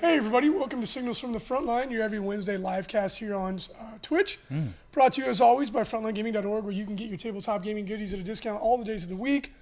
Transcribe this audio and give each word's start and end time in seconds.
Hey 0.00 0.16
everybody, 0.16 0.48
welcome 0.48 0.80
to 0.80 0.86
Signals 0.86 1.18
from 1.18 1.32
the 1.32 1.38
Frontline, 1.38 1.90
your 1.90 2.02
every 2.02 2.20
Wednesday 2.20 2.56
live 2.56 2.88
cast 2.88 3.18
here 3.18 3.34
on 3.34 3.60
uh, 3.78 3.84
Twitch. 4.00 4.38
Brought 4.92 5.12
to 5.14 5.22
you 5.22 5.28
as 5.28 5.40
always 5.42 5.70
by 5.70 5.82
frontlinegaming.org 5.82 6.64
where 6.64 6.72
you 6.72 6.86
can 6.86 6.96
get 6.96 7.08
your 7.08 7.18
tabletop 7.18 7.62
gaming 7.62 7.84
goodies 7.84 8.14
at 8.14 8.18
a 8.18 8.22
discount 8.22 8.62
all 8.62 8.78
the 8.78 8.84
days 8.84 9.02
of 9.02 9.10
the 9.10 9.16
week. 9.16 9.52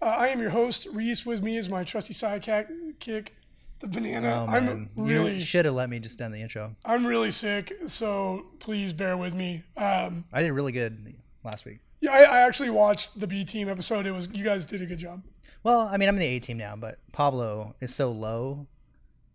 Uh, 0.00 0.06
I 0.06 0.28
am 0.28 0.40
your 0.40 0.48
host, 0.50 0.88
Reese. 0.92 1.26
With 1.26 1.42
me 1.42 1.58
is 1.58 1.68
my 1.68 1.84
trusty 1.84 2.14
sidekick, 2.14 2.68
kick, 3.00 3.34
the 3.80 3.86
banana. 3.86 4.46
Oh, 4.48 4.50
I'm 4.50 4.88
really, 4.96 5.34
You 5.34 5.40
should 5.40 5.66
have 5.66 5.74
let 5.74 5.90
me 5.90 5.98
just 5.98 6.20
end 6.20 6.32
the 6.32 6.40
intro. 6.40 6.74
I'm 6.86 7.06
really 7.06 7.30
sick, 7.30 7.72
so 7.86 8.46
please 8.60 8.92
bear 8.94 9.16
with 9.18 9.34
me. 9.34 9.62
Um, 9.76 10.24
I 10.32 10.42
did 10.42 10.52
really 10.52 10.72
good 10.72 11.14
last 11.44 11.66
week. 11.66 11.80
yeah, 12.00 12.12
I, 12.12 12.22
I 12.22 12.38
actually 12.40 12.70
watched 12.70 13.20
the 13.20 13.26
B 13.26 13.44
Team 13.44 13.68
episode. 13.68 14.06
It 14.06 14.12
was 14.12 14.28
you 14.32 14.42
guys 14.42 14.64
did 14.64 14.80
a 14.80 14.86
good 14.86 14.98
job. 14.98 15.22
Well, 15.64 15.80
I 15.82 15.96
mean, 15.98 16.08
I'm 16.08 16.14
in 16.16 16.20
the 16.20 16.26
A 16.26 16.40
team 16.40 16.56
now, 16.56 16.74
but 16.76 16.98
Pablo 17.12 17.74
is 17.80 17.94
so 17.94 18.10
low 18.10 18.66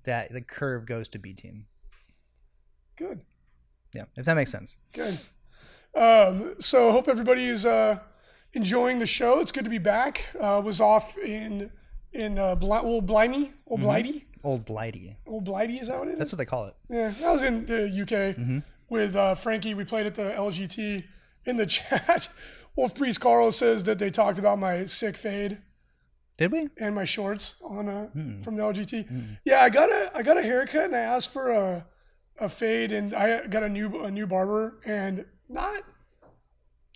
that 0.08 0.34
the 0.34 0.42
curve 0.42 0.86
goes 0.86 1.08
to 1.10 1.20
B 1.20 1.34
team. 1.34 1.66
Good. 2.98 3.22
Yeah, 3.94 4.04
if 4.16 4.26
that 4.26 4.34
makes 4.34 4.52
sense. 4.52 4.76
Good. 4.94 5.18
Um, 5.96 6.56
so 6.60 6.92
hope 6.92 7.08
everybody 7.08 7.46
is 7.46 7.66
uh, 7.66 8.00
enjoying 8.54 9.00
the 9.00 9.06
show. 9.06 9.40
It's 9.40 9.52
good 9.52 9.64
to 9.64 9.70
be 9.70 9.78
back. 9.78 10.26
Uh, 10.40 10.62
was 10.64 10.82
off 10.82 11.18
in 11.18 11.72
in 12.14 12.38
uh, 12.40 12.56
Bli- 12.56 12.80
old 12.80 13.06
Blimey, 13.06 13.52
old 13.68 13.82
Blighty, 13.82 14.26
Old 14.44 14.66
Blighty. 14.66 15.18
old 15.26 15.44
Blighty. 15.46 15.78
Is 15.78 15.88
that 15.88 16.00
what 16.00 16.08
it 16.08 16.12
is? 16.14 16.18
That's 16.18 16.32
what 16.32 16.38
they 16.38 16.46
call 16.46 16.66
it. 16.68 16.76
yeah, 16.90 17.14
I 17.26 17.32
was 17.32 17.44
in 17.44 17.66
the 17.66 17.86
UK 18.02 18.64
with 18.90 19.16
uh, 19.16 19.36
Frankie. 19.36 19.74
We 19.74 19.86
played 19.86 20.06
at 20.08 20.16
the 20.16 20.24
LGT. 20.32 21.04
In 21.46 21.56
the 21.56 21.66
chat, 21.68 22.28
Wolf 22.76 22.94
Priest 22.94 23.22
Carl 23.22 23.52
says 23.54 23.86
that 23.86 24.00
they 24.00 24.10
talked 24.10 24.38
about 24.38 24.60
my 24.60 24.84
sick 24.84 25.16
fade 25.16 25.60
Did 26.38 26.52
we? 26.52 26.70
and 26.78 26.94
my 26.94 27.06
shorts 27.06 27.56
on 27.64 27.90
uh, 27.90 28.08
Mm. 28.16 28.44
from 28.44 28.56
the 28.56 28.64
LGT. 28.64 29.38
Yeah, 29.46 29.62
I 29.62 29.70
got 29.70 29.90
a 29.90 30.12
I 30.16 30.22
got 30.24 30.38
a 30.38 30.42
haircut 30.44 30.86
and 30.86 30.96
I 30.96 31.00
asked 31.00 31.34
for 31.34 31.52
a 31.52 31.86
a 32.40 32.48
fade 32.48 32.92
and 32.92 33.14
I 33.16 33.48
got 33.48 33.64
a 33.64 33.70
new 33.70 34.04
a 34.04 34.12
new 34.12 34.28
barber 34.28 34.80
and 34.86 35.26
not 35.50 35.82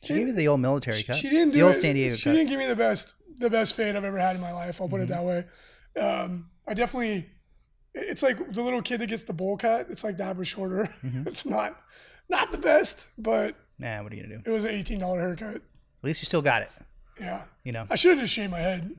She 0.04 0.14
gave 0.14 0.28
you 0.28 0.34
the 0.34 0.48
old 0.48 0.60
military 0.62 1.04
cut. 1.04 1.18
She 1.18 1.30
didn't 1.30 1.54
do 1.54 1.60
the 1.60 1.66
old 1.66 1.76
it. 1.76 1.80
San 1.82 1.96
Diego 1.96 2.12
cut. 2.14 2.20
She 2.20 2.24
cut. 2.30 2.34
didn't 2.34 2.50
give 2.50 2.60
me 2.60 2.68
the 2.68 2.76
best 2.76 3.16
the 3.40 3.50
best 3.50 3.76
fade 3.76 3.96
I've 3.96 4.04
ever 4.04 4.20
had 4.20 4.36
in 4.36 4.42
my 4.42 4.52
life. 4.52 4.80
I'll 4.82 4.88
put 4.88 5.02
it 5.02 5.10
Mm-hmm. 5.10 5.14
that 5.14 5.24
way. 5.26 6.06
Um, 6.08 6.50
I 6.68 6.74
definitely. 6.74 7.28
It's 7.94 8.24
like 8.24 8.54
the 8.54 8.62
little 8.62 8.82
kid 8.82 9.02
that 9.02 9.08
gets 9.08 9.24
the 9.24 9.34
bowl 9.34 9.58
cut. 9.58 9.88
It's 9.90 10.04
like 10.04 10.18
that, 10.18 10.38
but 10.38 10.48
shorter. 10.48 10.88
Mm-hmm. 11.04 11.28
It's 11.28 11.46
not 11.46 11.82
not 12.30 12.52
the 12.52 12.58
best, 12.58 13.08
but 13.18 13.56
Nah, 13.80 14.04
what 14.04 14.14
are 14.14 14.16
you 14.16 14.22
gonna 14.24 14.38
do? 14.38 14.50
it 14.50 14.54
was 14.54 14.64
an 14.64 14.72
eighteen 14.72 15.00
dollar 15.00 15.20
haircut. 15.20 15.56
At 15.56 15.62
least 16.04 16.22
you 16.22 16.26
still 16.26 16.42
got 16.44 16.62
it. 16.62 16.70
Yeah, 17.20 17.44
You 17.64 17.72
know. 17.72 17.86
I 17.90 17.96
should 17.96 18.12
have 18.12 18.20
just 18.20 18.34
shaved 18.34 18.52
my 18.52 18.60
head, 18.60 18.90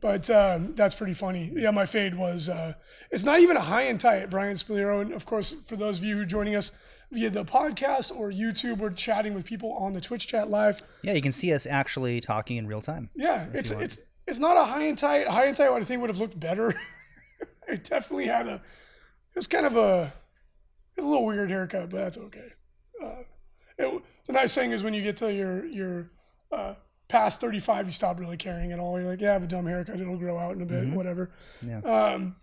but 0.00 0.28
um, 0.30 0.74
that's 0.74 0.94
pretty 0.94 1.14
funny. 1.14 1.52
Yeah, 1.54 1.70
my 1.70 1.86
fade 1.86 2.14
was. 2.14 2.48
Uh, 2.48 2.74
it's 3.10 3.24
not 3.24 3.40
even 3.40 3.56
a 3.56 3.60
high 3.60 3.82
and 3.82 4.00
tight. 4.00 4.30
Brian 4.30 4.56
Spiliero, 4.56 5.00
and 5.00 5.12
of 5.12 5.26
course, 5.26 5.54
for 5.66 5.76
those 5.76 5.98
of 5.98 6.04
you 6.04 6.16
who 6.16 6.22
are 6.22 6.26
joining 6.26 6.56
us 6.56 6.72
via 7.12 7.28
the 7.28 7.44
podcast 7.44 8.14
or 8.16 8.30
YouTube, 8.30 8.78
we're 8.78 8.90
chatting 8.90 9.34
with 9.34 9.44
people 9.44 9.72
on 9.72 9.92
the 9.92 10.00
Twitch 10.00 10.26
chat 10.26 10.48
live. 10.48 10.80
Yeah, 11.02 11.12
you 11.12 11.22
can 11.22 11.32
see 11.32 11.52
us 11.52 11.66
actually 11.66 12.20
talking 12.20 12.56
in 12.56 12.66
real 12.66 12.80
time. 12.80 13.10
Yeah, 13.14 13.46
it's 13.52 13.70
it's 13.70 14.00
it's 14.26 14.38
not 14.38 14.56
a 14.56 14.64
high 14.64 14.84
and 14.84 14.96
tight. 14.96 15.26
High 15.26 15.46
and 15.46 15.56
tight, 15.56 15.70
I 15.70 15.84
think 15.84 16.00
would 16.00 16.10
have 16.10 16.18
looked 16.18 16.38
better. 16.38 16.74
it 17.68 17.84
definitely 17.84 18.26
had 18.26 18.46
a. 18.46 18.54
It 18.54 19.36
was 19.36 19.46
kind 19.46 19.66
of 19.66 19.76
a. 19.76 20.12
It's 20.96 21.04
a 21.04 21.08
little 21.08 21.26
weird 21.26 21.50
haircut, 21.50 21.90
but 21.90 21.98
that's 21.98 22.18
okay. 22.18 22.48
Uh, 23.02 23.22
it, 23.78 24.02
the 24.26 24.32
nice 24.32 24.54
thing 24.54 24.72
is 24.72 24.82
when 24.82 24.94
you 24.94 25.02
get 25.02 25.16
to 25.18 25.32
your 25.32 25.66
your 25.66 26.10
uh, 26.52 26.74
past 27.10 27.40
thirty 27.40 27.58
five, 27.58 27.86
you 27.86 27.92
stop 27.92 28.18
really 28.20 28.36
caring 28.36 28.72
at 28.72 28.78
all. 28.78 28.98
You're 28.98 29.10
like, 29.10 29.20
yeah, 29.20 29.30
I 29.30 29.32
have 29.34 29.42
a 29.42 29.46
dumb 29.46 29.66
haircut. 29.66 30.00
It'll 30.00 30.16
grow 30.16 30.38
out 30.38 30.54
in 30.56 30.62
a 30.62 30.66
bit, 30.66 30.88
whatever. 30.88 31.30
Yeah. 31.60 31.80
Um, 31.80 32.36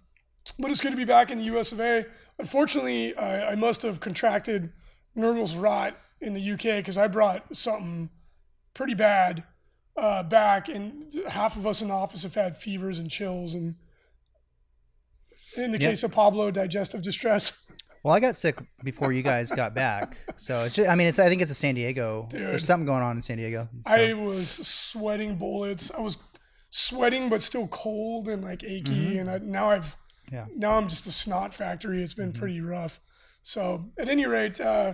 but 0.59 0.69
it's 0.71 0.81
good 0.81 0.91
to 0.91 0.97
be 0.97 1.05
back 1.05 1.31
in 1.31 1.39
the 1.39 1.45
U.S. 1.45 1.71
of 1.71 1.79
A. 1.79 2.05
Unfortunately, 2.39 3.15
I, 3.15 3.51
I 3.51 3.55
must 3.55 3.81
have 3.81 3.99
contracted 3.99 4.71
Nurgle's 5.15 5.55
rot 5.55 5.97
in 6.21 6.33
the 6.33 6.51
UK 6.51 6.77
because 6.77 6.97
I 6.97 7.07
brought 7.07 7.43
something 7.55 8.09
pretty 8.73 8.93
bad 8.93 9.43
uh, 9.95 10.23
back, 10.23 10.69
and 10.69 11.13
half 11.27 11.55
of 11.57 11.65
us 11.65 11.81
in 11.81 11.87
the 11.87 11.93
office 11.93 12.23
have 12.23 12.35
had 12.35 12.55
fevers 12.57 12.99
and 12.99 13.09
chills, 13.09 13.55
and 13.55 13.75
in 15.55 15.71
the 15.71 15.79
Yeah. 15.79 15.89
case 15.89 16.03
of 16.03 16.11
Pablo, 16.11 16.51
digestive 16.51 17.01
distress. 17.01 17.63
Well, 18.03 18.13
I 18.13 18.19
got 18.19 18.35
sick 18.35 18.59
before 18.83 19.11
you 19.11 19.21
guys 19.23 19.51
got 19.51 19.73
back, 19.73 20.17
so 20.37 20.63
it's. 20.63 20.75
Just, 20.75 20.89
I 20.89 20.95
mean, 20.95 21.07
it's. 21.07 21.19
I 21.19 21.27
think 21.29 21.41
it's 21.41 21.51
a 21.51 21.55
San 21.55 21.75
Diego. 21.75 22.27
Dude. 22.29 22.41
There's 22.41 22.65
something 22.65 22.85
going 22.85 23.01
on 23.01 23.17
in 23.17 23.21
San 23.21 23.37
Diego. 23.37 23.67
So. 23.87 23.93
I 23.93 24.13
was 24.13 24.49
sweating 24.49 25.35
bullets. 25.35 25.91
I 25.97 26.01
was 26.01 26.17
sweating, 26.69 27.29
but 27.29 27.43
still 27.43 27.67
cold 27.69 28.27
and 28.27 28.43
like 28.43 28.63
achy, 28.63 29.17
and 29.17 29.27
I, 29.29 29.37
now 29.39 29.69
I've 29.71 29.95
Mm-hmm. 30.27 30.35
Yeah. 30.35 30.41
Mm-hmm. 30.43 30.59
now 30.59 30.71
I'm 30.77 30.87
just 30.89 31.07
a 31.07 31.11
snot 31.11 31.53
factory. 31.53 32.03
It's 32.03 32.13
been 32.13 32.33
pretty 32.33 32.59
rough. 32.59 32.99
So 33.43 33.85
at 33.97 34.09
any 34.09 34.25
rate, 34.25 34.59
uh, 34.59 34.93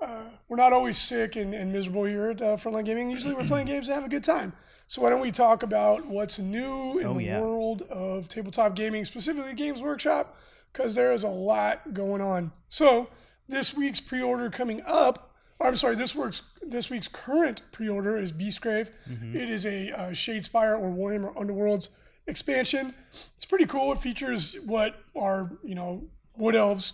uh, 0.00 0.22
we're 0.48 0.56
not 0.56 0.72
always 0.72 0.96
sick 0.96 1.34
and, 1.34 1.52
and 1.52 1.72
miserable 1.72 2.04
here 2.04 2.30
at 2.30 2.40
uh, 2.40 2.56
Frontline 2.56 2.84
Gaming. 2.84 3.10
Usually 3.10 3.34
we're 3.34 3.42
playing 3.46 3.66
games 3.72 3.88
and 3.88 3.96
have 3.96 4.04
a 4.04 4.08
good 4.08 4.22
time. 4.22 4.52
So 4.86 5.02
why 5.02 5.10
don't 5.10 5.20
we 5.20 5.32
talk 5.32 5.64
about 5.64 6.06
what's 6.06 6.38
new 6.38 7.00
in 7.00 7.06
Oh, 7.06 7.14
the 7.14 7.24
yeah. 7.24 7.40
world 7.40 7.82
of 7.90 8.28
tabletop 8.28 8.76
gaming, 8.76 9.04
specifically 9.04 9.52
Games 9.52 9.82
Workshop, 9.82 10.36
because 10.72 10.94
there 10.94 11.12
is 11.12 11.22
a 11.24 11.28
lot 11.28 11.92
going 11.94 12.20
on. 12.20 12.52
So 12.68 13.08
this 13.48 13.74
week's 13.74 14.00
pre-order 14.00 14.50
coming 14.50 14.82
up. 14.86 15.32
or 15.58 15.68
I'm 15.68 15.76
sorry, 15.76 15.94
this 15.96 16.14
works. 16.14 16.42
This 16.62 16.90
week's 16.90 17.08
current 17.08 17.62
pre-order 17.72 18.16
is 18.18 18.32
Beastgrave. 18.32 18.90
It 19.34 19.48
is 19.50 19.66
a 19.66 19.90
uh, 19.92 20.10
Shadespire 20.10 20.78
or 20.78 20.90
Warhammer 20.90 21.34
Underworlds 21.34 21.90
expansion. 22.26 22.94
It's 23.36 23.44
pretty 23.46 23.66
cool. 23.66 23.92
It 23.92 23.98
features 23.98 24.56
what 24.66 24.96
are 25.16 25.50
you 25.64 25.74
know 25.74 26.04
wood 26.36 26.54
elves 26.54 26.92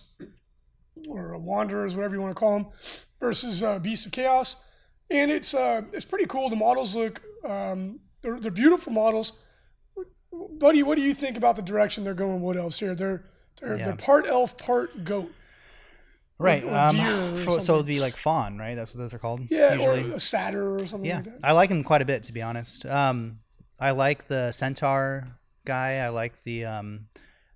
or 1.07 1.37
wanderers, 1.37 1.93
whatever 1.95 2.15
you 2.15 2.21
want 2.21 2.35
to 2.35 2.39
call 2.39 2.57
them, 2.57 2.67
versus 3.19 3.61
uh, 3.63 3.79
beasts 3.79 4.05
of 4.05 4.11
chaos, 4.13 4.55
and 5.09 5.29
it's 5.29 5.53
uh, 5.53 5.81
it's 5.91 6.05
pretty 6.05 6.25
cool. 6.25 6.49
The 6.49 6.55
models 6.55 6.95
look 6.95 7.21
um, 7.43 7.99
they're, 8.21 8.39
they're 8.39 8.51
beautiful 8.51 8.93
models. 8.93 9.33
Buddy, 10.59 10.83
what 10.83 10.95
do 10.95 11.01
you 11.01 11.13
think 11.13 11.37
about 11.37 11.55
the 11.55 11.61
direction 11.61 12.03
they're 12.03 12.13
going 12.13 12.41
wood 12.41 12.57
elves 12.57 12.79
here? 12.79 12.95
They're 12.95 13.25
they're, 13.61 13.77
Yeah. 13.77 13.85
they're 13.85 13.95
part 13.95 14.25
elf, 14.27 14.57
part 14.57 15.03
goat. 15.03 15.31
Right. 16.37 16.63
or 16.63 16.73
Um, 16.75 16.97
so- 17.45 17.59
so 17.59 17.73
it'd 17.75 17.85
be 17.85 17.99
like 17.99 18.15
fawn, 18.17 18.57
right? 18.57 18.75
That's 18.75 18.93
what 18.93 18.99
those 18.99 19.13
are 19.13 19.19
called. 19.19 19.41
Yeah, 19.49 19.73
Usually. 19.73 20.11
or 20.11 20.15
a 20.15 20.19
satyr 20.19 20.75
or 20.75 20.79
something 20.79 21.05
yeah. 21.05 21.15
like 21.17 21.25
that. 21.25 21.39
I 21.43 21.51
like 21.53 21.69
them 21.69 21.83
quite 21.83 22.01
a 22.01 22.05
bit, 22.05 22.23
to 22.23 22.33
be 22.33 22.41
honest. 22.41 22.85
Um, 22.85 23.39
I 23.79 23.91
like 23.91 24.27
the 24.27 24.51
centaur 24.51 25.27
guy. 25.65 25.97
I 25.97 26.09
like 26.09 26.33
the. 26.43 26.65
Um, 26.65 27.07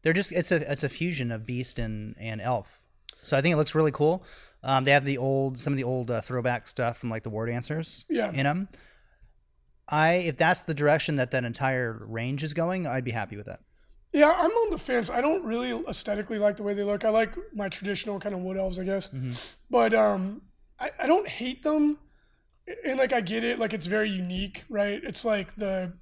they're 0.01 0.13
just 0.13 0.31
it's 0.31 0.51
a 0.51 0.71
it's 0.71 0.83
a 0.83 0.89
fusion 0.89 1.29
of 1.31 1.45
beast 1.45 1.77
and 1.79 2.15
and 2.19 2.39
elf. 2.41 2.67
So 3.23 3.37
I 3.37 3.41
think 3.41 3.51
it 3.53 3.57
looks 3.57 3.75
really 3.75 3.91
cool. 3.91 4.23
Um, 4.63 4.85
they 4.85 4.91
have 4.91 5.03
the 5.05 5.17
old 5.17 5.59
some 5.59 5.73
of 5.73 5.77
the 5.77 5.83
old 5.83 6.09
uh, 6.09 6.21
throwback 6.21 6.67
stuff 6.69 6.97
from 6.97 7.09
like 7.09 7.23
the 7.23 7.29
war 7.29 7.45
dancers 7.45 8.05
Yeah. 8.09 8.31
in 8.31 8.43
them. 8.43 8.69
I 9.89 10.13
if 10.13 10.37
that's 10.37 10.61
the 10.61 10.73
direction 10.73 11.15
that 11.17 11.31
that 11.31 11.43
entire 11.43 12.05
range 12.07 12.43
is 12.43 12.53
going, 12.53 12.87
I'd 12.87 13.03
be 13.03 13.11
happy 13.11 13.35
with 13.37 13.47
that. 13.47 13.59
Yeah, 14.11 14.33
I'm 14.35 14.49
on 14.51 14.71
the 14.71 14.79
fence. 14.79 15.09
I 15.09 15.21
don't 15.21 15.43
really 15.45 15.71
aesthetically 15.87 16.39
like 16.39 16.57
the 16.57 16.63
way 16.63 16.73
they 16.73 16.83
look. 16.83 17.05
I 17.05 17.09
like 17.09 17.35
my 17.53 17.69
traditional 17.69 18.19
kind 18.19 18.33
of 18.33 18.41
wood 18.41 18.57
elves, 18.57 18.79
I 18.79 18.83
guess. 18.83 19.07
Mm-hmm. 19.09 19.33
But 19.69 19.93
um, 19.93 20.41
I, 20.79 20.89
I 21.01 21.07
don't 21.07 21.27
hate 21.27 21.61
them. 21.63 21.97
And 22.85 22.97
like 22.99 23.13
I 23.13 23.21
get 23.21 23.43
it, 23.43 23.59
like 23.59 23.73
it's 23.73 23.87
very 23.87 24.09
unique, 24.09 24.63
right? 24.69 24.99
It's 25.03 25.25
like 25.25 25.55
the 25.55 25.93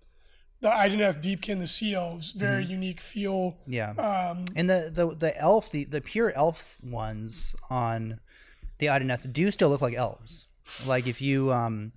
the 0.60 0.70
Idoneth 0.70 1.22
Deepkin, 1.22 1.60
the 1.60 1.68
Sea 1.68 1.94
Elves, 1.96 2.32
very 2.32 2.64
Mm-hmm. 2.64 2.72
unique 2.72 3.02
feel. 3.02 3.56
Yeah. 3.68 3.92
Um, 3.92 4.46
And 4.56 4.70
the, 4.70 4.90
the 4.94 5.16
the 5.16 5.38
elf, 5.38 5.70
the, 5.72 5.84
the 5.86 6.02
pure 6.02 6.32
elf 6.34 6.78
ones 6.84 7.56
on 7.70 8.20
the 8.80 8.88
Idoneth 8.88 9.32
do 9.34 9.52
still 9.52 9.70
look 9.70 9.82
like 9.82 9.94
elves. 9.94 10.48
Like 10.86 11.08
if 11.08 11.22
you 11.22 11.52
um 11.54 11.92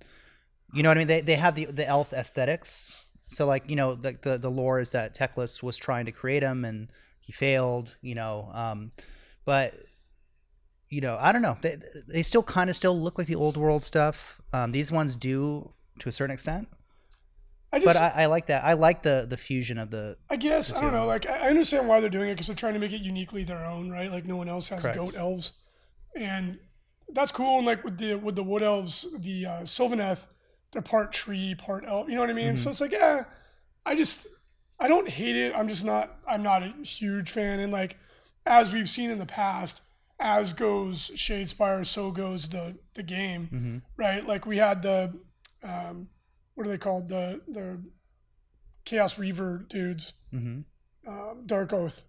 you 0.73 0.83
know 0.83 0.89
what 0.89 0.97
I 0.97 1.01
mean? 1.01 1.07
They 1.07 1.21
they 1.21 1.35
have 1.35 1.55
the 1.55 1.65
the 1.65 1.85
elf 1.87 2.13
aesthetics. 2.13 2.91
So 3.31 3.45
like, 3.45 3.69
you 3.69 3.75
know, 3.75 3.95
the 3.95 4.17
the, 4.21 4.37
the 4.37 4.49
lore 4.49 4.79
is 4.79 4.91
that 4.91 5.15
Teclis 5.15 5.63
was 5.63 5.77
trying 5.77 6.05
to 6.05 6.11
create 6.11 6.41
them 6.41 6.65
and 6.65 6.91
he 7.19 7.31
failed, 7.31 7.95
you 8.01 8.15
know. 8.15 8.49
Um 8.53 8.91
but 9.45 9.73
you 10.89 11.01
know, 11.01 11.17
I 11.19 11.31
don't 11.31 11.41
know. 11.41 11.57
They 11.61 11.77
they 12.07 12.21
still 12.21 12.43
kind 12.43 12.69
of 12.69 12.75
still 12.75 12.99
look 12.99 13.17
like 13.17 13.27
the 13.27 13.35
old 13.35 13.57
world 13.57 13.83
stuff. 13.83 14.41
Um 14.53 14.71
these 14.71 14.91
ones 14.91 15.15
do 15.15 15.71
to 15.99 16.09
a 16.09 16.11
certain 16.11 16.33
extent. 16.33 16.67
I 17.73 17.79
just, 17.79 17.85
but 17.85 17.95
I, 17.95 18.23
I 18.23 18.25
like 18.25 18.47
that. 18.47 18.65
I 18.65 18.73
like 18.73 19.01
the 19.01 19.25
the 19.29 19.37
fusion 19.37 19.77
of 19.77 19.91
the. 19.91 20.17
I 20.29 20.35
guess 20.35 20.69
the 20.69 20.77
I 20.77 20.81
don't 20.81 20.91
know. 20.91 21.05
Like 21.05 21.29
I 21.29 21.45
I 21.45 21.49
understand 21.49 21.87
why 21.87 22.01
they're 22.01 22.09
doing 22.09 22.27
it 22.27 22.33
because 22.33 22.47
they're 22.47 22.55
trying 22.55 22.73
to 22.73 22.79
make 22.79 22.91
it 22.91 23.01
uniquely 23.01 23.45
their 23.45 23.65
own, 23.65 23.89
right? 23.89 24.11
Like 24.11 24.25
no 24.25 24.35
one 24.35 24.49
else 24.49 24.67
has 24.69 24.81
Correct. 24.81 24.97
goat 24.97 25.15
elves, 25.15 25.53
and 26.13 26.59
that's 27.13 27.31
cool. 27.31 27.59
And 27.59 27.65
like 27.65 27.83
with 27.85 27.97
the 27.97 28.15
with 28.15 28.35
the 28.35 28.43
wood 28.43 28.61
elves, 28.61 29.05
the 29.19 29.45
uh, 29.45 29.61
Sylvaneth, 29.61 30.27
they're 30.71 30.81
part 30.81 31.11
tree, 31.13 31.55
part 31.55 31.85
elf. 31.87 32.07
You 32.09 32.15
know 32.15 32.21
what 32.21 32.29
I 32.29 32.33
mean? 32.33 32.55
Mhm. 32.55 32.57
So 32.57 32.69
it's 32.69 32.81
like, 32.81 32.91
yeah, 32.91 33.25
I 33.85 33.95
just 33.95 34.27
I 34.79 34.87
don't 34.87 35.09
hate 35.09 35.35
it. 35.35 35.53
I'm 35.55 35.67
just 35.67 35.83
not 35.85 36.19
I'm 36.27 36.43
not 36.43 36.63
a 36.63 36.69
huge 36.83 37.31
fan. 37.31 37.59
And 37.59 37.71
like 37.71 37.97
as 38.45 38.71
we've 38.71 38.89
seen 38.89 39.09
in 39.11 39.19
the 39.19 39.25
past, 39.25 39.81
as 40.19 40.53
goes 40.53 41.11
Shadespire, 41.15 41.85
so 41.85 42.11
goes 42.11 42.49
the 42.49 42.75
the 42.95 43.03
game, 43.03 43.47
hmm 43.47 43.77
right? 43.97 44.25
Like 44.25 44.45
we 44.45 44.57
had 44.57 44.81
the 44.81 45.13
um, 45.63 46.07
what 46.55 46.65
are 46.67 46.69
they 46.69 46.77
called? 46.77 47.07
The 47.07 47.41
the 47.47 47.81
Chaos 48.85 49.17
Reaver 49.17 49.65
dudes 49.69 50.13
hmm 50.31 50.61
um, 51.07 51.43
Dark 51.47 51.73
Oath. 51.73 52.03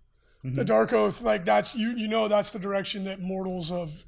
Mhm. 0.45 0.55
The 0.57 0.65
Dark 0.65 0.93
Oath, 0.93 1.23
like 1.23 1.45
that's 1.45 1.75
you 1.75 1.91
you 1.93 2.09
know 2.09 2.29
that's 2.29 2.51
the 2.51 2.59
direction 2.59 3.05
that 3.05 3.21
mortals 3.21 3.71
of 3.73 4.05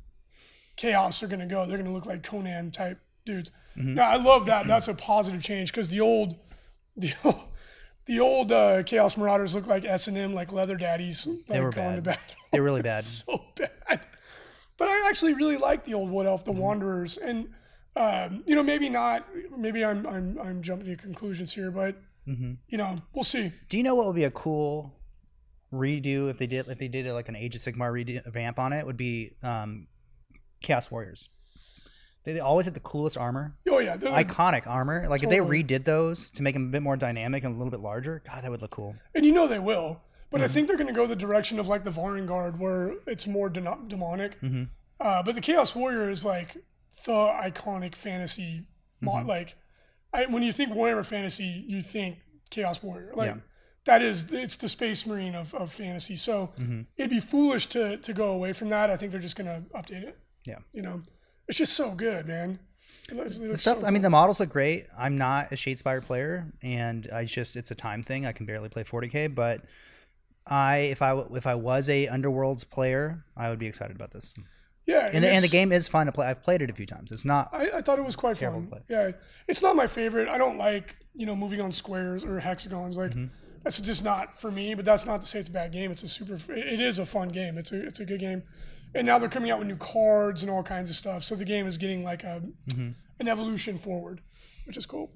chaos 0.76 1.22
are 1.22 1.26
gonna 1.28 1.46
go. 1.46 1.66
They're 1.66 1.78
gonna 1.78 1.92
look 1.92 2.06
like 2.06 2.22
Conan 2.22 2.70
type 2.70 3.00
dudes. 3.24 3.50
Mhm. 3.76 3.94
Now 3.94 4.08
I 4.10 4.16
love 4.16 4.46
that. 4.46 4.66
That's 4.68 4.88
a 4.88 4.94
positive 4.94 5.42
change 5.42 5.70
because 5.72 5.88
the 5.88 6.00
old 6.00 6.36
the 6.96 7.12
old 7.24 7.40
the 8.06 8.20
old 8.20 8.52
uh, 8.52 8.82
Chaos 8.82 9.16
Marauders 9.16 9.54
look 9.54 9.66
like 9.66 9.84
S 9.84 10.08
and 10.08 10.16
M, 10.18 10.34
like 10.34 10.52
leather 10.52 10.76
daddies. 10.76 11.26
Like 11.26 11.46
They 11.48 11.60
were 11.60 11.70
bad. 11.72 12.18
They're 12.52 12.62
really 12.62 12.82
bad. 12.82 13.04
so 13.04 13.44
bad. 13.56 14.00
But 14.76 14.88
I 14.88 15.08
actually 15.08 15.34
really 15.34 15.56
like 15.56 15.84
the 15.84 15.94
old 15.94 16.10
Wood 16.10 16.26
Elf, 16.26 16.44
the 16.44 16.50
Mm-hmm. 16.50 16.60
Wanderers, 16.60 17.16
and 17.18 17.48
um, 17.96 18.42
you 18.46 18.54
know 18.54 18.62
maybe 18.62 18.88
not. 18.88 19.26
Maybe 19.56 19.84
I'm 19.84 20.06
I'm 20.06 20.38
I'm 20.38 20.62
jumping 20.62 20.88
to 20.88 20.96
conclusions 20.96 21.52
here, 21.52 21.70
but 21.70 21.96
hmm 22.26 22.54
you 22.68 22.78
know 22.78 22.96
we'll 23.14 23.24
see. 23.24 23.52
Do 23.68 23.76
you 23.76 23.82
know 23.82 23.94
what 23.94 24.06
would 24.06 24.16
be 24.16 24.24
a 24.24 24.30
cool 24.30 24.92
redo 25.72 26.30
if 26.30 26.38
they 26.38 26.46
did 26.46 26.68
if 26.68 26.78
they 26.78 26.88
did 26.88 27.06
it 27.06 27.12
like 27.14 27.28
an 27.28 27.36
Age 27.36 27.54
of 27.56 27.62
Sigmar 27.62 27.92
revamp 27.92 28.58
on 28.58 28.72
it? 28.72 28.84
Would 28.84 28.96
be 28.96 29.32
um, 29.42 29.86
Chaos 30.62 30.90
Warriors. 30.90 31.28
They, 32.24 32.32
they 32.32 32.40
always 32.40 32.64
had 32.66 32.74
the 32.74 32.80
coolest 32.80 33.16
armor, 33.16 33.54
Oh 33.68 33.78
yeah, 33.78 33.96
they're 33.96 34.10
like 34.10 34.28
iconic 34.28 34.66
armor. 34.66 35.06
Like 35.08 35.20
Totally. 35.22 35.36
if 35.38 35.66
they 35.68 35.74
redid 35.78 35.84
those 35.84 36.30
to 36.30 36.42
make 36.42 36.54
them 36.54 36.68
a 36.68 36.70
bit 36.70 36.82
more 36.82 36.96
dynamic 36.96 37.44
and 37.44 37.54
a 37.54 37.58
little 37.58 37.70
bit 37.70 37.80
larger, 37.80 38.22
God, 38.26 38.42
that 38.44 38.50
would 38.50 38.62
look 38.62 38.70
cool. 38.70 38.96
and 39.14 39.24
you 39.26 39.32
know 39.32 39.46
they 39.46 39.58
will. 39.58 40.00
But 40.30 40.40
I 40.40 40.46
Mhm. 40.46 40.50
think 40.50 40.68
they're 40.68 40.76
going 40.76 40.88
to 40.88 40.92
go 40.94 41.06
the 41.06 41.14
direction 41.14 41.58
of 41.60 41.68
like 41.68 41.84
the 41.84 41.90
Varangard, 41.90 42.58
where 42.58 42.94
it's 43.06 43.26
more 43.26 43.48
deno- 43.50 43.86
demonic. 43.88 44.34
hmm 44.40 44.64
Uh, 45.00 45.22
but 45.22 45.34
the 45.34 45.40
Chaos 45.40 45.74
Warrior 45.74 46.08
is 46.10 46.24
like 46.24 46.56
the 47.04 47.12
iconic 47.12 47.94
fantasy. 47.94 48.66
Mo- 49.00 49.12
Mhm. 49.16 49.26
Like, 49.26 49.56
I, 50.12 50.26
when 50.26 50.42
you 50.42 50.52
think 50.52 50.70
Warhammer 50.72 51.04
Fantasy, 51.04 51.64
you 51.68 51.82
think 51.82 52.18
Chaos 52.50 52.82
Warrior. 52.82 53.12
Like 53.14 53.34
Yeah. 53.34 53.40
that 53.84 54.00
is 54.02 54.32
it's 54.32 54.56
the 54.56 54.68
Space 54.68 55.04
Marine 55.06 55.34
of, 55.34 55.52
of 55.54 55.72
fantasy. 55.72 56.16
So 56.16 56.46
hmm 56.56 56.82
it'd 56.96 57.10
be 57.10 57.20
foolish 57.20 57.66
to 57.68 57.98
to 57.98 58.12
go 58.12 58.30
away 58.30 58.52
from 58.54 58.70
that. 58.70 58.88
I 58.90 58.96
think 58.96 59.12
they're 59.12 59.20
just 59.20 59.36
going 59.36 59.48
to 59.48 59.68
update 59.78 60.04
it. 60.04 60.18
Yeah. 60.46 60.58
You 60.72 60.82
know, 60.82 61.02
it's 61.48 61.58
just 61.58 61.74
so 61.74 61.94
good, 61.94 62.26
man. 62.26 62.58
It 63.10 63.16
looks- 63.16 63.36
The 63.38 63.56
stuff. 63.56 63.80
so 63.80 63.86
I 63.86 63.90
mean, 63.90 64.02
the 64.02 64.10
models 64.10 64.40
look 64.40 64.48
great. 64.50 64.86
I'm 64.98 65.18
not 65.18 65.52
a 65.52 65.56
Shadespire 65.56 66.02
player, 66.02 66.46
and 66.62 67.08
I 67.12 67.24
just 67.26 67.54
it's 67.56 67.70
a 67.70 67.74
time 67.74 68.02
thing. 68.02 68.24
I 68.26 68.32
can 68.32 68.46
barely 68.46 68.68
play 68.68 68.82
40k, 68.84 69.34
but 69.34 69.60
I 70.46 70.76
if 70.78 71.02
I 71.02 71.18
if 71.34 71.46
I 71.46 71.54
was 71.54 71.88
a 71.88 72.06
Underworlds 72.08 72.68
player, 72.68 73.24
I 73.36 73.50
would 73.50 73.58
be 73.58 73.66
excited 73.66 73.96
about 73.96 74.10
this. 74.10 74.34
yeah, 74.86 75.10
And 75.12 75.24
the, 75.24 75.30
and 75.30 75.42
the 75.42 75.48
game 75.48 75.72
is 75.72 75.88
fun 75.88 76.06
to 76.06 76.12
play. 76.12 76.26
I've 76.26 76.42
played 76.42 76.60
it 76.62 76.68
a 76.70 76.74
few 76.74 76.86
times. 76.86 77.12
It's 77.12 77.24
not. 77.24 77.48
I, 77.52 77.70
I 77.78 77.82
thought 77.82 77.98
it 77.98 78.04
was 78.04 78.16
quite 78.16 78.36
fun. 78.36 78.70
Yeah, 78.88 79.12
it's 79.48 79.62
not 79.62 79.76
my 79.76 79.86
favorite. 79.86 80.28
I 80.28 80.36
don't 80.38 80.58
like 80.58 80.96
you 81.14 81.26
know 81.26 81.34
moving 81.36 81.60
on 81.60 81.72
squares 81.72 82.24
or 82.24 82.38
hexagons. 82.40 82.96
Like 82.96 83.12
Mhm. 83.12 83.30
that's 83.62 83.80
just 83.80 84.04
not 84.04 84.38
for 84.38 84.50
me. 84.50 84.74
But 84.74 84.84
that's 84.84 85.06
not 85.06 85.20
to 85.22 85.26
say 85.26 85.38
it's 85.40 85.48
a 85.48 85.52
bad 85.52 85.72
game. 85.72 85.90
It's 85.90 86.02
a 86.02 86.08
super. 86.08 86.38
It 86.52 86.80
is 86.80 86.98
a 86.98 87.06
fun 87.06 87.28
game. 87.28 87.56
It's 87.58 87.72
a 87.72 87.86
it's 87.86 88.00
a 88.00 88.04
good 88.04 88.20
game. 88.20 88.42
And 88.94 89.06
now 89.06 89.18
they're 89.18 89.28
coming 89.28 89.50
out 89.50 89.58
with 89.58 89.68
new 89.68 89.76
cards 89.76 90.42
and 90.42 90.50
all 90.50 90.62
kinds 90.62 90.88
of 90.90 90.96
stuff. 90.96 91.24
So 91.24 91.34
the 91.34 91.44
game 91.44 91.66
is 91.66 91.76
getting 91.78 92.04
like 92.04 92.22
a 92.24 92.42
Mhm. 92.70 92.94
an 93.20 93.28
evolution 93.28 93.78
forward, 93.78 94.20
which 94.66 94.76
is 94.76 94.86
cool. 94.86 95.12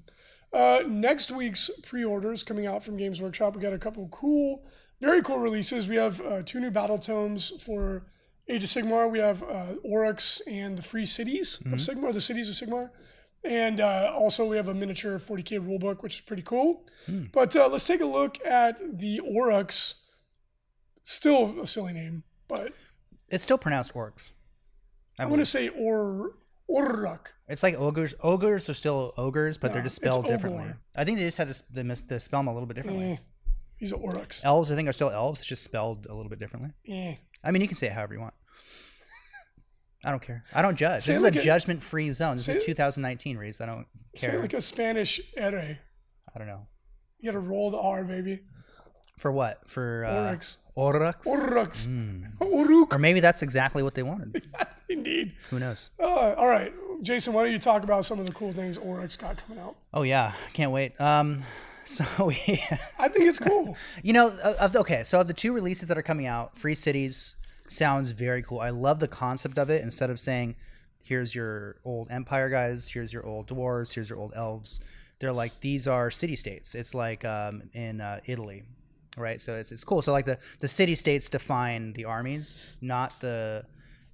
Uh, 0.51 0.83
next 0.87 1.31
week's 1.31 1.69
pre-orders 1.83 2.43
coming 2.43 2.65
out 2.65 2.83
from 2.83 2.97
Games 2.97 3.21
Workshop. 3.21 3.55
We 3.55 3.61
got 3.61 3.73
a 3.73 3.77
couple 3.79 4.07
cool, 4.09 4.65
very 4.99 5.21
cool 5.21 5.37
releases. 5.39 5.87
We 5.87 5.95
have 5.97 6.19
uh, 6.21 6.41
two 6.43 6.59
new 6.59 6.71
battle 6.71 6.97
tomes 6.97 7.53
for 7.63 8.07
Age 8.47 8.63
of 8.63 8.69
Sigmar. 8.69 9.09
We 9.11 9.19
have 9.19 9.43
uh, 9.43 9.75
Oryx 9.83 10.41
and 10.47 10.75
the 10.77 10.81
Free 10.81 11.05
Cities 11.05 11.59
of 11.67 11.79
Sigmar, 11.79 12.13
the 12.13 12.21
Cities 12.21 12.49
of 12.49 12.55
Sigmar. 12.55 12.89
And 13.45 13.79
uh, 13.79 14.11
also 14.13 14.45
we 14.45 14.57
have 14.57 14.67
a 14.69 14.73
miniature 14.73 15.17
40k 15.19 15.59
rulebook, 15.59 16.01
which 16.03 16.15
is 16.15 16.21
pretty 16.21 16.41
cool. 16.43 16.85
Hmm. 17.05 17.25
But 17.31 17.55
uh, 17.55 17.67
let's 17.69 17.85
take 17.85 18.01
a 18.01 18.05
look 18.05 18.43
at 18.45 18.81
the 18.99 19.19
Oryx. 19.21 19.95
Still 21.03 21.61
a 21.61 21.65
silly 21.67 21.93
name, 21.93 22.23
but 22.47 22.73
It's 23.31 23.43
still 23.43 23.57
pronounced 23.57 23.93
orcs. 23.93 24.31
I 25.17 25.23
I'm 25.23 25.29
going 25.29 25.39
to 25.39 25.45
say 25.45 25.69
Or 25.69 26.33
Orruk. 26.69 27.27
It's 27.47 27.63
like 27.63 27.75
ogres. 27.75 28.13
Ogres 28.21 28.69
are 28.69 28.73
still 28.73 29.13
ogres, 29.17 29.57
but 29.57 29.73
they're 29.73 29.81
just 29.81 29.95
spelled 29.95 30.27
differently. 30.27 30.71
I 30.95 31.03
think 31.03 31.17
they 31.17 31.23
just 31.23 31.37
had 31.37 31.51
to, 31.51 31.63
they 31.71 31.83
miss, 31.83 32.03
they 32.03 32.19
spell 32.19 32.39
them 32.39 32.47
a 32.47 32.53
little 32.53 32.67
bit 32.67 32.75
differently. 32.75 33.13
Eh, 33.13 33.17
he's 33.77 33.91
an 33.91 33.99
Oryx. 34.01 34.43
Elves, 34.45 34.71
I 34.71 34.75
think, 34.75 34.87
are 34.87 34.93
still 34.93 35.09
elves. 35.09 35.39
It's 35.39 35.49
just 35.49 35.63
spelled 35.63 36.05
a 36.05 36.13
little 36.13 36.29
bit 36.29 36.39
differently. 36.39 36.71
Eh. 36.87 37.15
I 37.43 37.51
mean, 37.51 37.61
you 37.63 37.67
can 37.67 37.75
say 37.77 37.87
it 37.87 37.93
however 37.93 38.13
you 38.13 38.19
want. 38.19 38.33
I 40.05 40.11
don't 40.11 40.21
care. 40.21 40.45
I 40.53 40.61
don't 40.61 40.77
judge. 40.77 41.01
Say 41.03 41.11
this 41.13 41.17
is 41.17 41.23
like 41.23 41.35
a 41.35 41.39
a- 41.39 41.43
judgment-free 41.43 42.13
zone. 42.13 42.37
This 42.37 42.47
is 42.47 42.63
2019, 42.63 43.35
Reese. 43.37 43.59
I 43.59 43.65
don't 43.65 43.85
care. 44.15 44.21
Say 44.21 44.27
care. 44.27 44.39
like 44.39 44.53
a 44.53 44.61
Spanish 44.61 45.19
ere. 45.35 45.79
I 46.33 46.37
don't 46.37 46.47
know. 46.47 46.67
You 47.19 47.31
gotta 47.31 47.39
roll 47.39 47.71
the 47.71 47.79
R, 47.79 48.03
baby. 48.05 48.39
For 49.19 49.31
what? 49.31 49.61
For 49.69 50.05
uh, 50.05 50.27
Oryx. 50.27 50.57
Oryx? 50.75 51.27
Oryx. 51.27 51.85
Mm. 51.89 52.37
Oruk. 52.39 52.93
Or 52.93 52.97
maybe 52.97 53.19
that's 53.19 53.41
exactly 53.41 53.83
what 53.83 53.93
they 53.93 54.03
wanted. 54.03 54.47
Indeed. 54.89 55.33
Who 55.49 55.59
knows? 55.59 55.89
Uh, 55.99 56.33
all 56.37 56.47
right, 56.47 56.73
Jason. 57.01 57.33
Why 57.33 57.43
don't 57.43 57.51
you 57.51 57.59
talk 57.59 57.83
about 57.83 58.05
some 58.05 58.17
of 58.19 58.25
the 58.25 58.31
cool 58.31 58.53
things 58.53 58.77
Oryx 58.77 59.15
got 59.17 59.37
coming 59.45 59.61
out? 59.61 59.75
Oh 59.93 60.03
yeah, 60.03 60.33
can't 60.53 60.71
wait. 60.71 60.99
Um, 61.01 61.43
so 61.85 62.05
we, 62.25 62.63
I 62.97 63.07
think 63.09 63.27
it's 63.27 63.39
cool. 63.39 63.75
you 64.03 64.13
know, 64.13 64.29
of 64.59 64.75
okay. 64.77 65.03
So 65.03 65.19
of 65.19 65.27
the 65.27 65.33
two 65.33 65.51
releases 65.53 65.89
that 65.89 65.97
are 65.97 66.01
coming 66.03 66.25
out, 66.27 66.57
Free 66.57 66.75
Cities 66.75 67.35
sounds 67.67 68.11
very 68.11 68.41
cool. 68.41 68.59
I 68.61 68.69
love 68.69 68.99
the 68.99 69.07
concept 69.07 69.57
of 69.59 69.69
it. 69.69 69.81
Instead 69.83 70.09
of 70.09 70.17
saying, 70.19 70.55
"Here's 71.03 71.35
your 71.35 71.75
old 71.83 72.09
Empire 72.09 72.49
guys," 72.49 72.87
"Here's 72.87 73.11
your 73.11 73.25
old 73.25 73.47
dwarves," 73.47 73.93
"Here's 73.93 74.09
your 74.09 74.17
old 74.19 74.33
elves," 74.35 74.79
they're 75.19 75.31
like 75.33 75.59
these 75.59 75.87
are 75.87 76.09
city 76.09 76.35
states. 76.37 76.73
It's 76.73 76.93
like 76.93 77.25
um, 77.25 77.63
in 77.73 77.99
uh, 78.01 78.21
Italy, 78.25 78.63
right? 79.19 79.41
So 79.41 79.55
it's, 79.55 79.71
it's 79.71 79.83
cool. 79.83 80.01
So 80.01 80.11
like 80.11 80.25
the 80.25 80.37
the 80.59 80.67
city 80.67 80.95
states 80.95 81.29
define 81.29 81.93
the 81.93 82.05
armies, 82.05 82.55
not 82.81 83.19
the. 83.19 83.65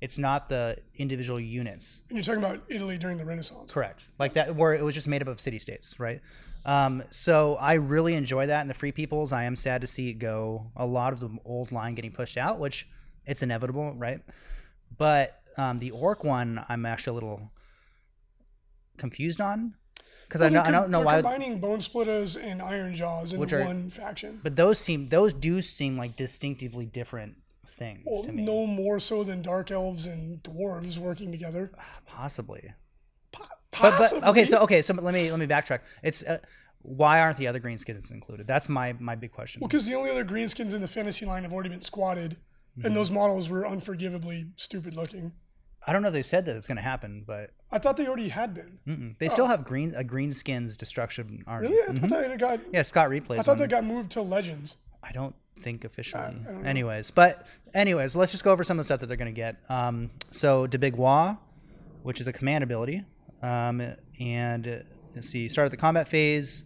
It's 0.01 0.17
not 0.19 0.49
the 0.49 0.77
individual 0.97 1.39
units. 1.39 2.01
And 2.09 2.17
you're 2.17 2.23
talking 2.23 2.43
about 2.43 2.63
Italy 2.67 2.97
during 2.97 3.17
the 3.17 3.23
Renaissance. 3.25 3.71
Correct. 3.71 4.07
Like 4.19 4.33
that, 4.33 4.53
where 4.53 4.73
it 4.73 4.83
was 4.83 4.93
just 4.93 5.07
made 5.07 5.21
up 5.21 5.29
of 5.29 5.39
city 5.39 5.57
states, 5.57 5.99
right? 5.99 6.21
Um, 6.65 7.01
so 7.11 7.55
I 7.55 7.73
really 7.73 8.13
enjoy 8.13 8.47
that 8.47 8.61
in 8.61 8.67
the 8.67 8.73
Free 8.73 8.91
Peoples. 8.91 9.31
I 9.31 9.45
am 9.45 9.55
sad 9.55 9.81
to 9.81 9.87
see 9.87 10.09
it 10.09 10.15
go. 10.15 10.69
A 10.75 10.85
lot 10.85 11.13
of 11.13 11.21
the 11.21 11.29
old 11.45 11.71
line 11.71 11.95
getting 11.95 12.11
pushed 12.11 12.37
out, 12.37 12.59
which 12.59 12.87
it's 13.25 13.41
inevitable, 13.41 13.93
right? 13.95 14.19
But 14.97 15.39
um, 15.57 15.77
the 15.77 15.91
Orc 15.91 16.23
one, 16.23 16.63
I'm 16.67 16.85
actually 16.85 17.11
a 17.11 17.13
little 17.13 17.51
confused 18.97 19.39
on 19.39 19.75
because 20.27 20.41
I, 20.41 20.45
Well, 20.45 20.53
know, 20.53 20.61
I 20.61 20.71
don't 20.71 20.89
know 20.91 20.99
why. 21.01 21.15
combining 21.21 21.59
Bone 21.59 21.81
Splitters 21.81 22.35
and 22.37 22.61
Iron 22.61 22.93
Jaws 22.93 23.33
are- 23.33 23.37
one 23.37 23.89
faction. 23.89 24.39
But 24.43 24.55
those 24.55 24.79
seem 24.79 25.09
those 25.09 25.33
do 25.33 25.61
seem 25.61 25.97
like 25.97 26.15
distinctively 26.15 26.85
different 26.85 27.35
things 27.67 28.03
Well, 28.05 28.23
to 28.23 28.31
me. 28.31 28.43
no 28.43 28.65
more 28.67 28.99
so 28.99 29.23
than 29.23 29.41
Dark 29.41 29.71
Elves 29.71 30.05
and 30.05 30.41
Dwarves 30.43 30.97
working 30.97 31.31
together. 31.31 31.71
Possibly. 32.05 32.73
Po- 33.31 33.45
But, 33.81 33.97
but 33.97 34.23
okay, 34.29 34.45
so 34.45 34.59
okay, 34.59 34.81
so 34.81 34.93
let 34.93 35.13
me 35.13 35.29
let 35.31 35.39
me 35.39 35.47
backtrack. 35.47 35.79
It's 36.03 36.23
uh, 36.23 36.37
why 36.81 37.19
aren't 37.19 37.37
the 37.37 37.47
other 37.47 37.59
greenskins 37.59 38.11
included? 38.11 38.47
That's 38.47 38.69
my 38.69 38.93
my 38.93 39.15
big 39.15 39.31
question. 39.31 39.59
Well, 39.61 39.67
because 39.67 39.85
the 39.85 39.95
only 39.95 40.11
other 40.11 40.23
greenskins 40.25 40.73
in 40.73 40.81
the 40.81 40.87
fantasy 40.87 41.25
line 41.25 41.43
have 41.43 41.51
already 41.53 41.69
been 41.69 41.81
squatted, 41.81 42.37
Mhm. 42.79 42.85
and 42.85 42.95
those 42.95 43.11
models 43.11 43.49
were 43.49 43.65
unforgivably 43.65 44.45
stupid 44.55 44.93
looking. 44.93 45.31
I 45.87 45.93
don't 45.93 46.01
know 46.01 46.07
if 46.07 46.13
they've 46.13 46.25
said 46.25 46.45
that 46.45 46.55
it's 46.55 46.67
going 46.67 46.77
to 46.77 46.81
happen, 46.83 47.23
but 47.27 47.51
I 47.71 47.77
thought 47.79 47.95
they 47.97 48.07
already 48.07 48.29
had 48.29 48.53
been. 48.53 48.79
mm-mm. 48.87 49.17
they 49.19 49.29
still 49.29 49.45
have 49.45 49.63
green 49.63 49.93
a 49.95 50.03
greenskins 50.03 50.75
destruction 50.77 51.43
army. 51.47 51.67
Oh. 51.67 51.71
Really? 51.71 51.83
I 51.87 51.91
Mhm. 51.93 52.09
thought 52.09 52.21
that 52.27 52.39
got. 52.39 52.59
Yeah, 52.73 52.81
Scott 52.81 53.09
replays. 53.09 53.39
I 53.39 53.41
thought 53.43 53.57
that 53.59 53.69
got 53.69 53.83
moved 53.85 54.11
to 54.13 54.21
Legends. 54.21 54.77
I 55.03 55.11
don't 55.11 55.35
think 55.59 55.85
officially. 55.85 56.23
I 56.23 56.31
don't 56.31 56.43
know. 56.63 56.67
anyways, 56.69 57.11
but 57.11 57.45
anyways, 57.73 58.15
let's 58.15 58.31
just 58.31 58.43
go 58.43 58.51
over 58.51 58.63
some 58.63 58.77
of 58.79 58.83
the 58.83 58.85
stuff 58.85 58.99
that 59.01 59.05
they're 59.07 59.15
going 59.17 59.33
to 59.33 59.39
get. 59.39 59.57
Um, 59.69 60.09
so 60.31 60.65
De 60.67 60.77
Big 60.79 60.95
Wa, 60.95 61.37
which 62.03 62.19
is 62.19 62.27
a 62.27 62.33
command 62.33 62.63
ability, 62.63 63.03
um, 63.43 63.81
and 64.19 64.67
uh, 64.67 64.77
let's 65.13 65.29
see, 65.29 65.47
start 65.47 65.65
at 65.65 65.71
the 65.71 65.77
combat 65.77 66.07
phase. 66.07 66.65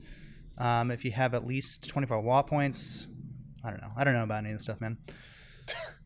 Um, 0.58 0.92
if 0.92 1.04
you 1.06 1.12
have 1.12 1.34
at 1.34 1.46
least 1.46 1.88
24 1.88 2.22
Wa 2.22 2.42
points, 2.42 3.08
I 3.64 3.70
don't 3.70 3.82
know. 3.82 3.92
I 3.98 4.04
don't 4.06 4.14
know 4.14 4.24
about 4.24 4.40
any 4.40 4.50
of 4.52 4.56
this 4.56 4.64
stuff, 4.64 4.80
man. 4.82 4.98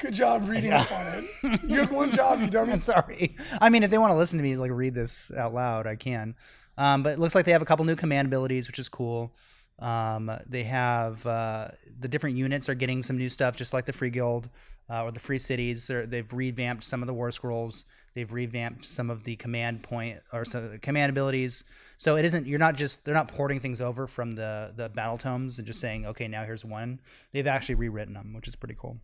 Good 0.00 0.14
job 0.14 0.48
reading 0.48 0.72
up 0.72 0.90
on 0.90 1.06
it. 1.42 1.60
You 1.62 1.78
have 1.80 1.92
one 1.92 2.10
job, 2.10 2.40
you 2.40 2.48
dummy. 2.48 2.72
I'm 2.74 2.78
sorry. 2.78 3.36
I 3.60 3.68
mean, 3.68 3.82
if 3.82 3.90
they 3.90 3.98
want 3.98 4.12
to 4.12 4.16
listen 4.16 4.38
to 4.38 4.42
me 4.42 4.56
like 4.56 4.70
read 4.70 4.94
this 4.94 5.30
out 5.36 5.52
loud, 5.52 5.86
I 5.86 5.94
can. 5.94 6.34
Um, 6.78 7.02
but 7.02 7.12
it 7.12 7.18
looks 7.18 7.34
like 7.34 7.44
they 7.44 7.52
have 7.52 7.60
a 7.60 7.66
couple 7.66 7.84
new 7.84 7.96
command 7.96 8.26
abilities, 8.26 8.66
which 8.66 8.78
is 8.78 8.88
cool. 8.88 9.30
Um, 9.78 10.30
they 10.46 10.62
have 10.64 11.24
uh, 11.26 11.68
the 12.00 12.08
different 12.08 12.38
units 12.38 12.70
are 12.70 12.74
getting 12.74 13.02
some 13.02 13.18
new 13.18 13.28
stuff, 13.28 13.56
just 13.56 13.74
like 13.74 13.84
the 13.84 13.92
Free 13.92 14.08
Guild 14.08 14.48
uh, 14.88 15.04
or 15.04 15.12
the 15.12 15.20
Free 15.20 15.38
Cities. 15.38 15.86
They're, 15.86 16.06
they've 16.06 16.32
revamped 16.32 16.84
some 16.84 17.02
of 17.02 17.06
the 17.06 17.14
War 17.14 17.30
Scrolls. 17.30 17.84
They've 18.14 18.32
revamped 18.32 18.86
some 18.86 19.10
of 19.10 19.24
the 19.24 19.36
command 19.36 19.82
point 19.82 20.18
or 20.32 20.46
some 20.46 20.78
command 20.80 21.10
abilities. 21.10 21.62
So 21.98 22.16
it 22.16 22.24
isn't 22.24 22.46
you're 22.46 22.58
not 22.58 22.74
just 22.74 23.04
they're 23.04 23.14
not 23.14 23.28
porting 23.28 23.60
things 23.60 23.82
over 23.82 24.06
from 24.06 24.34
the 24.34 24.72
the 24.74 24.88
battle 24.88 25.18
tomes 25.18 25.58
and 25.58 25.66
just 25.66 25.80
saying 25.80 26.06
okay 26.06 26.26
now 26.26 26.44
here's 26.44 26.64
one. 26.64 27.00
They've 27.32 27.46
actually 27.46 27.74
rewritten 27.74 28.14
them, 28.14 28.32
which 28.32 28.48
is 28.48 28.56
pretty 28.56 28.76
cool. 28.78 28.96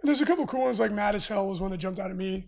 And 0.00 0.08
there's 0.08 0.20
a 0.20 0.26
couple 0.26 0.46
cool 0.46 0.62
ones 0.62 0.80
like 0.80 0.92
Mad 0.92 1.14
as 1.14 1.26
Hell 1.26 1.48
was 1.48 1.60
one 1.60 1.70
that 1.70 1.78
jumped 1.78 1.98
out 1.98 2.10
at 2.10 2.16
me. 2.16 2.46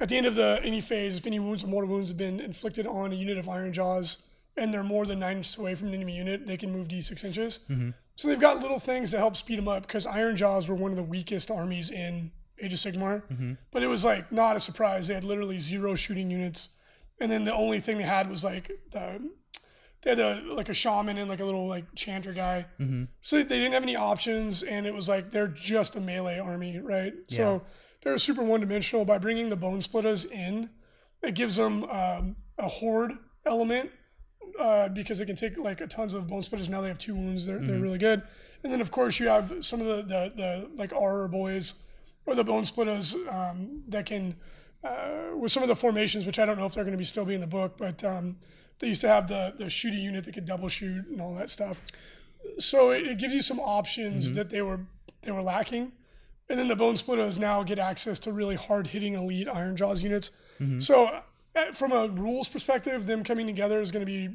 At 0.00 0.08
the 0.08 0.16
end 0.16 0.26
of 0.26 0.34
the 0.34 0.60
any 0.62 0.80
phase, 0.80 1.16
if 1.16 1.26
any 1.26 1.38
wounds 1.38 1.64
or 1.64 1.66
mortal 1.66 1.90
wounds 1.90 2.08
have 2.08 2.18
been 2.18 2.40
inflicted 2.40 2.86
on 2.86 3.12
a 3.12 3.16
unit 3.16 3.38
of 3.38 3.48
Iron 3.48 3.72
Jaws 3.72 4.18
and 4.56 4.72
they're 4.72 4.82
more 4.82 5.06
than 5.06 5.18
nine 5.18 5.38
inches 5.38 5.56
away 5.56 5.74
from 5.74 5.88
an 5.88 5.94
enemy 5.94 6.16
unit, 6.16 6.46
they 6.46 6.56
can 6.56 6.72
move 6.72 6.88
D6 6.88 7.24
inches. 7.24 7.60
Mm-hmm. 7.68 7.90
So 8.16 8.28
they've 8.28 8.40
got 8.40 8.60
little 8.60 8.80
things 8.80 9.12
that 9.12 9.18
help 9.18 9.36
speed 9.36 9.58
them 9.58 9.68
up 9.68 9.86
because 9.86 10.06
Iron 10.06 10.36
Jaws 10.36 10.66
were 10.66 10.74
one 10.74 10.90
of 10.90 10.96
the 10.96 11.02
weakest 11.02 11.50
armies 11.50 11.90
in 11.90 12.32
Age 12.60 12.72
of 12.72 12.80
Sigmar. 12.80 13.22
Mm-hmm. 13.32 13.52
But 13.70 13.82
it 13.82 13.86
was 13.86 14.04
like 14.04 14.30
not 14.32 14.56
a 14.56 14.60
surprise. 14.60 15.06
They 15.06 15.14
had 15.14 15.24
literally 15.24 15.58
zero 15.60 15.94
shooting 15.94 16.30
units, 16.30 16.70
and 17.20 17.30
then 17.30 17.44
the 17.44 17.54
only 17.54 17.80
thing 17.80 17.98
they 17.98 18.04
had 18.04 18.28
was 18.28 18.42
like 18.42 18.70
the 18.92 19.20
they 20.02 20.10
had 20.10 20.18
a 20.18 20.42
like 20.54 20.68
a 20.68 20.74
shaman 20.74 21.18
and 21.18 21.28
like 21.28 21.40
a 21.40 21.44
little 21.44 21.66
like 21.66 21.84
chanter 21.94 22.32
guy. 22.32 22.66
Mm-hmm. 22.80 23.04
So 23.22 23.36
they 23.42 23.58
didn't 23.58 23.72
have 23.72 23.82
any 23.82 23.96
options, 23.96 24.62
and 24.62 24.86
it 24.86 24.94
was 24.94 25.08
like 25.08 25.30
they're 25.30 25.48
just 25.48 25.96
a 25.96 26.00
melee 26.00 26.38
army, 26.38 26.78
right? 26.78 27.14
So 27.28 27.62
they're 28.02 28.16
super 28.18 28.42
one 28.42 28.60
dimensional. 28.60 29.04
By 29.04 29.18
bringing 29.18 29.48
the 29.48 29.56
bone 29.56 29.82
splitters 29.82 30.24
in, 30.26 30.70
it 31.22 31.34
gives 31.34 31.56
them 31.56 31.84
um, 31.84 32.36
a 32.58 32.68
horde 32.68 33.12
element 33.44 33.90
uh, 34.58 34.88
because 34.88 35.18
they 35.18 35.24
can 35.26 35.36
take 35.36 35.58
like 35.58 35.80
a 35.80 35.86
tons 35.86 36.14
of 36.14 36.26
bone 36.28 36.42
splitters. 36.42 36.68
Now 36.68 36.80
they 36.80 36.88
have 36.88 36.98
two 36.98 37.14
wounds. 37.14 37.44
They're, 37.46 37.58
they're 37.58 37.76
Mhm. 37.76 37.82
really 37.82 37.98
good. 37.98 38.22
And 38.62 38.72
then 38.72 38.80
of 38.80 38.90
course 38.90 39.18
you 39.20 39.28
have 39.28 39.52
some 39.64 39.80
of 39.80 39.86
the 39.86 40.02
the, 40.02 40.32
the 40.36 40.70
like 40.76 40.92
Ard 40.92 41.30
boys 41.30 41.74
or 42.26 42.34
the 42.34 42.44
bone 42.44 42.64
splitters 42.64 43.14
um, 43.28 43.82
that 43.88 44.06
can 44.06 44.36
uh, 44.84 45.36
with 45.36 45.50
some 45.50 45.62
of 45.64 45.68
the 45.68 45.74
formations, 45.76 46.24
which 46.24 46.38
I 46.38 46.46
don't 46.46 46.56
know 46.58 46.66
if 46.66 46.74
they're 46.74 46.84
going 46.84 46.92
to 46.92 46.98
be 46.98 47.04
still 47.04 47.24
be 47.24 47.34
in 47.34 47.40
the 47.40 47.46
book, 47.48 47.76
but 47.78 48.02
um, 48.04 48.36
they 48.78 48.88
used 48.88 49.00
to 49.02 49.08
have 49.08 49.28
the 49.28 49.54
the 49.58 49.64
shooty 49.66 50.00
unit 50.00 50.24
that 50.24 50.34
could 50.34 50.46
double 50.46 50.68
shoot 50.68 51.06
and 51.08 51.20
all 51.20 51.34
that 51.34 51.50
stuff. 51.50 51.82
So 52.58 52.90
it, 52.92 53.06
it 53.06 53.18
gives 53.18 53.34
you 53.34 53.42
some 53.42 53.60
options 53.60 54.30
Mhm. 54.30 54.34
that 54.36 54.50
they 54.50 54.62
were 54.62 54.80
they 55.22 55.30
were 55.32 55.42
lacking. 55.42 55.92
And 56.50 56.58
then 56.58 56.68
the 56.68 56.76
bone 56.76 56.96
splitters 56.96 57.38
now 57.38 57.62
get 57.62 57.78
access 57.78 58.18
to 58.20 58.32
really 58.32 58.54
hard 58.56 58.86
hitting 58.86 59.14
elite 59.14 59.48
Iron 59.48 59.76
Jaws 59.76 60.02
units. 60.02 60.30
Mhm. 60.60 60.82
So 60.82 61.06
uh, 61.56 61.72
from 61.72 61.92
a 61.92 62.08
rules 62.08 62.48
perspective, 62.48 63.06
them 63.06 63.22
coming 63.24 63.46
together 63.46 63.80
is 63.80 63.90
going 63.90 64.06
to 64.06 64.10
be 64.10 64.34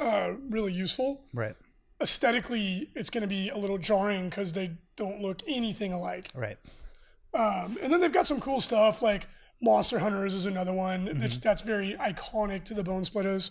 uh, 0.00 0.34
really 0.50 0.72
useful. 0.72 1.22
Right. 1.32 1.56
Aesthetically, 2.02 2.90
it's 2.94 3.10
going 3.10 3.22
to 3.22 3.28
be 3.28 3.48
a 3.48 3.56
little 3.56 3.78
jarring 3.78 4.28
because 4.28 4.52
they 4.52 4.72
don't 4.96 5.20
look 5.20 5.40
anything 5.48 5.92
alike. 5.92 6.28
Right. 6.34 6.58
Um, 7.34 7.78
and 7.82 7.92
then 7.92 8.00
they've 8.00 8.12
got 8.12 8.26
some 8.26 8.40
cool 8.40 8.60
stuff 8.60 9.00
like 9.02 9.26
Monster 9.60 9.98
Hunters 9.98 10.34
is 10.34 10.46
another 10.46 10.72
one 10.72 11.06
that's, 11.18 11.34
Mm-hmm. 11.34 11.40
that's 11.42 11.62
very 11.62 11.94
iconic 11.94 12.64
to 12.64 12.74
the 12.74 12.82
Bone 12.82 13.04
Splitters. 13.04 13.50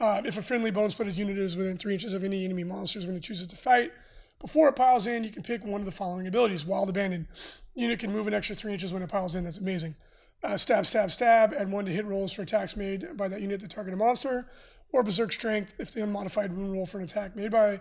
Uh, 0.00 0.22
if 0.24 0.38
a 0.38 0.42
friendly 0.42 0.70
Bone 0.70 0.90
Splitters 0.90 1.18
unit 1.18 1.38
is 1.38 1.56
within 1.56 1.76
three 1.76 1.92
inches 1.94 2.12
of 2.14 2.24
any 2.24 2.44
enemy 2.44 2.64
monsters 2.64 3.06
when 3.06 3.14
it 3.16 3.22
chooses 3.22 3.46
to 3.48 3.56
fight, 3.56 3.92
before 4.40 4.68
it 4.68 4.72
piles 4.76 5.06
in, 5.06 5.22
you 5.22 5.30
can 5.30 5.42
pick 5.42 5.62
one 5.64 5.80
of 5.80 5.84
the 5.84 5.92
following 5.92 6.26
abilities. 6.26 6.64
Wild 6.64 6.88
Abandon. 6.88 7.28
Unit 7.74 7.98
can 8.00 8.10
move 8.12 8.26
an 8.26 8.34
extra 8.34 8.56
three 8.56 8.72
inches 8.72 8.92
when 8.92 9.02
it 9.02 9.08
piles 9.08 9.34
in. 9.34 9.44
That's 9.44 9.58
amazing. 9.58 9.94
Uh, 10.42 10.56
stab, 10.56 10.84
stab, 10.86 11.12
stab. 11.12 11.54
Add 11.56 11.70
one 11.70 11.84
to 11.84 11.92
hit 11.92 12.04
rolls 12.04 12.32
for 12.32 12.42
attacks 12.42 12.76
made 12.76 13.16
by 13.16 13.28
that 13.28 13.40
unit 13.40 13.60
that 13.60 13.70
target 13.70 13.94
a 13.94 13.96
monster. 13.96 14.46
Or 14.92 15.02
Berserk 15.04 15.32
Strength 15.32 15.74
if 15.78 15.92
the 15.92 16.02
unmodified 16.02 16.54
wound 16.54 16.72
roll 16.72 16.84
for 16.86 16.98
an 16.98 17.04
attack 17.04 17.36
made 17.36 17.52
by 17.52 17.80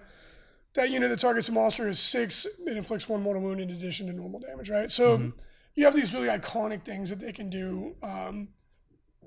that 0.75 0.91
unit 0.91 1.09
that 1.09 1.19
targets 1.19 1.49
a 1.49 1.51
monster 1.51 1.87
is 1.87 1.99
six. 1.99 2.45
It 2.67 2.77
inflicts 2.77 3.09
one 3.09 3.21
mortal 3.23 3.41
wound 3.41 3.59
in 3.59 3.69
addition 3.71 4.05
to 4.07 4.13
normal 4.13 4.39
damage, 4.39 4.69
right? 4.69 4.89
So 4.91 5.17
Mhm. 5.17 5.33
You 5.75 5.85
have 5.85 5.95
these 5.95 6.13
really 6.13 6.27
iconic 6.27 6.83
things 6.83 7.09
that 7.09 7.19
they 7.19 7.31
can 7.31 7.49
do 7.49 7.95
um, 8.03 8.47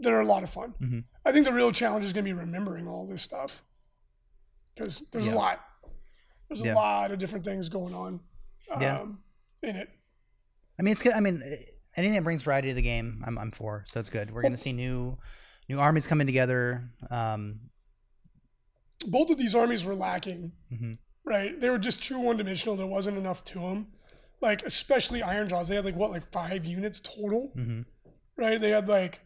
that 0.01 0.13
are 0.13 0.21
a 0.21 0.27
lot 0.27 0.43
of 0.43 0.51
fun. 0.51 0.75
Mhm. 0.81 1.05
I 1.25 1.33
think 1.33 1.47
the 1.47 1.53
real 1.53 1.73
challenge 1.73 2.05
is 2.05 2.13
going 2.13 2.25
to 2.25 2.29
be 2.29 2.33
remembering 2.39 2.87
all 2.89 3.07
this 3.07 3.23
stuff 3.23 3.63
because 4.75 5.03
there's 5.13 5.27
Yeah. 5.27 5.35
a 5.35 5.37
lot. 5.37 5.61
There's 6.49 6.61
a 6.61 6.73
lot 6.75 7.11
of 7.11 7.19
different 7.19 7.45
things 7.45 7.69
going 7.69 7.95
on 7.95 8.21
um, 8.71 8.81
Yeah. 8.83 9.07
in 9.63 9.77
it. 9.77 9.89
I 10.79 10.83
mean, 10.83 10.93
it's 10.93 11.01
good. 11.03 11.13
I 11.15 11.21
mean, 11.21 11.43
eh, 11.45 11.57
anything 11.97 12.15
that 12.17 12.25
brings 12.25 12.43
variety 12.43 12.69
to 12.69 12.75
the 12.75 12.83
game, 12.83 13.23
I'm 13.27 13.39
I'm 13.39 13.51
for. 13.53 13.85
So 13.87 14.01
it's 14.01 14.11
good. 14.11 14.31
We're 14.31 14.43
gonna 14.43 14.57
see 14.57 14.73
new 14.73 15.17
new 15.69 15.79
armies 15.81 16.07
coming 16.07 16.27
together. 16.27 16.91
Um, 17.11 17.71
Both 19.07 19.31
of 19.31 19.39
these 19.39 19.55
armies 19.55 19.85
were 19.85 19.95
lacking, 19.95 20.53
mhm. 20.73 20.99
right? 21.25 21.59
They 21.61 21.69
were 21.71 21.79
just 21.79 22.03
too 22.03 22.19
one 22.19 22.37
dimensional. 22.37 22.77
There 22.77 22.87
wasn't 22.87 23.19
enough 23.19 23.45
to 23.45 23.61
them. 23.61 23.93
Like 24.41 24.63
especially 24.65 25.23
Iron 25.23 25.49
Jaws, 25.49 25.69
they 25.69 25.77
had 25.77 25.85
like 25.85 25.97
what, 25.97 26.11
like 26.11 26.31
five 26.33 26.65
units 26.65 27.01
total. 27.01 27.53
Mhm. 27.57 27.85
right? 28.37 28.61
They 28.61 28.71
had 28.71 28.89
like 28.89 29.21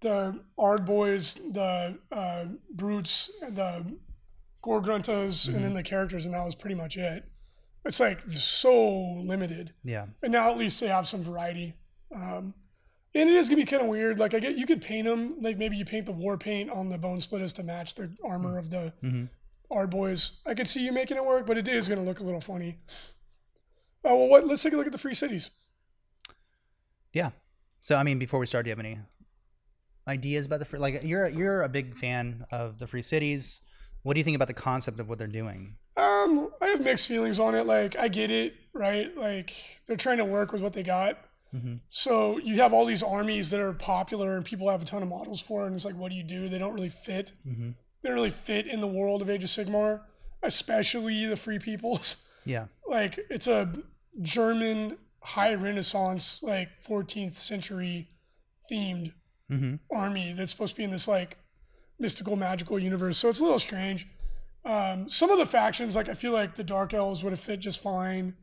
the 0.00 0.38
Ard 0.56 0.86
boys, 0.86 1.34
the 1.52 1.98
uh, 2.10 2.44
brutes, 2.74 3.30
the 3.50 3.84
Gorgruntas, 4.62 5.48
and 5.48 5.64
then 5.64 5.74
the 5.74 5.82
characters, 5.82 6.24
and 6.26 6.34
that 6.34 6.44
was 6.44 6.54
pretty 6.54 6.74
much 6.76 6.96
it. 6.96 7.24
It's 7.84 8.00
like 8.00 8.20
so 8.30 9.14
limited, 9.24 9.72
Yeah. 9.84 10.06
and 10.22 10.32
now 10.32 10.50
at 10.50 10.58
least 10.58 10.80
they 10.80 10.88
have 10.88 11.08
some 11.08 11.22
variety. 11.22 11.74
Um, 12.14 12.52
and 13.14 13.28
it 13.28 13.36
is 13.36 13.48
gonna 13.48 13.56
be 13.60 13.64
kind 13.66 13.82
of 13.82 13.88
weird. 13.88 14.18
Like 14.18 14.34
I 14.34 14.38
get, 14.38 14.56
you 14.56 14.66
could 14.66 14.82
paint 14.82 15.06
them. 15.06 15.36
Like 15.40 15.56
maybe 15.58 15.76
you 15.76 15.84
paint 15.84 16.06
the 16.06 16.12
war 16.12 16.36
paint 16.38 16.70
on 16.70 16.88
the 16.88 16.98
bone 16.98 17.20
splitters 17.20 17.52
to 17.54 17.62
match 17.62 17.94
the 17.94 18.10
armor 18.24 18.58
of 18.58 18.70
the 18.70 18.92
hmm 19.00 19.24
Ard 19.70 19.90
boys. 19.90 20.32
I 20.46 20.54
could 20.54 20.66
see 20.66 20.84
you 20.84 20.92
making 20.92 21.16
it 21.16 21.24
work, 21.24 21.46
but 21.46 21.56
it 21.56 21.68
is 21.68 21.88
gonna 21.88 22.02
look 22.02 22.20
a 22.20 22.24
little 22.24 22.40
funny. 22.40 22.78
Oh 24.04 24.16
well, 24.16 24.28
what? 24.28 24.46
Let's 24.46 24.62
take 24.62 24.72
a 24.72 24.76
look 24.76 24.86
at 24.86 24.92
the 24.92 24.98
free 24.98 25.14
cities. 25.14 25.50
Yeah. 27.12 27.30
So 27.80 27.96
I 27.96 28.02
mean, 28.02 28.18
before 28.18 28.40
we 28.40 28.46
start, 28.46 28.64
do 28.64 28.68
you 28.70 28.72
have 28.72 28.84
any 28.84 28.98
ideas 30.08 30.46
about 30.46 30.58
the 30.58 30.64
free? 30.64 30.78
Like, 30.78 31.02
you're 31.02 31.28
you're 31.28 31.62
a 31.62 31.68
big 31.68 31.96
fan 31.96 32.44
of 32.50 32.78
the 32.78 32.86
free 32.86 33.02
cities. 33.02 33.60
What 34.02 34.14
do 34.14 34.20
you 34.20 34.24
think 34.24 34.34
about 34.36 34.48
the 34.48 34.54
concept 34.54 34.98
of 35.00 35.08
what 35.08 35.18
they're 35.18 35.26
doing? 35.26 35.76
Um, 35.96 36.50
I 36.62 36.68
have 36.68 36.80
mixed 36.80 37.06
feelings 37.06 37.38
on 37.38 37.54
it. 37.54 37.66
Like, 37.66 37.96
I 37.96 38.08
get 38.08 38.30
it, 38.30 38.54
right? 38.72 39.14
Like, 39.16 39.54
they're 39.86 39.96
trying 39.96 40.16
to 40.18 40.24
work 40.24 40.52
with 40.52 40.62
what 40.62 40.72
they 40.72 40.82
got. 40.82 41.18
hmm 41.50 41.74
So 41.90 42.38
you 42.38 42.56
have 42.56 42.72
all 42.72 42.86
these 42.86 43.02
armies 43.02 43.50
that 43.50 43.60
are 43.60 43.74
popular 43.74 44.36
and 44.36 44.44
people 44.44 44.70
have 44.70 44.80
a 44.80 44.86
ton 44.86 45.02
of 45.02 45.08
models 45.10 45.40
for, 45.40 45.66
and 45.66 45.74
it's 45.74 45.84
like, 45.84 45.96
what 45.96 46.10
do 46.10 46.16
you 46.16 46.22
do? 46.22 46.48
They 46.48 46.56
don't 46.56 46.72
really 46.72 46.88
fit. 46.88 47.32
hmm 47.44 47.72
They 48.00 48.08
don't 48.08 48.14
really 48.14 48.30
fit 48.30 48.66
in 48.66 48.80
the 48.80 48.86
world 48.86 49.20
of 49.20 49.28
Age 49.28 49.44
of 49.44 49.50
Sigmar, 49.50 50.00
especially 50.42 51.26
the 51.26 51.36
Free 51.36 51.58
Peoples. 51.58 52.16
Yeah. 52.50 52.66
like, 52.88 53.18
it's 53.30 53.46
a 53.46 53.72
German 54.20 54.98
high 55.22 55.54
Renaissance, 55.54 56.42
like 56.42 56.68
14th 56.86 57.36
century 57.36 58.08
themed 58.70 59.12
hmm 59.48 59.74
army 59.90 60.32
that's 60.32 60.52
supposed 60.52 60.74
to 60.74 60.76
be 60.76 60.84
in 60.84 60.90
this 60.92 61.08
like 61.08 61.36
mystical 61.98 62.36
magical 62.36 62.78
universe. 62.78 63.18
So 63.18 63.28
it's 63.28 63.40
a 63.40 63.42
little 63.42 63.58
strange. 63.58 64.06
Um, 64.64 65.08
some 65.08 65.30
of 65.30 65.38
the 65.38 65.46
factions 65.46 65.96
like 65.96 66.08
i 66.08 66.14
feel 66.14 66.32
like 66.32 66.54
the 66.54 66.62
dark 66.62 66.94
elves 66.94 67.22
would 67.22 67.32
have 67.32 67.40
fit 67.40 67.60
just 67.60 67.80
fine. 67.82 68.34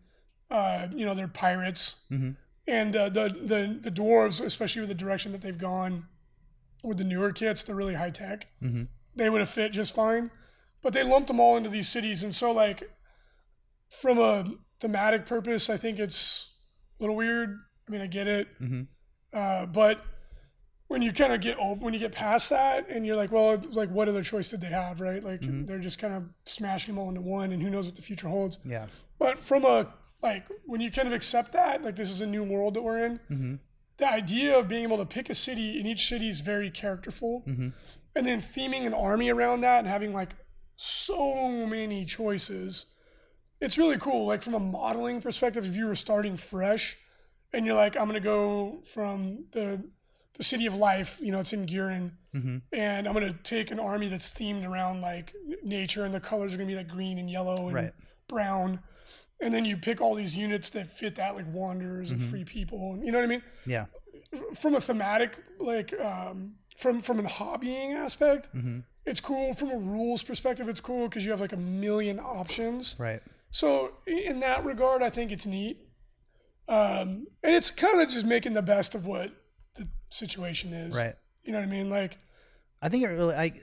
Uh, 0.52 0.88
you 0.94 1.06
know 1.06 1.14
they're 1.16 1.28
pirates. 1.28 1.96
Hmm 2.10 2.32
and 2.68 2.96
uh, 2.98 3.08
the, 3.08 3.30
the 3.30 3.80
the 3.82 3.92
dwarves 3.92 4.42
especially 4.42 4.82
with 4.82 4.90
the 4.90 4.96
direction 5.06 5.32
that 5.32 5.42
they've 5.42 5.58
gone 5.58 6.06
with 6.84 6.98
the 6.98 7.04
newer 7.06 7.32
kits 7.32 7.64
they're 7.64 7.76
really 7.76 7.94
high 7.94 8.10
tech. 8.10 8.48
Hmm 8.60 8.84
they 9.16 9.30
would 9.30 9.40
have 9.40 9.50
fit 9.50 9.72
just 9.72 9.96
fine. 9.96 10.30
But 10.84 10.94
they 10.94 11.04
lumped 11.04 11.28
them 11.28 11.40
all 11.40 11.58
into 11.58 11.70
these 11.70 11.90
cities. 11.90 12.24
And 12.24 12.34
so 12.36 12.52
like 12.52 12.90
from 13.90 14.20
a 14.20 14.46
thematic 14.80 15.26
purpose 15.26 15.70
i 15.70 15.78
think 15.78 16.00
it's 16.00 16.54
a 17.00 17.04
little 17.04 17.16
weird 17.16 17.58
i 17.88 17.92
mean 17.92 18.02
i 18.02 18.08
get 18.08 18.28
it 18.28 18.48
hmm 18.60 18.82
uh, 19.34 19.66
but 19.66 20.02
when 20.88 21.02
you 21.02 21.12
kind 21.12 21.34
of 21.34 21.42
get 21.42 21.58
over, 21.58 21.84
when 21.84 21.94
you 21.94 22.00
get 22.00 22.14
past 22.14 22.50
that, 22.50 22.88
and 22.90 23.06
you're 23.06 23.18
like, 23.18 23.30
well, 23.30 23.62
like 23.72 23.90
what 23.90 24.08
other 24.08 24.24
choice 24.24 24.50
did 24.50 24.62
they 24.62 24.70
have, 24.70 25.02
right? 25.02 25.22
Like 25.22 25.42
Mhm. 25.42 25.68
they're 25.68 25.80
just 25.80 26.00
kind 26.00 26.14
of 26.14 26.24
smashing 26.46 26.96
them 26.96 26.98
all 26.98 27.10
into 27.10 27.20
one, 27.20 27.52
and 27.52 27.62
who 27.62 27.70
knows 27.70 27.86
what 27.86 27.98
the 27.98 28.02
future 28.02 28.30
holds. 28.30 28.60
Yeah. 28.66 28.88
But 29.20 29.38
from 29.38 29.66
a 29.66 29.94
like 30.24 30.48
when 30.66 30.80
you 30.80 30.90
kind 30.90 31.06
of 31.06 31.14
accept 31.14 31.52
that, 31.52 31.84
like 31.84 31.98
this 31.98 32.10
is 32.10 32.22
a 32.22 32.26
new 32.26 32.42
world 32.42 32.74
that 32.76 32.82
we're 32.84 33.04
in, 33.04 33.20
hmm 33.28 33.56
the 33.98 34.10
idea 34.10 34.58
of 34.58 34.70
being 34.70 34.84
able 34.84 34.98
to 34.98 35.06
pick 35.06 35.30
a 35.30 35.36
city, 35.36 35.78
and 35.78 35.86
each 35.86 36.08
city 36.08 36.30
is 36.30 36.40
very 36.40 36.72
characterful, 36.72 37.42
hmm 37.42 37.70
and 38.16 38.26
then 38.26 38.42
theming 38.42 38.88
an 38.88 38.94
army 38.94 39.30
around 39.30 39.60
that 39.62 39.80
and 39.80 39.88
having 39.90 40.14
like 40.14 40.36
so 40.78 41.68
many 41.68 42.06
choices, 42.06 42.86
it's 43.62 43.78
really 43.78 43.98
cool. 43.98 44.26
Like 44.28 44.42
from 44.44 44.54
a 44.54 44.60
modeling 44.60 45.22
perspective, 45.22 45.66
if 45.66 45.76
you 45.76 45.86
were 45.88 45.96
starting 45.96 46.38
fresh, 46.38 46.98
and 47.54 47.66
you're 47.66 47.76
like, 47.76 47.96
I'm 47.98 48.08
gonna 48.08 48.20
go 48.20 48.80
from 48.94 49.46
the 49.52 49.84
the 50.38 50.44
city 50.44 50.68
of 50.68 50.76
life, 50.76 51.20
you 51.22 51.32
know, 51.32 51.40
it's 51.40 51.54
in 51.54 51.66
Ghyran, 51.66 52.12
hmm 52.34 52.58
and 52.74 53.08
I'm 53.08 53.14
gonna 53.14 53.34
take 53.44 53.72
an 53.72 53.80
army 53.80 54.08
that's 54.08 54.32
themed 54.32 54.68
around 54.68 55.02
like 55.02 55.34
nature, 55.64 56.06
and 56.06 56.14
the 56.14 56.20
colors 56.20 56.54
are 56.54 56.58
gonna 56.58 56.68
be 56.68 56.76
like 56.76 56.88
green 56.88 57.18
and 57.18 57.30
yellow 57.30 57.56
and 57.68 57.74
Right. 57.76 57.94
brown, 58.28 58.80
and 59.40 59.54
then 59.54 59.66
you 59.66 59.78
pick 59.78 60.02
all 60.02 60.14
these 60.14 60.36
units 60.36 60.70
that 60.72 60.88
fit 60.88 61.16
that, 61.16 61.36
like 61.36 61.52
wanderers 61.52 62.12
and 62.12 62.20
Mhm. 62.20 62.30
free 62.30 62.44
people, 62.44 62.94
and 62.94 63.06
you 63.06 63.12
know 63.12 63.18
what 63.20 63.24
I 63.26 63.28
mean. 63.28 63.44
Yeah. 63.66 63.86
From 64.56 64.76
a 64.76 64.82
thematic 64.82 65.38
like 65.60 65.98
um, 66.00 66.56
from 66.78 67.02
from 67.02 67.20
a 67.26 67.30
hobbying 67.30 67.96
aspect, 67.96 68.50
hmm 68.52 68.80
it's 69.06 69.22
cool. 69.22 69.54
From 69.54 69.72
a 69.72 69.78
rules 69.78 70.22
perspective, 70.22 70.68
it's 70.68 70.82
cool 70.82 71.08
because 71.08 71.24
you 71.24 71.32
have 71.32 71.40
like 71.40 71.54
a 71.54 71.58
million 71.58 72.20
options. 72.20 72.96
Right. 73.00 73.24
So 73.58 73.94
in 74.06 74.42
that 74.42 74.66
regard, 74.66 75.02
I 75.02 75.10
think 75.10 75.32
it's 75.32 75.48
neat. 75.48 75.80
Um, 76.70 77.26
and 77.42 77.56
it's 77.56 77.72
kind 77.72 78.00
of 78.00 78.08
just 78.08 78.24
making 78.24 78.54
the 78.54 78.62
best 78.62 78.94
of 78.94 79.08
what 79.08 79.32
the 79.74 79.88
situation 80.12 80.74
is. 80.74 80.96
Right. 80.96 81.16
You 81.44 81.54
know 81.54 81.58
what 81.58 81.68
I 81.68 81.72
mean? 81.72 81.90
Like, 81.90 82.20
I 82.84 82.90
think 82.90 83.04
it 83.04 83.08
really. 83.08 83.34
I 83.34 83.54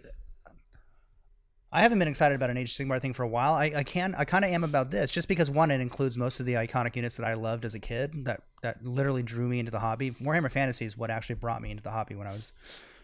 I 1.70 1.82
haven't 1.82 2.00
been 2.00 2.08
excited 2.08 2.34
about 2.34 2.50
an 2.50 2.56
Age 2.56 2.76
of 2.76 2.86
Sigmar 2.86 3.00
thing 3.00 3.12
for 3.12 3.22
a 3.22 3.28
while. 3.28 3.54
I, 3.54 3.66
I 3.66 3.82
can 3.84 4.16
I 4.18 4.24
kind 4.24 4.44
of 4.44 4.50
am 4.50 4.64
about 4.64 4.90
this 4.90 5.12
just 5.12 5.28
because 5.28 5.48
one, 5.48 5.70
it 5.70 5.80
includes 5.80 6.18
most 6.18 6.40
of 6.40 6.46
the 6.46 6.54
iconic 6.54 6.96
units 6.96 7.16
that 7.18 7.24
I 7.24 7.34
loved 7.34 7.64
as 7.64 7.76
a 7.76 7.80
kid 7.80 8.24
that 8.24 8.42
that 8.62 8.84
literally 8.84 9.22
drew 9.22 9.46
me 9.46 9.60
into 9.60 9.70
the 9.70 9.78
hobby. 9.78 10.10
Warhammer 10.10 10.50
Fantasy 10.50 10.86
is 10.86 10.96
what 10.96 11.10
actually 11.10 11.36
brought 11.36 11.62
me 11.62 11.70
into 11.70 11.84
the 11.84 11.92
hobby 11.92 12.16
when 12.16 12.26
I 12.26 12.32
was 12.32 12.52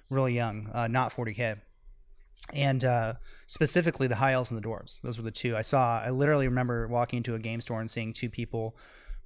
really 0.08 0.34
young, 0.34 0.68
uh, 0.74 0.88
not 0.88 1.14
40k. 1.14 1.58
And 2.52 2.84
uh, 2.84 3.14
specifically 3.46 4.06
the 4.06 4.16
high 4.16 4.32
elves 4.32 4.50
and 4.50 4.62
the 4.62 4.66
dwarves. 4.66 5.00
Those 5.02 5.18
were 5.18 5.24
the 5.24 5.30
two 5.30 5.56
I 5.56 5.62
saw. 5.62 6.00
I 6.00 6.10
literally 6.10 6.48
remember 6.48 6.86
walking 6.88 7.18
into 7.18 7.34
a 7.34 7.38
game 7.38 7.60
store 7.60 7.80
and 7.80 7.90
seeing 7.90 8.12
two 8.12 8.30
people 8.30 8.76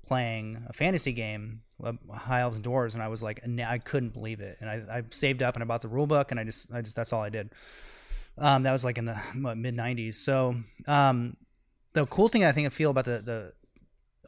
playing 0.03 0.63
a 0.69 0.73
fantasy 0.73 1.13
game, 1.13 1.63
uh, 1.83 1.93
high 2.13 2.41
elves 2.41 2.57
and 2.57 2.65
dwarves, 2.65 2.95
and 2.95 3.03
I 3.03 3.09
was 3.09 3.23
like, 3.23 3.41
I 3.67 3.79
couldn't 3.79 4.13
believe 4.13 4.41
it. 4.41 4.59
And 4.61 4.69
I, 4.69 4.99
I 4.99 5.03
saved 5.11 5.43
up 5.43 5.55
and 5.55 5.63
I 5.63 5.67
bought 5.67 5.83
the 5.83 5.89
rule 5.89 6.07
book, 6.07 6.31
and 6.31 6.39
I 6.39 6.45
just, 6.45 6.73
I 6.73 6.83
just, 6.83 6.95
that's 6.95 7.13
all 7.13 7.23
I 7.23 7.31
did. 7.31 7.51
Um, 8.37 8.65
that 8.65 8.73
was 8.73 8.85
like 8.85 8.99
in 8.99 9.05
the 9.05 9.19
mid 9.35 9.77
'90s. 9.77 10.15
So 10.15 10.57
um, 10.87 11.37
the 11.93 12.07
cool 12.07 12.29
thing 12.29 12.45
I 12.45 12.53
think 12.53 12.67
I 12.67 12.71
feel 12.71 12.91
about 12.91 13.05
the 13.05 13.23
the 13.25 13.53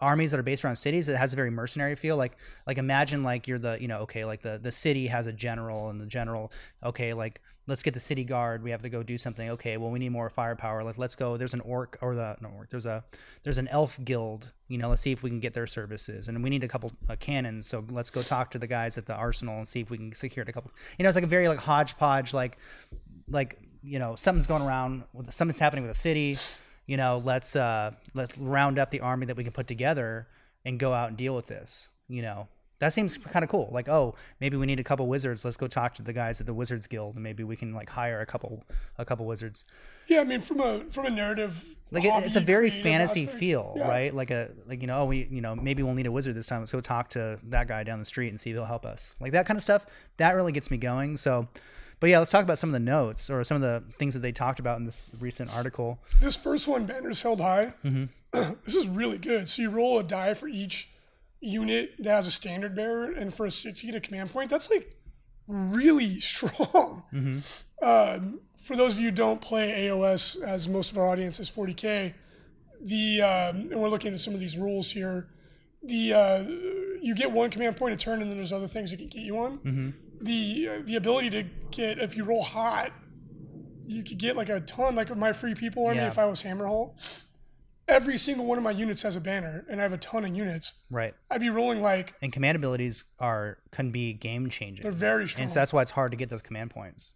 armies 0.00 0.30
that 0.30 0.40
are 0.40 0.44
based 0.44 0.64
around 0.64 0.76
cities, 0.76 1.08
it 1.08 1.16
has 1.16 1.32
a 1.32 1.36
very 1.36 1.50
mercenary 1.50 1.94
feel. 1.94 2.16
Like 2.16 2.36
like 2.66 2.78
imagine 2.78 3.22
like 3.22 3.46
you're 3.46 3.58
the 3.58 3.78
you 3.80 3.88
know 3.88 3.98
okay 4.00 4.24
like 4.24 4.42
the 4.42 4.58
the 4.62 4.72
city 4.72 5.06
has 5.06 5.26
a 5.26 5.32
general 5.32 5.90
and 5.90 6.00
the 6.00 6.06
general 6.06 6.52
okay 6.84 7.12
like 7.12 7.40
let's 7.68 7.82
get 7.82 7.94
the 7.94 8.00
city 8.00 8.24
guard. 8.24 8.62
We 8.62 8.70
have 8.70 8.82
to 8.82 8.88
go 8.88 9.02
do 9.02 9.18
something. 9.18 9.50
Okay, 9.50 9.76
well 9.76 9.90
we 9.90 9.98
need 9.98 10.10
more 10.10 10.30
firepower. 10.30 10.84
Like 10.84 10.98
let's 10.98 11.16
go. 11.16 11.36
There's 11.36 11.54
an 11.54 11.60
orc 11.60 11.98
or 12.00 12.14
the 12.14 12.36
no 12.40 12.48
orc. 12.56 12.70
There's 12.70 12.86
a 12.86 13.04
there's 13.42 13.58
an 13.58 13.68
elf 13.68 13.98
guild. 14.04 14.52
You 14.68 14.78
know, 14.78 14.88
let's 14.88 15.02
see 15.02 15.12
if 15.12 15.22
we 15.22 15.30
can 15.30 15.40
get 15.40 15.54
their 15.54 15.66
services. 15.66 16.28
And 16.28 16.42
we 16.42 16.50
need 16.50 16.64
a 16.64 16.68
couple 16.68 16.92
uh, 17.08 17.16
cannons. 17.18 17.66
So 17.66 17.84
let's 17.90 18.10
go 18.10 18.22
talk 18.22 18.50
to 18.52 18.58
the 18.58 18.66
guys 18.66 18.98
at 18.98 19.06
the 19.06 19.14
arsenal 19.14 19.58
and 19.58 19.68
see 19.68 19.80
if 19.80 19.90
we 19.90 19.98
can 19.98 20.14
secure 20.14 20.44
a 20.46 20.52
couple. 20.52 20.70
You 20.98 21.02
know, 21.02 21.08
it's 21.08 21.16
like 21.16 21.24
a 21.24 21.28
very 21.28 21.48
like 21.48 21.58
hodgepodge 21.58 22.32
like 22.32 22.58
like 23.28 23.58
you 23.82 23.98
know 23.98 24.16
something's 24.16 24.46
going 24.46 24.62
around 24.62 25.04
with 25.12 25.32
something's 25.32 25.58
happening 25.58 25.84
with 25.86 25.96
a 25.96 25.98
city 25.98 26.38
you 26.86 26.96
know 26.96 27.20
let's 27.24 27.56
uh 27.56 27.90
let's 28.14 28.36
round 28.38 28.78
up 28.78 28.90
the 28.90 29.00
army 29.00 29.26
that 29.26 29.36
we 29.36 29.44
can 29.44 29.52
put 29.52 29.66
together 29.66 30.26
and 30.64 30.78
go 30.78 30.92
out 30.92 31.08
and 31.08 31.16
deal 31.16 31.34
with 31.34 31.46
this 31.46 31.88
you 32.08 32.22
know? 32.22 32.48
That 32.78 32.92
seems 32.92 33.16
kind 33.16 33.42
of 33.42 33.48
cool. 33.48 33.70
Like 33.72 33.88
oh 33.88 34.14
maybe 34.38 34.58
we 34.58 34.66
need 34.66 34.78
a 34.78 34.84
couple 34.84 35.06
wizards. 35.06 35.46
Let's 35.46 35.56
go 35.56 35.66
talk 35.66 35.94
to 35.94 36.02
the 36.02 36.12
guys 36.12 36.40
at 36.40 36.46
the 36.46 36.52
wizards 36.52 36.86
guild. 36.86 37.14
And 37.14 37.24
maybe 37.24 37.42
we 37.42 37.56
can 37.56 37.72
like 37.72 37.88
hire 37.88 38.20
a 38.20 38.26
couple 38.26 38.64
a 38.98 39.04
couple 39.04 39.24
wizards. 39.24 39.64
Yeah, 40.08 40.20
I 40.20 40.24
mean, 40.24 40.42
from 40.42 40.60
a 40.60 40.84
from 40.90 41.06
a 41.06 41.10
narrative, 41.10 41.64
like 41.90 42.04
it, 42.04 42.12
it's 42.26 42.36
a 42.36 42.40
very 42.40 42.68
fantasy 42.68 43.24
aspect, 43.24 43.40
feel 43.40 43.72
yeah. 43.78 43.88
right? 43.88 44.14
Like 44.14 44.30
a 44.30 44.50
like 44.66 44.82
you 44.82 44.88
know 44.88 45.00
oh 45.00 45.04
we 45.06 45.26
you 45.30 45.40
know 45.40 45.56
maybe 45.56 45.82
we'll 45.82 45.94
need 45.94 46.06
a 46.06 46.12
wizard 46.12 46.34
this 46.34 46.48
time. 46.48 46.60
Let's 46.60 46.70
go 46.70 46.82
talk 46.82 47.08
to 47.10 47.38
that 47.44 47.66
guy 47.66 47.82
down 47.82 47.98
the 47.98 48.04
street 48.04 48.28
and 48.28 48.38
see 48.38 48.50
if 48.50 48.56
he'll 48.56 48.66
help 48.66 48.84
us. 48.84 49.14
Like 49.20 49.32
that 49.32 49.46
kind 49.46 49.56
of 49.56 49.62
stuff 49.62 49.86
that 50.18 50.32
really 50.32 50.52
gets 50.52 50.70
me 50.70 50.76
going. 50.76 51.16
So 51.16 51.48
but 52.00 52.10
yeah 52.10 52.18
let's 52.18 52.30
talk 52.30 52.44
about 52.44 52.58
some 52.58 52.68
of 52.68 52.74
the 52.74 52.80
notes 52.80 53.30
or 53.30 53.42
some 53.44 53.56
of 53.56 53.62
the 53.62 53.82
things 53.98 54.14
that 54.14 54.20
they 54.20 54.32
talked 54.32 54.58
about 54.58 54.78
in 54.78 54.84
this 54.84 55.10
recent 55.20 55.54
article 55.54 55.98
This 56.20 56.36
first 56.36 56.66
one, 56.68 56.86
banners 56.86 57.22
held 57.22 57.40
high. 57.40 57.72
Mm-hmm. 57.84 58.04
this 58.64 58.74
is 58.74 58.86
really 58.86 59.18
good. 59.18 59.48
So 59.48 59.62
you 59.62 59.70
roll 59.70 59.98
a 59.98 60.02
die 60.02 60.34
for 60.34 60.48
each 60.48 60.88
unit 61.40 61.92
that 61.98 62.10
has 62.10 62.26
a 62.26 62.30
standard 62.30 62.74
bearer, 62.74 63.12
and 63.12 63.32
for 63.34 63.46
a 63.46 63.50
six, 63.50 63.82
you 63.82 63.92
get 63.92 63.96
a 63.96 64.06
command 64.06 64.32
point. 64.32 64.50
That's 64.50 64.70
like 64.70 64.94
really 65.46 66.20
strong. 66.32 67.02
Mm-hmm. 67.12 67.38
Um, 67.82 68.40
for 68.62 68.76
those 68.76 68.94
of 68.94 69.00
you 69.00 69.10
who 69.10 69.14
don't 69.14 69.40
play 69.40 69.86
AOS, 69.88 70.42
as 70.42 70.66
most 70.68 70.90
of 70.90 70.98
our 70.98 71.08
audience 71.08 71.38
is 71.40 71.50
40k, 71.50 72.12
the 72.82 73.22
um, 73.22 73.56
and 73.70 73.80
we're 73.80 73.88
looking 73.88 74.12
at 74.12 74.20
some 74.20 74.34
of 74.34 74.40
these 74.40 74.56
rules 74.56 74.90
here. 74.90 75.28
The 75.82 76.12
uh, 76.12 76.44
you 77.06 77.14
get 77.14 77.30
one 77.30 77.50
command 77.50 77.76
point 77.76 77.94
a 77.94 77.96
turn, 77.96 78.20
and 78.22 78.30
then 78.30 78.36
there's 78.38 78.52
other 78.52 78.68
things 78.68 78.90
that 78.90 78.98
can 78.98 79.08
get 79.08 79.22
you 79.22 79.38
on. 79.38 79.58
Mm-hmm. 79.58 79.90
The 80.22 80.68
uh, 80.68 80.82
the 80.84 80.96
ability 80.96 81.30
to 81.30 81.42
get 81.70 81.98
if 81.98 82.16
you 82.16 82.24
roll 82.24 82.42
hot, 82.42 82.92
you 83.86 84.02
could 84.02 84.18
get 84.18 84.36
like 84.36 84.48
a 84.48 84.60
ton. 84.60 84.94
Like 84.96 85.14
my 85.16 85.32
free 85.32 85.54
people 85.54 85.86
army, 85.86 85.98
Yeah. 86.00 86.08
if 86.08 86.18
I 86.18 86.26
was 86.26 86.42
Hammerhal, 86.42 86.94
every 87.86 88.16
single 88.18 88.46
one 88.46 88.58
of 88.58 88.64
my 88.64 88.70
units 88.70 89.02
has 89.02 89.14
a 89.16 89.20
banner, 89.20 89.64
and 89.70 89.78
I 89.80 89.82
have 89.82 89.92
a 89.92 89.98
ton 89.98 90.24
of 90.24 90.34
units. 90.34 90.74
right 90.90 91.14
I'd 91.30 91.40
be 91.40 91.50
rolling 91.50 91.80
like 91.82 92.14
and 92.22 92.32
command 92.32 92.56
abilities 92.56 93.04
are 93.20 93.58
can 93.70 93.90
be 93.90 94.12
game 94.14 94.48
changing 94.50 94.82
they're 94.82 94.90
very 94.92 95.28
strong. 95.28 95.42
and 95.44 95.52
so 95.52 95.60
that's 95.60 95.72
why 95.72 95.82
it's 95.82 95.90
hard 95.92 96.10
to 96.12 96.16
get 96.16 96.28
those 96.30 96.42
command 96.42 96.70
points 96.70 97.12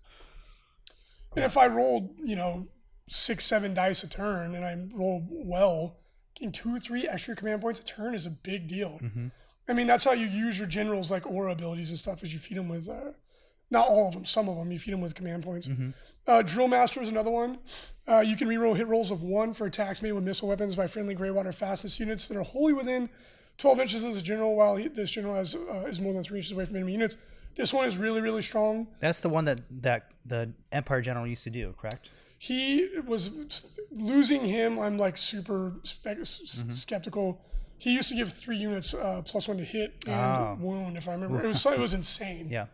And 1.37 1.44
if 1.44 1.57
I 1.57 1.66
rolled, 1.68 2.11
you 2.22 2.37
know, 2.37 2.66
six, 3.09 3.44
seven 3.46 3.72
dice 3.74 4.03
a 4.03 4.09
turn 4.09 4.55
and 4.55 4.64
I 4.64 4.76
roll 4.96 5.26
well, 5.31 5.96
getting 6.35 6.53
two, 6.53 6.79
three 6.81 7.09
extra 7.09 7.35
command 7.37 7.61
points 7.62 7.81
a 7.81 7.85
turn 7.85 8.14
is 8.14 8.26
a 8.26 8.31
big 8.31 8.68
deal. 8.68 8.98
mm-hmm. 9.03 9.29
I 9.71 9.73
mean, 9.73 9.87
that's 9.87 10.03
how 10.05 10.13
you 10.13 10.27
use 10.27 10.59
your 10.59 10.67
generals 10.67 11.13
like 11.13 11.31
aura 11.31 11.53
abilities 11.53 11.91
and 11.91 11.99
stuff, 11.99 12.25
is 12.25 12.33
you 12.33 12.41
feed 12.41 12.57
them 12.59 12.69
with, 12.69 12.89
uh, 12.89 13.13
not 13.71 13.87
all 13.87 14.09
of 14.09 14.15
them, 14.15 14.25
some 14.27 14.49
of 14.49 14.57
them, 14.57 14.73
you 14.73 14.81
feed 14.81 14.93
them 14.93 15.01
with 15.01 15.15
command 15.15 15.45
points. 15.45 15.69
Mhm. 15.69 15.95
Uh, 16.27 16.43
Drill 16.43 16.67
Master 16.67 17.01
is 17.01 17.09
another 17.09 17.31
one. 17.31 17.59
Uh, 18.09 18.19
you 18.19 18.37
can 18.37 18.49
reroll 18.49 18.77
hit 18.77 18.89
rolls 18.89 19.13
of 19.13 19.23
one 19.23 19.55
for 19.55 19.67
attacks 19.67 20.03
made 20.03 20.11
with 20.11 20.25
missile 20.25 20.49
weapons 20.49 20.75
by 20.75 20.89
friendly 20.89 21.15
Greywater 21.15 21.55
Fastness 21.55 22.01
units 22.01 22.27
that 22.27 22.37
are 22.37 22.43
wholly 22.43 22.73
within 22.73 23.09
12 23.59 23.79
inches 23.79 24.03
of 24.03 24.13
this 24.13 24.23
general, 24.23 24.57
while 24.57 24.75
he, 24.75 24.89
this 24.89 25.09
general 25.13 25.37
has, 25.37 25.55
uh, 25.55 25.85
is 25.89 26.01
more 26.01 26.13
than 26.15 26.25
three 26.25 26.39
inches 26.41 26.51
away 26.51 26.65
from 26.65 26.75
enemy 26.75 26.93
units. 26.93 27.17
This 27.55 27.73
one 27.73 27.87
is 27.87 27.97
really, 27.97 28.21
really 28.21 28.43
strong. 28.43 28.89
that's 28.99 29.21
the 29.21 29.29
one 29.29 29.45
that 29.45 29.61
that 29.83 30.11
the 30.27 30.51
empire 30.73 31.01
general 31.01 31.27
used 31.29 31.45
to 31.45 31.51
do 31.51 31.75
correct 31.79 32.11
he 32.39 32.89
was 33.07 33.29
losing 33.93 34.43
him. 34.47 34.79
I'm 34.79 34.97
like 34.97 35.17
super 35.19 35.75
spe- 35.83 36.07
Mm-hmm. 36.07 36.73
skeptical. 36.73 37.39
He 37.81 37.93
used 37.95 38.11
to 38.11 38.14
give 38.14 38.31
three 38.33 38.59
units 38.59 38.93
uh, 38.93 39.23
plus 39.25 39.49
one 39.49 39.57
to 39.57 39.64
hit 39.64 39.95
and 40.07 40.14
Oh. 40.14 40.59
wound, 40.61 40.97
if 40.99 41.09
I 41.09 41.12
remember. 41.12 41.43
It 41.43 41.49
was 41.49 41.64
it 41.66 41.79
was 41.79 41.95
insane. 41.95 42.49
yeah 42.51 42.66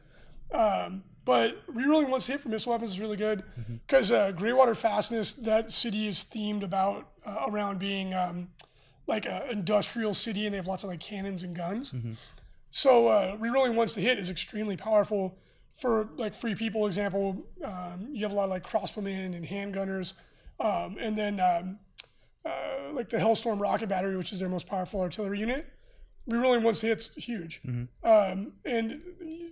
Um, 0.52 1.04
but 1.24 1.64
rerolling 1.72 2.08
once 2.08 2.26
to 2.26 2.32
hit 2.32 2.40
for 2.40 2.48
missile 2.48 2.72
weapons 2.72 2.92
is 2.92 3.00
really 3.00 3.16
good 3.16 3.42
Mm-hmm. 3.60 3.76
because 3.86 4.10
uh, 4.12 4.32
Greywater 4.32 4.76
Fastness, 4.76 5.32
that 5.34 5.70
city 5.70 6.08
is 6.08 6.24
themed 6.34 6.62
about 6.64 7.08
uh, 7.24 7.46
around 7.48 7.78
being 7.78 8.14
um, 8.14 8.48
like 9.06 9.26
an 9.26 9.42
industrial 9.50 10.12
city, 10.14 10.46
and 10.46 10.52
they 10.52 10.56
have 10.58 10.66
lots 10.66 10.82
of 10.84 10.90
like 10.90 11.00
cannons 11.00 11.42
and 11.44 11.54
guns. 11.54 11.92
Mm-hmm. 11.92 12.12
So 12.70 13.08
uh, 13.08 13.36
rerolling 13.36 13.74
once 13.74 13.94
to 13.94 14.00
hit 14.00 14.18
is 14.18 14.28
extremely 14.30 14.76
powerful. 14.76 15.38
For 15.76 16.08
like 16.16 16.34
free 16.34 16.54
people 16.54 16.86
example, 16.86 17.46
um, 17.64 18.08
you 18.12 18.22
have 18.24 18.32
a 18.32 18.34
lot 18.34 18.44
of 18.44 18.50
like 18.50 18.66
crossbowmen 18.68 19.36
and 19.36 19.44
handgunners, 19.46 20.14
um, 20.58 20.96
and 20.98 21.16
then 21.16 21.38
um, 21.38 21.78
uh, 22.46 22.92
like 22.92 23.08
the 23.08 23.16
Hellstorm 23.18 23.60
rocket 23.60 23.88
battery, 23.88 24.16
which 24.16 24.32
is 24.32 24.38
their 24.38 24.48
most 24.48 24.66
powerful 24.66 25.00
artillery 25.00 25.40
unit. 25.40 25.66
We 26.26 26.36
rerolling 26.36 26.62
once 26.62 26.80
to 26.80 26.86
hit's 26.88 27.14
huge. 27.14 27.60
Um, 28.02 28.52
and 28.64 29.00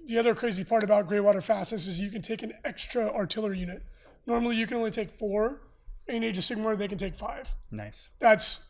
the 0.07 0.19
other 0.19 0.35
crazy 0.35 0.65
part 0.65 0.83
about 0.83 1.09
Greywater 1.09 1.43
Fastness 1.43 1.87
is 1.87 2.01
you 2.01 2.11
can 2.11 2.23
take 2.23 2.43
an 2.43 2.53
extra 2.65 3.09
artillery 3.13 3.59
unit. 3.59 3.83
Normally 4.27 4.57
you 4.57 4.67
can 4.67 4.79
only 4.79 4.91
take 4.91 5.11
four. 5.19 5.61
In 6.07 6.23
Age 6.23 6.37
of 6.37 6.45
Sigmar, 6.45 6.77
they 6.77 6.89
can 6.89 6.99
take 6.99 7.15
five 7.15 7.49
nice 7.71 8.11
that's 8.19 8.61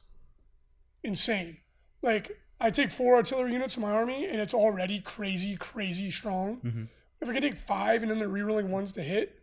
insane. 1.03 1.57
Like 2.03 2.39
I 2.61 2.71
take 2.71 2.91
four 2.91 3.17
artillery 3.17 3.53
units 3.53 3.77
in 3.77 3.83
my 3.83 3.91
army, 3.91 4.27
and 4.27 4.41
it's 4.41 4.55
already 4.55 5.01
crazy, 5.01 5.57
crazy 5.57 6.11
strong. 6.11 6.61
Mhm. 6.65 6.89
If 7.21 7.29
I 7.29 7.33
can 7.33 7.43
take 7.43 7.57
five 7.57 8.03
and 8.03 8.11
then 8.11 8.19
they're 8.19 8.29
rerolling 8.29 8.69
ones 8.69 8.93
to 8.93 9.03
hit, 9.03 9.43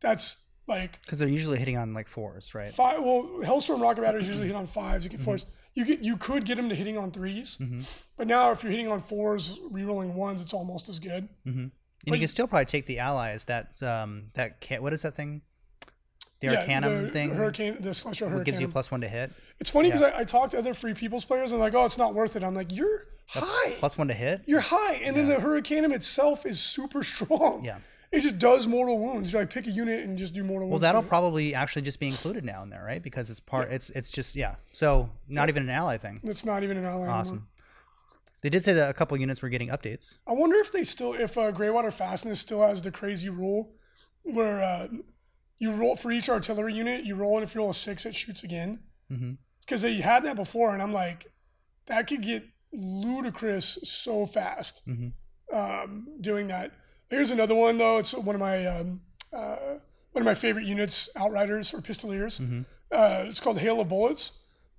that's 0.00 0.38
like 0.70 1.02
because 1.02 1.18
they're 1.18 1.28
usually 1.28 1.58
hitting 1.58 1.76
on 1.76 1.92
like 1.92 2.08
fours 2.08 2.54
right 2.54 2.72
five. 2.74 3.02
Well, 3.02 3.22
Hellstorm 3.42 3.80
rocket 3.82 4.00
batteries 4.02 4.26
usually 4.28 4.46
hit 4.46 4.56
on 4.56 4.66
fives. 4.66 5.04
You 5.04 5.10
get 5.10 5.20
fours. 5.20 5.44
You 5.74 5.84
get 5.84 6.00
you 6.02 6.16
could 6.16 6.44
get 6.46 6.56
them 6.56 6.68
to 6.70 6.74
hitting 6.74 6.96
on 6.98 7.10
3s 7.12 7.58
Mhm. 7.58 7.84
but 8.16 8.26
now 8.26 8.50
if 8.52 8.62
you're 8.62 8.72
hitting 8.72 8.88
on 8.88 9.00
fours, 9.02 9.58
rerolling 9.70 10.14
ones, 10.14 10.40
it's 10.40 10.54
almost 10.54 10.88
as 10.88 10.98
good. 10.98 11.28
mm-hmm. 11.46 11.58
and 11.60 11.70
But 12.06 12.14
you 12.14 12.20
can 12.20 12.28
still 12.28 12.46
probably 12.48 12.64
take 12.66 12.86
the 12.86 12.98
allies 12.98 13.44
that 13.46 13.80
um 13.82 14.30
that 14.34 14.60
can 14.60 14.82
what 14.82 14.92
is 14.92 15.02
that 15.02 15.14
thing 15.14 15.42
the 16.40 16.46
Yeah, 16.48 16.60
arcanum 16.60 17.04
the 17.04 17.10
thing 17.10 17.30
hurricane, 17.34 17.76
the 17.80 17.92
celestial 17.94 18.28
what 18.28 18.32
hurricane. 18.36 18.44
gives 18.52 18.60
you 18.60 18.68
plus 18.68 18.90
one 18.90 19.00
to 19.02 19.08
hit 19.08 19.30
It's 19.60 19.70
funny 19.70 19.90
because 19.90 20.02
I, 20.02 20.20
I 20.20 20.24
talk 20.24 20.50
to 20.52 20.58
other 20.58 20.72
free 20.74 20.94
people's 20.94 21.24
players 21.24 21.52
and 21.52 21.60
like, 21.60 21.74
oh, 21.74 21.84
it's 21.84 21.98
not 21.98 22.14
worth 22.14 22.34
it. 22.36 22.42
I'm 22.42 22.54
like, 22.54 22.72
you're 22.74 23.04
high. 23.26 23.72
plus 23.78 23.96
one 23.98 24.08
to 24.08 24.14
hit 24.14 24.42
You're 24.46 24.60
high, 24.60 24.94
and 25.04 25.14
then 25.16 25.28
the 25.28 25.36
Hurricanum 25.36 25.92
itself 25.92 26.46
is 26.46 26.58
super 26.58 27.02
strong. 27.12 27.62
Yeah. 27.64 27.78
It 28.12 28.20
just 28.22 28.38
does 28.38 28.66
mortal 28.66 28.98
wounds. 28.98 29.32
You 29.32 29.38
like 29.38 29.50
pick 29.50 29.66
a 29.68 29.70
unit 29.70 30.04
and 30.04 30.18
just 30.18 30.34
do 30.34 30.42
mortal 30.42 30.68
Well, 30.68 30.72
wounds. 30.72 30.82
Well, 30.82 30.92
that'll 30.94 31.08
probably 31.08 31.54
actually 31.54 31.82
just 31.82 32.00
be 32.00 32.08
included 32.08 32.44
now 32.44 32.62
in 32.64 32.70
there, 32.70 32.82
right? 32.84 33.00
Because 33.02 33.30
it's 33.30 33.38
part. 33.40 33.70
It's 33.70 33.90
it's 33.90 34.10
just 34.10 34.34
yeah. 34.34 34.56
So 34.72 35.08
not 35.28 35.48
even 35.48 35.62
an 35.62 35.70
ally 35.70 35.96
thing. 35.96 36.20
It's 36.24 36.44
not 36.44 36.64
even 36.64 36.76
an 36.76 36.84
ally. 36.84 37.02
anymore. 37.02 37.10
Awesome. 37.14 37.46
They 38.40 38.48
did 38.50 38.64
say 38.64 38.72
that 38.72 38.88
a 38.90 38.94
couple 38.94 39.16
units 39.18 39.42
were 39.42 39.48
getting 39.50 39.68
updates. 39.68 40.16
I 40.26 40.32
wonder 40.32 40.56
if 40.56 40.72
they 40.72 40.82
still, 40.82 41.12
if 41.12 41.36
uh, 41.36 41.52
Greywater 41.52 41.92
Fastness 41.92 42.40
still 42.40 42.62
has 42.62 42.80
the 42.80 42.90
crazy 42.90 43.28
rule 43.28 43.70
where 44.22 44.62
uh, 44.62 44.88
you 45.58 45.72
roll 45.72 45.94
for 45.94 46.10
each 46.10 46.30
artillery 46.30 46.72
unit, 46.74 47.04
you 47.04 47.14
roll, 47.16 47.36
and 47.36 47.44
if 47.44 47.54
you 47.54 47.60
roll 47.60 47.70
a 47.70 47.74
six, 47.74 48.06
it 48.06 48.14
shoots 48.14 48.42
again. 48.42 48.78
Because 49.60 49.82
they 49.82 49.94
had 49.96 50.24
that 50.24 50.36
before, 50.36 50.72
and 50.72 50.80
I'm 50.82 50.92
like, 50.92 51.30
that 51.86 52.06
could 52.06 52.22
get 52.22 52.44
ludicrous 52.72 53.78
so 53.82 54.24
fast 54.24 54.80
Mhm. 54.88 55.12
um, 55.52 56.06
doing 56.20 56.46
that. 56.48 56.72
Here's 57.10 57.32
another 57.32 57.54
one 57.54 57.76
though. 57.76 57.98
It's 57.98 58.14
one 58.14 58.36
of 58.36 58.40
my 58.40 58.66
um, 58.66 59.00
uh, 59.32 59.56
one 60.12 60.22
of 60.22 60.24
my 60.24 60.34
favorite 60.34 60.64
units, 60.64 61.08
Outriders 61.16 61.74
or 61.74 61.80
Pistoliers. 61.80 62.40
Mm-hmm. 62.40 62.62
Uh, 62.92 63.24
it's 63.26 63.40
called 63.40 63.58
Hail 63.58 63.80
of 63.80 63.88
Bullets. 63.88 64.32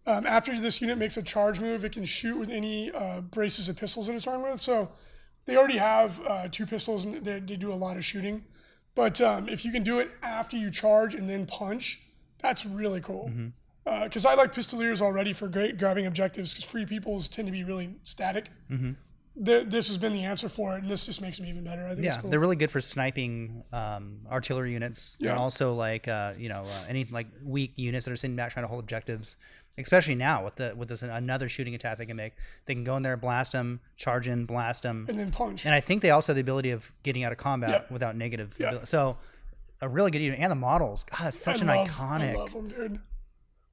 Um, 0.08 0.26
after 0.26 0.60
this 0.60 0.82
unit 0.82 0.98
makes 0.98 1.18
a 1.18 1.22
charge 1.22 1.60
move, 1.60 1.86
it 1.86 1.92
can 1.92 2.06
shoot 2.06 2.38
with 2.38 2.50
any 2.50 2.92
uh, 2.92 3.22
braces 3.22 3.70
of 3.70 3.78
pistols 3.78 4.08
that 4.08 4.16
it's 4.16 4.28
armed 4.28 4.44
with. 4.44 4.60
So 4.60 4.90
they 5.46 5.58
already 5.58 5.78
have 5.78 6.20
uh, 6.28 6.48
two 6.50 6.66
pistols 6.66 7.06
and 7.06 7.24
they, 7.24 7.40
they 7.40 7.56
do 7.56 7.72
a 7.72 7.76
lot 7.76 7.98
of 7.98 8.04
shooting. 8.04 8.44
But 8.96 9.22
um, 9.22 9.48
if 9.48 9.64
you 9.64 9.72
can 9.72 9.84
do 9.84 10.00
it 10.00 10.12
after 10.24 10.58
you 10.58 10.72
charge 10.72 11.16
and 11.16 11.30
then 11.30 11.46
punch, 11.46 12.02
that's 12.42 12.66
really 12.66 13.02
cool. 13.02 13.30
Mm-hmm. 13.30 14.04
Because 14.04 14.26
I 14.26 14.36
like 14.36 14.54
Pistoliers 14.54 15.02
already 15.02 15.34
for 15.34 15.48
great 15.48 15.78
grabbing 15.78 16.06
objectives 16.06 16.54
because 16.54 16.70
free 16.70 16.86
peoples 16.86 17.28
tend 17.28 17.48
to 17.48 17.52
be 17.52 17.64
really 17.64 17.96
static. 18.04 18.50
Mhm. 18.70 18.96
Th- 19.46 19.66
this 19.68 19.88
has 19.88 19.98
been 19.98 20.12
the 20.12 20.24
answer 20.26 20.50
for 20.50 20.76
it, 20.76 20.82
and 20.84 20.92
this 20.92 21.06
just 21.06 21.22
makes 21.22 21.38
them 21.38 21.48
even 21.48 21.64
better. 21.64 21.86
I 21.86 21.94
think 21.94 22.04
Yeah, 22.04 22.20
cool. 22.20 22.30
they're 22.30 22.40
really 22.40 22.58
good 22.58 22.70
for 22.70 22.82
sniping 22.82 23.64
um, 23.72 24.20
artillery 24.30 24.74
units 24.74 25.16
Yeah. 25.20 25.32
and 25.32 25.40
also 25.40 25.74
like 25.74 26.08
uh, 26.10 26.34
you 26.38 26.50
know 26.50 26.64
uh, 26.64 26.84
any 26.90 27.06
like 27.06 27.28
weak 27.44 27.72
units 27.78 28.06
that 28.06 28.12
are 28.12 28.18
sitting 28.18 28.36
back 28.36 28.52
trying 28.52 28.64
to 28.66 28.68
hold 28.68 28.84
objectives. 28.84 29.38
Especially 29.78 30.16
now 30.16 30.44
with 30.44 30.56
the 30.58 30.74
with 30.76 30.90
this 30.90 31.02
another 31.02 31.48
shooting 31.48 31.76
attack 31.76 31.98
they 31.98 32.06
can 32.06 32.18
make, 32.18 32.34
they 32.66 32.74
can 32.74 32.84
go 32.84 32.98
in 32.98 33.04
there, 33.04 33.16
blast 33.16 33.54
them, 33.54 33.80
charge 33.96 34.28
in, 34.28 34.46
blast 34.46 34.84
them, 34.84 35.06
and 35.08 35.18
then 35.18 35.32
punch. 35.32 35.66
and 35.66 35.74
I 35.74 35.80
think 35.80 36.02
they 36.02 36.10
also 36.10 36.34
have 36.34 36.36
the 36.36 36.42
ability 36.42 36.72
of 36.72 36.92
getting 37.04 37.24
out 37.24 37.32
of 37.32 37.38
combat 37.38 37.70
Yeah. 37.88 37.94
without 37.94 38.18
negative. 38.18 38.54
Yeah. 38.60 38.84
So 38.84 39.16
a 39.80 39.88
really 39.88 40.12
good 40.12 40.22
unit 40.22 40.40
and 40.42 40.52
the 40.52 40.56
models. 40.58 41.06
God, 41.06 41.28
it's 41.30 41.40
such 41.40 41.60
I 41.60 41.62
an 41.62 41.68
love- 41.68 41.88
iconic. 41.88 42.32
I 42.32 42.36
love 42.36 42.52
them, 42.52 42.68
dude. 42.68 43.00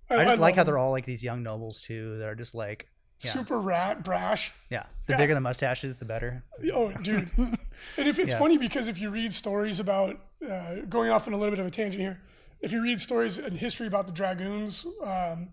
I 0.09 0.25
just 0.25 0.39
like 0.39 0.55
how 0.55 0.59
how 0.59 0.63
'em. 0.63 0.67
they're 0.67 0.79
all 0.79 0.93
like 0.93 1.05
these 1.05 1.25
young 1.25 1.43
nobles 1.43 1.81
too. 1.81 2.17
That 2.19 2.29
are 2.29 2.37
just 2.37 2.55
like 2.55 2.89
yeah, 3.21 3.33
super 3.33 3.61
rat 3.61 4.05
brash. 4.05 4.53
yeah. 4.71 4.85
The 5.07 5.15
Yeah. 5.15 5.19
bigger 5.19 5.35
the 5.35 5.41
mustaches, 5.41 5.97
the 5.99 6.05
better. 6.05 6.43
Oh, 6.75 6.93
dude. 6.93 7.31
and 7.39 7.59
if 8.09 8.19
it's 8.19 8.33
Yeah. 8.33 8.39
funny 8.39 8.59
because 8.59 8.89
if 8.89 8.99
you 8.99 9.11
read 9.11 9.33
stories 9.33 9.81
about 9.81 10.21
uh, 10.49 10.77
going 10.89 11.11
off 11.11 11.27
on 11.27 11.33
a 11.33 11.37
little 11.37 11.51
bit 11.51 11.59
of 11.59 11.67
a 11.67 11.71
tangent 11.71 12.01
here, 12.01 12.21
if 12.61 12.73
you 12.73 12.83
read 12.83 13.01
stories 13.01 13.39
and 13.39 13.57
history 13.57 13.87
about 13.87 14.07
the 14.07 14.13
dragoons, 14.13 14.85
um, 15.03 15.49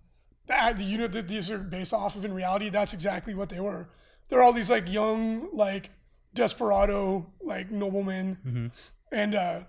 the, 0.48 0.74
the 0.78 0.84
unit 0.84 1.12
that 1.14 1.28
these 1.28 1.50
are 1.50 1.58
based 1.58 1.94
off 1.94 2.16
of 2.16 2.26
in 2.26 2.34
reality, 2.34 2.70
that's 2.70 2.94
exactly 2.94 3.34
what 3.34 3.50
they 3.50 3.60
were. 3.60 3.88
They're 4.28 4.42
all 4.44 4.54
these 4.54 4.70
like 4.70 4.92
young, 4.92 5.56
like 5.56 5.90
desperado, 6.34 7.26
like 7.42 7.72
noblemen, 7.72 8.38
Mhm. 8.46 8.72
and 9.12 9.36
uh, 9.36 9.60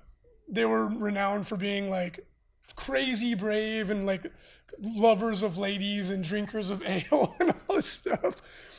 they 0.48 0.64
were 0.64 0.87
renowned 0.87 1.46
for 1.46 1.56
being 1.56 1.88
like 1.90 2.26
crazy 2.74 3.35
brave 3.35 3.90
and 3.90 4.07
like 4.07 4.31
lovers 4.81 5.42
of 5.42 5.59
ladies 5.59 6.11
and 6.11 6.24
drinkers 6.24 6.70
of 6.70 6.83
ale 6.87 7.35
and 7.40 7.55
all 7.68 7.76
this 7.76 7.87
stuff. 7.87 8.35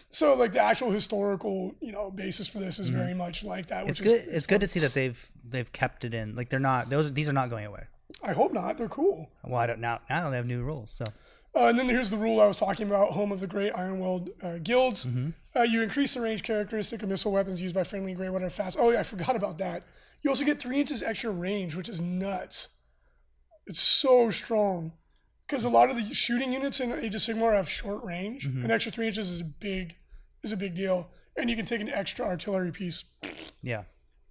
So 0.10 0.36
like 0.36 0.54
the 0.54 0.62
actual 0.62 0.92
historical, 0.92 1.76
you 1.82 1.92
know, 1.92 2.12
basis 2.12 2.48
for 2.48 2.60
this 2.60 2.80
is 2.80 2.90
very 2.90 3.14
much 3.14 3.44
like 3.44 3.66
that. 3.68 3.82
Mm-hmm. 3.82 3.90
It's 3.90 4.00
which 4.00 4.08
is- 4.08 4.22
good. 4.26 4.36
It's 4.36 4.48
good 4.48 4.62
to 4.62 4.68
see 4.68 4.80
that 4.80 4.94
they've 4.94 5.32
they've 5.50 5.72
kept 5.72 6.06
it 6.06 6.14
in. 6.14 6.36
Like 6.36 6.50
they're 6.50 6.60
not 6.60 6.90
those. 6.90 7.12
These 7.14 7.28
are 7.30 7.34
not 7.34 7.50
going 7.50 7.66
away. 7.66 7.84
I 8.24 8.34
hope 8.34 8.54
not. 8.54 8.78
They're 8.78 8.88
cool. 8.90 9.30
Well, 9.44 9.60
I 9.60 9.68
don't 9.68 9.80
now. 9.80 10.00
Now 10.10 10.30
they 10.30 10.38
have 10.38 10.46
new 10.46 10.64
rules. 10.64 10.92
So 10.92 11.04
Uh, 11.56 11.68
and 11.68 11.78
then 11.78 11.90
here's 11.90 12.10
the 12.10 12.18
rule 12.18 12.40
I 12.40 12.46
was 12.48 12.58
talking 12.58 12.88
about: 12.88 13.12
home 13.12 13.32
of 13.32 13.40
the 13.42 13.48
great 13.48 13.74
Ironweld 13.74 14.30
uh, 14.44 14.60
guilds. 14.64 15.06
Mm-hmm. 15.06 15.30
Uh, 15.56 15.64
you 15.64 15.82
increase 15.82 16.14
the 16.14 16.22
range 16.22 16.44
characteristic 16.44 17.04
of 17.04 17.10
missile 17.10 17.32
weapons 17.34 17.60
used 17.60 17.76
by 17.76 17.84
friendly 17.84 18.14
gray 18.14 18.30
water 18.30 18.50
fast. 18.50 18.78
Oh 18.80 18.92
yeah, 18.92 19.00
I 19.00 19.04
forgot 19.04 19.36
about 19.36 19.58
that. 19.58 19.84
You 20.22 20.30
also 20.30 20.46
get 20.46 20.60
three 20.60 20.80
inches 20.80 21.04
extra 21.04 21.32
range, 21.32 21.76
which 21.76 21.90
is 21.90 22.00
nuts. 22.00 22.70
It's 23.68 23.80
so 23.82 24.30
strong 24.30 24.92
because 25.48 25.66
a 25.66 25.70
lot 25.70 25.90
of 25.90 25.96
the 25.98 26.14
shooting 26.14 26.52
units 26.52 26.80
in 26.80 26.92
Age 26.94 27.14
of 27.16 27.22
Sigmar 27.22 27.54
have 27.54 27.70
short 27.70 28.04
range. 28.04 28.48
Mhm. 28.48 28.64
An 28.66 28.72
extra 28.72 28.92
three 28.92 29.08
inches 29.08 29.30
is 29.30 29.42
a 29.42 29.44
big 29.46 29.96
is 30.44 30.52
a 30.52 30.58
big 30.58 30.74
deal, 30.76 31.10
and 31.36 31.50
you 31.50 31.56
can 31.56 31.66
take 31.66 31.82
an 31.82 31.90
extra 31.90 32.26
artillery 32.26 32.72
piece. 32.72 33.04
yeah, 33.62 33.84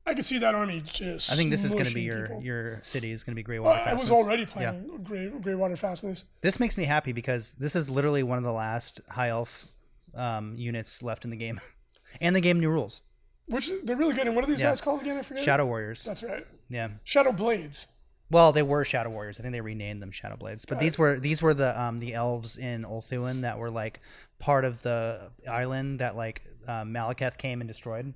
I 0.07 0.15
could 0.15 0.25
see 0.25 0.39
that 0.39 0.55
army 0.55 0.81
just. 0.81 1.31
I 1.31 1.35
think 1.37 1.51
this 1.51 1.65
is 1.65 1.73
going 1.75 1.85
to 1.87 1.95
be 1.95 2.03
your 2.03 2.29
people. 2.29 2.43
your 2.43 2.81
city 2.83 3.13
is 3.13 3.23
going 3.23 3.33
to 3.33 3.37
be 3.37 3.43
gray 3.43 3.59
Well, 3.59 3.73
water 3.75 3.91
I 3.91 3.93
was 3.93 4.11
already 4.11 4.47
playing 4.47 5.01
gray, 5.05 5.29
gray 5.29 5.55
water 5.55 5.77
fastness. 5.77 6.25
This 6.41 6.59
makes 6.59 6.77
me 6.77 6.85
happy 6.85 7.13
because 7.13 7.53
this 7.53 7.77
is 7.77 7.91
literally 7.91 8.23
one 8.23 8.39
of 8.39 8.45
the 8.45 8.53
last 8.53 9.01
high 9.11 9.29
elf 9.29 9.67
um, 10.15 10.57
units 10.57 11.03
left 11.03 11.25
in 11.25 11.31
the 11.31 11.37
game, 11.37 11.61
and 12.23 12.35
the 12.35 12.41
game 12.41 12.59
new 12.61 12.71
rules. 12.71 13.03
Which 13.49 13.71
they're 13.85 13.97
really 13.97 14.15
good. 14.15 14.27
And 14.27 14.35
what 14.35 14.45
are 14.45 14.49
these 14.49 14.61
Yeah. 14.61 14.71
guys 14.71 14.81
called 14.81 15.03
again? 15.03 15.19
I 15.19 15.23
forget. 15.23 15.43
Shadow 15.45 15.67
warriors. 15.67 16.03
That's 16.05 16.23
right. 16.23 16.45
Yeah. 16.69 16.89
Shadow 17.05 17.31
Blades. 17.33 17.87
Well, 18.31 18.53
they 18.53 18.63
were 18.63 18.85
Shadow 18.85 19.11
Warriors. 19.11 19.39
I 19.39 19.43
think 19.43 19.53
they 19.53 19.61
renamed 19.61 20.03
them 20.03 20.11
Shadow 20.11 20.37
Blades. 20.37 20.65
But 20.65 20.79
these 20.81 20.99
were 20.99 21.21
these 21.21 21.43
were 21.43 21.55
the 21.55 21.81
um 21.81 21.99
the 21.99 22.15
elves 22.15 22.57
in 22.57 22.83
Ulthuan 22.85 23.43
that 23.43 23.59
were 23.59 23.71
like 23.71 24.01
part 24.39 24.65
of 24.65 24.83
the 24.83 25.31
island 25.49 26.01
that 26.01 26.17
like 26.17 26.43
Malekith 26.69 27.39
came 27.39 27.61
and 27.61 27.69
destroyed, 27.69 28.13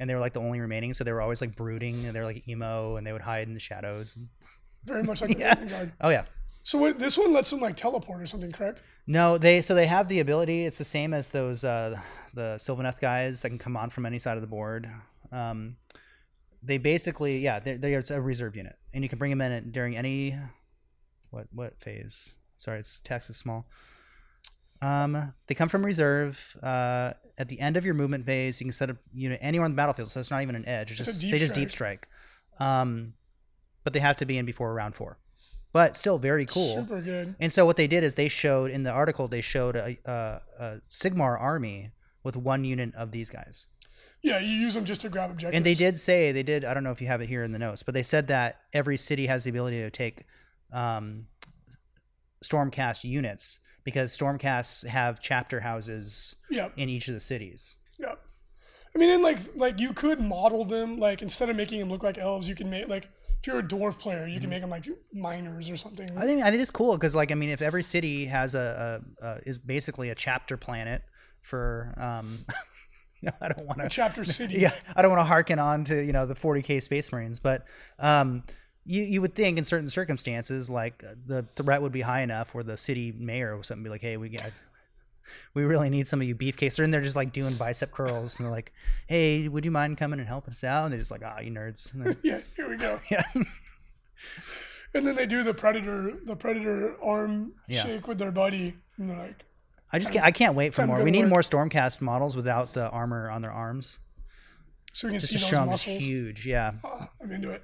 and 0.00 0.10
they 0.10 0.14
were 0.14 0.20
like 0.20 0.32
the 0.32 0.40
only 0.40 0.58
remaining. 0.60 0.94
So 0.94 1.04
they 1.04 1.12
were 1.12 1.22
always 1.22 1.40
like 1.40 1.54
brooding 1.54 2.06
and 2.06 2.14
they 2.14 2.20
were 2.20 2.26
like 2.26 2.48
emo 2.48 2.96
and 2.96 3.06
they 3.06 3.12
would 3.12 3.22
hide 3.22 3.46
in 3.46 3.54
the 3.54 3.60
shadows. 3.60 4.16
Very 4.84 5.02
much 5.04 5.20
like 5.20 5.30
the 5.34 5.38
Yeah. 5.38 5.54
Dragon 5.54 5.68
Guard. 5.68 5.92
Oh 6.00 6.08
yeah. 6.10 6.24
So 6.64 6.78
what, 6.78 6.98
this 6.98 7.16
one 7.16 7.32
lets 7.32 7.50
them 7.50 7.60
like 7.60 7.76
teleport 7.76 8.20
or 8.20 8.26
something, 8.26 8.50
correct? 8.50 8.82
No, 9.06 9.38
they 9.38 9.62
so 9.62 9.76
they 9.76 9.86
have 9.86 10.08
the 10.08 10.18
ability. 10.18 10.64
It's 10.64 10.78
the 10.78 10.84
same 10.84 11.14
as 11.14 11.30
those 11.30 11.62
uh 11.62 12.00
the 12.34 12.56
Sylvaneth 12.58 12.98
guys 13.00 13.42
that 13.42 13.50
can 13.50 13.58
come 13.58 13.76
on 13.76 13.90
from 13.90 14.04
any 14.06 14.18
side 14.18 14.36
of 14.36 14.40
the 14.40 14.48
board. 14.48 14.90
Um, 15.30 15.76
they 16.66 16.78
basically 16.78 17.38
yeah 17.38 17.60
they're, 17.60 17.78
they're 17.78 18.04
a 18.10 18.20
reserve 18.20 18.56
unit, 18.56 18.76
and 18.92 19.02
you 19.02 19.08
can 19.08 19.18
bring 19.18 19.30
them 19.30 19.40
in 19.40 19.70
during 19.70 19.96
any 19.96 20.36
what 21.30 21.46
what 21.52 21.80
phase? 21.80 22.32
Sorry, 22.56 22.78
it's 22.78 23.00
text 23.04 23.30
is 23.30 23.36
small. 23.36 23.66
Um, 24.82 25.32
they 25.46 25.54
come 25.54 25.68
from 25.68 25.84
reserve. 25.84 26.56
Uh, 26.62 27.12
at 27.38 27.48
the 27.48 27.60
end 27.60 27.76
of 27.76 27.84
your 27.84 27.94
movement 27.94 28.24
phase, 28.24 28.60
you 28.60 28.66
can 28.66 28.72
set 28.72 28.90
up 28.90 28.96
unit 29.12 29.38
anywhere 29.42 29.64
on 29.64 29.72
the 29.72 29.76
battlefield, 29.76 30.10
so 30.10 30.20
it's 30.20 30.30
not 30.30 30.42
even 30.42 30.54
an 30.54 30.66
edge. 30.66 30.90
It's 30.90 30.98
just 30.98 31.20
they 31.20 31.38
just 31.38 31.54
deep 31.54 31.70
strike. 31.70 32.08
Um, 32.58 33.14
but 33.84 33.92
they 33.92 34.00
have 34.00 34.16
to 34.18 34.26
be 34.26 34.38
in 34.38 34.46
before 34.46 34.72
round 34.74 34.94
four. 34.94 35.18
But 35.72 35.96
still 35.96 36.18
very 36.18 36.46
cool. 36.46 36.74
Super 36.74 37.02
good. 37.02 37.34
And 37.38 37.52
so 37.52 37.66
what 37.66 37.76
they 37.76 37.86
did 37.86 38.02
is 38.02 38.14
they 38.14 38.28
showed 38.28 38.70
in 38.70 38.82
the 38.82 38.90
article 38.90 39.28
they 39.28 39.42
showed 39.42 39.76
a, 39.76 39.98
a, 40.06 40.40
a 40.58 40.80
Sigmar 40.90 41.38
army 41.38 41.90
with 42.22 42.34
one 42.34 42.64
unit 42.64 42.94
of 42.94 43.10
these 43.10 43.28
guys, 43.28 43.66
Yeah, 44.26 44.40
you 44.40 44.54
use 44.54 44.74
them 44.74 44.84
just 44.84 45.02
to 45.02 45.08
grab 45.08 45.30
objectives. 45.30 45.56
and 45.56 45.64
they 45.64 45.74
did 45.74 45.98
say 46.00 46.32
they 46.32 46.42
did. 46.42 46.64
I 46.64 46.74
don't 46.74 46.82
know 46.82 46.90
if 46.90 47.00
you 47.00 47.06
have 47.06 47.20
it 47.20 47.28
here 47.28 47.44
in 47.44 47.52
the 47.52 47.58
notes, 47.60 47.82
but 47.84 47.94
they 47.94 48.02
said 48.02 48.26
that 48.28 48.60
every 48.72 48.96
city 48.96 49.26
has 49.26 49.44
the 49.44 49.50
ability 49.50 49.78
to 49.82 49.90
take 49.90 50.24
um, 50.72 51.28
Stormcast 52.44 53.04
units 53.04 53.60
because 53.84 54.16
Stormcasts 54.16 54.84
have 54.86 55.20
chapter 55.20 55.60
houses 55.60 56.34
Yeah, 56.50 56.68
in 56.76 56.88
each 56.88 57.06
of 57.08 57.14
the 57.14 57.20
cities. 57.20 57.76
yeah. 57.98 58.14
I 58.94 58.98
mean, 58.98 59.10
and 59.10 59.22
like 59.22 59.38
like 59.56 59.78
you 59.78 59.92
could 59.92 60.20
model 60.20 60.64
them 60.64 60.98
like 60.98 61.20
instead 61.22 61.50
of 61.50 61.56
making 61.56 61.78
them 61.80 61.90
look 61.90 62.02
like 62.02 62.16
elves, 62.18 62.48
you 62.48 62.54
can 62.54 62.70
make 62.70 62.88
like 62.88 63.04
if 63.40 63.46
you're 63.46 63.58
a 63.58 63.62
dwarf 63.62 63.98
player, 63.98 64.26
you 64.26 64.40
can 64.40 64.48
make 64.48 64.62
them 64.62 64.70
like 64.70 64.86
miners 65.12 65.68
or 65.68 65.76
something. 65.76 66.06
Mm-hmm. 66.08 66.18
I 66.18 66.24
think 66.24 66.42
I 66.42 66.50
think 66.50 66.62
it's 66.62 66.70
cool 66.70 66.94
because 66.96 67.14
like 67.14 67.30
I 67.30 67.34
mean 67.34 67.50
if 67.50 67.60
every 67.60 67.82
city 67.82 68.24
has 68.24 68.54
a, 68.54 69.02
a, 69.22 69.26
a 69.26 69.40
is 69.44 69.58
basically 69.58 70.08
a 70.10 70.14
chapter 70.14 70.56
planet 70.56 71.02
for 71.42 71.94
um 71.98 72.46
you 73.20 73.26
know 73.30 73.32
I 73.40 73.48
don't 73.48 73.66
want 73.66 73.80
to 73.80 73.88
chapter 73.88 74.24
city. 74.38 74.56
yeah, 74.58 74.72
I 74.94 75.02
don't 75.02 75.10
want 75.10 75.20
to 75.20 75.24
harken 75.24 75.58
on 75.58 75.84
to 75.84 76.04
you 76.04 76.12
know 76.12 76.26
the 76.26 76.34
40k 76.34 76.82
Space 76.82 77.10
Marines, 77.12 77.38
but 77.38 77.64
um, 77.98 78.42
you 78.84 79.02
you 79.02 79.20
would 79.20 79.34
think 79.34 79.58
in 79.58 79.64
certain 79.64 79.88
circumstances 79.88 80.68
like 80.70 81.02
uh, 81.04 81.14
the 81.26 81.44
threat 81.56 81.82
would 81.82 81.92
be 81.92 82.00
high 82.02 82.20
enough 82.22 82.54
where 82.54 82.64
the 82.64 82.76
city 82.76 83.12
mayor 83.18 83.56
or 83.56 83.62
something 83.62 83.82
be 83.84 83.90
like, 83.90 84.02
hey, 84.02 84.16
we 84.16 84.28
got. 84.30 84.50
We 85.54 85.64
really 85.64 85.90
need 85.90 86.06
some 86.06 86.20
of 86.20 86.28
you 86.28 86.36
beefcakes. 86.36 86.76
They're 86.76 86.84
in 86.84 86.92
there 86.92 87.00
just 87.00 87.16
like 87.16 87.32
doing 87.32 87.54
bicep 87.56 87.90
curls, 87.90 88.36
and 88.36 88.44
they're 88.46 88.52
like, 88.52 88.72
"Hey, 89.08 89.48
would 89.48 89.64
you 89.64 89.72
mind 89.72 89.98
coming 89.98 90.20
and 90.20 90.28
helping 90.28 90.52
us 90.52 90.62
out?" 90.62 90.84
And 90.84 90.92
they're 90.92 91.00
just 91.00 91.10
like, 91.10 91.22
"Ah, 91.24 91.40
you 91.40 91.50
nerds." 91.50 91.88
Yeah, 92.22 92.38
here 92.54 92.68
we 92.70 92.76
go. 92.76 93.00
yeah, 93.10 93.24
And 94.94 95.04
then 95.06 95.16
they 95.16 95.26
do 95.26 95.42
the 95.42 95.52
predator, 95.52 96.12
the 96.24 96.36
predator 96.36 96.96
arm 97.02 97.52
Yeah. 97.68 97.82
shake 97.82 98.06
with 98.06 98.18
their 98.18 98.30
buddy, 98.30 98.76
and 98.98 99.10
they're 99.10 99.16
like, 99.18 99.44
I 99.92 99.98
just 99.98 100.12
can't. 100.12 100.24
I 100.24 100.30
can't 100.30 100.54
wait 100.54 100.74
for 100.74 100.86
more. 100.86 101.02
We 101.02 101.10
need 101.10 101.22
work. 101.22 101.30
more 101.30 101.40
Stormcast 101.42 102.00
models 102.00 102.34
without 102.36 102.72
the 102.72 102.88
armor 102.90 103.30
on 103.30 103.42
their 103.42 103.52
arms. 103.52 103.98
so 104.92 105.06
we 105.08 105.12
can 105.12 105.20
Just 105.20 105.32
see 105.32 105.38
to 105.38 105.42
those 105.44 105.50
show 105.50 105.56
them 105.56 105.68
just 105.70 105.86
muscles. 105.86 106.04
huge. 106.04 106.46
Yeah. 106.46 106.72
Ah, 106.84 107.08
I'm 107.22 107.30
into 107.32 107.50
it. 107.50 107.62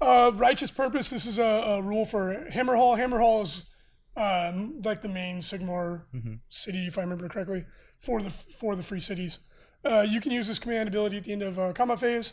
Uh, 0.00 0.32
righteous 0.34 0.70
purpose. 0.70 1.08
This 1.10 1.26
is 1.26 1.38
a, 1.38 1.42
a 1.44 1.82
rule 1.82 2.04
for 2.04 2.46
Hammerhal. 2.52 2.98
Hammerhal 2.98 3.42
is 3.42 3.64
um, 4.16 4.80
like 4.84 5.00
the 5.02 5.08
main 5.08 5.38
Sigmar 5.38 6.02
Mhm. 6.14 6.38
city, 6.48 6.86
if 6.86 6.98
I 6.98 7.02
remember 7.02 7.28
correctly, 7.28 7.64
for 7.98 8.20
the 8.22 8.30
for 8.30 8.74
the 8.76 8.82
free 8.82 9.00
cities. 9.00 9.38
Uh, 9.84 10.00
you 10.08 10.20
can 10.20 10.32
use 10.32 10.46
this 10.48 10.58
command 10.58 10.88
ability 10.88 11.18
at 11.18 11.24
the 11.24 11.32
end 11.32 11.42
of 11.42 11.58
uh, 11.58 11.72
combat 11.72 12.00
phase. 12.00 12.32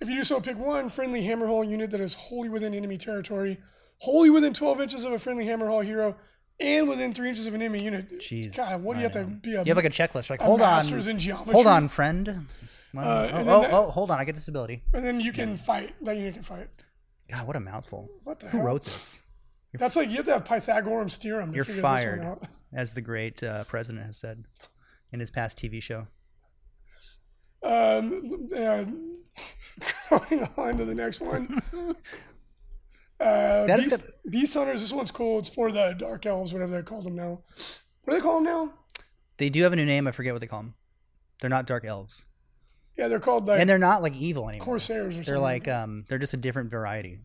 If 0.00 0.08
you 0.08 0.16
do 0.16 0.24
so, 0.24 0.40
pick 0.40 0.58
one 0.58 0.88
friendly 0.88 1.22
Hammerhal 1.22 1.68
unit 1.68 1.90
that 1.90 2.00
is 2.00 2.14
wholly 2.14 2.48
within 2.48 2.74
enemy 2.74 2.96
territory, 2.96 3.58
wholly 3.98 4.30
within 4.30 4.54
12 4.54 4.80
inches 4.80 5.04
of 5.04 5.12
a 5.12 5.18
friendly 5.18 5.44
Hammerhal 5.44 5.84
hero, 5.84 6.16
and 6.60 6.88
within 6.88 7.12
three 7.12 7.28
inches 7.28 7.46
of 7.46 7.54
an 7.54 7.62
enemy 7.62 7.84
unit. 7.84 8.18
Jeez. 8.20 8.56
God, 8.56 8.82
what 8.82 8.94
do 8.94 8.98
I 8.98 9.00
you 9.00 9.04
have 9.04 9.12
to 9.12 9.20
know. 9.24 9.36
be 9.42 9.50
a, 9.54 9.62
You 9.62 9.68
have 9.70 9.76
like 9.76 9.84
a 9.86 9.90
checklist. 9.90 10.30
Like, 10.30 10.40
a 10.40 10.44
hold 10.44 10.60
on, 10.60 10.68
master's 10.76 11.08
in 11.08 11.18
geometry? 11.18 11.52
hold 11.52 11.66
on, 11.66 11.88
friend. 11.88 12.46
Well, 12.94 13.04
Uh, 13.08 13.30
oh, 13.32 13.38
oh, 13.40 13.60
that- 13.60 13.72
oh, 13.72 13.90
hold 13.90 14.10
on. 14.10 14.18
I 14.18 14.24
get 14.24 14.34
this 14.34 14.48
ability. 14.48 14.82
and 14.94 15.04
then 15.04 15.20
you 15.20 15.32
can 15.32 15.56
fight. 15.58 15.94
That 16.04 16.16
unit 16.16 16.34
can 16.34 16.42
fight. 16.42 16.68
God, 17.30 17.46
what 17.46 17.56
a 17.56 17.60
mouthful. 17.60 18.08
What 18.24 18.40
the 18.40 18.48
Who 18.48 18.58
hell? 18.58 18.66
wrote 18.66 18.84
this? 18.84 19.18
That's 19.74 19.96
like 19.96 20.08
you 20.08 20.16
have 20.16 20.24
to 20.26 20.32
have 20.32 20.44
Pythagorean's 20.46 21.16
theorem. 21.18 21.50
To 21.50 21.56
You're 21.56 21.64
figure 21.66 21.82
fired. 21.82 22.20
This 22.20 22.24
one 22.26 22.32
out. 22.32 22.48
As 22.72 22.92
the 22.92 23.00
great 23.02 23.42
uh, 23.42 23.64
president 23.64 24.06
has 24.06 24.16
said 24.16 24.44
in 25.12 25.20
his 25.20 25.30
past 25.30 25.58
TV 25.58 25.82
show. 25.82 26.06
Um, 27.62 28.48
uh, 28.56 28.84
Going 30.10 30.48
on 30.56 30.76
to 30.78 30.84
the 30.84 30.94
next 30.94 31.20
one. 31.20 31.60
Uh, 33.18 33.66
That 33.66 33.78
is 33.80 33.88
Beast, 33.88 34.02
good. 34.24 34.30
Beast 34.32 34.54
Hunters. 34.54 34.80
This 34.82 34.92
one's 34.92 35.10
cool. 35.10 35.38
It's 35.38 35.48
for 35.48 35.72
the 35.72 35.94
Dark 35.98 36.26
Elves, 36.26 36.52
whatever 36.52 36.76
they 36.76 36.82
call 36.82 37.02
them 37.02 37.14
now. 37.16 37.40
What 38.04 38.12
do 38.12 38.16
they 38.18 38.20
call 38.22 38.34
them 38.36 38.44
now? 38.44 38.72
They 39.38 39.48
do 39.50 39.62
have 39.62 39.72
a 39.72 39.76
new 39.76 39.86
name. 39.86 40.06
I 40.06 40.12
forget 40.12 40.32
what 40.34 40.40
they 40.40 40.46
call 40.46 40.60
them. 40.62 40.74
They're 41.40 41.50
not 41.50 41.66
dark 41.66 41.84
elves, 41.84 42.24
Yeah, 42.96 43.08
they're 43.08 43.20
called 43.20 43.46
like 43.46 43.60
and 43.60 43.68
they're 43.68 43.76
not 43.78 44.00
like 44.00 44.14
evil 44.16 44.48
anymore. 44.48 44.64
Corsairs 44.64 45.08
or 45.08 45.12
something. 45.18 45.24
They're 45.34 45.38
like 45.38 45.68
um, 45.68 46.06
they're 46.08 46.18
just 46.18 46.32
a 46.32 46.38
different 46.38 46.70
variety. 46.70 47.18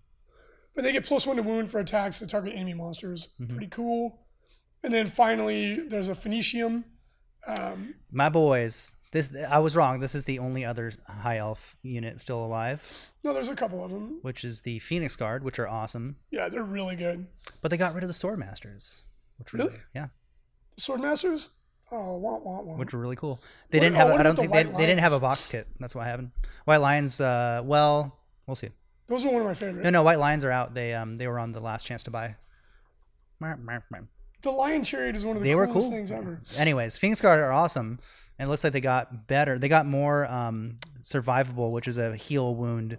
But 0.75 0.83
they 0.83 0.91
get 0.91 1.05
plus 1.05 1.25
one 1.25 1.37
to 1.37 1.43
wound 1.43 1.71
for 1.71 1.79
attacks 1.79 2.19
that 2.19 2.29
target 2.29 2.53
enemy 2.53 2.73
monsters. 2.73 3.29
Mhm. 3.39 3.49
Pretty 3.49 3.67
cool. 3.67 4.19
And 4.83 4.93
then 4.93 5.07
finally, 5.07 5.79
there's 5.87 6.09
a 6.09 6.13
Phoenicium. 6.13 6.83
Um, 7.47 7.95
My 8.11 8.27
boys, 8.29 8.91
this 9.11 9.31
I 9.49 9.59
was 9.59 9.75
wrong. 9.75 9.99
This 9.99 10.15
is 10.15 10.25
the 10.25 10.39
only 10.39 10.63
other 10.65 10.91
high 11.07 11.37
elf 11.37 11.75
unit 11.83 12.19
still 12.19 12.43
alive, 12.45 12.81
no, 13.23 13.33
there's 13.33 13.49
a 13.49 13.55
couple 13.55 13.83
of 13.83 13.91
them. 13.91 14.19
which 14.21 14.43
is 14.43 14.61
the 14.61 14.79
Phoenix 14.79 15.15
Guard, 15.15 15.43
which 15.43 15.59
are 15.59 15.67
awesome. 15.67 16.15
Yeah, 16.31 16.49
they're 16.49 16.63
really 16.63 16.95
good. 16.95 17.27
But 17.61 17.71
they 17.71 17.77
got 17.77 17.93
rid 17.93 18.03
of 18.03 18.07
the 18.07 18.13
Sword 18.13 18.39
Masters, 18.39 19.03
which 19.37 19.53
Really? 19.53 19.73
yeah, 19.93 20.07
The 20.75 20.81
Swordmasters? 20.81 21.49
Oh, 21.91 22.15
wah, 22.17 22.37
wah, 22.37 22.61
wah. 22.61 22.75
which 22.77 22.93
were 22.93 22.99
really 23.01 23.17
cool. 23.17 23.41
They 23.69 23.77
What- 23.79 23.83
didn't 23.83 23.95
oh, 23.95 23.99
have. 23.99 24.09
what 24.11 24.19
I 24.21 24.23
don't 24.23 24.31
about 24.39 24.43
the 24.43 24.53
think 24.53 24.71
they, 24.71 24.77
they 24.77 24.85
didn't 24.85 25.01
have 25.01 25.11
a 25.13 25.19
box 25.19 25.45
kit. 25.45 25.67
That's 25.79 25.93
what 25.93 26.05
happened. 26.07 26.31
White 26.63 26.77
Lions. 26.77 27.19
Uh, 27.19 27.61
well, 27.65 28.17
we'll 28.47 28.55
see. 28.55 28.69
Those 29.07 29.25
are 29.25 29.29
one 29.29 29.41
of 29.41 29.47
my 29.47 29.53
favorites. 29.53 29.83
No, 29.83 29.89
no, 29.89 30.03
White 30.03 30.19
Lions 30.19 30.45
are 30.45 30.51
out. 30.51 30.73
They 30.73 30.93
um 30.93 31.17
they 31.17 31.27
were 31.27 31.37
on 31.37 31.51
the 31.51 31.59
last 31.59 31.85
chance 31.85 32.03
to 32.03 32.11
buy. 32.11 32.35
The 34.41 34.49
Lion 34.51 34.83
Chariot 34.83 35.15
is 35.15 35.25
one 35.25 35.37
of 35.37 35.43
the 35.43 35.49
They 35.49 35.55
were 35.55 35.67
coolest 35.67 35.89
cool. 35.89 35.91
things 35.97 36.11
ever. 36.11 36.41
Anyways, 36.57 36.97
Phoenix 36.97 37.21
Guard 37.21 37.39
are 37.39 37.51
awesome, 37.51 37.99
and 38.39 38.47
it 38.47 38.49
looks 38.49 38.63
like 38.63 38.73
they 38.73 38.81
got 38.81 39.27
better. 39.27 39.59
They 39.59 39.67
got 39.69 39.85
more 39.85 40.25
um, 40.25 40.79
survivable, 41.03 41.71
which 41.71 41.87
is 41.87 41.97
a 41.97 42.15
heal 42.15 42.55
wound 42.55 42.97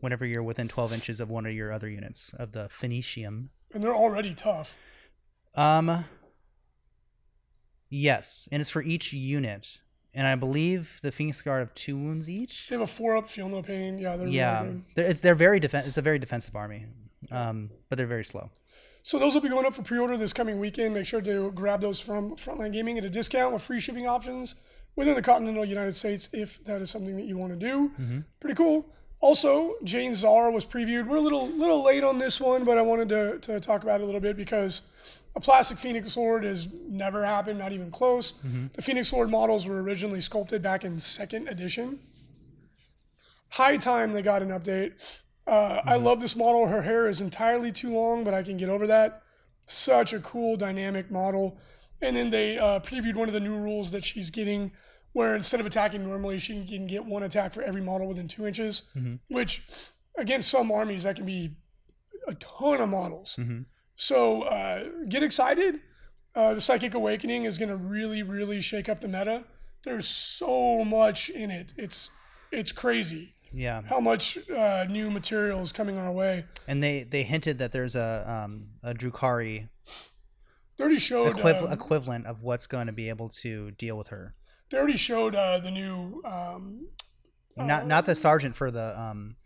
whenever 0.00 0.26
you're 0.26 0.42
within 0.42 0.68
12 0.68 0.92
inches 0.92 1.20
of 1.20 1.30
one 1.30 1.46
of 1.46 1.52
your 1.52 1.72
other 1.72 1.88
units 1.88 2.34
of 2.38 2.52
the 2.52 2.68
Phoenicium. 2.68 3.48
And 3.72 3.82
they're 3.82 3.94
already 3.94 4.34
tough. 4.34 4.74
Um, 5.54 6.04
yes, 7.88 8.48
and 8.52 8.60
it's 8.60 8.70
for 8.70 8.82
each 8.82 9.12
unit, 9.12 9.78
and 10.14 10.26
I 10.26 10.34
believe 10.34 10.98
the 11.02 11.12
Phoenix 11.12 11.40
Guard 11.42 11.60
have 11.60 11.74
two 11.74 11.96
wounds 11.96 12.28
each. 12.28 12.68
They 12.68 12.74
have 12.74 12.82
a 12.82 12.86
four 12.86 13.16
up, 13.16 13.28
feel 13.28 13.48
no 13.48 13.62
pain. 13.62 13.98
Yeah, 13.98 14.16
they're 14.16 14.26
Yeah, 14.28 14.62
really 14.62 14.82
they're, 14.94 15.06
it's, 15.06 15.20
they're 15.20 15.34
very 15.34 15.60
defen- 15.60 15.86
It's 15.86 15.98
a 15.98 16.02
very 16.02 16.18
defensive 16.18 16.56
army, 16.56 16.86
um, 17.30 17.70
but 17.88 17.96
they're 17.96 18.06
very 18.06 18.24
slow. 18.24 18.50
So 19.04 19.18
those 19.18 19.34
will 19.34 19.40
be 19.40 19.48
going 19.48 19.66
up 19.66 19.74
for 19.74 19.82
pre-order 19.82 20.16
this 20.16 20.32
coming 20.32 20.58
weekend. 20.60 20.94
Make 20.94 21.06
sure 21.06 21.20
to 21.20 21.50
grab 21.52 21.80
those 21.80 22.00
from 22.00 22.36
Frontline 22.36 22.72
Gaming 22.72 22.98
at 22.98 23.04
a 23.04 23.10
discount 23.10 23.52
with 23.52 23.62
free 23.62 23.80
shipping 23.80 24.06
options 24.06 24.54
within 24.94 25.14
the 25.14 25.22
continental 25.22 25.64
United 25.64 25.96
States 25.96 26.28
if 26.32 26.62
that 26.64 26.80
is 26.80 26.90
something 26.90 27.16
that 27.16 27.24
you 27.24 27.36
want 27.36 27.52
to 27.52 27.58
do. 27.58 27.90
Mhm. 27.98 28.24
Pretty 28.40 28.54
cool. 28.54 28.86
Also, 29.20 29.74
Jain 29.84 30.14
Zar 30.14 30.50
was 30.50 30.64
previewed. 30.64 31.06
We're 31.06 31.16
a 31.16 31.20
little 31.20 31.48
little 31.48 31.82
late 31.82 32.04
on 32.04 32.18
this 32.18 32.40
one, 32.40 32.64
but 32.64 32.78
I 32.78 32.82
wanted 32.82 33.08
to, 33.10 33.38
to 33.38 33.60
talk 33.60 33.82
about 33.82 34.00
it 34.00 34.04
a 34.04 34.06
little 34.06 34.20
bit 34.20 34.36
because 34.36 34.82
a 35.34 35.40
plastic 35.40 35.78
Phoenix 35.78 36.16
Lord 36.16 36.44
has 36.44 36.66
never 36.88 37.24
happened, 37.24 37.58
not 37.58 37.72
even 37.72 37.90
close. 37.90 38.34
The 38.74 38.82
Phoenix 38.82 39.12
Lord 39.12 39.30
models 39.30 39.66
were 39.66 39.82
originally 39.82 40.20
sculpted 40.20 40.60
back 40.62 40.84
in 40.84 40.98
second 41.00 41.48
edition. 41.48 41.98
High 43.48 43.76
time 43.76 44.12
they 44.12 44.22
got 44.22 44.42
an 44.42 44.48
update. 44.50 44.92
Uh, 45.46 45.80
I 45.84 45.96
love 45.96 46.20
this 46.20 46.36
model. 46.36 46.66
Her 46.66 46.82
hair 46.82 47.08
is 47.08 47.20
entirely 47.20 47.72
too 47.72 47.92
long, 47.92 48.24
but 48.24 48.34
I 48.34 48.42
can 48.42 48.56
get 48.56 48.68
over 48.68 48.86
that. 48.86 49.22
Such 49.66 50.12
a 50.12 50.20
cool, 50.20 50.56
dynamic 50.56 51.10
model. 51.10 51.58
And 52.00 52.16
then 52.16 52.30
they 52.30 52.58
uh, 52.58 52.80
previewed 52.80 53.14
one 53.16 53.28
of 53.28 53.34
the 53.34 53.40
new 53.40 53.56
rules 53.56 53.90
that 53.92 54.04
she's 54.04 54.30
getting, 54.30 54.72
where 55.12 55.34
instead 55.36 55.60
of 55.60 55.66
attacking 55.66 56.04
normally, 56.04 56.38
she 56.38 56.64
can 56.64 56.86
get 56.86 57.04
one 57.04 57.22
attack 57.24 57.52
for 57.52 57.62
every 57.62 57.82
model 57.82 58.08
within 58.08 58.28
two 58.28 58.46
inches, 58.46 58.82
Mhm. 58.96 59.18
which 59.28 59.62
against 60.16 60.50
some 60.50 60.70
armies, 60.70 61.02
that 61.04 61.16
can 61.16 61.26
be 61.26 61.56
a 62.28 62.34
ton 62.34 62.80
of 62.80 62.88
models. 62.88 63.36
Mhm. 63.38 63.66
So 63.96 64.42
uh, 64.42 64.84
get 65.08 65.22
excited. 65.22 65.80
Uh, 66.34 66.54
the 66.54 66.60
Psychic 66.60 66.94
Awakening 66.94 67.44
is 67.44 67.58
going 67.58 67.68
to 67.68 67.76
really, 67.76 68.22
really 68.22 68.60
shake 68.60 68.88
up 68.88 69.00
the 69.00 69.08
meta. 69.08 69.44
There's 69.84 70.06
so 70.08 70.84
much 70.84 71.30
in 71.30 71.50
it. 71.50 71.74
It's 71.76 72.10
it's 72.52 72.70
crazy 72.72 73.34
Yeah, 73.54 73.82
how 73.82 74.00
much 74.00 74.38
uh, 74.50 74.86
new 74.88 75.10
material 75.10 75.60
is 75.60 75.72
coming 75.72 75.96
our 75.98 76.10
way. 76.12 76.44
and 76.66 76.82
they 76.82 77.02
they 77.04 77.22
hinted 77.22 77.58
that 77.58 77.72
there's 77.72 77.96
a 77.96 78.24
um 78.26 78.68
a 78.82 78.94
Drukhari 78.94 79.68
They 80.76 80.84
already 80.84 80.98
showed. 80.98 81.36
equiv- 81.36 81.62
um, 81.66 81.72
equivalent 81.72 82.26
of 82.26 82.42
what's 82.42 82.66
going 82.66 82.86
to 82.86 82.92
be 82.92 83.08
able 83.08 83.28
to 83.42 83.70
deal 83.72 83.96
with 83.98 84.08
her. 84.08 84.34
they 84.70 84.78
already 84.78 84.96
showed 84.96 85.34
uh, 85.34 85.58
the 85.60 85.70
new 85.70 86.22
um, 86.24 86.86
Not 87.56 87.86
not 87.86 88.06
the 88.06 88.14
sergeant 88.14 88.56
for 88.56 88.70
the 88.70 88.98
um 88.98 89.36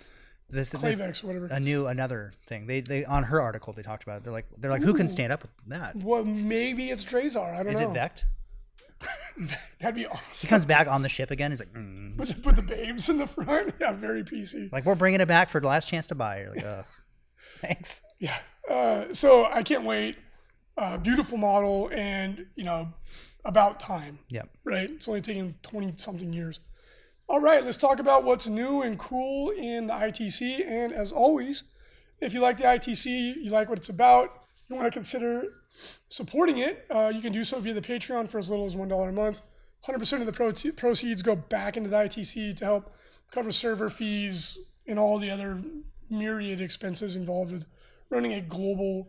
this 0.49 0.71
the- 0.71 0.79
Klaivex, 0.79 1.25
whatever. 1.25 1.47
a 1.47 1.59
new 1.59 1.88
another 1.88 2.33
thing. 2.47 2.66
They 2.69 2.81
they 2.81 3.05
on 3.05 3.25
her 3.25 3.40
article 3.40 3.73
they 3.73 3.83
talked 3.83 4.05
about. 4.05 4.19
It. 4.19 4.23
They're 4.25 4.33
like 4.33 4.47
they're 4.59 4.71
like 4.71 4.83
who 4.83 4.95
can 4.95 5.09
stand 5.09 5.33
up 5.33 5.42
with 5.42 5.51
that? 5.66 5.97
well, 5.97 6.23
maybe 6.25 6.90
it's 6.90 7.05
Drazar. 7.05 7.59
I 7.59 7.64
don't 7.64 7.73
Is 7.73 7.81
know. 7.81 7.87
Is 7.87 7.90
it 7.90 7.95
Vect? 7.95 8.25
That'd 9.80 9.94
be 9.94 10.06
awesome. 10.06 10.20
He 10.40 10.46
comes 10.46 10.64
back 10.64 10.87
on 10.88 11.02
the 11.02 11.09
ship 11.09 11.30
again. 11.30 11.50
He's 11.50 11.61
like, 11.61 11.72
mm. 11.72 12.16
Put 12.16 12.28
the, 12.28 12.35
put 12.37 12.56
the 12.56 12.62
babes 12.62 13.09
in 13.09 13.18
the 13.18 13.26
front. 13.26 13.74
Yeah, 13.80 13.92
very 13.92 14.24
PC. 14.24 14.72
like 14.72 14.85
we're 14.85 14.94
bringing 14.94 15.20
it 15.20 15.28
back 15.28 15.50
for 15.50 15.61
the 15.61 15.66
last 15.66 15.88
chance 15.88 16.06
to 16.09 16.14
buy. 16.14 16.40
You're 16.40 16.54
like, 16.54 16.64
uh, 16.64 16.82
thanks. 17.61 18.02
Yeah. 18.18 18.37
Uh, 18.70 19.12
so 19.12 19.46
I 19.46 19.62
can't 19.62 19.85
wait. 19.85 20.16
Uh, 20.78 20.98
beautiful 20.98 21.38
model, 21.38 21.88
and 21.92 22.46
you 22.54 22.64
know, 22.64 22.88
about 23.44 23.80
time. 23.80 24.18
Yep. 24.28 24.48
Right. 24.64 24.90
It's 24.90 25.09
only 25.09 25.22
taken 25.22 25.54
twenty 25.62 25.94
something 25.96 26.32
years. 26.32 26.61
All 27.28 27.40
right, 27.40 27.64
let's 27.64 27.76
talk 27.76 27.98
about 27.98 28.22
what's 28.22 28.46
new 28.46 28.82
and 28.82 28.96
cool 28.98 29.50
in 29.50 29.88
the 29.88 29.92
ITC. 29.92 30.64
And 30.64 30.92
as 30.92 31.11
always, 31.11 31.64
if 32.20 32.32
you 32.32 32.40
like 32.40 32.56
the 32.56 32.64
ITC, 32.64 33.35
you 33.42 33.50
like 33.50 33.68
what 33.68 33.78
it's 33.78 33.88
about, 33.88 34.44
you 34.68 34.76
want 34.76 34.87
to 34.87 34.92
consider 34.92 35.42
supporting 36.08 36.58
it, 36.58 36.86
uh, 36.90 37.12
you 37.14 37.20
can 37.20 37.32
do 37.32 37.44
so 37.44 37.60
via 37.60 37.74
the 37.74 37.80
Patreon 37.80 38.28
for 38.28 38.38
as 38.38 38.50
little 38.50 38.66
as 38.66 38.74
$1 38.74 39.08
a 39.08 39.12
month. 39.12 39.42
100% 39.86 40.20
of 40.20 40.26
the 40.26 40.32
pro- 40.32 40.52
proceeds 40.72 41.22
go 41.22 41.36
back 41.36 41.76
into 41.76 41.88
the 41.88 41.96
ITC 41.96 42.56
to 42.56 42.64
help 42.64 42.92
cover 43.30 43.50
server 43.50 43.88
fees 43.88 44.58
and 44.86 44.98
all 44.98 45.18
the 45.18 45.30
other 45.30 45.60
myriad 46.10 46.60
expenses 46.60 47.16
involved 47.16 47.52
with 47.52 47.66
running 48.10 48.34
a 48.34 48.40
global 48.40 49.08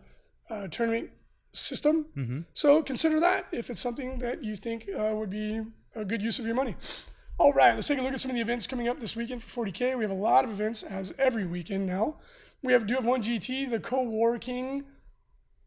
uh, 0.50 0.68
tournament 0.68 1.10
system. 1.54 2.06
hmm 2.14 2.40
So 2.54 2.82
consider 2.84 3.20
that 3.20 3.48
if 3.52 3.70
it's 3.70 3.80
something 3.80 4.20
that 4.20 4.44
you 4.44 4.56
think 4.56 4.88
uh, 4.90 5.14
would 5.16 5.30
be 5.30 5.62
a 5.96 6.06
good 6.06 6.22
use 6.22 6.40
of 6.40 6.46
your 6.46 6.56
money. 6.56 6.76
All 7.40 7.54
right, 7.54 7.76
let's 7.76 7.88
take 7.88 8.00
a 8.00 8.02
look 8.02 8.14
at 8.14 8.20
some 8.20 8.32
of 8.32 8.36
the 8.36 8.42
events 8.42 8.66
coming 8.66 8.88
up 8.88 9.00
this 9.00 9.16
weekend 9.16 9.44
for 9.44 9.66
40K. 9.66 9.96
We 9.96 10.04
have 10.04 10.12
a 10.12 10.14
lot 10.14 10.44
of 10.44 10.52
events 10.52 10.82
as 10.84 11.14
every 11.20 11.46
weekend 11.46 11.86
now. 11.86 12.18
We 12.64 12.74
have 12.74 12.88
do 12.88 12.96
have 12.96 13.06
one 13.06 13.22
GT, 13.22 13.70
the 13.70 13.80
co-working, 13.80 14.84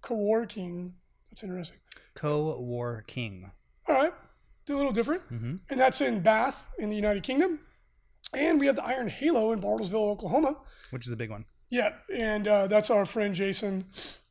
co-working. 0.03 0.95
That's 1.31 1.43
interesting. 1.43 1.79
Co-war 2.15 3.05
king. 3.07 3.51
All 3.89 3.95
right, 3.95 4.13
do 4.67 4.77
a 4.77 4.79
little 4.79 4.93
different, 4.93 5.23
hmm 5.23 5.57
and 5.71 5.81
that's 5.81 6.01
in 6.01 6.21
Bath 6.21 6.67
in 6.79 6.91
the 6.91 6.97
United 6.97 7.23
Kingdom. 7.23 7.61
And 8.33 8.61
we 8.61 8.67
have 8.67 8.77
the 8.77 8.85
Iron 8.85 9.09
Halo 9.09 9.53
in 9.53 9.61
Bartlesville, 9.61 10.11
Oklahoma. 10.11 10.57
Which 10.91 11.07
is 11.07 11.13
a 11.13 11.17
big 11.17 11.31
one. 11.31 11.45
Yeah, 11.71 11.95
and 12.15 12.47
uh, 12.47 12.67
that's 12.69 12.91
our 12.91 13.05
friend 13.07 13.35
Jason 13.35 13.85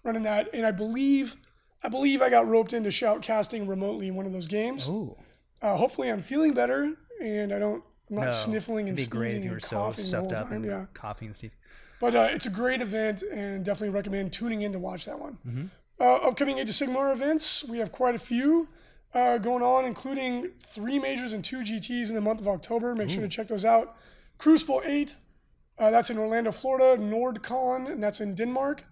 running 0.04 0.24
that. 0.24 0.50
And 0.54 0.66
I 0.66 0.72
believe, 0.72 1.36
I 1.84 1.90
believe 1.90 2.22
I 2.22 2.30
got 2.30 2.48
roped 2.48 2.74
into 2.74 2.90
shoutcasting 2.90 3.68
remotely 3.68 4.08
in 4.08 4.16
one 4.16 4.26
of 4.26 4.32
those 4.32 4.48
games. 4.48 4.88
Ooh. 4.88 5.16
Uh, 5.62 5.76
hopefully, 5.76 6.10
I'm 6.10 6.22
feeling 6.22 6.54
better 6.54 6.94
and 7.22 7.52
I 7.54 7.60
don't. 7.60 7.84
I'm 8.10 8.16
not 8.16 8.26
No, 8.26 8.30
sniffling 8.32 8.90
and 8.90 8.98
It'd 8.98 9.10
be 9.12 9.18
great 9.18 9.28
if 9.28 9.32
sneezing 9.34 9.48
you 9.48 9.52
were 9.52 9.60
so 9.60 9.92
stuffed 9.92 10.32
up 10.34 10.48
time. 10.50 10.58
and 10.58 10.66
Yeah, 10.66 10.86
coughing 10.94 11.28
and 11.28 11.36
stuff. 11.36 11.52
But 12.00 12.16
uh, 12.16 12.28
it's 12.32 12.46
a 12.46 12.50
great 12.50 12.82
event 12.82 13.22
and 13.24 13.64
definitely 13.66 13.94
recommend 13.96 14.34
tuning 14.34 14.62
in 14.62 14.72
to 14.74 14.80
watch 14.80 15.06
that 15.06 15.20
one. 15.20 15.38
Mhm. 15.48 15.70
Uh, 16.00 16.16
upcoming 16.28 16.60
Age 16.60 16.70
of 16.70 16.76
Sigmar 16.76 17.12
events, 17.12 17.64
we 17.66 17.78
have 17.80 17.92
quite 17.92 18.16
a 18.16 18.20
few 18.20 18.68
uh, 19.14 19.38
going 19.38 19.64
on, 19.64 19.86
including 19.86 20.52
three 20.68 21.00
majors 21.00 21.34
and 21.34 21.44
two 21.44 21.58
GTs 21.58 22.10
in 22.10 22.16
the 22.16 22.22
month 22.22 22.40
of 22.40 22.48
October. 22.48 22.96
Make 22.96 23.10
sure 23.10 23.22
to 23.22 23.28
check 23.28 23.48
those 23.48 23.66
out. 23.66 23.96
Crucible 24.38 24.82
8, 24.86 25.16
uh, 25.78 25.92
that's 25.92 26.10
in 26.10 26.18
Orlando, 26.18 26.52
Florida. 26.52 27.02
NordCon, 27.02 27.92
and 27.92 28.02
that's 28.02 28.22
in 28.22 28.36
Denmark. 28.36 28.84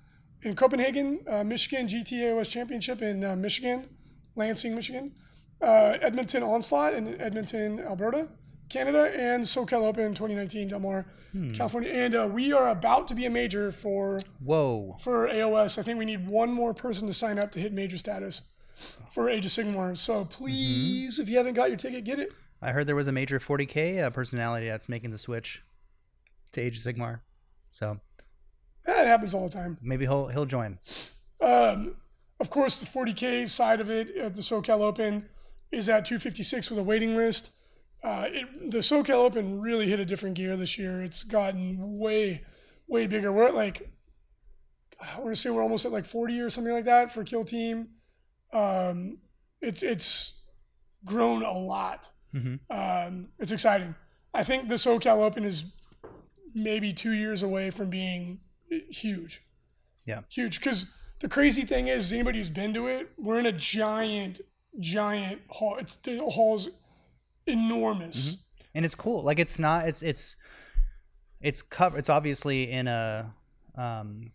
In 0.44 0.56
Copenhagen, 0.56 1.20
uh, 1.30 1.44
Michigan 1.44 1.88
GTAOS 1.88 2.50
Championship 2.50 3.02
in 3.02 3.24
uh, 3.24 3.36
Michigan, 3.36 3.88
Lansing, 4.36 4.76
Michigan. 4.76 5.14
Uh, 5.62 5.98
Edmonton 6.02 6.44
Onslaught 6.44 6.94
in 6.94 7.20
Edmonton, 7.22 7.80
Alberta, 7.80 8.28
Canada, 8.70 9.12
and 9.16 9.44
SoCal 9.44 9.84
Open 9.86 10.14
2019, 10.14 10.68
Del 10.70 10.80
Mar, 10.80 11.06
Hmm. 11.34 11.50
California. 11.52 11.92
And 11.92 12.16
uh, 12.16 12.30
we 12.32 12.54
are 12.54 12.70
about 12.70 13.08
to 13.10 13.14
be 13.16 13.26
a 13.26 13.30
major 13.30 13.72
for 13.72 14.22
Whoa. 14.44 14.96
for 15.02 15.28
AOS. 15.28 15.78
I 15.78 15.82
think 15.82 16.00
we 16.00 16.06
need 16.06 16.26
one 16.28 16.52
more 16.52 16.74
person 16.74 17.06
to 17.08 17.14
sign 17.14 17.38
up 17.38 17.52
to 17.52 17.60
hit 17.60 17.74
major 17.74 17.98
status 17.98 18.42
for 19.12 19.30
Age 19.30 19.46
of 19.46 19.52
Sigmar. 19.52 19.98
So 19.98 20.22
Mm-hmm. 20.24 20.30
please, 20.32 21.20
if 21.20 21.28
you 21.28 21.36
haven't 21.38 21.56
got 21.56 21.68
your 21.70 21.78
ticket, 21.78 22.06
get 22.06 22.20
it. 22.20 22.32
I 22.62 22.72
heard 22.72 22.88
there 22.88 22.96
was 22.96 23.08
a 23.08 23.12
major 23.12 23.40
40k 23.40 24.04
uh, 24.04 24.10
personality 24.10 24.68
that's 24.68 24.88
making 24.90 25.12
the 25.12 25.18
switch 25.18 25.62
to 26.54 26.62
Age 26.62 26.78
of 26.78 26.84
Sigmar. 26.84 27.20
So 27.72 28.00
That 28.86 29.06
happens 29.06 29.34
all 29.34 29.44
the 29.44 29.54
time. 29.54 29.78
maybe 29.82 30.06
he'll 30.06 30.28
he'll 30.28 30.46
join. 30.46 30.80
Um, 31.42 31.96
of 32.40 32.50
course, 32.50 32.78
the 32.78 32.86
40K 32.86 33.50
side 33.50 33.82
of 33.82 33.90
it 33.92 34.16
at 34.16 34.34
the 34.34 34.42
SoCal 34.42 34.80
Open 34.80 35.26
is 35.72 35.90
at 35.90 36.06
256 36.06 36.70
with 36.70 36.80
a 36.80 36.84
waiting 36.84 37.16
list. 37.18 37.52
Uh, 38.08 38.26
it, 38.32 38.72
the 38.72 38.78
SoCal 38.78 39.16
Open 39.16 39.60
really 39.60 39.90
hit 39.90 40.00
a 40.00 40.06
different 40.06 40.36
gear 40.36 40.56
this 40.56 40.78
year. 40.78 41.04
It's 41.04 41.26
gotten 41.26 41.76
way, 42.00 42.42
way 42.88 43.06
bigger. 43.06 43.34
We're 43.34 43.48
at 43.48 43.56
like, 43.56 43.92
I 45.02 45.20
want 45.20 45.36
to 45.36 45.42
say 45.42 45.50
we're 45.50 45.62
almost 45.62 45.86
at 45.86 45.92
like 45.92 46.06
40 46.06 46.40
or 46.40 46.50
something 46.50 46.72
like 46.72 46.86
that 46.86 47.14
for 47.14 47.26
Kill 47.26 47.44
Team. 47.44 47.90
Um, 48.54 49.18
it's 49.62 49.84
it's 49.84 50.36
grown 51.04 51.44
a 51.44 51.52
lot. 51.52 52.10
Mhm. 52.34 52.60
Um, 52.70 53.28
it's 53.40 53.52
exciting. 53.52 53.94
I 54.34 54.42
think 54.42 54.70
the 54.70 54.76
SoCal 54.76 55.18
Open 55.18 55.44
is 55.44 55.66
maybe 56.54 56.94
two 56.94 57.12
years 57.12 57.44
away 57.44 57.72
from 57.72 57.90
being 57.90 58.40
huge. 58.90 59.42
Yeah. 60.06 60.22
huge. 60.30 60.60
Because 60.60 60.86
the 61.20 61.28
crazy 61.28 61.64
thing 61.64 61.88
is, 61.88 62.14
anybody 62.14 62.38
who's 62.38 62.50
been 62.50 62.74
to 62.74 62.88
it, 62.88 63.10
we're 63.18 63.40
in 63.40 63.48
a 63.48 63.52
giant, 63.52 64.40
giant 64.80 65.42
hall. 65.50 65.76
It's 65.78 65.98
the 65.98 66.20
hall's 66.20 66.70
enormous. 67.48 68.30
Mhm. 68.32 68.38
and 68.76 68.86
it's 68.86 68.96
cool. 68.96 69.24
Like 69.24 69.40
it's 69.40 69.60
not. 69.60 69.88
It's 69.88 70.04
it's 70.04 70.36
it's 71.42 71.62
cover. 71.62 71.98
It's 71.98 72.10
obviously 72.10 72.72
in 72.72 72.88
a. 72.88 73.34
Um, 73.76 74.32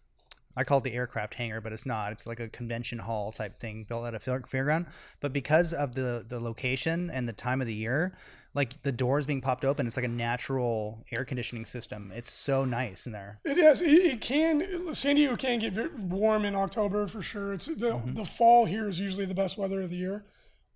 I 0.55 0.64
call 0.64 0.79
it 0.79 0.85
the 0.85 0.92
aircraft 0.92 1.35
hangar, 1.35 1.61
but 1.62 1.72
it's 1.72 1.87
not. 1.87 2.12
It's 2.12 2.27
like 2.27 2.38
a 2.38 2.48
convention 2.48 2.98
hall 2.98 3.33
type 3.33 3.59
thing 3.59 3.85
built 3.88 4.05
at 4.07 4.14
a 4.14 4.18
fair- 4.18 4.42
fairground. 4.42 4.87
But 5.20 5.33
because 5.33 5.72
of 5.72 5.94
the 5.94 6.25
the 6.29 6.38
location 6.38 7.11
and 7.11 7.27
the 7.29 7.33
time 7.33 7.61
of 7.62 7.66
the 7.66 7.75
year, 7.75 8.14
like 8.55 8.81
the 8.83 8.92
doors 8.92 9.25
being 9.25 9.40
popped 9.40 9.64
open, 9.64 9.87
it's 9.87 9.96
like 9.96 10.05
a 10.05 10.09
natural 10.09 11.03
air 11.11 11.25
conditioning 11.25 11.64
system. 11.64 12.12
It's 12.14 12.31
so 12.31 12.64
nice 12.66 13.07
in 13.07 13.12
there. 13.12 13.40
It 13.44 13.57
is. 13.59 13.81
It, 13.81 13.87
it 13.87 14.20
can. 14.20 14.94
San 14.94 15.16
Diego 15.16 15.37
can 15.37 15.59
get 15.59 15.72
very 15.72 15.88
warm 15.96 16.44
in 16.44 16.55
October 16.55 17.07
for 17.07 17.22
sure. 17.22 17.55
It's 17.55 17.66
the 17.66 17.92
Mhm. 17.92 18.14
the 18.14 18.25
fall 18.25 18.66
here 18.66 18.88
is 18.88 19.01
usually 19.01 19.25
the 19.25 19.35
best 19.35 19.57
weather 19.57 19.81
of 19.81 19.88
the 19.90 19.96
year. 19.96 20.27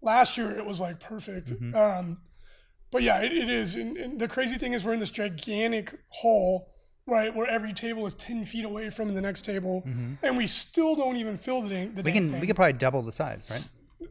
Last 0.01 0.39
year 0.39 0.57
it 0.57 0.65
was 0.65 0.81
like 0.81 1.01
perfect. 1.01 1.51
Mhm. 1.51 1.75
Um, 1.75 2.19
but 2.97 3.03
yeah, 3.03 3.21
it, 3.21 3.33
it 3.33 3.51
is. 3.51 3.75
And, 3.75 3.97
and 3.99 4.19
the 4.19 4.27
crazy 4.27 4.57
thing 4.57 4.73
is, 4.73 4.83
we're 4.83 4.95
in 4.95 5.01
this 5.01 5.11
gigantic 5.11 5.95
hall, 6.09 6.71
right, 7.07 7.35
where 7.35 7.47
every 7.47 7.75
table 7.75 8.07
is 8.07 8.15
ten 8.15 8.43
feet 8.45 8.65
away 8.65 8.89
from 8.91 9.15
the 9.15 9.21
next 9.21 9.43
table, 9.45 9.81
hmm 9.81 10.15
and 10.23 10.35
we 10.37 10.47
still 10.47 10.97
don't 10.97 11.17
even 11.17 11.37
fill 11.37 11.61
the, 11.61 11.87
the 11.95 12.03
We 12.03 12.13
can 12.13 12.31
thing. 12.31 12.41
we 12.41 12.47
could 12.47 12.57
probably 12.57 12.73
double 12.73 13.03
the 13.03 13.13
size, 13.13 13.49
right? 13.51 13.65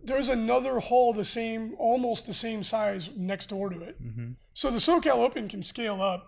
There's 0.03 0.29
another 0.29 0.79
hall 0.79 1.13
the 1.13 1.25
same, 1.25 1.73
almost 1.79 2.27
the 2.27 2.33
same 2.33 2.63
size 2.63 3.09
next 3.17 3.49
door 3.49 3.69
to 3.71 3.81
it. 3.81 3.95
hmm 3.99 4.31
So 4.53 4.69
the 4.69 4.77
SoCal 4.77 5.17
Open 5.25 5.47
can 5.49 5.63
scale 5.63 5.99
up 6.01 6.21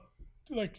like 0.49 0.73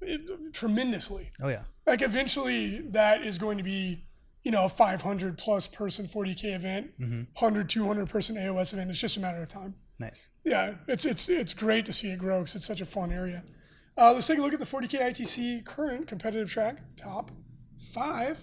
it, 0.00 0.52
tremendously. 0.52 1.30
Oh 1.40 1.48
yeah. 1.48 1.62
like 1.86 2.02
eventually 2.02 2.80
that 2.90 3.22
is 3.24 3.38
going 3.38 3.58
to 3.58 3.64
be 3.64 4.04
you 4.42 4.50
know 4.50 4.64
a 4.64 4.68
500 4.68 5.38
plus 5.38 5.66
person 5.68 6.08
40k 6.08 6.54
event 6.56 6.90
hmm 6.98 7.22
100 7.34 7.68
200 7.68 8.08
person 8.08 8.36
aos 8.36 8.72
event 8.72 8.90
it's 8.90 8.98
just 9.00 9.16
a 9.16 9.20
matter 9.20 9.42
of 9.42 9.48
time 9.48 9.74
Nice. 9.98 10.28
yeah 10.44 10.74
it's 10.86 11.04
it's 11.04 11.28
it's 11.28 11.52
great 11.52 11.84
to 11.86 11.92
see 11.92 12.10
it 12.10 12.18
grow 12.18 12.40
because 12.40 12.54
it's 12.54 12.66
such 12.66 12.80
a 12.80 12.86
fun 12.86 13.10
area 13.12 13.42
uh, 13.96 14.12
let's 14.12 14.28
take 14.28 14.38
a 14.38 14.42
look 14.42 14.52
at 14.52 14.60
the 14.60 14.66
40k 14.66 15.00
itc 15.00 15.64
current 15.64 16.06
competitive 16.06 16.48
track 16.48 16.78
top 16.96 17.32
five 17.92 18.38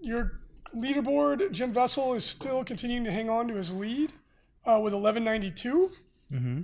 your 0.00 0.40
leaderboard 0.76 1.50
jim 1.50 1.72
Vesal 1.72 2.14
is 2.14 2.24
still 2.24 2.62
continuing 2.62 3.04
to 3.04 3.10
hang 3.10 3.28
on 3.28 3.48
to 3.48 3.54
his 3.54 3.72
lead 3.72 4.12
uh, 4.64 4.78
with 4.80 4.94
1192 4.94 5.90
hmm 6.30 6.62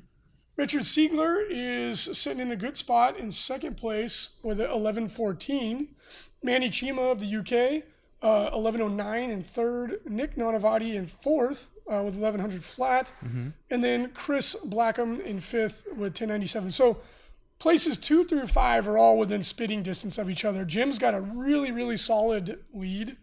Richard 0.56 0.82
Siegler 0.82 1.44
is 1.50 2.00
sitting 2.00 2.38
in 2.38 2.52
a 2.52 2.56
good 2.56 2.76
spot 2.76 3.18
in 3.18 3.32
second 3.32 3.76
place 3.76 4.36
with 4.44 4.60
11.14. 4.60 5.88
Manny 6.44 6.70
Chima 6.70 7.10
of 7.10 7.18
the 7.18 7.26
UK, 7.26 7.82
uh, 8.22 8.56
11.09 8.56 9.30
in 9.30 9.42
third. 9.42 10.00
Nick 10.06 10.36
Nanavati 10.36 10.94
in 10.94 11.08
fourth 11.08 11.70
uh, 11.90 12.02
with 12.02 12.14
1100 12.14 12.64
flat. 12.64 13.10
hmm 13.20 13.48
And 13.70 13.82
then 13.84 14.10
Chris 14.12 14.54
Blackham 14.64 15.20
in 15.20 15.40
fifth 15.40 15.84
with 15.88 16.12
1097. 16.12 16.70
So 16.70 16.98
places 17.58 17.96
two 17.96 18.24
through 18.24 18.46
five 18.46 18.88
are 18.88 18.98
all 18.98 19.18
within 19.18 19.42
spitting 19.42 19.82
distance 19.82 20.18
of 20.18 20.28
each 20.30 20.44
other. 20.44 20.64
Jim's 20.64 20.98
got 20.98 21.14
a 21.14 21.20
really, 21.20 21.70
really 21.72 21.96
solid 21.96 22.58
lead. 22.72 23.16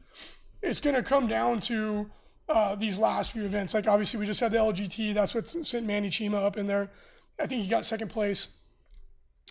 It's 0.62 0.80
going 0.80 0.96
to 0.96 1.04
come 1.04 1.28
down 1.28 1.60
to 1.62 2.10
uh, 2.50 2.76
these 2.76 3.00
last 3.00 3.32
few 3.32 3.46
events. 3.46 3.74
Like 3.74 3.88
obviously, 3.88 4.20
we 4.20 4.26
just 4.26 4.40
had 4.40 4.52
the 4.52 4.58
LGT. 4.58 5.14
That's 5.14 5.34
what 5.34 5.48
sent 5.50 5.86
Manny 5.86 6.10
Chima 6.10 6.44
up 6.44 6.58
in 6.58 6.68
there. 6.68 6.92
I 7.40 7.48
think 7.48 7.64
he 7.64 7.68
got 7.70 7.86
second 7.86 8.10
place, 8.10 8.50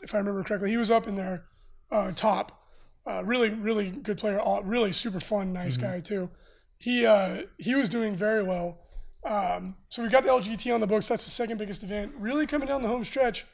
if 0.03 0.14
I 0.14 0.18
remember 0.18 0.44
correctly. 0.44 0.70
He 0.70 0.77
was 0.77 0.90
up 0.90 1.09
in 1.09 1.16
there, 1.16 1.44
uh, 1.90 2.12
top. 2.12 2.62
Uh, 3.07 3.25
really, 3.25 3.49
really 3.51 3.90
good 3.90 4.18
player. 4.18 4.40
Really 4.62 4.92
super 4.92 5.18
fun, 5.18 5.53
nice 5.53 5.77
Mhm. 5.77 5.81
guy 5.81 6.01
too. 6.01 6.31
He 6.79 7.07
uh, 7.07 7.42
he 7.59 7.75
was 7.75 7.88
doing 7.88 8.14
very 8.14 8.42
well. 8.42 8.79
Um, 9.24 9.76
so 9.88 10.02
we 10.02 10.09
got 10.09 10.22
the 10.24 10.30
LGT 10.30 10.72
on 10.74 10.80
the 10.80 10.87
books. 10.87 11.09
That's 11.09 11.24
the 11.24 11.30
second 11.30 11.59
biggest 11.59 11.83
event. 11.83 12.12
Really 12.16 12.46
coming 12.46 12.68
down 12.68 12.83
the 12.83 12.88
home 12.88 13.04
stretch. 13.04 13.46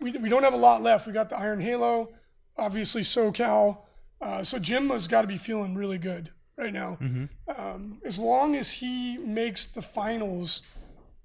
We, 0.00 0.12
we 0.12 0.28
don't 0.28 0.42
have 0.42 0.54
a 0.54 0.58
lot 0.58 0.82
left. 0.82 1.06
We 1.06 1.12
got 1.12 1.28
the 1.28 1.38
Iron 1.38 1.60
Halo, 1.60 2.10
obviously 2.58 3.02
SoCal. 3.02 3.78
Uh, 4.20 4.42
so 4.42 4.58
Jim 4.58 4.90
has 4.90 5.06
got 5.06 5.22
to 5.22 5.28
be 5.28 5.38
feeling 5.38 5.74
really 5.74 5.98
good 5.98 6.30
right 6.56 6.72
now. 6.72 6.94
hmm 6.94 7.24
Um, 7.56 8.00
as 8.04 8.18
long 8.18 8.56
as 8.56 8.72
he 8.72 9.18
makes 9.18 9.66
the 9.66 9.82
finals 9.82 10.62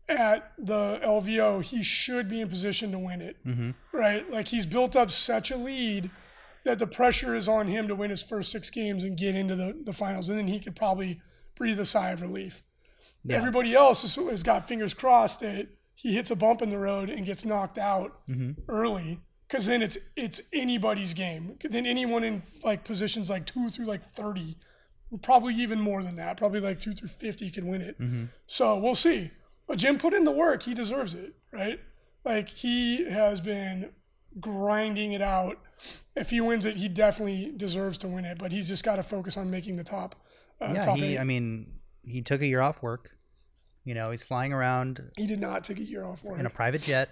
at 0.07 0.51
the 0.57 0.99
LVO, 1.03 1.63
he 1.63 1.83
should 1.83 2.29
be 2.29 2.41
in 2.41 2.49
position 2.49 2.91
to 2.91 2.99
win 2.99 3.21
it, 3.21 3.37
hmm 3.43 3.71
right? 3.91 4.29
Like 4.29 4.47
he's 4.47 4.65
built 4.65 4.95
up 4.95 5.11
such 5.11 5.51
a 5.51 5.57
lead 5.57 6.09
that 6.65 6.79
the 6.79 6.87
pressure 6.87 7.35
is 7.35 7.47
on 7.47 7.67
him 7.67 7.87
to 7.87 7.95
win 7.95 8.09
his 8.09 8.21
first 8.21 8.51
six 8.51 8.69
games 8.69 9.03
and 9.03 9.17
get 9.17 9.35
into 9.35 9.55
the, 9.55 9.75
the 9.85 9.93
finals, 9.93 10.29
and 10.29 10.37
then 10.37 10.47
he 10.47 10.59
could 10.59 10.75
probably 10.75 11.21
breathe 11.55 11.79
a 11.79 11.85
sigh 11.85 12.09
of 12.09 12.21
relief. 12.21 12.63
Yeah. 13.23 13.37
Everybody 13.37 13.73
else 13.75 14.01
has, 14.03 14.15
has 14.15 14.43
got 14.43 14.67
fingers 14.67 14.93
crossed 14.93 15.41
that 15.41 15.67
he 15.95 16.13
hits 16.13 16.31
a 16.31 16.35
bump 16.35 16.61
in 16.61 16.69
the 16.69 16.77
road 16.77 17.09
and 17.09 17.25
gets 17.25 17.43
knocked 17.45 17.77
out 17.77 18.21
hmm 18.27 18.51
early 18.67 19.19
because 19.47 19.65
then 19.65 19.81
it's 19.81 19.97
it's 20.15 20.41
anybody's 20.53 21.13
game. 21.13 21.57
Then 21.69 21.85
anyone 21.85 22.23
in 22.23 22.41
like 22.63 22.83
positions 22.83 23.29
like 23.29 23.45
two 23.45 23.69
through 23.69 23.85
like 23.85 24.03
thirty, 24.03 24.55
probably 25.21 25.55
even 25.55 25.81
more 25.81 26.03
than 26.03 26.15
that, 26.15 26.37
probably 26.37 26.59
like 26.61 26.79
two 26.79 26.93
through 26.93 27.09
fifty 27.09 27.49
can 27.49 27.67
win 27.67 27.81
it. 27.81 27.95
hmm 27.97 28.25
So 28.47 28.77
we'll 28.77 28.95
see. 28.95 29.31
But 29.67 29.77
Jim 29.77 29.97
put 29.97 30.13
in 30.13 30.23
the 30.23 30.31
work; 30.31 30.63
he 30.63 30.73
deserves 30.73 31.13
it, 31.13 31.33
right? 31.51 31.79
Like 32.23 32.47
he 32.49 33.09
has 33.09 33.41
been 33.41 33.91
grinding 34.39 35.13
it 35.13 35.21
out. 35.21 35.57
If 36.15 36.29
he 36.29 36.41
wins 36.41 36.65
it, 36.65 36.75
he 36.77 36.87
definitely 36.87 37.53
deserves 37.55 37.97
to 37.99 38.07
win 38.07 38.25
it. 38.25 38.37
But 38.37 38.51
he's 38.51 38.67
just 38.67 38.83
got 38.83 38.97
to 38.97 39.03
focus 39.03 39.37
on 39.37 39.49
making 39.49 39.75
the 39.75 39.83
top. 39.83 40.15
Uh, 40.61 40.71
yeah. 40.73 40.81
top 40.85 40.97
He. 40.97 41.05
eight. 41.05 41.17
I 41.19 41.23
mean, 41.23 41.78
he 42.03 42.21
took 42.21 42.41
a 42.41 42.47
year 42.47 42.61
off 42.61 42.81
work. 42.81 43.11
You 43.85 43.95
know, 43.95 44.11
he's 44.11 44.23
flying 44.23 44.53
around 44.53 45.01
he 45.17 45.25
did 45.25 45.39
not 45.39 45.63
take 45.63 45.79
a 45.79 45.83
year 45.83 46.03
off 46.05 46.23
work. 46.23 46.39
in 46.39 46.45
a 46.45 46.49
private 46.49 46.81
jet. 46.81 47.09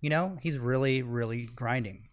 You 0.00 0.10
know, 0.10 0.36
he's 0.42 0.58
really, 0.58 1.02
really 1.02 1.46
grinding. 1.54 2.08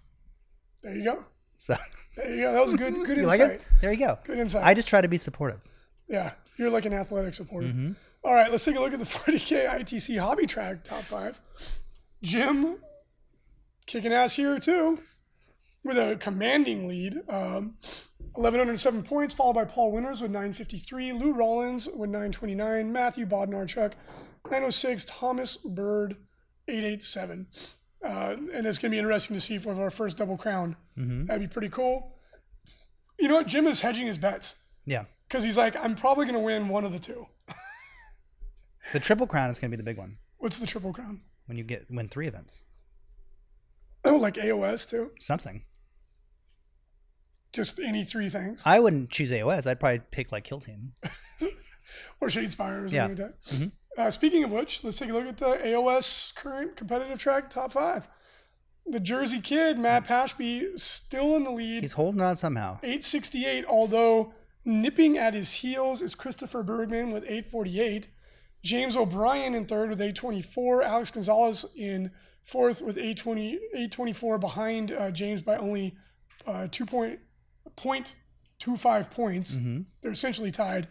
There 0.81 0.95
you 0.95 1.03
go. 1.03 1.25
So 1.57 1.75
There 2.15 2.33
you 2.33 2.41
go. 2.43 2.53
That 2.53 2.61
was 2.63 2.73
good 2.73 2.93
good 3.05 3.17
you 3.17 3.23
insight. 3.23 3.39
like 3.39 3.41
it? 3.41 3.65
There 3.81 3.91
you 3.91 3.99
go. 3.99 4.17
Good 4.23 4.37
insight. 4.39 4.63
I 4.63 4.73
just 4.73 4.87
try 4.87 5.01
to 5.01 5.07
be 5.07 5.17
supportive. 5.17 5.59
yeah, 6.07 6.31
you're 6.57 6.69
like 6.69 6.85
an 6.85 6.93
athletic 6.93 7.33
supporter. 7.33 7.67
hmm 7.69 7.91
All 8.23 8.33
right, 8.33 8.49
let's 8.51 8.63
take 8.63 8.75
a 8.75 8.79
look 8.79 8.93
at 8.93 8.99
the 8.99 9.05
40K 9.19 9.67
ITC 9.69 10.19
Hobby 10.19 10.45
Track 10.47 10.83
top 10.83 11.03
five. 11.03 11.39
Jim 12.21 12.77
kicking 13.85 14.13
ass 14.13 14.33
here 14.35 14.59
too 14.59 14.99
with 15.83 15.97
a 15.97 16.15
commanding 16.19 16.87
lead. 16.87 17.15
Um, 17.29 17.75
1,107 18.35 19.03
points, 19.03 19.33
followed 19.33 19.53
by 19.53 19.65
Paul 19.65 19.91
Winters 19.91 20.21
with 20.21 20.31
953, 20.31 21.13
Lou 21.13 21.33
Rollins 21.33 21.87
with 21.87 22.09
929, 22.09 22.91
Matthew 22.91 23.25
Bodnarchuk 23.25 23.93
906, 24.45 25.05
Thomas 25.07 25.57
Bird 25.57 26.17
887. 26.67 27.47
Uh, 28.03 28.35
and 28.53 28.65
it's 28.67 28.77
going 28.77 28.89
to 28.91 28.95
be 28.95 28.99
interesting 28.99 29.35
to 29.35 29.39
see 29.41 29.55
if 29.55 29.65
we 29.65 29.69
have 29.69 29.79
our 29.79 29.91
first 29.91 30.17
double 30.17 30.35
crown. 30.37 30.75
hmm 30.97 31.25
That'd 31.25 31.41
be 31.47 31.51
pretty 31.51 31.69
cool. 31.69 32.15
You 33.19 33.27
know 33.27 33.35
what? 33.35 33.47
Jim 33.47 33.67
is 33.67 33.79
hedging 33.79 34.07
his 34.07 34.17
bets 34.17 34.55
Yeah. 34.85 35.05
because 35.27 35.43
he's 35.43 35.57
like, 35.57 35.75
I'm 35.75 35.95
probably 35.95 36.25
going 36.25 36.33
to 36.33 36.39
win 36.41 36.67
one 36.67 36.83
of 36.85 36.91
the 36.93 36.99
two. 36.99 37.27
The 38.91 38.99
triple 38.99 39.25
crown 39.27 39.49
is 39.49 39.59
going 39.59 39.71
to 39.71 39.77
be 39.77 39.81
the 39.81 39.85
big 39.85 39.97
one 39.97 40.17
What's 40.39 40.59
the 40.59 40.67
triple 40.67 40.91
crown? 40.91 41.21
when 41.45 41.57
you 41.57 41.63
get 41.63 41.85
win 41.89 42.09
three 42.09 42.27
events. 42.27 42.61
Oh, 44.03 44.17
like 44.17 44.35
AOS 44.35 44.87
too. 44.89 45.11
Something. 45.21 45.63
Just 47.53 47.79
any 47.79 48.03
three 48.03 48.29
things, 48.29 48.61
I 48.65 48.79
wouldn't 48.79 49.09
choose 49.11 49.31
AOS. 49.31 49.67
I'd 49.67 49.79
probably 49.79 50.01
pick 50.11 50.31
like 50.31 50.43
Kill 50.43 50.59
Team. 50.59 50.93
or 52.19 52.27
Shadespire 52.27 52.85
or 52.85 52.89
something 52.89 52.93
Yeah. 52.95 53.05
like 53.07 53.17
that. 53.17 53.33
Mhm. 53.51 53.71
Uh, 53.97 54.09
speaking 54.09 54.43
of 54.43 54.51
which, 54.51 54.83
let's 54.83 54.97
take 54.97 55.09
a 55.09 55.13
look 55.13 55.25
at 55.27 55.37
the 55.37 55.45
AOS 55.67 56.33
current 56.35 56.75
competitive 56.75 57.19
track 57.19 57.49
top 57.51 57.71
five. 57.73 58.07
The 58.87 58.99
Jersey 58.99 59.39
Kid 59.39 59.77
Matt 59.77 60.05
Pashby 60.05 60.77
still 60.79 61.35
in 61.35 61.43
the 61.43 61.51
lead, 61.51 61.83
He's 61.83 61.91
holding 61.93 62.21
on 62.21 62.35
somehow. 62.35 62.79
868. 62.81 63.65
Although 63.65 64.33
nipping 64.65 65.17
at 65.17 65.33
his 65.35 65.53
heels 65.53 66.01
is 66.01 66.15
Christopher 66.15 66.63
Bergman 66.63 67.11
with 67.11 67.23
848. 67.23 68.07
James 68.63 68.95
O'Brien 68.97 69.53
in 69.53 69.65
third 69.65 69.89
with 69.89 70.01
824. 70.01 70.83
Alex 70.83 71.11
Gonzalez 71.11 71.65
in 71.77 72.09
fourth 72.43 72.81
with 72.81 72.97
820, 72.97 73.53
824 73.75 74.37
behind 74.39 74.91
uh, 74.91 75.11
James 75.11 75.41
by 75.43 75.55
only 75.57 75.95
uh, 76.47 76.67
two 76.71 76.85
point, 77.75 78.15
two 78.59 78.75
five 78.77 79.09
points. 79.11 79.55
hmm 79.57 79.81
They're 80.01 80.11
essentially 80.11 80.51
tied. 80.51 80.87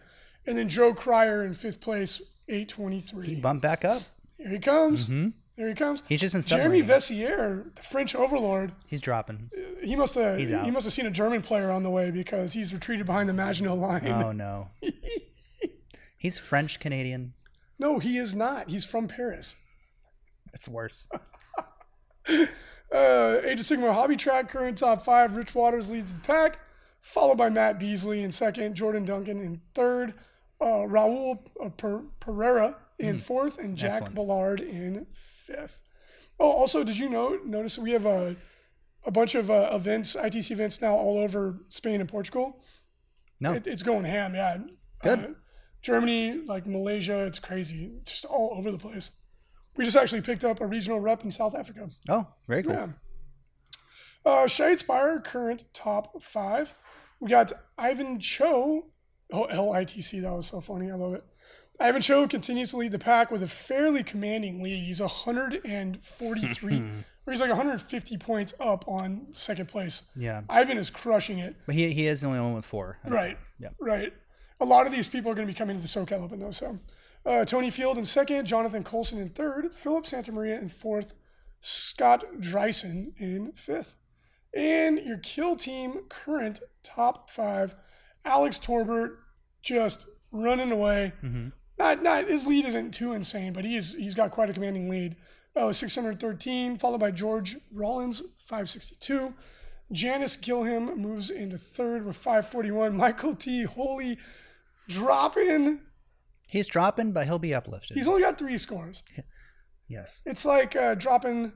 And 0.46 0.56
then 0.58 0.68
Joe 0.68 0.92
Cryer 0.92 1.44
in 1.44 1.54
fifth 1.54 1.80
place, 1.80 2.20
823. 2.48 3.26
He 3.26 3.34
bumped 3.36 3.62
back 3.62 3.84
up. 3.84 4.02
Here 4.38 4.50
he 4.50 4.58
comes. 4.58 5.06
hmm 5.06 5.28
Here 5.56 5.68
he 5.68 5.74
comes. 5.74 6.02
He's 6.08 6.20
just 6.20 6.34
been 6.34 6.42
Jeremy. 6.42 6.80
Vessier, 6.82 7.64
the 7.76 7.82
French 7.82 8.14
overlord. 8.16 8.72
He's 8.86 9.00
dropping. 9.00 9.50
He 9.82 9.94
must 9.94 10.14
have 10.16 10.38
He's 10.38 10.50
he 10.50 10.70
must 10.70 10.84
have 10.84 10.92
seen 10.92 11.06
a 11.06 11.10
German 11.10 11.42
player 11.42 11.70
on 11.70 11.82
the 11.82 11.90
way 11.90 12.10
because 12.10 12.52
he's 12.52 12.72
retreated 12.74 13.06
behind 13.06 13.28
the 13.28 13.32
Maginot 13.32 13.78
line. 13.78 14.06
Oh 14.08 14.32
no. 14.32 14.68
He's 16.18 16.38
French 16.38 16.78
Canadian. 16.78 17.32
No, 17.80 17.98
he 17.98 18.16
is 18.16 18.32
not. 18.36 18.70
He's 18.70 18.84
from 18.84 19.08
Paris. 19.08 19.56
It's 20.54 20.68
worse. 20.68 21.08
Uh, 22.94 23.40
Age 23.44 23.58
of 23.58 23.64
Sigmar 23.66 23.92
Hobby 23.94 24.16
Track, 24.16 24.50
current 24.50 24.76
top 24.76 25.02
five. 25.02 25.34
Rich 25.34 25.54
Waters 25.54 25.90
leads 25.90 26.12
the 26.12 26.20
pack, 26.20 26.58
followed 27.02 27.36
by 27.36 27.50
Matt 27.50 27.78
Beasley 27.78 28.22
in 28.22 28.32
second, 28.32 28.74
Jordan 28.74 29.04
Duncan 29.04 29.40
in 29.40 29.60
third, 29.74 30.14
uh, 30.60 30.86
Raul 30.86 31.38
uh, 31.62 31.68
Pereira 32.20 32.76
in 32.98 33.18
fourth, 33.18 33.58
and 33.58 33.76
Jack 33.76 33.94
Excellent. 33.94 34.14
Ballard 34.14 34.60
in 34.60 35.06
fifth. 35.12 35.78
Oh, 36.38 36.50
also, 36.50 36.82
did 36.84 36.96
you 36.96 37.08
know, 37.08 37.38
notice 37.44 37.78
we 37.78 37.90
have 37.90 38.06
a, 38.06 38.36
a 39.04 39.10
bunch 39.10 39.34
of 39.34 39.50
uh, 39.50 39.70
events, 39.72 40.16
ITC 40.16 40.52
events 40.52 40.80
now 40.80 40.94
all 40.94 41.18
over 41.18 41.58
Spain 41.68 42.00
and 42.00 42.08
Portugal? 42.08 42.60
No. 43.40 43.52
It, 43.52 43.66
it's 43.66 43.82
going 43.82 44.04
ham, 44.04 44.34
yeah. 44.34 44.58
Good. 45.02 45.18
Uh, 45.18 45.28
Germany, 45.82 46.42
like 46.46 46.66
Malaysia, 46.66 47.24
it's 47.24 47.40
crazy. 47.40 47.90
It's 48.00 48.12
Just 48.12 48.24
all 48.24 48.54
over 48.56 48.70
the 48.70 48.78
place. 48.78 49.10
We 49.76 49.84
just 49.84 49.96
actually 49.96 50.20
picked 50.20 50.44
up 50.44 50.60
a 50.60 50.66
regional 50.66 51.00
rep 51.00 51.24
in 51.24 51.30
South 51.30 51.56
Africa. 51.56 51.88
Oh, 52.08 52.26
very 52.46 52.62
cool. 52.62 52.72
Yeah. 52.72 52.88
Uh, 54.24 54.44
Shadespire, 54.44 55.24
current 55.24 55.64
top 55.74 56.22
five. 56.22 56.72
We 57.22 57.28
got 57.28 57.52
Ivan 57.78 58.18
Cho. 58.18 58.84
Oh, 59.32 59.46
LITC. 59.48 60.22
That 60.22 60.32
was 60.32 60.46
so 60.46 60.60
funny. 60.60 60.90
I 60.90 60.96
love 60.96 61.14
it. 61.14 61.24
Ivan 61.78 62.02
Cho 62.02 62.26
continues 62.26 62.72
to 62.72 62.78
lead 62.78 62.90
the 62.90 62.98
pack 62.98 63.30
with 63.30 63.44
a 63.44 63.46
fairly 63.46 64.02
commanding 64.02 64.60
lead. 64.60 64.84
He's 64.84 65.00
143, 65.00 66.76
or 67.26 67.32
he's 67.32 67.40
like 67.40 67.48
150 67.48 68.18
points 68.18 68.54
up 68.58 68.84
on 68.88 69.28
second 69.30 69.68
place. 69.68 70.02
Yeah. 70.16 70.42
Ivan 70.48 70.76
is 70.78 70.90
crushing 70.90 71.38
it. 71.38 71.54
But 71.64 71.76
he 71.76 71.92
he 71.92 72.08
is 72.08 72.22
the 72.22 72.26
only 72.26 72.40
one 72.40 72.54
with 72.54 72.64
four. 72.64 72.98
Right. 73.06 73.38
Yeah. 73.60 73.68
Right. 73.80 74.12
A 74.60 74.64
lot 74.64 74.86
of 74.86 74.92
these 74.92 75.06
people 75.06 75.30
are 75.30 75.34
going 75.36 75.46
to 75.46 75.52
be 75.52 75.56
coming 75.56 75.76
to 75.76 75.82
the 75.82 75.88
SoCal 75.88 76.24
Open, 76.24 76.40
though. 76.40 76.50
So, 76.50 76.76
uh, 77.24 77.44
Tony 77.44 77.70
Field 77.70 77.98
in 77.98 78.04
second, 78.04 78.46
Jonathan 78.46 78.82
Colson 78.82 79.18
in 79.18 79.28
third, 79.28 79.72
Philip 79.76 80.06
Santamaria 80.06 80.60
in 80.60 80.68
fourth, 80.68 81.14
Scott 81.60 82.24
Dryson 82.40 83.14
in 83.18 83.52
fifth. 83.52 83.94
And 84.56 84.98
your 84.98 85.18
kill 85.18 85.54
team 85.54 86.00
current 86.08 86.60
top 86.82 87.30
five, 87.30 87.74
Alex 88.24 88.58
Torbert 88.58 89.18
just 89.62 90.06
running 90.30 90.72
away. 90.72 91.12
hmm 91.20 91.48
Not, 91.78 92.02
not 92.02 92.28
his 92.28 92.46
lead 92.46 92.64
isn't 92.64 92.92
too 92.92 93.12
insane, 93.12 93.52
but 93.52 93.64
he 93.64 93.76
is 93.76 93.94
he's 93.94 94.14
got 94.14 94.30
quite 94.30 94.50
a 94.50 94.52
commanding 94.52 94.88
lead. 94.88 95.16
Uh, 95.54 95.70
613, 95.70 96.78
followed 96.78 97.00
by 97.00 97.10
George 97.10 97.56
Rollins, 97.72 98.20
562. 98.46 99.34
Janice 99.92 100.36
Gilham 100.36 100.98
moves 100.98 101.28
into 101.28 101.58
third 101.58 102.06
with 102.06 102.16
541. 102.16 102.96
Michael 102.96 103.34
T. 103.34 103.64
Holy 103.64 104.16
dropping. 104.88 105.80
He's 106.46 106.66
dropping, 106.66 107.12
but 107.12 107.26
he'll 107.26 107.38
be 107.38 107.54
uplifted. 107.54 107.96
He's 107.96 108.08
only 108.08 108.22
got 108.22 108.38
three 108.38 108.56
scores. 108.56 109.02
yes. 109.88 110.22
It's 110.24 110.46
like 110.46 110.74
uh, 110.76 110.94
dropping, 110.94 111.52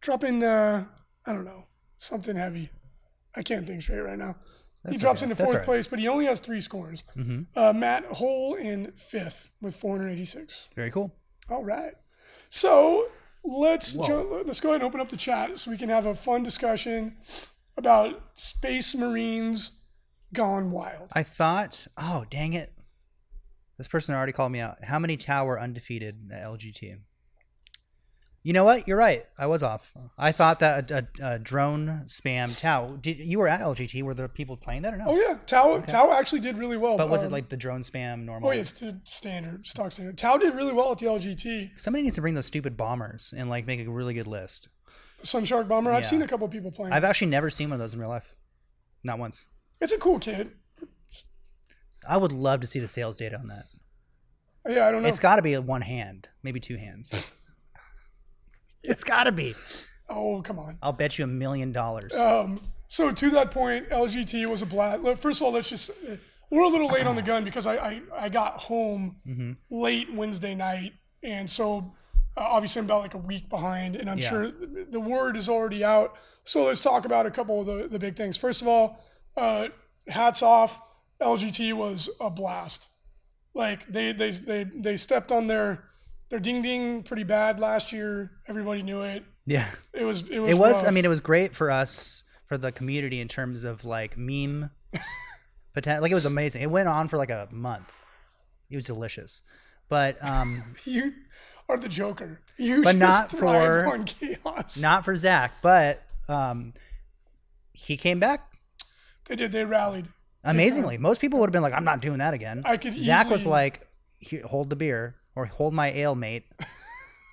dropping. 0.00 0.42
Uh, 0.42 0.84
I 1.26 1.32
don't 1.32 1.44
know 1.44 1.64
something 1.98 2.36
heavy. 2.36 2.70
I 3.36 3.42
can't 3.42 3.66
think 3.66 3.82
straight 3.82 4.00
right 4.00 4.18
now. 4.18 4.36
That's 4.84 4.96
he 4.96 5.00
drops 5.00 5.22
okay. 5.22 5.30
into 5.30 5.42
fourth 5.42 5.56
right. 5.56 5.64
place, 5.64 5.86
but 5.86 5.98
he 5.98 6.08
only 6.08 6.26
has 6.26 6.40
three 6.40 6.60
scores. 6.60 7.02
hmm 7.14 7.42
Uh, 7.56 7.72
Matt 7.72 8.04
Hole 8.04 8.54
in 8.54 8.92
fifth 8.92 9.48
with 9.62 9.74
486. 9.74 10.68
Very 10.76 10.90
cool. 10.90 11.14
All 11.48 11.64
right. 11.64 11.94
So 12.50 13.08
let's 13.44 13.94
jo- 13.94 14.42
let's 14.46 14.60
go 14.60 14.70
ahead 14.70 14.82
and 14.82 14.86
open 14.86 15.00
up 15.00 15.08
the 15.08 15.16
chat 15.16 15.58
so 15.58 15.70
we 15.70 15.78
can 15.78 15.88
have 15.88 16.06
a 16.06 16.14
fun 16.14 16.42
discussion 16.42 17.16
about 17.76 18.20
Space 18.34 18.94
Marines 18.94 19.72
gone 20.32 20.70
wild. 20.70 21.08
I 21.12 21.22
thought, 21.22 21.86
oh 21.96 22.24
dang 22.30 22.52
it, 22.52 22.72
this 23.78 23.88
person 23.88 24.14
already 24.14 24.32
called 24.32 24.52
me 24.52 24.60
out. 24.60 24.84
How 24.84 24.98
many 24.98 25.16
Tau 25.16 25.48
undefeated 25.56 26.30
at 26.32 26.44
LGT? 26.44 26.98
You 28.46 28.52
know 28.52 28.62
what? 28.64 28.86
You're 28.86 28.98
right. 28.98 29.24
I 29.38 29.46
was 29.46 29.62
off. 29.62 29.90
I 30.18 30.30
thought 30.30 30.60
that 30.60 30.90
a, 30.90 31.08
a, 31.22 31.32
a 31.34 31.38
drone 31.38 32.02
spam 32.04 32.54
Tau. 32.56 32.96
Did 33.00 33.18
you 33.18 33.38
were 33.38 33.48
at 33.48 33.60
LGT? 33.60 34.02
Were 34.02 34.12
there 34.12 34.28
people 34.28 34.54
playing 34.58 34.82
that 34.82 34.92
or 34.92 34.98
no? 34.98 35.06
Oh 35.08 35.16
yeah, 35.16 35.38
Tau 35.46 35.80
Tau 35.80 36.12
actually 36.12 36.40
did 36.40 36.58
really 36.58 36.76
well. 36.76 36.98
But 36.98 37.08
was 37.08 37.22
it 37.22 37.26
Um, 37.26 37.32
like 37.32 37.48
the 37.48 37.56
drone 37.56 37.80
spam 37.82 38.24
normal? 38.26 38.50
Oh 38.50 38.52
yeah, 38.52 38.60
it's 38.60 38.72
the 38.72 39.00
standard 39.04 39.66
stock 39.66 39.92
standard. 39.92 40.18
Tau 40.18 40.36
did 40.36 40.54
really 40.54 40.74
well 40.74 40.92
at 40.92 40.98
the 40.98 41.06
LGT. 41.06 41.70
Somebody 41.80 42.02
needs 42.02 42.16
to 42.16 42.20
bring 42.20 42.34
those 42.34 42.44
stupid 42.44 42.76
bombers 42.76 43.32
and 43.34 43.48
like 43.48 43.66
make 43.66 43.80
a 43.80 43.90
really 43.90 44.12
good 44.12 44.26
list. 44.26 44.68
Sunshark 45.22 45.66
Bomber. 45.66 45.90
I've 45.90 46.04
seen 46.04 46.20
a 46.20 46.28
couple 46.28 46.46
people 46.48 46.70
playing. 46.70 46.92
I've 46.92 47.02
actually 47.04 47.28
never 47.28 47.48
seen 47.48 47.70
one 47.70 47.74
of 47.76 47.80
those 47.80 47.94
in 47.94 47.98
real 47.98 48.10
life. 48.10 48.34
Not 49.02 49.18
once. 49.18 49.46
It's 49.80 49.92
a 49.92 49.96
cool 49.98 50.18
kid. 50.18 50.50
I 52.06 52.18
would 52.18 52.32
love 52.32 52.60
to 52.60 52.66
see 52.66 52.78
the 52.78 52.88
sales 52.88 53.16
data 53.16 53.38
on 53.38 53.48
that. 53.48 53.64
Yeah, 54.68 54.86
I 54.86 54.90
don't 54.92 55.02
know. 55.02 55.08
It's 55.08 55.18
got 55.18 55.36
to 55.36 55.42
be 55.42 55.56
one 55.56 55.80
hand, 55.80 56.28
maybe 56.42 56.60
two 56.60 56.76
hands. 56.76 57.10
It's 58.90 59.04
got 59.04 59.24
to 59.24 59.32
be. 59.32 59.54
oh 60.08 60.42
come 60.42 60.58
on. 60.58 60.78
I'll 60.82 60.92
bet 60.92 61.18
you 61.18 61.24
a 61.24 61.28
million 61.28 61.72
dollars. 61.72 62.14
Um, 62.14 62.60
so 62.86 63.10
to 63.12 63.30
that 63.30 63.50
point, 63.50 63.88
LGT 63.88 64.46
was 64.48 64.62
a 64.62 64.66
blast. 64.66 65.02
First 65.20 65.40
of 65.40 65.46
all, 65.46 65.52
let's 65.52 65.68
just 65.70 65.90
we're 66.50 66.62
a 66.64 66.68
little 66.68 66.88
late 66.88 67.06
on 67.06 67.16
the 67.16 67.22
gun 67.22 67.44
because 67.44 67.66
I 67.66 67.76
I, 67.76 68.02
I 68.18 68.28
got 68.28 68.58
home 68.58 69.16
hmm 69.24 69.52
late 69.70 70.12
Wednesday 70.12 70.54
night, 70.54 70.92
and 71.22 71.48
so 71.50 71.92
uh, 72.36 72.40
obviously 72.40 72.80
I'm 72.80 72.84
about 72.86 73.02
like 73.02 73.14
a 73.14 73.18
week 73.18 73.48
behind, 73.48 73.96
and 73.96 74.10
I'm 74.10 74.18
Yeah. 74.18 74.28
sure 74.28 74.52
the 74.90 75.00
word 75.00 75.36
is 75.36 75.48
already 75.48 75.82
out. 75.84 76.14
So 76.44 76.64
let's 76.64 76.82
talk 76.82 77.06
about 77.06 77.24
a 77.26 77.30
couple 77.30 77.60
of 77.60 77.66
the, 77.66 77.88
the 77.88 77.98
big 77.98 78.16
things. 78.16 78.36
First 78.36 78.60
of 78.60 78.68
all, 78.68 79.02
uh, 79.36 79.68
hats 80.08 80.42
off, 80.42 80.80
LGT 81.22 81.72
was 81.72 82.10
a 82.20 82.28
blast. 82.28 82.88
Like 83.54 83.86
they 83.88 84.12
they 84.12 84.30
they 84.32 84.64
they 84.64 84.96
stepped 84.96 85.32
on 85.32 85.46
their 85.46 85.84
their 86.34 86.40
ding 86.40 86.62
ding 86.62 87.04
pretty 87.04 87.22
bad 87.22 87.60
last 87.60 87.92
year. 87.92 88.28
Everybody 88.48 88.82
knew 88.82 89.02
it. 89.02 89.22
Yeah. 89.46 89.68
It 89.92 90.02
was 90.02 90.22
it 90.28 90.40
was. 90.40 90.50
It 90.50 90.58
was. 90.58 90.84
I 90.84 90.90
mean, 90.90 91.04
it 91.04 91.08
was 91.08 91.20
great 91.20 91.54
for 91.54 91.70
us 91.70 92.24
for 92.48 92.58
the 92.58 92.72
community 92.72 93.20
in 93.20 93.28
terms 93.28 93.62
of 93.62 93.84
like 93.84 94.18
meme. 94.18 94.68
potential 95.74 96.02
like 96.02 96.10
it 96.10 96.16
was 96.16 96.24
amazing. 96.24 96.62
It 96.62 96.70
went 96.72 96.88
on 96.88 97.06
for 97.06 97.18
like 97.18 97.30
a 97.30 97.46
month. 97.52 97.88
It 98.68 98.74
was 98.74 98.84
delicious, 98.84 99.42
but 99.88 100.16
um, 100.24 100.64
you 100.84 101.12
are 101.68 101.78
the 101.78 101.88
Joker. 101.88 102.40
You 102.56 102.82
But 102.82 102.96
just 102.96 102.98
not 102.98 103.30
for- 103.30 104.02
chaos. 104.04 104.76
not 104.76 105.04
for 105.04 105.14
Zach. 105.14 105.52
But 105.62 106.02
um, 106.28 106.74
he 107.72 107.96
came 107.96 108.18
back 108.18 108.50
They 109.26 109.36
did. 109.36 109.52
They 109.52 109.64
rallied. 109.64 110.08
amazingly. 110.42 110.98
Most 110.98 111.20
people 111.20 111.38
would 111.38 111.46
have 111.46 111.52
been 111.52 111.62
like, 111.62 111.74
"I'm 111.74 111.84
not 111.84 112.00
doing 112.00 112.18
that 112.18 112.34
again." 112.34 112.62
I 112.64 112.76
could 112.76 113.00
Zach 113.00 113.30
was 113.30 113.46
like, 113.46 113.86
"Hold 114.46 114.68
the 114.70 114.74
beer 114.76 115.14
or 115.36 115.44
hold 115.46 115.74
my 115.74 115.90
ale, 115.92 116.14
mate," 116.14 116.44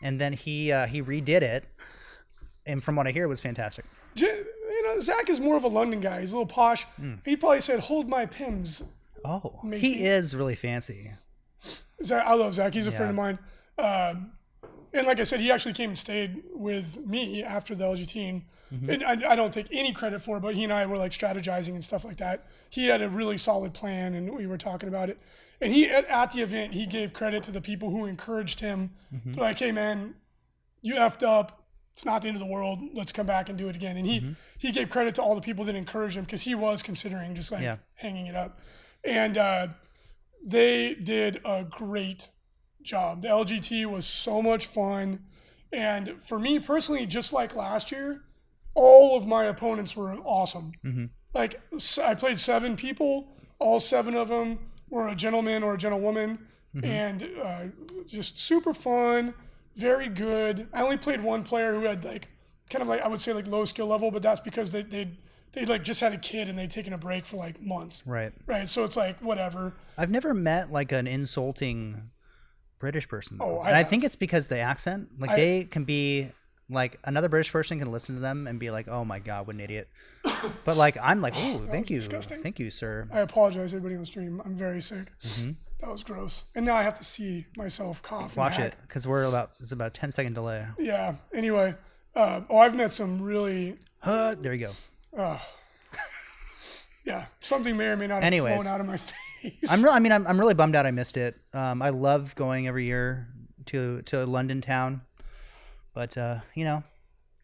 and 0.04 0.20
then 0.20 0.34
he 0.34 0.72
uh, 0.72 0.88
he 0.88 1.02
redid 1.02 1.42
it, 1.42 1.66
and 2.66 2.84
from 2.84 2.96
what 2.96 3.08
I 3.08 3.12
hear, 3.12 3.24
it 3.26 3.30
was 3.30 3.42
fantastic. 3.42 3.86
You 4.16 4.84
know, 4.84 5.00
Zach 5.00 5.30
is 5.30 5.40
more 5.40 5.58
of 5.58 5.64
a 5.64 5.68
London 5.68 6.02
guy. 6.02 6.22
He's 6.22 6.34
a 6.34 6.38
little 6.38 6.48
posh. 6.48 6.86
Hmm. 6.98 7.16
He 7.26 7.36
probably 7.36 7.62
said, 7.62 7.80
"Hold 7.80 8.10
my 8.10 8.26
Pimm's." 8.26 8.84
Oh, 9.24 9.60
Makes 9.64 9.82
he 9.82 10.06
is 10.06 10.36
really 10.36 10.56
fancy. 10.56 11.12
Zach, 12.04 12.26
I 12.26 12.34
love 12.34 12.56
Zach. 12.56 12.74
He's 12.74 12.88
a 12.88 12.92
Yeah. 12.92 12.98
friend 12.98 13.10
of 13.12 13.16
mine. 13.16 13.40
Um, 13.78 14.32
and 14.94 15.06
like 15.06 15.20
I 15.20 15.24
said, 15.24 15.40
he 15.40 15.52
actually 15.52 15.74
came 15.74 15.92
and 15.92 15.98
stayed 16.00 16.42
with 16.54 16.98
me 17.06 17.44
after 17.44 17.76
the 17.76 17.84
LG 17.86 18.08
team. 18.08 18.44
Mm-hmm. 18.74 18.90
And 18.90 19.04
I, 19.04 19.32
I 19.34 19.36
don't 19.36 19.54
take 19.54 19.68
any 19.72 19.94
credit 19.94 20.22
for 20.24 20.38
it, 20.38 20.40
but 20.42 20.56
he 20.56 20.64
and 20.64 20.74
I 20.74 20.86
were 20.88 20.98
like 20.98 21.12
strategizing 21.12 21.76
and 21.76 21.84
stuff 21.84 22.04
like 22.04 22.18
that. 22.18 22.48
He 22.72 22.88
had 22.88 23.02
a 23.02 23.10
really 23.10 23.38
solid 23.38 23.74
plan, 23.74 24.16
and 24.16 24.36
we 24.36 24.48
were 24.48 24.58
talking 24.58 24.90
about 24.90 25.10
it. 25.10 25.20
And 25.62 25.72
he 25.72 25.90
at, 25.90 26.06
at 26.08 26.32
the 26.32 26.42
event, 26.42 26.74
he 26.74 26.86
gave 26.86 27.14
credit 27.14 27.44
to 27.44 27.52
the 27.52 27.62
people 27.62 27.90
who 27.92 28.06
encouraged 28.06 28.60
him. 28.60 28.92
Mhm. 29.14 29.36
They're 29.36 29.44
like, 29.44 29.60
"Hey, 29.60 29.72
man, 29.72 30.16
you 30.82 30.96
effed 30.96 31.22
up. 31.24 31.64
It's 31.94 32.04
not 32.06 32.22
the 32.24 32.30
end 32.30 32.36
of 32.36 32.40
the 32.40 32.48
world. 32.52 32.80
Let's 32.94 33.12
come 33.12 33.28
back 33.28 33.50
and 33.50 33.58
do 33.58 33.68
it 33.70 33.76
again." 33.76 33.96
And 33.98 34.06
he 34.08 34.20
Mhm. 34.22 34.36
he 34.58 34.72
gave 34.72 34.90
credit 34.90 35.16
to 35.16 35.22
all 35.22 35.36
the 35.36 35.42
people 35.42 35.64
that 35.66 35.76
encouraged 35.76 36.18
him 36.18 36.24
because 36.26 36.42
he 36.42 36.56
was 36.56 36.82
considering 36.82 37.36
just 37.36 37.52
like 37.52 37.62
Yeah. 37.62 37.78
hanging 37.96 38.26
it 38.26 38.36
up. 38.36 38.60
And 39.04 39.38
uh, 39.38 39.68
they 40.44 40.96
did 40.96 41.42
a 41.46 41.64
great 41.64 42.30
job. 42.82 43.22
The 43.22 43.28
LGT 43.30 43.86
was 43.86 44.06
so 44.08 44.42
much 44.42 44.66
fun. 44.66 45.26
And 45.72 46.22
for 46.24 46.40
me 46.40 46.60
personally, 46.60 47.06
just 47.06 47.32
like 47.32 47.56
last 47.56 47.92
year, 47.92 48.24
all 48.74 49.16
of 49.18 49.28
my 49.28 49.46
opponents 49.46 49.96
were 49.96 50.14
awesome. 50.20 50.72
Mhm. 50.84 51.10
Like 51.34 51.62
I 52.04 52.16
played 52.16 52.40
seven 52.40 52.76
people, 52.76 53.28
all 53.60 53.80
seven 53.80 54.16
of 54.16 54.30
them 54.30 54.71
were 54.92 55.08
a 55.08 55.16
gentleman 55.16 55.64
or 55.64 55.74
a 55.74 55.78
gentlewoman, 55.78 56.38
Mhm. 56.76 56.86
and 56.86 57.30
uh, 57.44 57.64
just 58.06 58.40
super 58.40 58.74
fun, 58.74 59.34
very 59.76 60.08
good. 60.10 60.68
I 60.74 60.84
only 60.84 60.98
played 60.98 61.24
one 61.24 61.42
player 61.44 61.74
who 61.74 61.86
had 61.86 62.04
like 62.06 62.28
kind 62.70 62.82
of 62.84 62.88
like 62.88 63.02
I 63.02 63.08
would 63.08 63.20
say 63.20 63.34
like 63.34 63.48
low 63.48 63.66
skill 63.66 63.88
level, 63.88 64.12
but 64.12 64.22
that's 64.22 64.40
because 64.42 64.72
they 64.72 64.84
they 64.84 65.10
they 65.54 65.66
like 65.66 65.84
just 65.84 66.00
had 66.00 66.14
a 66.14 66.18
kid 66.18 66.48
and 66.50 66.58
they'd 66.60 66.70
taken 66.72 66.94
a 66.94 66.98
break 66.98 67.26
for 67.26 67.36
like 67.38 67.62
months, 67.62 68.04
Right. 68.06 68.32
right? 68.46 68.70
So 68.70 68.84
it's 68.86 68.96
like 68.96 69.18
whatever. 69.22 69.74
I've 69.98 70.10
never 70.12 70.34
met 70.34 70.72
like 70.72 70.92
an 70.94 71.08
insulting 71.08 72.12
British 72.80 73.08
person. 73.08 73.38
Oh. 73.42 73.58
I 73.60 73.68
and 73.70 73.76
I 73.78 73.84
think 73.84 74.04
it's 74.04 74.16
because 74.16 74.48
the 74.48 74.60
accent. 74.60 75.10
Like 75.20 75.32
I- 75.32 75.36
they 75.36 75.64
can 75.66 75.84
be 75.84 76.30
like 76.72 76.98
another 77.04 77.30
British 77.30 77.52
person 77.52 77.78
can 77.80 77.92
listen 77.92 78.16
to 78.16 78.22
them 78.22 78.48
and 78.48 78.60
be 78.60 78.72
like, 78.72 78.88
"Oh 78.88 79.04
my 79.06 79.20
god, 79.20 79.48
what 79.48 79.56
an 79.56 79.62
idiot." 79.62 79.88
But 80.66 80.78
like 80.78 80.98
I'm 81.02 81.22
like, 81.22 81.34
"Oh, 81.36 81.62
thank 81.70 81.90
you, 81.90 82.00
disgusting. 82.00 82.42
thank 82.42 82.58
you, 82.60 82.70
sir." 82.72 83.08
I 83.12 83.20
apologize, 83.20 83.74
everybody 83.74 83.96
on 83.96 84.02
the 84.02 84.06
stream. 84.08 84.42
I'm 84.46 84.56
very 84.56 84.82
sick. 84.82 85.12
Mhm. 85.24 85.56
That 85.82 85.90
was 85.90 86.04
gross. 86.04 86.44
And 86.56 86.66
now 86.66 86.76
I 86.76 86.84
have 86.84 86.94
to 86.96 87.04
see 87.04 87.46
myself 87.58 88.02
cough. 88.04 88.38
Watch 88.38 88.60
it 88.60 88.76
because 88.88 89.08
we're 89.08 89.24
about 89.24 89.52
it's 89.60 89.72
about 89.72 89.88
a 89.88 90.00
10 90.00 90.12
second 90.12 90.34
delay. 90.34 90.66
Yeah. 90.80 91.16
Anyway, 91.34 91.74
uh, 92.16 92.42
oh, 92.50 92.58
I've 92.60 92.76
met 92.76 92.94
some 92.94 93.22
really, 93.22 93.78
Huh, 94.00 94.36
there 94.40 94.54
you 94.54 94.68
go. 94.68 94.74
uh, 95.22 95.40
yeah, 97.04 97.26
something 97.40 97.76
may 97.76 97.86
or 97.88 97.98
may 97.98 98.08
not 98.08 98.16
have 98.16 98.24
Anyways. 98.24 98.62
flown 98.62 98.72
out 98.74 98.80
of 98.80 98.86
my 98.88 98.98
face. 98.98 99.54
I'm 99.70 99.82
really, 99.82 99.96
I 99.96 100.00
mean, 100.00 100.12
I'm, 100.12 100.28
I'm 100.28 100.40
really 100.40 100.54
bummed 100.54 100.76
out. 100.76 100.86
I 100.86 100.92
missed 100.92 101.18
it. 101.18 101.36
Um, 101.54 101.82
I 101.82 101.90
love 101.90 102.36
going 102.36 102.68
every 102.68 102.86
year 102.86 103.28
to 103.68 104.02
to 104.04 104.26
London 104.26 104.62
town, 104.62 105.02
but 105.94 106.18
uh, 106.18 106.40
you 106.56 106.64
know, 106.66 106.84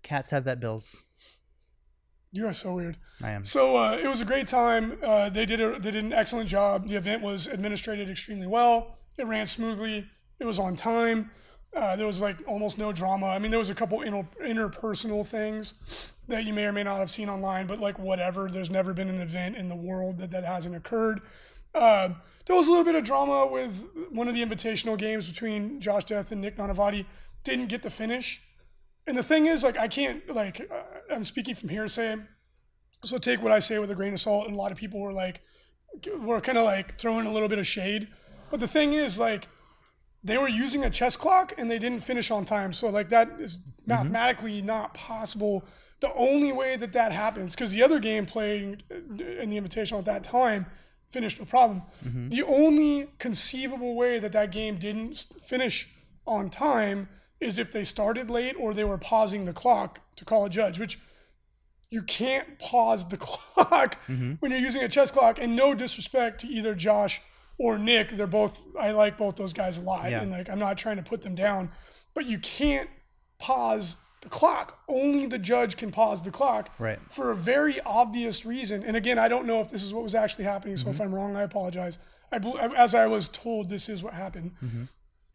cats 0.04 0.30
have 0.32 0.46
vet 0.46 0.60
bills. 0.60 0.96
you 2.32 2.46
are 2.48 2.54
so 2.54 2.74
weird. 2.74 2.98
I 3.22 3.32
am. 3.32 3.46
So 3.46 3.78
uh, 3.78 3.94
it 4.02 4.08
was 4.08 4.22
a 4.22 4.26
great 4.26 4.48
time. 4.48 4.98
Uh, 5.04 5.30
they 5.30 5.46
did 5.46 5.62
a, 5.62 5.80
they 5.80 5.92
did 5.92 6.04
an 6.04 6.14
excellent 6.14 6.50
job. 6.50 6.88
The 6.88 6.96
event 6.96 7.22
was 7.22 7.48
administrated 7.48 8.10
extremely 8.10 8.48
well. 8.48 8.98
It 9.18 9.26
ran 9.26 9.48
smoothly. 9.48 10.06
It 10.40 10.46
was 10.46 10.60
on 10.60 10.76
time. 10.76 11.32
Uh, 11.76 11.96
there 11.96 12.08
was 12.08 12.22
like 12.22 12.38
almost 12.48 12.78
no 12.78 12.92
drama. 12.92 13.28
I 13.28 13.40
mean, 13.40 13.52
there 13.52 13.60
was 13.60 13.70
a 13.70 13.76
couple 13.76 14.02
inter- 14.02 14.28
interpersonal 14.42 15.26
things 15.26 15.74
that 16.28 16.46
you 16.46 16.54
may 16.54 16.66
or 16.66 16.72
may 16.72 16.84
not 16.84 16.98
have 16.98 17.10
seen 17.10 17.30
online, 17.30 17.68
but 17.68 17.80
like 17.80 18.00
whatever. 18.00 18.50
There's 18.50 18.70
never 18.70 18.94
been 18.94 19.10
an 19.10 19.22
event 19.22 19.56
in 19.58 19.68
the 19.68 19.76
world 19.76 20.18
that 20.20 20.32
that 20.32 20.44
hasn't 20.46 20.76
occurred. 20.76 21.22
Uh, 21.76 22.10
there 22.46 22.56
was 22.56 22.68
a 22.68 22.70
little 22.72 22.86
bit 22.86 22.96
of 22.96 23.04
drama 23.04 23.46
with 23.46 23.72
one 24.12 24.28
of 24.28 24.34
the 24.34 24.44
invitational 24.44 24.98
games 24.98 25.28
between 25.30 25.80
Josh 25.82 26.06
Death 26.06 26.32
and 26.32 26.42
Nick 26.42 26.58
Nanavati. 26.58 27.06
Didn't 27.48 27.68
get 27.68 27.84
to 27.84 27.90
finish. 27.90 28.42
And 29.08 29.18
the 29.18 29.24
thing 29.24 29.46
is, 29.46 29.64
like, 29.64 29.78
I 29.78 29.88
can't, 29.88 30.22
like, 30.42 30.70
uh, 30.70 31.14
I'm 31.14 31.26
speaking 31.26 31.56
from 31.56 31.70
hearsay. 31.70 32.18
So 33.04 33.18
take 33.18 33.42
what 33.42 33.52
I 33.52 33.60
say 33.60 33.80
with 33.80 33.92
a 33.92 33.96
grain 33.96 34.14
of 34.14 34.20
salt. 34.20 34.48
And 34.48 34.56
a 34.56 34.60
lot 34.60 34.72
of 34.72 34.78
people 34.78 35.00
were 35.00 35.14
like, 35.14 35.42
were 36.20 36.42
kind 36.42 36.58
of 36.58 36.66
like 36.66 37.00
throwing 37.00 37.26
a 37.26 37.32
little 37.32 37.48
bit 37.48 37.60
of 37.60 37.66
shade. 37.66 38.10
But 38.52 38.60
the 38.60 38.68
thing 38.68 38.94
is, 38.94 39.18
like, 39.18 39.48
they 40.24 40.38
were 40.38 40.50
using 40.50 40.84
a 40.84 40.90
chess 40.90 41.16
clock 41.16 41.54
and 41.58 41.72
they 41.72 41.80
didn't 41.80 42.02
finish 42.02 42.32
on 42.32 42.44
time. 42.44 42.74
So 42.74 42.90
like 42.90 43.10
that 43.10 43.40
is 43.40 43.58
mm-hmm. 43.58 43.70
mathematically 43.86 44.62
not 44.62 44.94
possible. 44.94 45.64
The 46.00 46.14
only 46.14 46.52
way 46.52 46.76
that 46.76 46.94
that 46.94 47.12
happens, 47.12 47.56
because 47.56 47.72
the 47.72 47.82
other 47.82 48.00
game 48.00 48.26
playing 48.26 48.82
uh, 48.92 48.96
in 49.42 49.50
the 49.50 49.60
Invitational 49.60 50.00
at 50.00 50.06
that 50.06 50.24
time 50.24 50.66
finished 51.12 51.40
no 51.40 51.46
problem. 51.46 51.82
Mm-hmm. 52.06 52.30
The 52.30 52.44
only 52.44 53.08
conceivable 53.20 53.96
way 53.96 54.20
that 54.20 54.34
that 54.34 54.52
game 54.52 54.78
didn't 54.78 55.26
finish 55.48 55.88
on 56.26 56.50
time 56.50 57.08
is 57.40 57.60
if 57.60 57.72
they 57.72 57.84
started 57.84 58.30
late 58.30 58.56
or 58.60 58.74
they 58.74 58.84
were 58.84 58.98
pausing 58.98 59.46
the 59.46 59.54
clock 59.54 60.00
to 60.16 60.26
call 60.26 60.46
a 60.46 60.50
judge, 60.50 60.80
which 60.80 61.00
you 61.90 62.02
can't 62.04 62.58
pause 62.60 63.08
the 63.08 63.18
clock 63.28 63.98
Mhm. 64.08 64.38
when 64.42 64.52
you're 64.52 64.60
using 64.60 64.84
a 64.84 64.90
chess 64.90 65.12
clock. 65.12 65.40
And 65.40 65.56
no 65.56 65.74
disrespect 65.74 66.42
to 66.42 66.48
either 66.48 66.74
Josh 66.76 67.22
or 67.58 67.78
Nick, 67.78 68.10
they're 68.12 68.28
both 68.28 68.60
I 68.80 68.92
like 68.92 69.18
both 69.18 69.36
those 69.36 69.54
guys 69.54 69.78
a 69.78 69.82
lot, 69.82 70.10
Yeah. 70.12 70.22
and 70.22 70.32
like 70.32 70.50
I'm 70.50 70.60
not 70.60 70.78
trying 70.78 70.98
to 70.98 71.04
put 71.04 71.22
them 71.22 71.36
down, 71.36 71.70
but 72.14 72.26
you 72.26 72.40
can't 72.40 72.90
pause 73.40 73.96
the 74.22 74.30
clock. 74.30 74.80
Only 74.88 75.28
the 75.28 75.38
judge 75.38 75.78
can 75.78 75.92
pause 75.92 76.22
the 76.24 76.32
clock 76.32 76.72
Right. 76.80 77.00
for 77.10 77.30
a 77.32 77.36
very 77.36 77.80
obvious 77.82 78.46
reason. 78.46 78.84
And 78.84 78.98
again, 78.98 79.20
I 79.20 79.28
don't 79.28 79.46
know 79.46 79.62
if 79.62 79.70
this 79.70 79.84
is 79.84 79.94
what 79.94 80.04
was 80.04 80.16
actually 80.16 80.46
happening. 80.46 80.76
So 80.76 80.86
Mm-hmm. 80.86 80.92
if 80.92 81.02
I'm 81.02 81.14
wrong, 81.14 81.36
I 81.36 81.44
apologize. 81.44 82.00
I, 82.32 82.38
as 82.76 82.94
I 82.96 83.06
was 83.06 83.28
told, 83.30 83.70
this 83.70 83.88
is 83.90 84.02
what 84.04 84.14
happened. 84.14 84.52
Mm-hmm. 84.64 84.84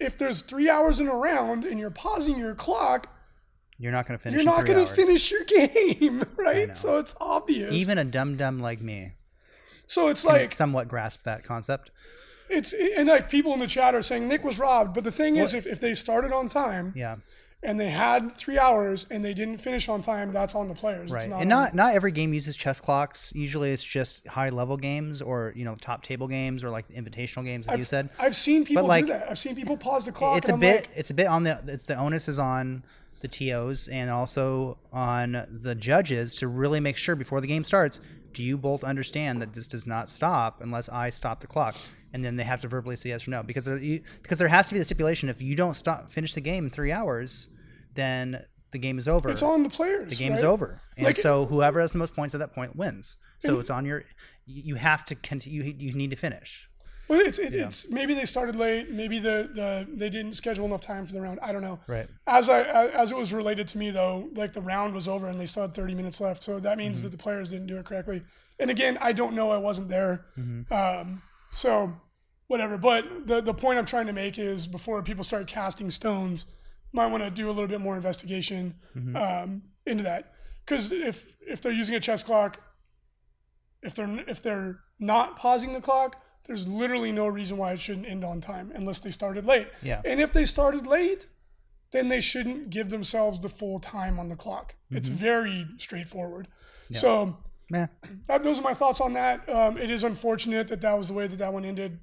If 0.03 0.19
there's 0.19 0.43
three 0.43 0.69
hours 0.69 1.01
in 1.01 1.09
a 1.09 1.15
round 1.15 1.65
and 1.65 1.79
you're 1.79 1.91
pausing 1.91 2.39
your 2.39 2.55
clock, 2.55 3.09
You're 3.79 3.93
not 3.93 4.07
going 4.07 4.19
to 4.19 4.23
finish. 4.23 4.37
you're 4.37 4.45
not 4.45 4.67
going 4.67 4.87
to 4.87 4.93
finish 4.95 5.31
your 5.31 5.45
game, 5.45 6.25
right? 6.37 6.77
So 6.77 6.99
it's 6.99 7.15
obvious. 7.21 7.73
Even 7.73 7.99
a 7.99 8.05
dum 8.05 8.37
dum 8.37 8.61
like 8.61 8.81
me 8.81 9.13
so 9.93 10.09
it's 10.09 10.25
like 10.25 10.53
somewhat 10.55 10.89
grasp 10.89 11.23
that 11.25 11.45
concept. 11.45 11.91
it's 12.49 12.73
and 12.73 13.09
like 13.09 13.29
people 13.29 13.53
in 13.53 13.61
the 13.61 13.67
chat 13.67 13.95
are 13.95 14.01
saying 14.03 14.27
Nick 14.27 14.43
was 14.45 14.59
robbed, 14.59 14.95
but 14.95 15.05
the 15.05 15.13
thing 15.13 15.37
is, 15.37 15.53
if, 15.55 15.67
if 15.67 15.81
they 15.81 15.93
started 15.95 16.33
on 16.33 16.49
time 16.49 16.93
Yeah. 16.97 17.17
And 17.65 17.79
they 17.79 17.91
had 17.91 18.37
three 18.37 18.59
hours 18.59 19.07
and 19.11 19.25
they 19.25 19.33
didn't 19.35 19.59
finish 19.59 19.89
on 19.89 20.03
time, 20.03 20.33
that's 20.33 20.55
on 20.55 20.67
the 20.69 20.75
players. 20.75 21.05
It's 21.05 21.13
Right. 21.13 21.29
not 21.31 21.43
and 21.43 21.53
on- 21.53 21.63
not 21.65 21.75
not 21.75 21.95
every 21.95 22.11
game 22.13 22.35
uses 22.35 22.57
chess 22.57 22.81
clocks. 22.81 23.33
Usually 23.35 23.73
it's 23.73 23.85
just 23.85 24.27
high 24.27 24.49
level 24.51 24.77
games 24.77 25.23
or, 25.23 25.53
you 25.55 25.65
know, 25.65 25.77
top 25.77 26.03
table 26.03 26.27
games 26.29 26.65
or 26.65 26.71
like 26.71 26.89
invitational 26.89 27.45
games 27.45 27.67
like 27.69 27.79
you 27.79 27.85
said. 27.85 28.11
I've 28.19 28.35
seen 28.37 28.65
people 28.65 28.87
like, 28.87 29.07
do 29.07 29.13
that. 29.13 29.31
I've 29.31 29.39
seen 29.39 29.55
people 29.55 29.77
pause 29.77 30.05
the 30.07 30.13
clock. 30.13 30.39
it's 30.39 30.49
a 30.49 30.55
I'm 30.55 30.61
bit 30.61 30.83
like, 30.83 30.91
it's 30.97 31.11
a 31.11 31.15
bit 31.15 31.27
on 31.27 31.45
the 31.45 31.61
it's 31.69 31.85
the 31.85 31.95
onus 31.97 32.29
is 32.29 32.39
on 32.39 32.83
the 33.21 33.29
TOs 33.29 33.87
and 33.87 34.11
also 34.11 34.77
on 34.93 35.47
the 35.63 35.77
judges 35.77 36.35
to 36.35 36.49
really 36.49 36.81
make 36.81 36.97
sure 36.97 37.15
before 37.15 37.41
the 37.41 37.47
game 37.47 37.63
starts, 37.63 38.01
do 38.35 38.43
you 38.43 38.57
both 38.57 38.85
understand 38.85 39.41
that 39.43 39.53
this 39.53 39.67
does 39.67 39.87
not 39.87 40.09
stop 40.11 40.61
unless 40.61 40.89
I 40.89 41.11
stop 41.11 41.41
the 41.41 41.47
clock? 41.47 41.77
And 42.13 42.25
then 42.25 42.37
they 42.37 42.45
have 42.45 42.61
to 42.63 42.69
verbally 42.69 42.97
say 42.97 43.09
yes 43.11 43.27
or 43.27 43.31
no 43.31 43.43
because 43.43 43.65
there, 43.65 43.79
you, 43.79 44.03
because 44.23 44.39
there 44.39 44.49
has 44.49 44.69
to 44.69 44.75
be 44.75 44.79
the 44.79 44.85
stipulation 44.85 45.29
if 45.29 45.41
you 45.41 45.55
don't 45.57 45.75
stop 45.75 46.11
finish 46.11 46.35
the 46.35 46.41
game 46.41 46.65
in 46.65 46.71
three 46.71 46.93
hours, 46.93 47.49
then 47.95 48.45
the 48.71 48.79
game 48.79 48.99
is 48.99 49.09
over. 49.09 49.31
it's 49.31 49.43
on 49.43 49.63
the 49.63 49.69
players. 49.71 50.11
the 50.11 50.17
game 50.17 50.33
right? 50.33 50.45
over, 50.45 50.81
and 50.97 51.05
Like- 51.07 51.17
so 51.17 51.47
whoever 51.47 51.81
has 51.81 51.93
the 51.93 51.99
most 51.99 52.15
points 52.15 52.35
at 52.35 52.39
that 52.41 52.55
point 52.55 52.77
wins. 52.77 53.17
So 53.39 53.59
it's 53.59 53.71
on 53.71 53.85
your. 53.85 54.05
You 54.47 54.77
have 54.77 55.05
to 55.07 55.15
continue. 55.17 55.63
You, 55.65 55.75
you 55.77 55.93
need 55.95 56.11
to 56.11 56.17
finish. 56.17 56.69
Well, 57.13 57.21
it's 57.27 57.39
it, 57.39 57.53
it's 57.55 57.91
maybe 57.91 58.15
they 58.15 58.25
started 58.25 58.57
late. 58.57 58.91
Maybe 58.91 59.19
the, 59.19 59.51
the 59.53 59.87
they 59.93 60.09
didn't 60.09 60.33
schedule 60.33 60.65
enough 60.65 60.81
time 60.81 61.05
for 61.07 61.13
the 61.13 61.21
round. 61.21 61.39
I 61.43 61.53
don't 61.53 61.61
know. 61.61 61.79
Right. 61.87 62.09
As 62.27 62.49
I 62.49 62.63
as 62.63 63.11
it 63.11 63.17
was 63.19 63.35
related 63.35 63.69
to 63.69 63.77
me 63.79 63.91
though, 63.91 64.31
like 64.35 64.55
the 64.55 64.63
round 64.63 64.95
was 64.95 65.09
over 65.09 65.29
and 65.29 65.39
they 65.39 65.45
still 65.45 65.63
had 65.65 65.75
30 65.75 65.95
minutes 65.95 66.23
left. 66.23 66.43
So 66.43 66.59
that 66.61 66.79
means 66.79 66.97
Mm-hmm. 66.99 67.05
that 67.05 67.11
the 67.11 67.19
players 67.23 67.51
didn't 67.51 67.67
do 67.67 67.77
it 67.77 67.85
correctly. 67.85 68.23
And 68.61 68.71
again, 68.71 68.97
I 69.03 69.13
don't 69.13 69.35
know. 69.35 69.51
I 69.51 69.59
wasn't 69.59 69.89
there. 69.91 70.25
Mm-hmm. 70.39 70.73
Um, 70.73 71.21
so 71.51 71.93
whatever. 72.47 72.79
But 72.79 73.27
the 73.27 73.43
the 73.43 73.53
point 73.53 73.79
I'm 73.79 73.85
trying 73.85 74.07
to 74.07 74.15
make 74.15 74.39
is 74.39 74.67
before 74.67 75.03
people 75.03 75.23
start 75.23 75.47
casting 75.47 75.91
stones, 75.91 76.47
might 76.95 77.09
want 77.09 77.23
to 77.25 77.31
do 77.31 77.49
a 77.49 77.53
little 77.53 77.69
bit 77.69 77.83
more 77.83 77.95
investigation 77.97 78.75
Mm-hmm. 78.97 79.17
um, 79.17 79.63
into 79.85 80.05
that. 80.05 80.33
Because 80.65 80.93
if 80.93 81.27
if 81.47 81.61
they're 81.61 81.73
using 81.73 81.95
a 81.97 82.01
chess 82.01 82.23
clock, 82.23 82.59
if 83.83 83.95
they're 83.95 84.19
if 84.27 84.43
they're 84.43 84.79
not 84.99 85.37
pausing 85.37 85.75
the 85.75 85.81
clock, 85.81 86.17
there's 86.45 86.67
literally 86.67 87.13
no 87.13 87.27
reason 87.27 87.57
why 87.57 87.73
it 87.73 87.81
shouldn't 87.81 88.07
end 88.07 88.25
on 88.25 88.41
time 88.41 88.73
unless 88.75 88.99
they 89.01 89.11
started 89.11 89.47
late. 89.47 89.69
Yeah. 89.83 90.03
And 90.05 90.21
if 90.21 90.33
they 90.33 90.45
started 90.45 90.87
late, 90.87 91.27
then 91.93 92.09
they 92.09 92.21
shouldn't 92.21 92.71
give 92.71 92.89
themselves 92.89 93.39
the 93.41 93.49
full 93.49 93.79
time 93.81 94.19
on 94.19 94.29
the 94.29 94.37
clock. 94.37 94.75
It's 94.91 95.09
very 95.09 95.67
straightforward. 95.79 96.49
Yeah. 96.89 96.99
So 96.99 97.37
Yeah. 97.71 97.87
that, 98.27 98.43
those 98.45 98.59
are 98.59 98.63
my 98.63 98.75
thoughts 98.75 99.01
on 99.01 99.13
that. 99.15 99.49
Um, 99.49 99.79
it 99.79 99.91
is 99.91 100.03
unfortunate 100.05 100.69
that 100.69 100.81
that 100.81 100.95
was 100.99 101.09
the 101.09 101.15
way 101.15 101.27
that 101.27 101.37
that 101.39 101.53
one 101.53 101.65
ended. 101.65 101.99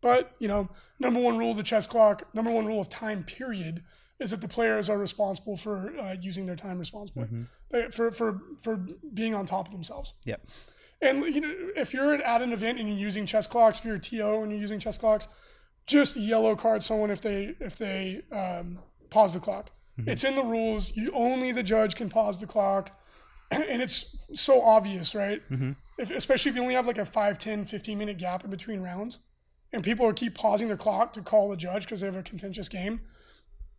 But 0.00 0.34
you 0.38 0.48
know, 0.48 0.68
number 0.98 1.20
one 1.20 1.38
rule 1.38 1.52
of 1.52 1.56
the 1.56 1.62
chess 1.62 1.86
clock, 1.86 2.32
number 2.34 2.50
one 2.50 2.66
rule 2.66 2.80
of 2.80 2.88
time 2.88 3.22
period, 3.24 3.82
is 4.18 4.30
that 4.30 4.40
the 4.40 4.48
players 4.48 4.88
are 4.88 4.98
responsible 4.98 5.56
for 5.56 5.96
uh, 5.98 6.16
using 6.20 6.44
their 6.46 6.56
time 6.56 6.78
responsibly, 6.78 7.28
They- 7.70 7.88
for 7.90 8.10
for 8.10 8.40
for 8.62 8.76
being 9.14 9.34
on 9.34 9.46
top 9.46 9.66
of 9.66 9.72
themselves. 9.72 10.14
Yep. 10.24 10.44
And 11.02 11.22
you 11.34 11.40
know, 11.40 11.52
if 11.76 11.92
you're 11.92 12.14
at 12.14 12.42
an 12.42 12.52
event 12.52 12.78
and 12.78 12.88
you're 12.88 12.96
using 12.98 13.26
chess 13.26 13.46
clocks, 13.46 13.78
if 13.80 13.84
you're 13.84 13.96
a 13.96 14.00
TO 14.00 14.42
and 14.42 14.50
you're 14.52 14.60
using 14.60 14.78
chess 14.78 14.96
clocks, 14.96 15.28
just 15.86 16.16
yellow 16.16 16.54
card 16.54 16.82
someone 16.84 17.10
if 17.10 17.20
they 17.20 17.54
if 17.60 17.76
they 17.76 18.22
um, 18.30 18.78
pause 19.10 19.34
the 19.34 19.40
clock. 19.40 19.70
It's 20.06 20.24
in 20.24 20.34
the 20.34 20.42
rules. 20.42 20.96
You 20.96 21.12
only 21.14 21.52
the 21.52 21.62
judge 21.62 21.96
can 21.96 22.08
pause 22.08 22.40
the 22.40 22.46
clock, 22.46 22.90
and 23.50 23.82
it's 23.82 24.16
so 24.34 24.62
obvious, 24.62 25.14
right? 25.14 25.42
Mhm. 25.50 25.76
If, 25.98 26.10
especially 26.10 26.48
if 26.50 26.56
you 26.56 26.62
only 26.62 26.74
have 26.74 26.86
like 26.86 26.98
a 26.98 27.04
5, 27.04 27.38
10, 27.38 27.66
15 27.66 27.98
minute 27.98 28.16
gap 28.18 28.42
in 28.42 28.50
between 28.50 28.80
rounds, 28.80 29.20
and 29.72 29.84
people 29.84 30.06
will 30.06 30.14
keep 30.14 30.34
pausing 30.34 30.68
the 30.68 30.76
clock 30.76 31.12
to 31.12 31.20
call 31.20 31.50
the 31.50 31.56
judge 31.56 31.84
because 31.84 32.00
they 32.00 32.06
have 32.06 32.16
a 32.16 32.22
contentious 32.22 32.68
game. 32.68 33.00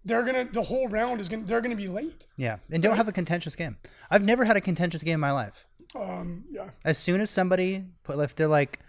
They're 0.06 0.24
gonna 0.24 0.46
the 0.52 0.62
whole 0.62 0.88
round 0.88 1.20
is 1.22 1.30
gonna 1.30 1.46
they're 1.46 1.62
gonna 1.62 1.76
be 1.76 1.88
late. 1.88 2.26
Yeah. 2.38 2.58
And 2.72 2.84
don't 2.84 2.98
have 2.98 3.08
a 3.08 3.12
contentious 3.14 3.56
game. 3.56 3.78
I've 4.12 4.24
never 4.24 4.46
had 4.46 4.56
a 4.58 4.62
contentious 4.62 5.02
game 5.02 5.16
in 5.16 5.20
my 5.22 5.32
life. 5.32 5.66
Um, 5.96 6.46
yeah. 6.52 6.70
as 6.84 6.98
soon 6.98 7.22
as 7.22 7.30
somebody 7.30 7.84
put 8.04 8.18
if 8.20 8.36
they're 8.36 8.48
like 8.48 8.80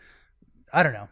i 0.73 0.83
don't 0.83 0.95
know 0.95 1.09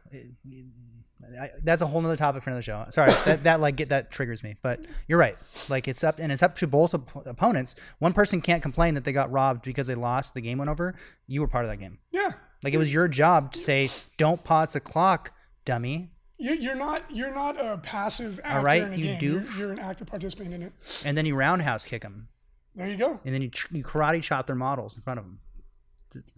I, 1.40 1.50
that's 1.62 1.82
a 1.82 1.86
whole 1.86 2.00
nother 2.00 2.16
topic 2.16 2.42
for 2.42 2.50
another 2.50 2.62
show 2.62 2.84
sorry 2.90 3.12
that, 3.26 3.44
that 3.44 3.60
like 3.60 3.76
get 3.76 3.90
that 3.90 4.10
triggers 4.10 4.42
me 4.42 4.56
but 4.62 4.80
you're 5.06 5.18
right 5.18 5.36
like 5.68 5.86
it's 5.86 6.02
up 6.02 6.18
and 6.18 6.32
it's 6.32 6.42
up 6.42 6.56
to 6.56 6.66
both 6.66 6.94
op- 6.94 7.26
opponents 7.26 7.74
one 8.00 8.12
person 8.12 8.40
can't 8.40 8.62
complain 8.62 8.94
that 8.94 9.04
they 9.04 9.12
got 9.12 9.30
robbed 9.30 9.62
because 9.64 9.86
they 9.86 9.94
lost 9.94 10.34
the 10.34 10.40
game 10.40 10.58
went 10.58 10.70
over 10.70 10.94
you 11.28 11.40
were 11.40 11.46
part 11.48 11.64
of 11.64 11.70
that 11.70 11.76
game 11.78 11.98
Yeah. 12.10 12.32
like 12.64 12.74
it 12.74 12.78
was 12.78 12.92
your 12.92 13.06
job 13.06 13.52
to 13.52 13.60
say 13.60 13.90
don't 14.16 14.42
pause 14.42 14.72
the 14.72 14.80
clock 14.80 15.32
dummy 15.64 16.10
You, 16.38 16.54
you're 16.54 16.74
not 16.74 17.02
you're 17.14 17.32
not 17.34 17.56
a 17.64 17.78
passive 17.78 18.40
actor 18.42 18.64
right, 18.66 18.82
in 18.82 18.92
a 18.94 18.96
you 18.96 19.04
game. 19.16 19.20
doof. 19.20 19.44
You're, 19.50 19.58
you're 19.58 19.72
an 19.72 19.78
active 19.78 20.08
participant 20.08 20.52
in 20.54 20.62
it. 20.62 20.72
and 21.04 21.16
then 21.16 21.24
you 21.24 21.36
roundhouse 21.36 21.84
kick 21.84 22.02
them 22.02 22.26
There 22.74 22.88
you 22.88 22.96
go. 22.96 23.20
and 23.24 23.32
then 23.32 23.42
you, 23.42 23.48
tr- 23.50 23.74
you 23.76 23.84
karate 23.84 24.22
chop 24.22 24.48
their 24.48 24.56
models 24.56 24.96
in 24.96 25.02
front 25.02 25.20
of 25.20 25.24
them 25.24 25.38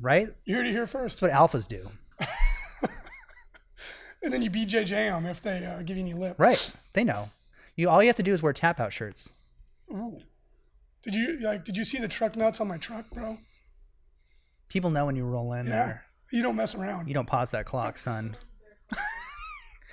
right 0.01 0.29
You 0.45 0.57
heard 0.57 0.66
it 0.66 0.72
here 0.72 0.87
first. 0.87 1.20
that's 1.20 1.22
what 1.22 1.51
alphas 1.51 1.66
do 1.68 1.89
and 4.22 4.33
then 4.33 4.41
you 4.43 4.51
BJJ 4.51 4.89
them 4.89 5.27
if 5.27 5.43
they 5.43 5.64
uh, 5.66 5.83
give 5.83 5.97
you 5.97 6.03
any 6.03 6.14
lip. 6.14 6.37
Right. 6.39 6.72
They 6.95 7.05
know. 7.05 7.29
You 7.77 7.89
all 7.91 8.03
you 8.03 8.09
have 8.09 8.16
to 8.16 8.22
do 8.22 8.33
is 8.33 8.43
wear 8.43 8.53
tap 8.55 8.81
out 8.81 8.93
shirts. 8.93 9.29
Ooh. 9.93 10.18
Did 11.03 11.14
you 11.14 11.41
like? 11.41 11.64
Did 11.64 11.77
you 11.77 11.85
see 11.85 11.99
the 11.99 12.09
truck 12.09 12.35
nuts 12.37 12.61
on 12.61 12.68
my 12.68 12.79
truck, 12.79 13.11
bro? 13.11 13.37
People 14.70 14.91
know 14.91 15.05
when 15.07 15.16
you 15.16 15.25
roll 15.25 15.53
in 15.53 15.66
Yeah. 15.66 15.72
there. 15.72 16.05
You 16.33 16.43
don't 16.43 16.57
mess 16.57 16.75
around. 16.75 17.07
You 17.09 17.14
don't 17.14 17.27
pause 17.27 17.51
that 17.51 17.66
clock, 17.66 17.99
son. 17.99 18.37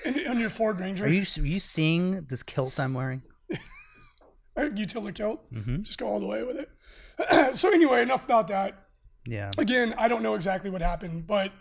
And 0.06 0.28
on 0.28 0.40
your 0.40 0.50
Ford 0.50 0.80
Ranger, 0.80 1.06
Are 1.06 1.10
you 1.10 1.24
are 1.38 1.46
you 1.46 1.60
seeing 1.60 2.24
this 2.24 2.42
kilt 2.42 2.80
I'm 2.80 2.94
wearing? 2.96 3.22
utility 4.76 5.14
kilt. 5.14 5.52
Mm-hmm. 5.54 5.84
Just 5.84 6.00
go 6.00 6.08
all 6.08 6.20
the 6.20 6.26
way 6.26 6.44
with 6.44 6.58
it. 6.58 7.56
so 7.58 7.72
anyway, 7.72 8.02
enough 8.02 8.24
about 8.24 8.48
that. 8.48 8.81
Yeah. 9.26 9.52
Again, 9.58 9.94
I 9.98 10.08
don't 10.08 10.24
know 10.24 10.36
exactly 10.36 10.70
what 10.70 10.82
happened, 10.82 11.28
but 11.28 11.52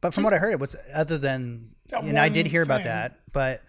But 0.00 0.14
from 0.14 0.24
what 0.24 0.34
I 0.34 0.38
heard, 0.38 0.52
it 0.52 0.60
was 0.60 0.76
other 0.92 1.18
than, 1.18 1.70
and 1.90 2.18
I 2.18 2.28
did 2.28 2.46
hear 2.46 2.62
about 2.62 2.84
that, 2.84 3.20
but 3.32 3.62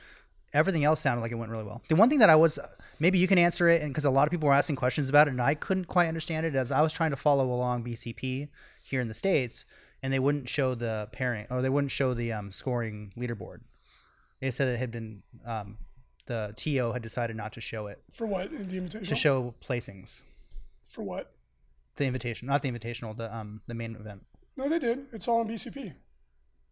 everything 0.53 0.83
else 0.83 1.01
sounded 1.01 1.21
like 1.21 1.31
it 1.31 1.35
went 1.35 1.51
really 1.51 1.63
well. 1.63 1.81
The 1.87 1.95
one 1.95 2.09
thing 2.09 2.19
that 2.19 2.29
I 2.29 2.35
was, 2.35 2.59
maybe 2.99 3.19
you 3.19 3.27
can 3.27 3.37
answer 3.37 3.67
it, 3.69 3.81
and 3.81 3.91
because 3.91 4.05
a 4.05 4.09
lot 4.09 4.27
of 4.27 4.31
people 4.31 4.47
were 4.47 4.53
asking 4.53 4.75
questions 4.75 5.07
about 5.09 5.27
it, 5.27 5.31
and 5.31 5.41
I 5.41 5.55
couldn't 5.55 5.85
quite 5.85 6.07
understand 6.07 6.45
it 6.45 6.55
as 6.55 6.71
I 6.71 6.81
was 6.81 6.91
trying 6.93 7.11
to 7.11 7.15
follow 7.15 7.45
along 7.45 7.83
BCP 7.83 8.49
here 8.83 9.01
in 9.01 9.07
the 9.07 9.13
states, 9.13 9.65
and 10.03 10.11
they 10.11 10.19
wouldn't 10.19 10.49
show 10.49 10.75
the 10.75 11.09
pairing, 11.11 11.47
or 11.49 11.61
they 11.61 11.69
wouldn't 11.69 11.91
show 11.91 12.13
the 12.13 12.33
um, 12.33 12.51
scoring 12.51 13.13
leaderboard. 13.17 13.59
They 14.41 14.51
said 14.51 14.67
it 14.67 14.77
had 14.77 14.91
been, 14.91 15.23
um, 15.45 15.77
the 16.25 16.53
TO 16.55 16.91
had 16.91 17.01
decided 17.01 17.35
not 17.35 17.53
to 17.53 17.61
show 17.61 17.87
it 17.87 18.03
for 18.11 18.27
what 18.27 18.51
in 18.51 18.67
the 18.67 18.77
invitation? 18.77 19.07
to 19.07 19.15
show 19.15 19.55
placings. 19.65 20.19
for 20.87 21.01
what? 21.01 21.31
The 21.97 22.05
invitation, 22.05 22.47
not 22.47 22.61
the 22.61 22.71
invitational, 22.71 23.17
the 23.17 23.35
um, 23.35 23.61
the 23.65 23.73
main 23.73 23.95
event. 23.95 24.21
No, 24.55 24.69
they 24.69 24.79
did. 24.79 25.05
It's 25.11 25.27
all 25.27 25.39
on 25.39 25.47
BCP. 25.47 25.93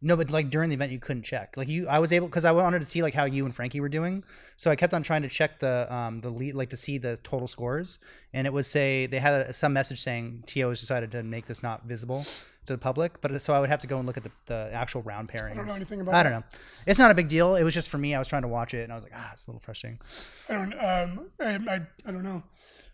No, 0.02 0.16
but 0.16 0.30
like 0.30 0.50
during 0.50 0.70
the 0.70 0.76
event, 0.76 0.92
you 0.92 1.00
couldn't 1.00 1.24
check. 1.24 1.56
Like 1.56 1.68
you, 1.68 1.88
I 1.88 2.00
was 2.00 2.12
able 2.12 2.28
because 2.28 2.46
I 2.46 2.52
wanted 2.52 2.80
to 2.80 2.86
see 2.86 3.02
like 3.02 3.14
how 3.14 3.26
you 3.26 3.46
and 3.46 3.56
Frankie 3.56 3.80
were 3.80 3.90
doing. 3.90 4.24
So 4.56 4.70
I 4.70 4.76
kept 4.76 4.94
on 4.94 5.02
trying 5.04 5.24
to 5.24 5.30
check 5.30 5.60
the 5.60 5.92
um 5.94 6.22
the 6.22 6.30
lead, 6.30 6.54
like 6.54 6.70
to 6.72 6.78
see 6.78 6.98
the 6.98 7.18
total 7.18 7.48
scores, 7.48 7.98
and 8.34 8.46
it 8.46 8.54
would 8.54 8.66
say 8.66 9.08
they 9.08 9.20
had 9.20 9.34
a, 9.34 9.54
some 9.54 9.74
message 9.74 10.02
saying 10.02 10.44
TO 10.46 10.70
has 10.70 10.80
decided 10.80 11.12
to 11.14 11.24
make 11.24 11.48
this 11.48 11.64
not 11.64 11.86
visible 11.86 12.26
to 12.68 12.74
the 12.74 12.78
public. 12.78 13.22
But 13.22 13.42
so 13.42 13.54
I 13.54 13.60
would 13.60 13.70
have 13.70 13.80
to 13.80 13.88
go 13.88 13.98
and 13.98 14.06
look 14.06 14.18
at 14.18 14.24
the, 14.24 14.32
the 14.48 14.70
actual 14.74 15.02
round 15.02 15.30
pairings. 15.30 15.54
I 15.54 15.56
don't 15.56 15.68
know 15.68 15.74
anything 15.76 16.02
about 16.02 16.14
I 16.14 16.24
don't 16.24 16.34
know. 16.34 16.44
It's 16.86 17.00
not 17.00 17.10
a 17.10 17.16
big 17.16 17.28
deal. 17.28 17.56
It 17.56 17.64
was 17.64 17.74
just 17.74 17.90
for 17.90 17.98
me. 17.98 18.14
I 18.14 18.20
was 18.20 18.28
trying 18.28 18.44
to 18.44 18.48
watch 18.48 18.74
it, 18.74 18.84
and 18.84 18.92
I 18.92 18.96
was 18.96 19.04
like, 19.04 19.14
ah, 19.16 19.30
it's 19.32 19.48
a 19.48 19.50
little 19.50 19.62
frustrating. 19.62 20.00
I 20.50 20.54
don't. 20.54 20.74
Um, 20.74 21.30
I, 21.40 21.74
I, 21.74 21.82
I 22.06 22.12
don't 22.12 22.24
know. 22.24 22.44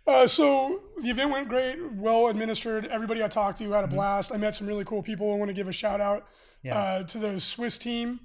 Uh, 0.08 0.26
so 0.28 0.82
the 1.02 1.10
event 1.10 1.30
went 1.32 1.48
great, 1.48 1.78
well 1.94 2.28
administered. 2.28 2.86
Everybody 2.88 3.24
I 3.24 3.28
talked 3.28 3.60
to 3.60 3.72
had 3.72 3.84
a 3.84 3.88
blast. 3.88 4.32
I 4.34 4.38
met 4.38 4.56
some 4.56 4.68
really 4.68 4.84
cool 4.86 5.04
people. 5.04 5.32
I 5.32 5.36
want 5.38 5.50
to 5.50 5.54
give 5.54 5.68
a 5.68 5.72
shout 5.74 6.02
out 6.02 6.24
Mm-hmm. 6.64 6.68
Yeah. 6.68 6.78
uh, 6.80 7.04
to 7.04 7.18
the 7.18 7.40
Swiss 7.40 7.80
team. 7.80 8.20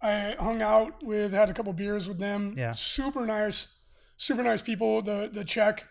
I 0.00 0.36
hung 0.38 0.62
out 0.62 1.02
with, 1.02 1.32
had 1.32 1.50
a 1.50 1.52
couple 1.54 1.72
beers 1.72 2.06
with 2.06 2.18
them. 2.18 2.54
Yeah. 2.56 2.70
Super 2.72 3.26
nice, 3.26 3.66
super 4.16 4.42
nice 4.44 4.62
people. 4.62 5.02
The 5.02 5.28
the 5.32 5.44
Czech, 5.44 5.84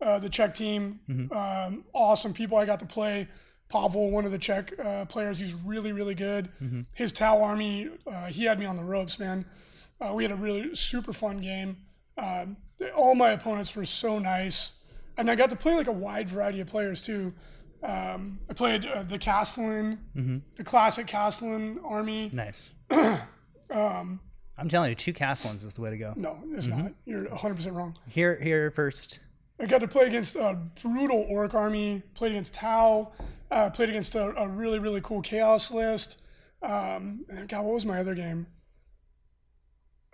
uh, 0.00 0.18
the 0.18 0.28
Czech 0.28 0.54
team, 0.54 0.98
Mhm. 1.08 1.32
um, 1.32 1.84
awesome 1.94 2.32
people. 2.34 2.58
I 2.58 2.64
got 2.66 2.80
to 2.80 2.86
play. 2.86 3.28
Pavel, 3.70 4.10
one 4.10 4.24
of 4.26 4.32
the 4.32 4.38
Czech 4.38 4.72
uh, 4.78 5.04
players, 5.06 5.38
he's 5.38 5.54
really 5.54 5.92
really 5.92 6.14
good. 6.16 6.50
Mhm. 6.60 6.86
His 6.94 7.12
Tau 7.12 7.40
Army, 7.40 7.88
uh, 8.06 8.26
he 8.26 8.44
had 8.44 8.58
me 8.58 8.66
on 8.66 8.76
the 8.76 8.84
ropes, 8.84 9.18
man. 9.20 9.44
Uh, 10.00 10.12
we 10.12 10.22
had 10.24 10.32
a 10.32 10.36
really 10.36 10.74
super 10.74 11.12
fun 11.12 11.38
game. 11.38 11.76
Um, 12.18 12.56
all 12.96 13.14
my 13.14 13.30
opponents 13.30 13.74
were 13.76 13.86
so 13.86 14.18
nice, 14.18 14.72
and 15.16 15.30
I 15.30 15.34
got 15.34 15.50
to 15.50 15.56
play 15.56 15.74
like 15.74 15.86
a 15.88 15.92
wide 15.92 16.28
variety 16.28 16.60
of 16.60 16.66
players 16.68 17.00
too. 17.00 17.32
Um, 17.82 18.38
I 18.48 18.54
played 18.54 18.86
uh, 18.86 19.02
the 19.02 19.18
Castellan, 19.18 19.98
hmm 20.14 20.38
the 20.56 20.64
classic 20.64 21.06
Castellan 21.06 21.78
army. 21.84 22.30
Nice. 22.32 22.70
Um, 23.70 24.20
I'm 24.56 24.68
telling 24.68 24.90
you, 24.90 24.94
two 24.94 25.12
Castellans 25.12 25.64
is 25.64 25.74
the 25.74 25.80
way 25.80 25.90
to 25.90 25.96
go. 25.96 26.12
no, 26.16 26.38
it's 26.52 26.68
Mm-hmm. 26.68 26.82
not. 26.82 26.92
You're 27.06 27.24
100% 27.24 27.74
wrong. 27.74 27.96
Here, 28.06 28.38
here 28.40 28.70
first. 28.70 29.18
I 29.60 29.66
got 29.66 29.78
to 29.80 29.88
play 29.88 30.06
against 30.06 30.36
a 30.36 30.56
brutal 30.82 31.26
orc 31.28 31.54
army. 31.54 32.02
Played 32.14 32.32
against 32.32 32.54
Tau. 32.54 33.10
Uh, 33.50 33.70
played 33.70 33.88
against 33.88 34.14
a, 34.14 34.26
a 34.36 34.46
really 34.46 34.78
really 34.78 35.00
cool 35.00 35.22
chaos 35.22 35.72
list. 35.72 36.18
Um, 36.62 37.24
and 37.30 37.48
God, 37.48 37.64
what 37.64 37.74
was 37.74 37.84
my 37.84 37.98
other 37.98 38.14
game? 38.14 38.46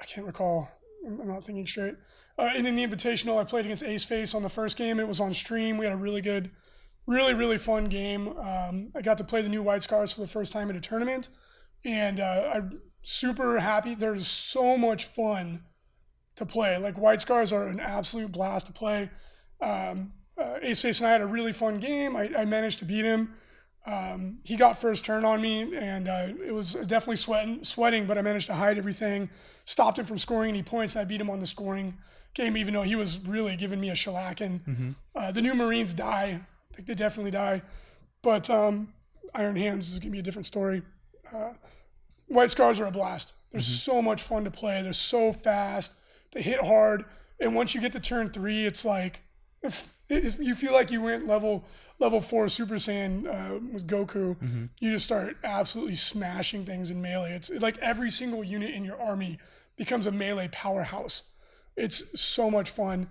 I 0.00 0.04
can't 0.04 0.26
recall. 0.26 0.68
I'm 1.06 1.20
I'm 1.20 1.28
not 1.28 1.44
thinking 1.44 1.66
straight. 1.66 1.94
Uh, 2.40 2.50
and 2.56 2.66
in 2.66 2.74
the 2.74 2.86
invitational, 2.86 3.38
I 3.38 3.44
played 3.44 3.66
against 3.66 3.82
Ace 3.82 4.06
Face 4.06 4.34
on 4.34 4.42
the 4.42 4.48
first 4.48 4.78
game. 4.78 4.98
It 4.98 5.06
was 5.06 5.20
on 5.20 5.34
stream. 5.34 5.76
We 5.76 5.84
had 5.84 5.92
a 5.92 5.98
really 5.98 6.22
good, 6.22 6.50
really 7.06 7.34
really 7.34 7.58
fun 7.58 7.84
game. 7.84 8.28
Um, 8.38 8.90
I 8.96 9.02
got 9.02 9.18
to 9.18 9.24
play 9.24 9.42
the 9.42 9.48
new 9.50 9.62
White 9.62 9.82
Scars 9.82 10.10
for 10.10 10.22
the 10.22 10.26
first 10.26 10.50
time 10.50 10.70
in 10.70 10.76
a 10.76 10.80
tournament, 10.80 11.28
and 11.84 12.18
uh, 12.18 12.50
I'm 12.54 12.80
super 13.02 13.58
happy. 13.58 13.94
There's 13.94 14.26
so 14.26 14.78
much 14.78 15.04
fun 15.04 15.62
to 16.36 16.46
play. 16.46 16.78
Like 16.78 16.96
White 16.96 17.20
Scars 17.20 17.52
are 17.52 17.68
an 17.68 17.78
absolute 17.78 18.32
blast 18.32 18.66
to 18.66 18.72
play. 18.72 19.10
Um, 19.60 20.12
uh, 20.38 20.54
Ace 20.62 20.80
Face 20.80 21.00
and 21.00 21.08
I 21.08 21.12
had 21.12 21.20
a 21.20 21.26
really 21.26 21.52
fun 21.52 21.78
game. 21.78 22.16
I, 22.16 22.30
I 22.38 22.44
managed 22.46 22.78
to 22.78 22.86
beat 22.86 23.04
him. 23.04 23.34
Um, 23.84 24.38
he 24.44 24.56
got 24.56 24.80
first 24.80 25.04
turn 25.04 25.26
on 25.26 25.42
me, 25.42 25.76
and 25.76 26.08
uh, 26.08 26.28
it 26.46 26.54
was 26.54 26.72
definitely 26.72 27.16
sweating, 27.16 27.64
sweating, 27.64 28.06
but 28.06 28.16
I 28.16 28.22
managed 28.22 28.46
to 28.46 28.54
hide 28.54 28.78
everything, 28.78 29.28
stopped 29.66 29.98
him 29.98 30.06
from 30.06 30.16
scoring 30.16 30.48
any 30.48 30.62
points, 30.62 30.94
and 30.94 31.02
I 31.02 31.04
beat 31.04 31.20
him 31.20 31.28
on 31.28 31.38
the 31.38 31.46
scoring 31.46 31.98
game, 32.34 32.56
even 32.56 32.74
though 32.74 32.82
he 32.82 32.94
was 32.96 33.18
really 33.20 33.56
giving 33.56 33.80
me 33.80 33.90
a 33.90 33.94
shellacking. 33.94 34.60
Mhm. 34.64 34.94
Uh, 35.14 35.32
the 35.32 35.42
new 35.42 35.54
Marines 35.54 35.92
die. 35.94 36.40
I 36.40 36.74
think 36.74 36.86
they 36.88 36.94
definitely 36.94 37.30
die. 37.32 37.62
But 38.22 38.48
um, 38.50 38.92
Iron 39.34 39.56
Hands 39.56 39.86
is 39.86 39.98
going 39.98 40.08
to 40.08 40.12
be 40.12 40.18
a 40.18 40.22
different 40.22 40.46
story. 40.46 40.82
Uh, 41.32 41.52
White 42.28 42.50
Scars 42.50 42.78
are 42.80 42.86
a 42.86 42.90
blast. 42.90 43.34
They're 43.50 43.60
so 43.60 44.00
much 44.00 44.22
fun 44.22 44.44
to 44.44 44.50
play. 44.50 44.82
They're 44.82 44.92
so 44.92 45.32
fast. 45.32 45.94
They 46.32 46.42
hit 46.42 46.64
hard. 46.64 47.04
And 47.40 47.54
once 47.54 47.74
you 47.74 47.80
get 47.80 47.92
to 47.94 48.00
turn 48.00 48.30
three, 48.30 48.66
it's 48.66 48.84
like 48.84 49.20
if, 49.62 49.92
if 50.08 50.38
you 50.38 50.54
feel 50.54 50.72
like 50.72 50.90
you 50.90 51.00
went 51.00 51.26
level 51.26 51.64
level 51.98 52.20
four 52.20 52.48
Super 52.48 52.74
Saiyan 52.76 53.26
uh, 53.26 53.58
with 53.72 53.86
Goku. 53.86 54.36
You 54.78 54.92
just 54.92 55.04
start 55.04 55.36
absolutely 55.44 55.96
smashing 55.96 56.64
things 56.64 56.90
in 56.90 57.02
melee. 57.02 57.32
It's 57.32 57.50
like 57.50 57.76
every 57.78 58.10
single 58.10 58.42
unit 58.44 58.70
in 58.70 58.84
your 58.84 59.00
army 59.00 59.38
becomes 59.76 60.06
a 60.06 60.12
melee 60.12 60.48
powerhouse. 60.52 61.24
It's 61.80 62.20
so 62.20 62.50
much 62.50 62.70
fun. 62.70 63.08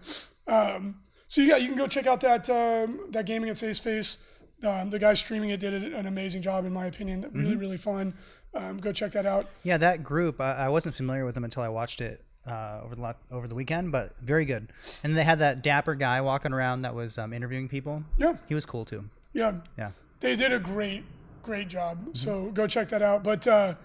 Um, 0.47 0.95
so 1.27 1.41
yeah, 1.41 1.57
you 1.57 1.67
can 1.67 1.77
go 1.77 1.87
check 1.87 2.07
out 2.07 2.21
that 2.21 2.49
um, 2.49 3.01
that 3.11 3.25
game 3.25 3.43
against 3.43 3.63
Ace 3.63 3.79
Face. 3.79 4.17
Um, 4.63 4.89
the 4.89 4.99
guy 4.99 5.13
streaming 5.13 5.51
it 5.51 5.59
did 5.59 5.73
an 5.73 6.05
amazing 6.05 6.41
job, 6.41 6.65
in 6.65 6.73
my 6.73 6.87
opinion. 6.87 7.25
Really, 7.33 7.55
really 7.55 7.77
fun. 7.77 8.13
Um, 8.53 8.77
go 8.79 8.91
check 8.91 9.11
that 9.13 9.25
out. 9.25 9.47
Yeah, 9.63 9.77
that 9.77 10.03
group. 10.03 10.41
I, 10.41 10.53
I 10.65 10.69
wasn't 10.69 10.95
familiar 10.95 11.23
with 11.25 11.35
them 11.35 11.43
until 11.45 11.63
I 11.63 11.69
watched 11.69 12.01
it 12.01 12.21
uh, 12.47 12.81
over 12.83 12.95
the 12.95 13.01
lot, 13.01 13.17
over 13.31 13.47
the 13.47 13.55
weekend, 13.55 13.91
but 13.91 14.15
very 14.21 14.43
good. 14.43 14.73
And 15.03 15.15
they 15.15 15.23
had 15.23 15.39
that 15.39 15.61
dapper 15.63 15.95
guy 15.95 16.19
walking 16.21 16.51
around 16.51 16.81
that 16.81 16.93
was 16.93 17.17
um, 17.17 17.31
interviewing 17.31 17.69
people. 17.69 18.03
Yeah, 18.17 18.35
He 18.47 18.55
was 18.55 18.65
cool 18.65 18.83
too. 18.85 19.05
yeah, 19.33 19.53
Yeah. 19.77 19.91
they 20.19 20.35
did 20.35 20.51
a 20.51 20.59
great, 20.59 21.03
great 21.43 21.67
job. 21.69 21.97
So 22.13 22.49
go 22.51 22.67
check 22.67 22.89
that 22.89 23.01
out. 23.01 23.23
But 23.23 23.47
uh, 23.47 23.75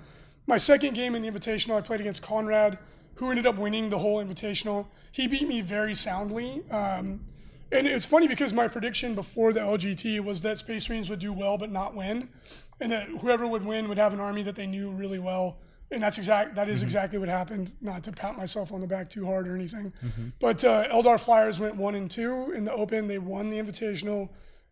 my 0.47 0.57
second 0.57 0.95
game 0.95 1.15
in 1.15 1.23
the 1.23 1.31
Invitational, 1.31 1.77
I 1.77 1.83
played 1.83 2.01
against 2.01 2.23
Conrad, 2.23 2.79
who 3.17 3.31
ended 3.31 3.47
up 3.47 3.57
winning 3.57 3.89
the 3.91 3.99
whole 3.99 4.25
Invitational. 4.25 4.87
He 5.13 5.27
beat 5.27 5.47
me 5.49 5.61
very 5.61 5.95
soundly. 5.95 6.63
Um, 6.71 7.21
and 7.73 7.87
it's 7.87 8.05
funny 8.07 8.29
because 8.29 8.53
my 8.53 8.69
prediction 8.69 9.15
before 9.15 9.53
the 9.53 9.61
LGT 9.61 10.21
was 10.21 10.41
that 10.43 10.59
Space 10.59 10.89
Marines 10.89 11.09
would 11.11 11.19
do 11.19 11.33
well 11.33 11.59
but 11.59 11.71
not 11.73 11.95
win, 11.95 12.29
and 12.81 12.93
that 12.93 13.09
whoever 13.09 13.47
would 13.47 13.65
win 13.65 13.89
would 13.89 13.99
have 13.99 14.13
an 14.13 14.21
army 14.21 14.43
that 14.43 14.55
they 14.57 14.67
knew 14.67 14.91
really 14.91 15.19
well. 15.19 15.59
And 15.91 16.03
that's 16.03 16.19
exact. 16.19 16.55
That 16.55 16.69
is 16.69 16.83
exactly 16.83 17.19
what 17.19 17.29
happened. 17.29 17.73
Not 17.81 18.03
to 18.05 18.13
pat 18.13 18.37
myself 18.37 18.73
on 18.73 18.81
the 18.81 18.87
back 18.87 19.09
too 19.11 19.25
hard 19.27 19.47
or 19.47 19.55
anything, 19.55 19.93
but 20.41 20.65
uh, 20.65 20.89
Eldar 20.89 21.21
Flyers 21.21 21.59
went 21.61 21.77
one 21.77 21.95
and 21.95 22.11
two 22.11 22.53
in 22.57 22.65
the 22.65 22.73
Open. 22.73 23.07
They 23.07 23.19
won 23.19 23.51
the 23.51 23.59
Invitational, 23.59 24.29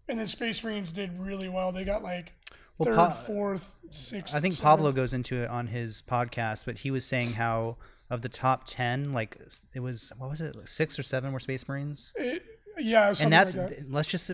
and 0.08 0.18
then 0.18 0.26
Space 0.26 0.62
Marines 0.64 0.90
did 0.90 1.18
really 1.20 1.48
well. 1.48 1.70
They 1.70 1.84
got 1.84 2.02
like 2.02 2.32
Well, 2.78 2.86
third, 2.86 2.96
Pa- 2.96 3.10
fourth, 3.10 3.76
sixth. 3.90 4.34
I 4.34 4.40
think 4.40 4.54
seventh. 4.54 4.62
Pablo 4.64 4.92
goes 4.92 5.12
into 5.12 5.36
it 5.42 5.48
on 5.48 5.66
his 5.68 6.02
podcast, 6.02 6.64
but 6.64 6.78
he 6.78 6.90
was 6.90 7.04
saying 7.04 7.32
how 7.34 7.76
of 8.12 8.22
the 8.22 8.28
top 8.28 8.64
ten, 8.66 9.12
like 9.12 9.36
it 9.74 9.80
was 9.80 10.12
what 10.18 10.30
was 10.30 10.40
it, 10.40 10.54
like 10.54 10.68
six 10.68 10.98
or 10.98 11.02
seven 11.02 11.32
were 11.32 11.40
Space 11.40 11.66
Marines, 11.66 12.12
It, 12.14 12.44
yeah, 12.78 13.12
and 13.20 13.32
that's 13.32 13.56
like 13.56 13.70
that. 13.70 13.90
let's 13.90 14.08
just 14.08 14.30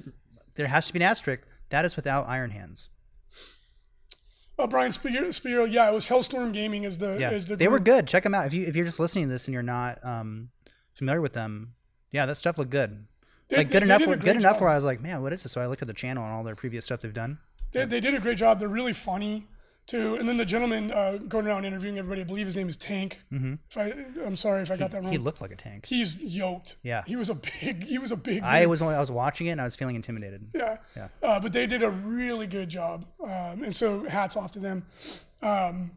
there 0.56 0.66
has 0.66 0.86
to 0.88 0.92
be 0.92 0.98
an 0.98 1.02
asterisk. 1.04 1.42
That 1.70 1.84
is 1.84 1.96
without 1.96 2.28
Iron 2.28 2.50
Hands. 2.50 2.88
Oh, 4.58 4.66
Brian 4.66 4.90
Spiro, 4.90 5.30
Spiro, 5.30 5.64
yeah, 5.64 5.88
it 5.88 5.94
was 5.94 6.08
Hellstorm 6.08 6.52
Gaming 6.52 6.84
as 6.84 6.98
the 6.98 7.16
Yeah, 7.18 7.30
as 7.30 7.46
the 7.46 7.54
they 7.56 7.68
were 7.68 7.78
good. 7.78 8.08
Check 8.08 8.24
them 8.24 8.34
out 8.34 8.46
if 8.46 8.52
you 8.54 8.66
if 8.66 8.74
you're 8.74 8.84
just 8.86 8.98
listening 8.98 9.26
to 9.26 9.30
this 9.30 9.46
and 9.46 9.52
you're 9.54 9.62
not 9.62 10.04
um, 10.04 10.50
familiar 10.94 11.20
with 11.20 11.32
them. 11.32 11.74
Yeah, 12.10 12.26
that 12.26 12.36
stuff 12.36 12.58
looked 12.58 12.70
good. 12.72 13.06
They- 13.48 13.58
like 13.58 13.70
good 13.70 13.82
they 13.82 13.86
enough, 13.86 14.00
did 14.00 14.06
a 14.06 14.08
where, 14.10 14.16
great 14.18 14.24
good 14.34 14.36
enough 14.40 14.60
where 14.60 14.70
I 14.70 14.74
was 14.74 14.84
like, 14.84 15.00
man, 15.00 15.22
what 15.22 15.32
is 15.32 15.42
this? 15.44 15.52
So 15.52 15.60
I 15.60 15.66
looked 15.66 15.82
at 15.82 15.88
the 15.88 15.94
channel 15.94 16.24
and 16.24 16.32
all 16.32 16.42
their 16.42 16.56
previous 16.56 16.84
stuff 16.84 17.00
they've 17.00 17.14
done. 17.14 17.38
They, 17.70 17.84
they 17.84 18.00
did 18.00 18.14
a 18.14 18.18
great 18.20 18.36
job. 18.38 18.58
They're 18.58 18.68
really 18.68 18.92
funny 18.92 19.46
too. 19.88 20.14
And 20.14 20.28
then 20.28 20.36
the 20.36 20.44
gentleman 20.44 20.92
uh, 20.92 21.18
going 21.26 21.46
around 21.46 21.64
interviewing 21.64 21.98
everybody, 21.98 22.20
I 22.20 22.24
believe 22.24 22.46
his 22.46 22.54
name 22.54 22.68
is 22.68 22.76
Tank. 22.76 23.20
hmm 23.30 23.54
If 23.68 23.76
I, 23.76 23.92
I'm 24.24 24.36
sorry 24.36 24.62
if 24.62 24.70
I 24.70 24.76
got 24.76 24.92
that 24.92 25.02
wrong. 25.02 25.10
He 25.10 25.18
looked 25.18 25.40
like 25.40 25.50
a 25.50 25.56
tank. 25.56 25.86
He's 25.86 26.14
yoked. 26.16 26.76
Yeah. 26.84 27.02
He 27.06 27.16
was 27.16 27.30
a 27.30 27.34
big. 27.34 27.84
He 27.84 27.98
was 27.98 28.12
a 28.12 28.16
big. 28.16 28.42
I 28.44 28.66
was 28.66 28.80
only 28.82 28.94
I 28.94 29.00
was 29.00 29.10
watching 29.10 29.48
it 29.48 29.50
and 29.50 29.60
I 29.60 29.64
was 29.64 29.74
feeling 29.74 29.96
intimidated. 29.96 30.46
Yeah. 30.54 30.76
Yeah. 30.94 31.08
Uh, 31.22 31.40
but 31.40 31.52
they 31.52 31.66
did 31.66 31.82
a 31.82 31.90
really 31.90 32.46
good 32.46 32.68
job, 32.68 33.06
um, 33.24 33.64
and 33.64 33.74
so 33.74 34.04
hats 34.04 34.36
off 34.36 34.52
to 34.52 34.58
them. 34.60 34.84
Um, 35.42 35.90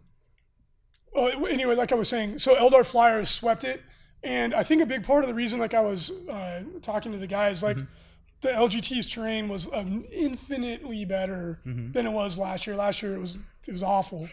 uh, 1.16 1.26
anyway, 1.46 1.76
like 1.76 1.92
I 1.92 1.96
was 1.96 2.08
saying, 2.08 2.40
so 2.40 2.56
Eldar 2.56 2.86
Flyers 2.86 3.30
swept 3.30 3.64
it, 3.66 3.82
and 4.24 4.54
I 4.54 4.64
think 4.64 4.82
a 4.82 4.86
big 4.86 5.04
part 5.04 5.24
of 5.24 5.28
the 5.28 5.34
reason, 5.34 5.60
like 5.60 5.74
I 5.74 5.82
was 5.82 6.12
uh, 6.30 6.64
talking 6.82 7.12
to 7.12 7.18
the 7.18 7.28
guys, 7.28 7.62
like 7.62 7.78
the 8.42 8.50
LGT's 8.50 9.10
terrain 9.10 9.48
was 9.48 9.68
um, 9.72 10.04
infinitely 10.12 11.06
better 11.06 11.60
Mhm. 11.66 11.94
than 11.94 12.06
it 12.08 12.12
was 12.12 12.38
last 12.38 12.66
year. 12.68 12.76
Last 12.76 13.02
year 13.02 13.16
it 13.16 13.20
was 13.20 13.38
it 13.68 13.72
was 13.72 13.84
awful, 13.84 14.28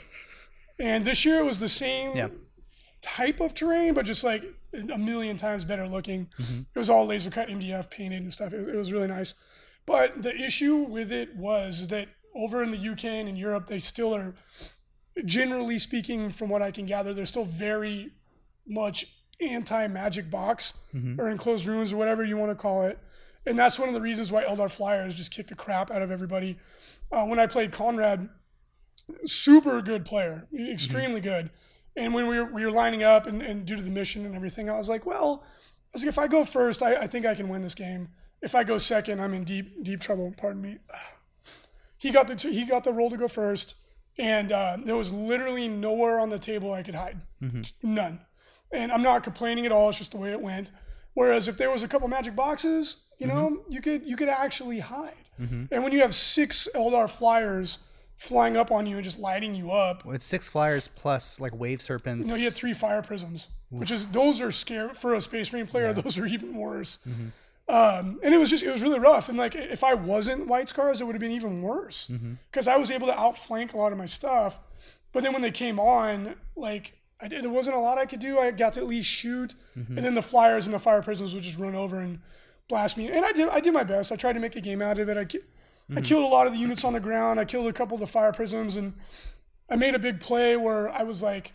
and 0.78 1.04
this 1.04 1.24
year 1.24 1.38
it 1.40 1.44
was 1.44 1.60
the 1.60 1.68
same 1.68 2.16
Yeah. 2.16 2.28
type 3.02 3.40
of 3.40 3.54
terrain, 3.54 3.92
but 3.94 4.06
just 4.06 4.24
like 4.24 4.42
a 4.72 4.98
million 4.98 5.36
times 5.36 5.64
better 5.64 5.86
looking. 5.86 6.26
Mhm. 6.38 6.66
It 6.74 6.78
was 6.78 6.88
all 6.90 7.06
laser 7.06 7.30
cut 7.30 7.48
MDF 7.50 7.90
painted 7.90 8.22
and 8.22 8.32
stuff. 8.32 8.52
It, 8.52 8.68
it 8.68 8.74
was 8.76 8.90
really 8.92 9.06
nice. 9.08 9.34
But 9.86 10.22
the 10.22 10.34
issue 10.34 10.76
with 10.76 11.12
it 11.12 11.34
was 11.36 11.88
that 11.88 12.08
over 12.34 12.62
in 12.62 12.70
the 12.70 12.76
UK 12.78 13.04
and 13.20 13.28
in 13.28 13.36
Europe, 13.36 13.66
they 13.66 13.78
still 13.78 14.14
are, 14.14 14.34
generally 15.24 15.78
speaking, 15.78 16.30
from 16.30 16.48
what 16.48 16.62
I 16.62 16.70
can 16.70 16.86
gather, 16.86 17.12
they're 17.14 17.24
still 17.26 17.44
very 17.44 18.10
much 18.66 19.06
anti 19.40 19.86
magic 19.88 20.30
box 20.30 20.74
Mhm. 20.94 21.18
or 21.18 21.30
enclosed 21.30 21.66
ruins 21.66 21.92
or 21.92 21.96
whatever 21.96 22.24
you 22.24 22.36
want 22.36 22.50
to 22.50 22.54
call 22.56 22.84
it. 22.84 22.98
And 23.48 23.58
that's 23.58 23.78
one 23.78 23.88
of 23.88 23.94
the 23.94 24.00
reasons 24.00 24.30
why 24.30 24.44
Eldar 24.44 24.70
Flyers 24.70 25.14
just 25.14 25.30
kicked 25.32 25.48
the 25.48 25.54
crap 25.54 25.90
out 25.90 26.02
of 26.02 26.10
everybody. 26.10 26.58
Uh, 27.10 27.24
when 27.24 27.38
I 27.38 27.46
played 27.46 27.72
Conrad, 27.72 28.28
super 29.24 29.80
good 29.80 30.04
player, 30.04 30.46
extremely 30.54 31.20
good. 31.20 31.50
And 31.96 32.12
when 32.12 32.26
we 32.28 32.38
were, 32.38 32.44
we 32.44 32.64
were 32.64 32.70
lining 32.70 33.02
up 33.02 33.26
and, 33.26 33.40
and 33.42 33.64
due 33.64 33.76
to 33.76 33.82
the 33.82 33.90
mission 33.90 34.26
and 34.26 34.34
everything, 34.34 34.68
I 34.68 34.76
was 34.76 34.88
like, 34.88 35.06
well, 35.06 35.42
I 35.44 35.88
was 35.94 36.02
like, 36.02 36.08
if 36.10 36.18
I 36.18 36.26
go 36.28 36.44
first, 36.44 36.82
I, 36.82 36.94
I 36.96 37.06
think 37.06 37.24
I 37.26 37.34
can 37.34 37.48
win 37.48 37.62
this 37.62 37.74
game. 37.74 38.08
If 38.42 38.54
I 38.54 38.62
go 38.64 38.78
second, 38.78 39.20
I'm 39.20 39.34
in 39.34 39.44
deep 39.44 39.82
deep 39.82 40.00
trouble. 40.00 40.32
Pardon 40.36 40.62
me. 40.62 40.78
He 42.00 42.12
got 42.12 42.28
the 42.28 42.36
t- 42.36 42.52
he 42.54 42.64
got 42.64 42.84
the 42.84 42.92
role 42.92 43.10
to 43.10 43.16
go 43.16 43.26
first, 43.26 43.74
and 44.20 44.52
uh, 44.52 44.76
there 44.84 44.94
was 44.94 45.10
literally 45.10 45.66
nowhere 45.66 46.20
on 46.20 46.28
the 46.28 46.38
table 46.38 46.72
I 46.72 46.84
could 46.84 46.94
hide, 46.94 47.20
Mhm. 47.42 47.72
none. 47.82 48.20
And 48.72 48.92
I'm 48.92 49.02
not 49.02 49.24
complaining 49.24 49.66
at 49.66 49.72
all. 49.72 49.88
It's 49.88 49.98
just 49.98 50.12
the 50.12 50.16
way 50.16 50.30
it 50.30 50.40
went. 50.40 50.70
Whereas 51.14 51.48
if 51.48 51.56
there 51.56 51.72
was 51.72 51.82
a 51.82 51.88
couple 51.88 52.06
magic 52.06 52.36
boxes, 52.36 52.98
you 53.18 53.26
know, 53.26 53.62
you 53.68 53.80
could 53.80 54.04
you 54.06 54.16
could 54.16 54.28
actually 54.28 54.78
hide. 54.80 55.14
Mhm. 55.40 55.68
And 55.70 55.82
when 55.82 55.92
you 55.92 56.00
have 56.00 56.14
six 56.14 56.68
Eldar 56.74 57.08
flyers 57.08 57.78
flying 58.16 58.56
up 58.56 58.72
on 58.72 58.86
you 58.86 58.96
and 58.96 59.04
just 59.04 59.18
lighting 59.18 59.54
you 59.54 59.70
up, 59.70 60.04
Well, 60.04 60.14
it's 60.14 60.24
six 60.24 60.48
flyers 60.48 60.88
plus 60.94 61.38
like 61.38 61.54
wave 61.54 61.80
serpents. 61.82 62.26
you 62.26 62.32
know, 62.32 62.38
you 62.38 62.44
had 62.44 62.52
three 62.52 62.74
fire 62.74 63.02
prisms, 63.02 63.48
which 63.70 63.90
is 63.90 64.06
those 64.06 64.40
are 64.40 64.50
scary 64.50 64.94
for 64.94 65.14
a 65.14 65.20
Space 65.20 65.52
Marine 65.52 65.66
player. 65.66 65.92
Those 65.92 66.18
are 66.18 66.26
even 66.26 66.56
worse. 66.56 66.98
Mhm. 67.08 67.32
Um, 67.68 68.18
and 68.22 68.32
it 68.34 68.38
was 68.38 68.48
just 68.50 68.62
it 68.64 68.70
was 68.72 68.82
really 68.82 68.98
rough. 68.98 69.28
And 69.28 69.36
like 69.38 69.54
if 69.54 69.84
I 69.84 69.94
wasn't 69.94 70.46
White 70.46 70.68
Scars, 70.68 71.00
it 71.00 71.04
would 71.04 71.14
have 71.14 71.20
been 71.20 71.32
even 71.32 71.60
worse 71.62 72.10
because 72.50 72.66
I 72.66 72.76
was 72.76 72.90
able 72.90 73.06
to 73.08 73.18
outflank 73.18 73.72
a 73.74 73.76
lot 73.76 73.92
of 73.92 73.98
my 73.98 74.06
stuff. 74.06 74.58
But 75.12 75.22
then 75.22 75.32
when 75.32 75.42
they 75.42 75.50
came 75.50 75.78
on, 75.78 76.34
like 76.56 76.94
I 77.20 77.28
there 77.28 77.50
wasn't 77.50 77.76
a 77.76 77.78
lot 77.80 77.98
I 77.98 78.06
could 78.06 78.20
do. 78.20 78.38
I 78.38 78.50
got 78.52 78.72
to 78.74 78.80
at 78.80 78.86
least 78.86 79.08
shoot, 79.08 79.54
and 79.74 79.98
then 79.98 80.14
the 80.14 80.22
flyers 80.22 80.66
and 80.66 80.74
the 80.74 80.78
fire 80.78 81.02
prisms 81.02 81.34
would 81.34 81.42
just 81.42 81.58
run 81.58 81.74
over 81.74 81.98
and 82.00 82.20
blast 82.68 82.96
me. 82.96 83.10
And 83.10 83.24
I 83.24 83.32
did 83.32 83.48
I 83.48 83.60
did 83.60 83.72
my 83.72 83.84
best. 83.84 84.12
I 84.12 84.16
tried 84.16 84.34
to 84.34 84.40
make 84.40 84.56
a 84.56 84.60
game 84.60 84.82
out 84.82 84.98
of 84.98 85.08
it. 85.08 85.16
I 85.16 85.24
ki- 85.24 85.40
I 85.96 86.02
killed 86.02 86.22
a 86.24 86.26
lot 86.28 86.46
of 86.46 86.52
the 86.52 86.58
units 86.58 86.84
on 86.84 86.92
the 86.92 87.00
ground. 87.00 87.40
I 87.40 87.46
killed 87.46 87.66
a 87.66 87.72
couple 87.72 87.94
of 87.94 88.00
the 88.00 88.06
fire 88.06 88.30
prisms, 88.32 88.76
and 88.76 88.92
I 89.70 89.76
made 89.76 89.94
a 89.94 89.98
big 89.98 90.20
play 90.20 90.54
where 90.56 90.90
I 90.90 91.02
was 91.02 91.22
like, 91.22 91.54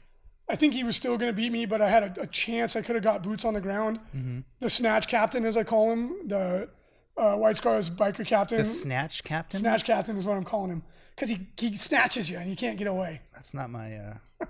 I 0.49 0.55
think 0.55 0.73
he 0.73 0.83
was 0.83 0.95
still 0.95 1.19
going 1.19 1.31
to 1.31 1.35
beat 1.35 1.51
me, 1.51 1.67
but 1.67 1.83
I 1.83 1.89
had 1.89 2.17
a, 2.17 2.21
a 2.21 2.27
chance. 2.27 2.75
I 2.75 2.81
could 2.81 2.95
have 2.95 3.03
got 3.03 3.21
boots 3.21 3.45
on 3.45 3.53
the 3.53 3.61
ground. 3.61 3.99
Mhm. 4.15 4.43
The 4.59 4.71
snatch 4.71 5.07
captain, 5.07 5.45
as 5.45 5.55
I 5.55 5.63
call 5.63 5.91
him, 5.91 6.27
the 6.27 6.67
uh, 7.15 7.35
White 7.35 7.57
Scars 7.57 7.91
biker 7.91 8.25
captain. 8.25 8.57
The 8.57 8.65
snatch 8.65 9.23
captain. 9.23 9.59
snatch 9.59 9.83
captain 9.85 10.17
is 10.17 10.25
what 10.25 10.35
I'm 10.35 10.43
calling 10.43 10.71
him 10.71 10.83
because 11.15 11.29
he, 11.29 11.47
he 11.57 11.77
snatches 11.77 12.27
you 12.27 12.37
and 12.37 12.49
you 12.49 12.55
can't 12.55 12.77
get 12.79 12.87
away. 12.87 13.21
That's 13.35 13.53
not 13.53 13.69
my. 13.69 13.95
uh 13.97 14.13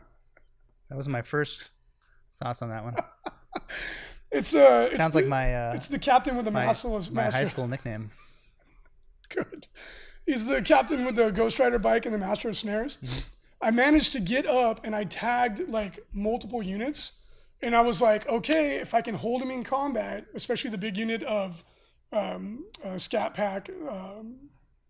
That 0.89 0.95
was 0.95 1.09
my 1.09 1.23
first 1.23 1.71
thoughts 2.41 2.61
on 2.61 2.69
that 2.69 2.83
one. 2.85 2.95
It's 4.33 4.53
uh, 4.55 4.87
it's 4.87 4.97
Sounds 4.97 5.13
the, 5.13 5.19
like 5.19 5.27
my 5.29 5.53
uh 5.55 5.73
it's 5.75 5.87
the 5.87 5.99
captain 5.99 6.35
with 6.35 6.45
the 6.45 6.51
my, 6.51 6.65
master 6.65 6.87
of 6.89 7.11
my 7.11 7.23
master. 7.23 7.37
high 7.39 7.45
school 7.45 7.67
nickname. 7.67 8.09
Good. 9.29 9.67
He's 10.25 10.45
the 10.45 10.61
captain 10.61 11.05
with 11.05 11.15
the 11.15 11.29
Ghost 11.31 11.59
Rider 11.59 11.79
bike 11.79 12.05
and 12.05 12.13
the 12.13 12.19
master 12.19 12.49
of 12.49 12.55
snares. 12.55 12.97
Mm-hmm. 13.03 13.19
I 13.61 13.71
managed 13.71 14.11
to 14.13 14.19
get 14.19 14.45
up 14.45 14.85
and 14.85 14.95
I 14.95 15.03
tagged 15.05 15.69
like 15.69 15.99
multiple 16.13 16.63
units. 16.63 17.13
And 17.61 17.73
I 17.75 17.81
was 17.81 18.01
like, 18.01 18.27
okay, 18.27 18.75
if 18.77 18.93
I 18.93 19.01
can 19.01 19.15
hold 19.15 19.41
him 19.41 19.49
in 19.49 19.63
combat, 19.63 20.25
especially 20.35 20.69
the 20.71 20.77
big 20.77 20.97
unit 20.97 21.23
of 21.23 21.63
um, 22.11 22.65
uh, 22.83 22.97
Scat 22.97 23.33
Pack 23.33 23.69
um, 23.89 24.35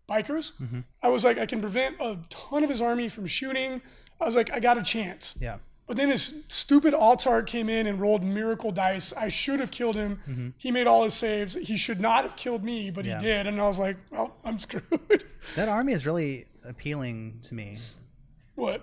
bikers, 0.08 0.52
Mhm. 0.60 0.82
I 1.02 1.08
was 1.08 1.24
like, 1.24 1.38
I 1.38 1.46
can 1.46 1.60
prevent 1.60 1.96
a 2.00 2.18
ton 2.30 2.64
of 2.64 2.70
his 2.70 2.80
army 2.82 3.08
from 3.08 3.26
shooting. 3.26 3.80
I 4.20 4.24
was 4.24 4.34
like, 4.34 4.50
I 4.52 4.58
got 4.58 4.76
a 4.76 4.82
chance. 4.82 5.36
Yeah. 5.40 5.58
But 5.86 5.96
then 5.98 6.08
his 6.08 6.44
stupid 6.48 6.94
Autarch 6.94 7.46
came 7.46 7.68
in 7.68 7.86
and 7.86 8.00
rolled 8.00 8.22
miracle 8.22 8.72
dice. 8.72 9.12
I 9.12 9.28
should 9.28 9.60
have 9.60 9.70
killed 9.70 9.96
him. 9.96 10.18
Mhm. 10.26 10.52
He 10.56 10.70
made 10.70 10.86
all 10.86 11.04
his 11.04 11.12
saves. 11.14 11.54
He 11.54 11.76
should 11.76 12.00
not 12.00 12.24
have 12.24 12.36
killed 12.36 12.64
me, 12.64 12.90
but 12.90 13.04
Yeah. 13.04 13.18
he 13.18 13.24
did. 13.26 13.46
And 13.46 13.60
I 13.60 13.66
was 13.66 13.78
like, 13.78 13.96
well, 14.10 14.34
I'm 14.44 14.58
screwed. 14.66 15.24
That 15.56 15.68
army 15.68 15.92
is 15.92 16.06
really 16.06 16.46
appealing 16.64 17.40
to 17.44 17.54
me. 17.54 17.78
what? 18.54 18.82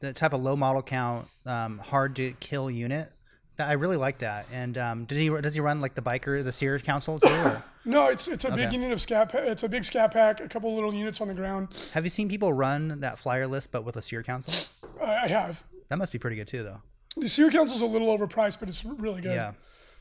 That 0.00 0.16
type 0.16 0.32
of 0.32 0.42
low 0.42 0.56
model 0.56 0.82
count, 0.82 1.28
um, 1.46 1.78
hard 1.78 2.16
to 2.16 2.32
kill 2.40 2.70
unit. 2.70 3.10
I 3.58 3.74
really 3.74 3.96
like 3.96 4.18
that. 4.18 4.46
And 4.52 4.76
um, 4.76 5.04
does 5.04 5.16
he 5.16 5.28
does 5.28 5.54
he 5.54 5.60
run 5.60 5.80
like 5.80 5.94
the 5.94 6.02
biker, 6.02 6.42
the 6.42 6.50
Seer 6.52 6.78
Council 6.78 7.18
too? 7.20 7.52
No, 7.84 8.06
it's 8.06 8.28
it's 8.28 8.44
a 8.44 8.50
big 8.52 8.72
unit 8.72 8.92
of 8.92 9.00
scat. 9.00 9.32
Pa- 9.32 9.38
it's 9.38 9.64
a 9.64 9.68
big 9.68 9.82
scat 9.82 10.12
pack. 10.12 10.40
A 10.40 10.46
couple 10.48 10.72
little 10.72 10.94
units 10.94 11.20
on 11.20 11.26
the 11.26 11.34
ground. 11.34 11.66
have 11.92 12.04
you 12.04 12.10
seen 12.10 12.28
people 12.28 12.52
run 12.52 13.00
that 13.00 13.18
flyer 13.18 13.44
list 13.48 13.72
but 13.72 13.84
with 13.84 13.96
a 13.96 14.02
Seer 14.02 14.22
Council? 14.22 14.54
I 15.02 15.26
have. 15.26 15.64
That 15.92 15.98
must 15.98 16.10
be 16.10 16.18
pretty 16.18 16.36
good 16.36 16.48
too, 16.48 16.62
though. 16.62 16.80
The 17.18 17.28
Seer 17.28 17.50
Council's 17.50 17.82
a 17.82 17.86
little 17.86 18.16
overpriced, 18.16 18.58
but 18.58 18.70
it's 18.70 18.82
really 18.82 19.20
good. 19.20 19.34
Yeah. 19.34 19.52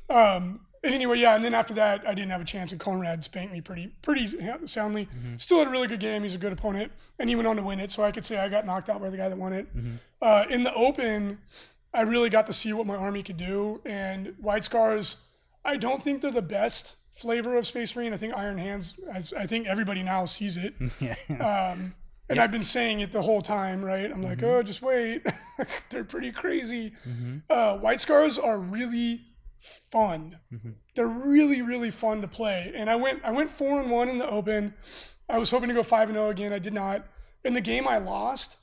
Um, 0.09 0.61
and 0.85 0.95
anyway, 0.95 1.19
yeah. 1.19 1.35
And 1.35 1.43
then 1.43 1.53
after 1.53 1.73
that, 1.73 2.07
I 2.07 2.13
didn't 2.13 2.31
have 2.31 2.39
a 2.39 2.45
chance, 2.45 2.71
and 2.71 2.79
Conrad 2.79 3.25
spanked 3.25 3.51
me 3.51 3.59
pretty 3.59 3.87
pretty 4.01 4.25
soundly. 4.67 5.07
Mm-hmm. 5.07 5.35
Still 5.35 5.59
had 5.59 5.67
a 5.67 5.69
really 5.69 5.87
good 5.87 5.99
game. 5.99 6.23
He's 6.23 6.33
a 6.33 6.37
good 6.37 6.53
opponent, 6.53 6.93
and 7.19 7.27
he 7.27 7.35
went 7.35 7.45
on 7.45 7.57
to 7.57 7.61
win 7.61 7.81
it. 7.81 7.91
So 7.91 8.03
I 8.03 8.11
could 8.13 8.25
say 8.25 8.37
I 8.37 8.47
got 8.47 8.65
knocked 8.65 8.89
out 8.89 9.01
by 9.01 9.09
the 9.09 9.17
guy 9.17 9.27
that 9.27 9.37
won 9.37 9.51
it. 9.51 9.67
Mm-hmm. 9.75 9.95
Uh, 10.21 10.45
in 10.49 10.63
the 10.63 10.73
open, 10.75 11.39
I 11.93 12.03
really 12.03 12.29
got 12.29 12.47
to 12.47 12.53
see 12.53 12.71
what 12.71 12.87
my 12.87 12.95
army 12.95 13.21
could 13.21 13.35
do. 13.35 13.81
And 13.83 14.33
White 14.39 14.63
Scars, 14.63 15.17
I 15.65 15.75
don't 15.75 16.01
think 16.01 16.21
they're 16.21 16.31
the 16.31 16.41
best 16.41 16.95
flavor 17.11 17.57
of 17.57 17.67
Space 17.67 17.93
Marine. 17.97 18.13
I 18.13 18.17
think 18.17 18.33
Iron 18.33 18.57
Hands, 18.57 18.97
as 19.11 19.33
I 19.33 19.45
think 19.45 19.67
everybody 19.67 20.03
now 20.03 20.23
sees 20.23 20.55
it. 20.55 20.73
yeah. 21.01 21.73
Um, 21.73 21.93
and 22.31 22.39
I've 22.39 22.51
been 22.51 22.63
saying 22.63 23.01
it 23.01 23.11
the 23.11 23.21
whole 23.21 23.41
time, 23.41 23.83
right? 23.83 24.11
I'm 24.11 24.23
like, 24.23 24.41
oh, 24.43 24.63
just 24.63 24.81
wait. 24.81 25.25
They're 25.89 26.03
pretty 26.03 26.31
crazy. 26.31 26.93
Mhm. 27.07 27.43
Uh, 27.49 27.77
White 27.77 28.01
Scars 28.01 28.37
are 28.39 28.57
really 28.57 29.21
fun. 29.91 30.37
Mhm. 30.53 30.73
They're 30.95 31.07
really, 31.07 31.61
really 31.61 31.91
fun 31.91 32.21
to 32.21 32.27
play. 32.27 32.73
And 32.75 32.89
I 32.89 32.95
went, 32.95 33.21
I 33.23 33.31
went 33.31 33.51
four 33.51 33.79
and 33.81 33.91
one 33.91 34.09
in 34.09 34.17
the 34.17 34.29
open. 34.29 34.73
I 35.29 35.37
was 35.37 35.51
hoping 35.51 35.69
to 35.69 35.75
go 35.75 35.83
five 35.83 36.09
and 36.09 36.15
zero 36.15 36.29
again. 36.29 36.51
I 36.53 36.59
did 36.59 36.73
not. 36.73 37.05
In 37.43 37.53
the 37.53 37.61
game 37.61 37.87
I 37.87 37.97
lost, 37.97 38.57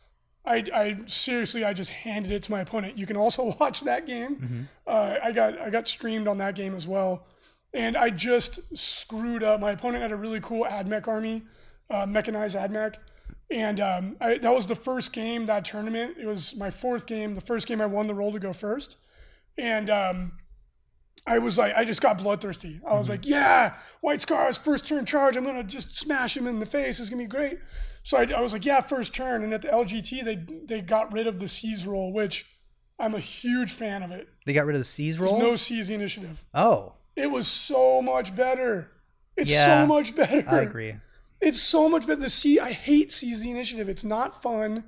I, 0.44 0.64
I 0.74 0.98
seriously, 1.06 1.64
I 1.64 1.72
just 1.72 1.90
handed 1.90 2.32
it 2.32 2.42
to 2.44 2.50
my 2.50 2.60
opponent. 2.60 2.96
You 2.98 3.06
can 3.06 3.16
also 3.16 3.54
watch 3.60 3.82
that 3.82 4.06
game. 4.06 4.36
Mhm. 4.36 4.68
Uh, 4.92 5.18
I 5.22 5.32
got, 5.32 5.58
I 5.60 5.70
got 5.70 5.86
streamed 5.88 6.26
on 6.28 6.38
that 6.38 6.54
game 6.54 6.74
as 6.74 6.86
well. 6.86 7.26
And 7.74 7.96
I 7.96 8.08
just 8.10 8.60
screwed 8.76 9.42
up. 9.42 9.60
My 9.60 9.72
opponent 9.72 10.02
had 10.02 10.10
a 10.12 10.16
really 10.16 10.40
cool 10.40 10.64
AdMech 10.64 11.06
army, 11.06 11.42
uh, 11.90 12.06
mechanized 12.06 12.56
AdMech. 12.56 12.94
And 13.50 13.80
um, 13.80 14.16
I, 14.20 14.38
that 14.38 14.54
was 14.54 14.66
the 14.66 14.76
first 14.76 15.12
game 15.12 15.46
that 15.46 15.64
tournament. 15.64 16.16
It 16.20 16.26
was 16.26 16.54
my 16.56 16.70
fourth 16.70 17.06
game. 17.06 17.34
The 17.34 17.40
first 17.40 17.66
game 17.66 17.80
I 17.80 17.86
won 17.86 18.06
the 18.06 18.14
role 18.14 18.32
to 18.32 18.38
go 18.38 18.52
first. 18.52 18.98
And 19.56 19.88
um, 19.88 20.32
I 21.26 21.38
was 21.38 21.56
like, 21.56 21.74
I 21.74 21.84
just 21.84 22.02
got 22.02 22.18
bloodthirsty. 22.18 22.80
I 22.86 22.94
was 22.94 23.08
like, 23.08 23.26
yeah, 23.26 23.74
White 24.00 24.20
Scars, 24.20 24.58
first 24.58 24.86
turn 24.86 25.06
charge. 25.06 25.36
I'm 25.36 25.44
going 25.44 25.56
to 25.56 25.64
just 25.64 25.96
smash 25.96 26.36
him 26.36 26.46
in 26.46 26.60
the 26.60 26.66
face. 26.66 27.00
It's 27.00 27.08
going 27.08 27.22
to 27.22 27.24
be 27.24 27.36
great. 27.36 27.58
So 28.02 28.18
I, 28.18 28.24
I 28.36 28.40
was 28.40 28.52
like, 28.52 28.64
yeah, 28.66 28.80
first 28.82 29.14
turn. 29.14 29.42
And 29.42 29.54
at 29.54 29.62
the 29.62 29.68
LGT, 29.68 30.24
they, 30.24 30.44
they 30.66 30.80
got 30.82 31.12
rid 31.12 31.26
of 31.26 31.40
the 31.40 31.48
Seize 31.48 31.86
roll, 31.86 32.12
which 32.12 32.46
I'm 32.98 33.14
a 33.14 33.20
huge 33.20 33.72
fan 33.72 34.02
of 34.02 34.10
it. 34.10 34.28
They 34.44 34.52
got 34.52 34.66
rid 34.66 34.74
of 34.74 34.80
the 34.80 34.84
seize 34.84 35.18
There's 35.18 35.30
roll. 35.30 35.40
no 35.40 35.56
Seize 35.56 35.90
initiative. 35.90 36.44
oh, 36.54 36.94
It 37.16 37.30
was 37.30 37.46
so 37.46 38.02
much 38.02 38.34
better. 38.34 38.90
It's 39.36 39.50
Yeah, 39.50 39.84
so 39.84 39.86
much 39.86 40.16
better. 40.16 40.48
I 40.48 40.62
agree. 40.62 40.96
It's 41.40 41.60
so 41.60 41.88
much 41.88 42.06
better. 42.06 42.20
The 42.20 42.28
C 42.28 42.58
I 42.58 42.72
hate 42.72 43.12
seize 43.12 43.40
the 43.40 43.50
initiative. 43.50 43.88
It's 43.88 44.04
not 44.04 44.42
fun. 44.42 44.84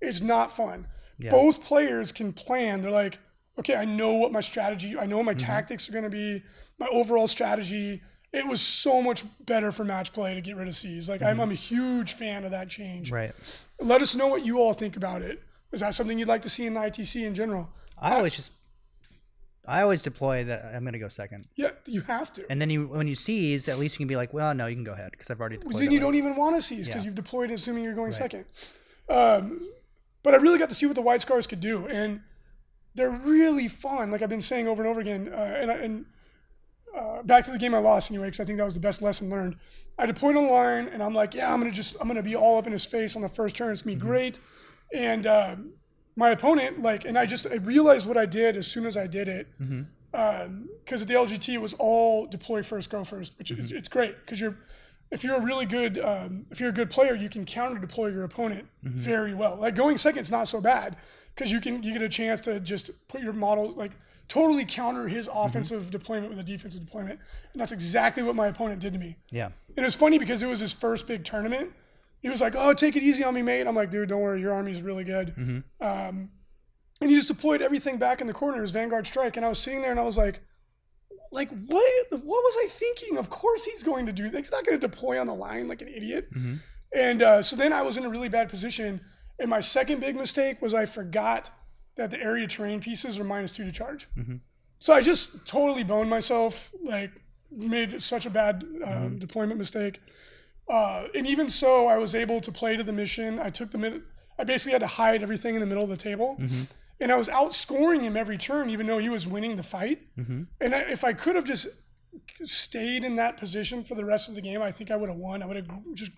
It's 0.00 0.20
not 0.20 0.54
fun. 0.54 0.86
Yeah. 1.18 1.30
Both 1.30 1.62
players 1.62 2.12
can 2.12 2.32
plan. 2.32 2.82
They're 2.82 2.90
like, 2.90 3.18
okay, 3.58 3.76
I 3.76 3.84
know 3.84 4.14
what 4.14 4.32
my 4.32 4.40
strategy, 4.40 4.98
I 4.98 5.06
know 5.06 5.16
what 5.16 5.26
my 5.26 5.32
Mm-hmm. 5.34 5.46
tactics 5.46 5.88
are 5.88 5.92
going 5.92 6.04
to 6.04 6.10
be, 6.10 6.42
my 6.78 6.88
overall 6.90 7.28
strategy. 7.28 8.02
It 8.32 8.46
was 8.46 8.60
so 8.60 9.00
much 9.00 9.24
better 9.46 9.70
for 9.70 9.84
match 9.84 10.12
play 10.12 10.34
to 10.34 10.40
get 10.40 10.56
rid 10.56 10.66
of 10.66 10.74
Seize. 10.74 11.08
Like 11.08 11.22
I'm, 11.22 11.38
I'm 11.40 11.52
a 11.52 11.54
huge 11.54 12.14
fan 12.14 12.44
of 12.44 12.50
that 12.50 12.68
change. 12.68 13.06
Mm-hmm. 13.06 13.14
Right. 13.14 13.32
Let 13.80 14.02
us 14.02 14.14
know 14.16 14.26
what 14.26 14.44
you 14.44 14.58
all 14.58 14.74
think 14.74 14.96
about 14.96 15.22
it. 15.22 15.40
Is 15.70 15.80
that 15.80 15.94
something 15.94 16.18
you'd 16.18 16.28
like 16.28 16.42
to 16.42 16.48
see 16.50 16.66
in 16.66 16.74
the 16.74 16.80
ITC 16.80 17.24
in 17.24 17.34
general? 17.34 17.68
I 17.96 18.16
always 18.16 18.34
just, 18.34 18.50
I 19.66 19.82
always 19.82 20.02
deploy 20.02 20.44
that 20.44 20.74
I'm 20.74 20.84
gonna 20.84 20.98
go 20.98 21.08
second, 21.08 21.46
Yeah, 21.56 21.70
you 21.86 22.02
have 22.02 22.32
to. 22.34 22.44
and 22.50 22.60
then 22.60 22.68
you 22.70 22.86
when 22.86 23.08
you 23.08 23.14
seize, 23.14 23.68
at 23.68 23.78
least 23.78 23.94
you 23.94 23.98
can 23.98 24.08
be 24.08 24.16
like, 24.16 24.32
well, 24.34 24.54
no, 24.54 24.66
you 24.66 24.74
can 24.76 24.84
go 24.84 24.92
ahead 24.92 25.10
because 25.12 25.30
I've 25.30 25.40
already 25.40 25.56
deployed. 25.56 25.82
then 25.82 25.90
you 25.90 26.00
don't 26.00 26.14
even 26.16 26.36
want 26.36 26.56
to 26.56 26.62
seize 26.62 26.86
because 26.86 27.02
Yeah. 27.02 27.06
you've 27.06 27.14
deployed 27.14 27.50
assuming 27.50 27.82
you're 27.84 27.94
going 27.94 28.06
Right. 28.06 28.14
second. 28.14 28.44
Um, 29.08 29.68
but 30.22 30.34
I 30.34 30.38
really 30.38 30.58
got 30.58 30.68
to 30.70 30.74
see 30.74 30.86
what 30.86 30.94
the 30.94 31.02
White 31.02 31.20
Scars 31.20 31.46
could 31.46 31.60
do. 31.60 31.86
And 31.86 32.20
they're 32.94 33.10
really 33.10 33.68
fun. 33.68 34.10
Like 34.10 34.22
I've 34.22 34.28
been 34.28 34.40
saying 34.40 34.68
over 34.68 34.82
and 34.82 34.90
over 34.90 35.00
again, 35.00 35.28
uh, 35.32 35.36
and, 35.36 35.70
I- 35.70 35.74
and 35.78 36.04
uh, 36.96 37.22
back 37.24 37.44
to 37.44 37.50
the 37.50 37.58
game 37.58 37.74
I 37.74 37.78
lost 37.78 38.10
anyway, 38.10 38.26
because 38.28 38.40
I 38.40 38.44
think 38.44 38.58
that 38.58 38.64
was 38.64 38.74
the 38.74 38.80
best 38.80 39.02
lesson 39.02 39.28
learned. 39.28 39.56
I 39.98 40.06
deployed 40.06 40.36
online, 40.36 40.86
and 40.88 41.02
I'm 41.02 41.12
like, 41.14 41.34
yeah, 41.34 41.52
I'm 41.52 41.58
gonna 41.60 41.72
just, 41.72 41.96
I'm 42.00 42.06
gonna 42.06 42.22
be 42.22 42.36
all 42.36 42.56
up 42.56 42.66
in 42.66 42.72
his 42.72 42.84
face 42.84 43.16
on 43.16 43.22
the 43.22 43.28
first 43.28 43.56
turn. 43.56 43.72
It's 43.72 43.82
gonna 43.82 43.96
be 43.96 44.00
great. 44.00 44.38
And 44.94 45.26
uh, 45.26 45.56
my 46.16 46.30
opponent, 46.30 46.80
like, 46.80 47.04
and 47.04 47.18
I 47.18 47.26
just 47.26 47.46
I 47.46 47.56
realized 47.56 48.06
what 48.06 48.16
I 48.16 48.26
did 48.26 48.56
as 48.56 48.66
soon 48.66 48.86
as 48.86 48.96
I 48.96 49.06
did 49.06 49.28
it, 49.28 49.48
mm-hmm. 49.60 49.82
um, 50.14 50.68
because 50.84 51.02
at 51.02 51.08
the 51.08 51.14
LGT 51.14 51.60
was 51.60 51.74
all 51.74 52.26
deploy 52.26 52.62
first, 52.62 52.90
go 52.90 53.04
first, 53.04 53.32
which 53.38 53.50
is 53.50 53.68
mm-hmm. 53.68 53.76
it's 53.76 53.88
great 53.88 54.16
because 54.24 54.40
you're. 54.40 54.56
If 55.10 55.22
you're 55.22 55.36
a 55.36 55.40
really 55.40 55.66
good, 55.66 55.98
um, 55.98 56.44
if 56.50 56.58
you're 56.58 56.70
a 56.70 56.72
good 56.72 56.90
player, 56.90 57.14
you 57.14 57.28
can 57.28 57.44
counter 57.44 57.78
deploy 57.78 58.08
your 58.08 58.24
opponent 58.24 58.66
mm-hmm. 58.84 58.96
very 58.98 59.32
well. 59.32 59.56
Like 59.60 59.76
going 59.76 59.96
second 59.96 60.22
is 60.22 60.30
not 60.30 60.48
so 60.48 60.60
bad 60.60 60.96
because 61.34 61.52
you 61.52 61.60
can 61.60 61.82
you 61.84 61.92
get 61.92 62.02
a 62.02 62.08
chance 62.08 62.40
to 62.40 62.58
just 62.58 62.90
put 63.06 63.20
your 63.20 63.32
model 63.32 63.72
like 63.74 63.92
totally 64.28 64.64
counter 64.64 65.06
his 65.06 65.28
offensive 65.32 65.90
deployment 65.90 66.30
with 66.30 66.38
a 66.38 66.42
defensive 66.42 66.84
deployment, 66.84 67.20
and 67.52 67.60
that's 67.60 67.72
exactly 67.72 68.22
what 68.22 68.34
my 68.34 68.48
opponent 68.48 68.80
did 68.80 68.92
to 68.92 68.98
me. 68.98 69.16
Yeah. 69.30 69.46
And 69.76 69.78
it 69.78 69.84
was 69.84 69.94
funny 69.94 70.18
because 70.18 70.42
it 70.42 70.46
was 70.46 70.60
his 70.60 70.72
first 70.72 71.06
big 71.06 71.24
tournament. 71.24 71.70
He 72.24 72.30
was 72.30 72.40
like, 72.40 72.54
"Oh, 72.56 72.72
take 72.72 72.96
it 72.96 73.02
easy 73.02 73.22
on 73.22 73.34
me, 73.34 73.42
mate." 73.42 73.66
I'm 73.66 73.76
like, 73.76 73.90
"Dude, 73.90 74.08
don't 74.08 74.22
worry, 74.22 74.40
your 74.40 74.54
army's 74.54 74.80
really 74.80 75.04
good." 75.04 75.34
Um, 75.78 76.30
and 77.02 77.10
he 77.10 77.16
just 77.16 77.28
deployed 77.28 77.60
everything 77.60 77.98
back 77.98 78.22
in 78.22 78.26
the 78.26 78.32
corner, 78.32 78.62
his 78.62 78.70
Vanguard 78.70 79.06
strike, 79.06 79.36
and 79.36 79.44
I 79.44 79.48
was 79.50 79.58
sitting 79.58 79.82
there 79.82 79.90
and 79.90 80.00
I 80.00 80.04
was 80.04 80.16
like, 80.16 80.40
"Like 81.30 81.50
what? 81.66 81.92
What 82.10 82.22
was 82.22 82.54
I 82.64 82.68
thinking? 82.70 83.18
Of 83.18 83.28
course 83.28 83.66
he's 83.66 83.82
going 83.82 84.06
to 84.06 84.12
do 84.12 84.30
that. 84.30 84.38
He's 84.38 84.50
not 84.50 84.64
going 84.64 84.80
to 84.80 84.88
deploy 84.88 85.20
on 85.20 85.26
the 85.26 85.34
line 85.34 85.68
like 85.68 85.82
an 85.82 85.88
idiot." 85.88 86.28
And 86.94 87.22
uh, 87.22 87.42
so 87.42 87.56
then 87.56 87.74
I 87.74 87.82
was 87.82 87.98
in 87.98 88.06
a 88.06 88.08
really 88.08 88.30
bad 88.30 88.48
position. 88.48 89.02
And 89.38 89.50
my 89.50 89.60
second 89.60 90.00
big 90.00 90.16
mistake 90.16 90.62
was 90.62 90.72
I 90.72 90.86
forgot 90.86 91.50
that 91.96 92.10
the 92.10 92.20
area 92.22 92.46
terrain 92.46 92.80
pieces 92.80 93.18
are 93.18 93.24
minus 93.24 93.52
two 93.52 93.64
to 93.66 93.72
charge. 93.72 94.08
So 94.78 94.94
I 94.94 95.02
just 95.02 95.46
totally 95.46 95.84
boned 95.84 96.08
myself, 96.08 96.72
like 96.82 97.10
made 97.50 98.00
such 98.00 98.24
a 98.24 98.30
bad 98.30 98.64
uh, 98.82 99.08
deployment 99.18 99.58
mistake. 99.58 100.00
Uh, 100.68 101.04
and 101.14 101.26
even 101.26 101.50
so, 101.50 101.86
I 101.86 101.98
was 101.98 102.14
able 102.14 102.40
to 102.40 102.50
play 102.52 102.76
to 102.76 102.82
the 102.82 102.92
mission. 102.92 103.38
I 103.38 103.50
took 103.50 103.70
the 103.70 103.78
mid- 103.78 104.02
I 104.38 104.44
basically 104.44 104.72
had 104.72 104.80
to 104.80 104.86
hide 104.86 105.22
everything 105.22 105.54
in 105.54 105.60
the 105.60 105.66
middle 105.66 105.84
of 105.84 105.90
the 105.90 105.96
table, 105.96 106.36
and 107.00 107.12
I 107.12 107.16
was 107.16 107.28
outscoring 107.28 108.02
him 108.02 108.16
every 108.16 108.38
turn, 108.38 108.70
even 108.70 108.86
though 108.86 108.98
he 108.98 109.08
was 109.08 109.26
winning 109.26 109.56
the 109.56 109.62
fight. 109.62 110.00
And 110.60 110.74
I, 110.74 110.80
if 110.90 111.04
I 111.04 111.12
could 111.12 111.36
have 111.36 111.44
just 111.44 111.68
stayed 112.42 113.04
in 113.04 113.16
that 113.16 113.36
position 113.36 113.84
for 113.84 113.94
the 113.94 114.04
rest 114.04 114.28
of 114.28 114.34
the 114.34 114.40
game, 114.40 114.62
I 114.62 114.72
think 114.72 114.90
I 114.90 114.96
would 114.96 115.08
have 115.08 115.18
won. 115.18 115.42
I 115.42 115.46
would 115.46 115.56
have 115.56 115.68
just 115.94 116.12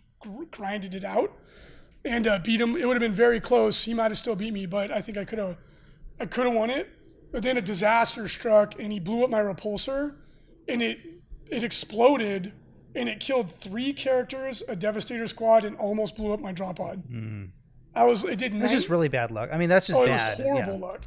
grinded 0.50 0.94
it 0.94 1.04
out 1.04 1.32
and 2.04 2.26
uh, 2.26 2.38
beat 2.38 2.60
him. 2.60 2.76
It 2.76 2.86
would 2.86 2.94
have 2.94 3.00
been 3.00 3.12
very 3.12 3.40
close. 3.40 3.84
He 3.84 3.94
might 3.94 4.10
have 4.10 4.18
still 4.18 4.36
beat 4.36 4.52
me, 4.52 4.66
but 4.66 4.90
I 4.90 5.02
think 5.02 5.18
I 5.18 5.24
could 5.24 5.38
have, 5.38 5.56
I 6.20 6.26
could 6.26 6.46
have 6.46 6.54
won 6.54 6.70
it. 6.70 6.88
But 7.32 7.42
then 7.42 7.56
a 7.58 7.60
disaster 7.62 8.28
struck, 8.28 8.78
and 8.80 8.92
he 8.92 9.00
blew 9.00 9.24
up 9.24 9.30
my 9.30 9.40
repulsor, 9.40 10.14
and 10.68 10.80
it 10.82 10.98
it 11.50 11.62
exploded, 11.64 12.52
and 12.96 13.08
it 13.08 13.20
killed 13.20 13.52
three 13.52 13.92
characters, 13.92 14.62
a 14.68 14.74
Devastator 14.74 15.26
squad, 15.28 15.64
and 15.64 15.76
almost 15.76 16.16
blew 16.16 16.32
up 16.32 16.40
my 16.40 16.50
drop 16.52 16.76
pod. 16.76 17.02
I 17.94 18.04
was 18.04 18.24
it 18.24 18.36
did. 18.38 18.52
Mm. 18.52 18.60
That's 18.60 18.72
nine- 18.72 18.78
just 18.78 18.88
really 18.90 19.08
bad 19.08 19.30
luck. 19.30 19.50
I 19.52 19.58
mean, 19.58 19.68
that's 19.68 19.86
just 19.86 19.98
oh, 19.98 20.04
it 20.04 20.10
was 20.10 20.20
horrible 20.38 20.74
yeah. 20.74 20.78
luck. 20.86 21.02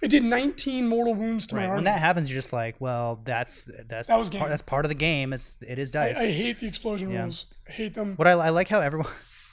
It 0.00 0.08
did 0.08 0.24
19 0.24 0.88
mortal 0.88 1.14
wounds 1.14 1.46
to 1.48 1.54
my 1.54 1.60
Right. 1.60 1.66
army. 1.68 1.76
When 1.76 1.84
that 1.84 2.00
happens, 2.00 2.28
you're 2.28 2.38
just 2.40 2.52
like, 2.52 2.74
well, 2.80 3.20
that's 3.24 3.68
that's 3.88 4.08
That 4.08 4.18
was 4.18 4.30
part, 4.30 4.42
game. 4.42 4.48
that's 4.50 4.62
part 4.62 4.84
of 4.84 4.88
the 4.88 4.94
game. 4.96 5.32
It's 5.32 5.56
it 5.60 5.78
is 5.78 5.90
I, 5.94 6.08
dice. 6.08 6.18
I 6.18 6.30
hate 6.32 6.58
the 6.58 6.66
explosion 6.66 7.10
Yeah. 7.10 7.22
rules. 7.22 7.46
I 7.68 7.72
hate 7.72 7.94
them. 7.94 8.14
What 8.16 8.26
I, 8.26 8.32
I 8.32 8.48
like 8.50 8.68
how 8.68 8.80
everyone 8.80 9.06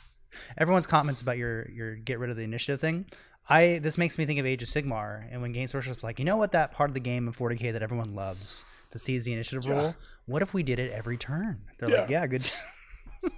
everyone's 0.57 0.87
comments 0.87 1.21
about 1.21 1.37
your 1.37 1.69
your 1.69 1.95
get 1.95 2.19
rid 2.19 2.29
of 2.29 2.35
the 2.37 2.43
initiative 2.43 2.79
thing. 2.81 3.05
I 3.47 3.79
this 3.81 3.97
makes 3.97 4.17
me 4.17 4.25
think 4.25 4.39
of 4.39 4.45
Age 4.45 4.61
of 4.63 4.69
Sigmar, 4.69 5.27
and 5.31 5.41
when 5.41 5.51
Games 5.51 5.73
Workshop's 5.73 6.03
like, 6.03 6.19
you 6.19 6.25
know 6.25 6.37
what, 6.37 6.51
that 6.53 6.71
part 6.71 6.89
of 6.89 6.93
the 6.93 6.99
game 6.99 7.27
in 7.27 7.33
40k 7.33 7.73
that 7.73 7.81
everyone 7.83 8.13
loves, 8.15 8.63
the 8.91 8.99
seize 8.99 9.25
the 9.25 9.33
initiative 9.33 9.65
Yeah. 9.65 9.73
rule. 9.81 9.95
What 10.25 10.41
if 10.41 10.53
we 10.53 10.63
did 10.63 10.79
it 10.79 10.91
every 10.91 11.17
turn? 11.17 11.61
They're 11.77 11.89
like, 11.89 12.09
Yeah. 12.09 12.21
yeah, 12.21 12.27
good. 12.27 12.51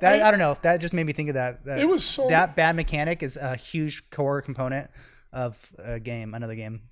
that 0.00 0.14
I- 0.22 0.28
I, 0.28 0.30
don't 0.30 0.38
know. 0.40 0.52
If 0.52 0.62
That 0.62 0.80
just 0.80 0.94
made 0.94 1.06
me 1.06 1.12
think 1.12 1.28
of 1.28 1.34
that. 1.34 1.64
that 1.64 1.78
It 1.78 1.86
was 1.86 2.04
so- 2.04 2.28
that 2.28 2.56
bad 2.56 2.76
mechanic 2.76 3.22
is 3.22 3.36
a 3.36 3.56
huge 3.56 4.08
core 4.10 4.42
component 4.42 4.90
of 5.32 5.56
a 5.78 5.98
game, 6.00 6.34
another 6.34 6.54
game. 6.54 6.82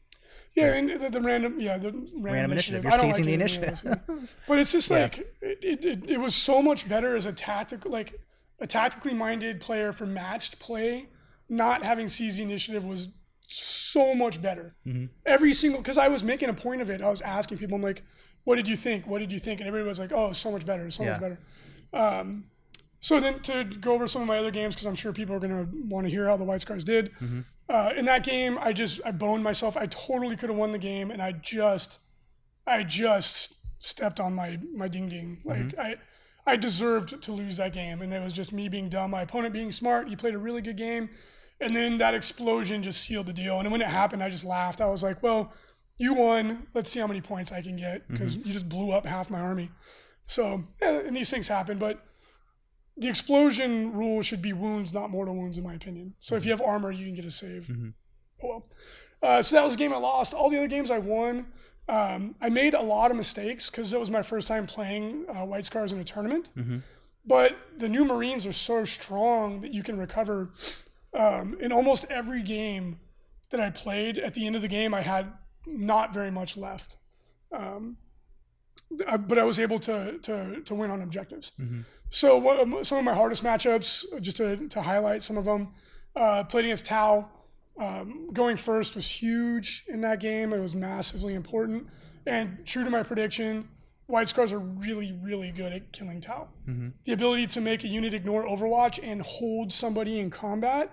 Yeah, 0.54 0.74
and 0.74 1.00
the, 1.00 1.08
the 1.08 1.20
random, 1.20 1.58
yeah, 1.60 1.78
the 1.78 1.92
random, 1.92 2.22
Random 2.22 2.52
initiative. 2.52 2.84
initiative. 2.84 3.04
You're 3.06 3.12
seizing 3.12 3.24
the 3.24 3.36
like 3.38 3.50
it, 3.50 3.62
initiative. 3.62 4.36
but 4.46 4.58
it's 4.58 4.72
just 4.72 4.90
Yeah. 4.90 5.02
like 5.02 5.18
it, 5.18 5.58
it, 5.62 5.84
it, 5.84 6.10
it 6.10 6.16
was 6.18 6.34
so 6.34 6.60
much 6.60 6.88
better 6.88 7.16
as 7.16 7.24
a 7.26 7.32
tactical, 7.32 7.90
like 7.90 8.20
a 8.60 8.66
tactically 8.66 9.14
minded 9.14 9.60
player 9.60 9.92
for 9.92 10.06
matched 10.06 10.58
play. 10.58 11.08
Not 11.48 11.82
having 11.84 12.08
seize 12.08 12.36
the 12.36 12.42
initiative 12.42 12.84
was 12.84 13.08
so 13.52 14.14
much 14.14 14.40
better. 14.40 14.74
Mm-hmm. 14.86 15.06
Every 15.26 15.52
single, 15.54 15.80
because 15.80 15.98
I 15.98 16.08
was 16.08 16.22
making 16.24 16.48
a 16.48 16.54
point 16.54 16.82
of 16.82 16.90
it. 16.90 17.00
I 17.02 17.10
was 17.10 17.20
asking 17.20 17.58
people, 17.58 17.76
I'm 17.76 17.82
like, 17.82 18.02
"What 18.44 18.56
did 18.56 18.66
you 18.68 18.76
think? 18.76 19.06
What 19.06 19.18
did 19.18 19.30
you 19.32 19.38
think?" 19.38 19.60
And 19.60 19.68
everybody 19.68 19.88
was 19.88 19.98
like, 19.98 20.12
"Oh, 20.12 20.32
so 20.32 20.50
much 20.50 20.64
better, 20.66 20.90
so 20.90 21.02
Yeah. 21.02 21.10
much 21.12 21.20
better." 21.20 21.38
Um, 21.92 22.44
so 23.00 23.20
then 23.20 23.40
to 23.40 23.64
go 23.64 23.92
over 23.94 24.06
some 24.06 24.22
of 24.22 24.28
my 24.28 24.38
other 24.38 24.50
games, 24.50 24.74
because 24.74 24.86
I'm 24.86 24.94
sure 24.94 25.12
people 25.12 25.34
are 25.34 25.40
going 25.40 25.66
to 25.66 25.78
want 25.88 26.06
to 26.06 26.10
hear 26.10 26.26
how 26.26 26.36
the 26.36 26.44
White 26.44 26.60
Scars 26.60 26.84
did. 26.84 27.10
Uh, 27.68 27.92
in 27.96 28.04
that 28.04 28.24
game, 28.24 28.58
I 28.60 28.72
just 28.72 29.00
I 29.04 29.10
boned 29.12 29.42
myself. 29.42 29.76
I 29.76 29.86
totally 29.86 30.36
could 30.36 30.48
have 30.50 30.58
won 30.58 30.72
the 30.72 30.78
game, 30.78 31.10
and 31.10 31.20
I 31.22 31.32
just 31.32 32.00
I 32.66 32.82
just 32.82 33.54
stepped 33.78 34.20
on 34.20 34.34
my 34.34 34.58
my 34.74 34.88
ding 34.88 35.08
ding. 35.08 35.40
Like 35.44 35.76
I 35.78 35.96
I 36.46 36.56
deserved 36.56 37.22
to 37.22 37.32
lose 37.32 37.56
that 37.58 37.72
game, 37.72 38.02
and 38.02 38.12
it 38.12 38.22
was 38.22 38.32
just 38.32 38.52
me 38.52 38.68
being 38.68 38.88
dumb. 38.88 39.10
My 39.12 39.22
opponent 39.22 39.52
being 39.52 39.72
smart. 39.72 40.08
He 40.08 40.16
played 40.16 40.34
a 40.34 40.38
really 40.38 40.60
good 40.62 40.76
game, 40.76 41.08
and 41.62 41.74
then 41.74 41.98
that 41.98 42.14
explosion 42.14 42.82
just 42.82 43.02
sealed 43.04 43.26
the 43.26 43.32
deal. 43.32 43.60
And 43.60 43.70
when 43.70 43.80
it 43.80 43.88
happened, 43.88 44.22
I 44.22 44.28
just 44.28 44.44
laughed. 44.44 44.80
I 44.80 44.86
was 44.86 45.02
like, 45.02 45.22
"Well, 45.22 45.52
you 45.98 46.14
won. 46.14 46.66
Let's 46.74 46.90
see 46.90 47.00
how 47.00 47.06
many 47.06 47.20
points 47.20 47.52
I 47.52 47.62
can 47.62 47.76
get 47.76 48.06
because 48.08 48.34
you 48.34 48.52
just 48.52 48.68
blew 48.68 48.92
up 48.92 49.06
half 49.06 49.30
my 49.30 49.40
army." 49.40 49.70
So, 50.26 50.62
and 50.80 51.14
these 51.16 51.30
things 51.30 51.48
happen, 51.48 51.78
but 51.78 52.04
the 52.96 53.08
explosion 53.08 53.92
rule 53.92 54.22
should 54.22 54.42
be 54.42 54.52
wounds, 54.52 54.92
not 54.92 55.10
mortal 55.10 55.34
wounds, 55.34 55.56
in 55.58 55.64
my 55.64 55.74
opinion. 55.74 56.14
So 56.18 56.36
if 56.36 56.44
you 56.44 56.50
have 56.50 56.60
armor, 56.62 56.90
you 56.92 57.06
can 57.06 57.14
get 57.14 57.24
a 57.24 57.30
save. 57.30 57.70
Oh 58.42 58.48
well. 58.48 58.66
Uh, 59.22 59.40
so 59.42 59.54
that 59.56 59.64
was 59.64 59.74
a 59.74 59.76
game 59.76 59.92
I 59.92 59.98
lost. 59.98 60.34
All 60.34 60.50
the 60.50 60.56
other 60.58 60.68
games 60.68 60.90
I 60.90 60.98
won. 60.98 61.46
Um, 61.88 62.34
I 62.40 62.48
made 62.48 62.74
a 62.74 62.80
lot 62.82 63.10
of 63.10 63.16
mistakes 63.16 63.70
because 63.70 63.92
it 63.92 63.98
was 64.00 64.10
my 64.10 64.22
first 64.22 64.46
time 64.48 64.66
playing 64.66 65.26
uh, 65.28 65.44
White 65.44 65.64
Scars 65.64 65.92
in 65.92 65.98
a 66.00 66.04
tournament. 66.04 66.48
But 67.24 67.56
the 67.78 67.88
new 67.88 68.04
Marines 68.04 68.46
are 68.46 68.52
so 68.52 68.84
strong 68.84 69.60
that 69.60 69.72
you 69.72 69.82
can 69.82 69.96
recover. 69.98 70.50
Um, 71.14 71.56
in 71.60 71.72
almost 71.72 72.06
every 72.10 72.42
game 72.42 72.98
that 73.50 73.60
I 73.60 73.70
played, 73.70 74.18
at 74.18 74.32
the 74.34 74.46
end 74.46 74.56
of 74.56 74.62
the 74.62 74.68
game, 74.68 74.94
I 74.94 75.02
had 75.02 75.30
not 75.66 76.14
very 76.14 76.30
much 76.30 76.56
left. 76.56 76.96
Um, 77.52 77.96
I- 79.06 79.16
but 79.18 79.38
I 79.38 79.44
was 79.44 79.58
able 79.58 79.78
to 79.80 80.18
to, 80.18 80.60
to 80.62 80.74
win 80.74 80.90
on 80.90 81.02
objectives. 81.02 81.52
So 82.10 82.36
what, 82.38 82.60
um, 82.60 82.82
some 82.84 82.98
of 82.98 83.04
my 83.04 83.14
hardest 83.14 83.42
matchups, 83.42 84.04
just 84.20 84.36
to, 84.38 84.68
to 84.68 84.82
highlight 84.82 85.22
some 85.22 85.36
of 85.38 85.44
them, 85.44 85.68
uh, 86.16 86.44
played 86.44 86.64
against 86.66 86.86
Tau. 86.86 87.28
Um, 87.78 88.28
going 88.34 88.58
first 88.58 88.94
was 88.94 89.06
huge 89.08 89.84
in 89.88 90.02
that 90.02 90.20
game. 90.20 90.52
It 90.52 90.60
was 90.60 90.74
massively 90.74 91.32
important. 91.34 91.86
And 92.26 92.66
true 92.66 92.84
to 92.84 92.90
my 92.90 93.02
prediction, 93.02 93.66
White 94.06 94.28
Scars 94.28 94.52
are 94.52 94.58
really, 94.58 95.12
really 95.22 95.50
good 95.52 95.72
at 95.72 95.92
killing 95.92 96.20
Tau. 96.20 96.48
The 97.04 97.12
ability 97.12 97.46
to 97.48 97.60
make 97.60 97.84
a 97.84 97.88
unit 97.88 98.12
ignore 98.14 98.44
Overwatch 98.44 98.98
and 99.02 99.22
hold 99.22 99.72
somebody 99.72 100.18
in 100.20 100.30
combat 100.30 100.90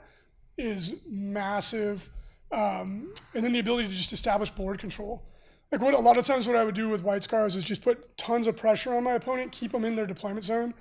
is 0.57 0.95
massive. 1.09 2.09
Um, 2.51 3.13
and 3.33 3.43
then 3.43 3.51
the 3.51 3.59
ability 3.59 3.89
to 3.89 3.93
just 3.93 4.13
establish 4.13 4.49
board 4.51 4.79
control. 4.79 5.23
Like 5.71 5.81
what 5.81 5.93
a 5.93 5.99
lot 5.99 6.17
of 6.17 6.25
times 6.25 6.47
what 6.47 6.55
I 6.55 6.63
would 6.63 6.75
do 6.75 6.89
with 6.89 7.03
White 7.03 7.23
Scars 7.23 7.55
is 7.55 7.63
just 7.63 7.83
put 7.83 8.17
tons 8.17 8.47
of 8.47 8.55
pressure 8.57 8.95
on 8.95 9.03
my 9.03 9.13
opponent, 9.13 9.51
keep 9.51 9.71
them 9.71 9.85
in 9.85 9.95
their 9.95 10.07
deployment 10.07 10.45
zone, 10.45 10.73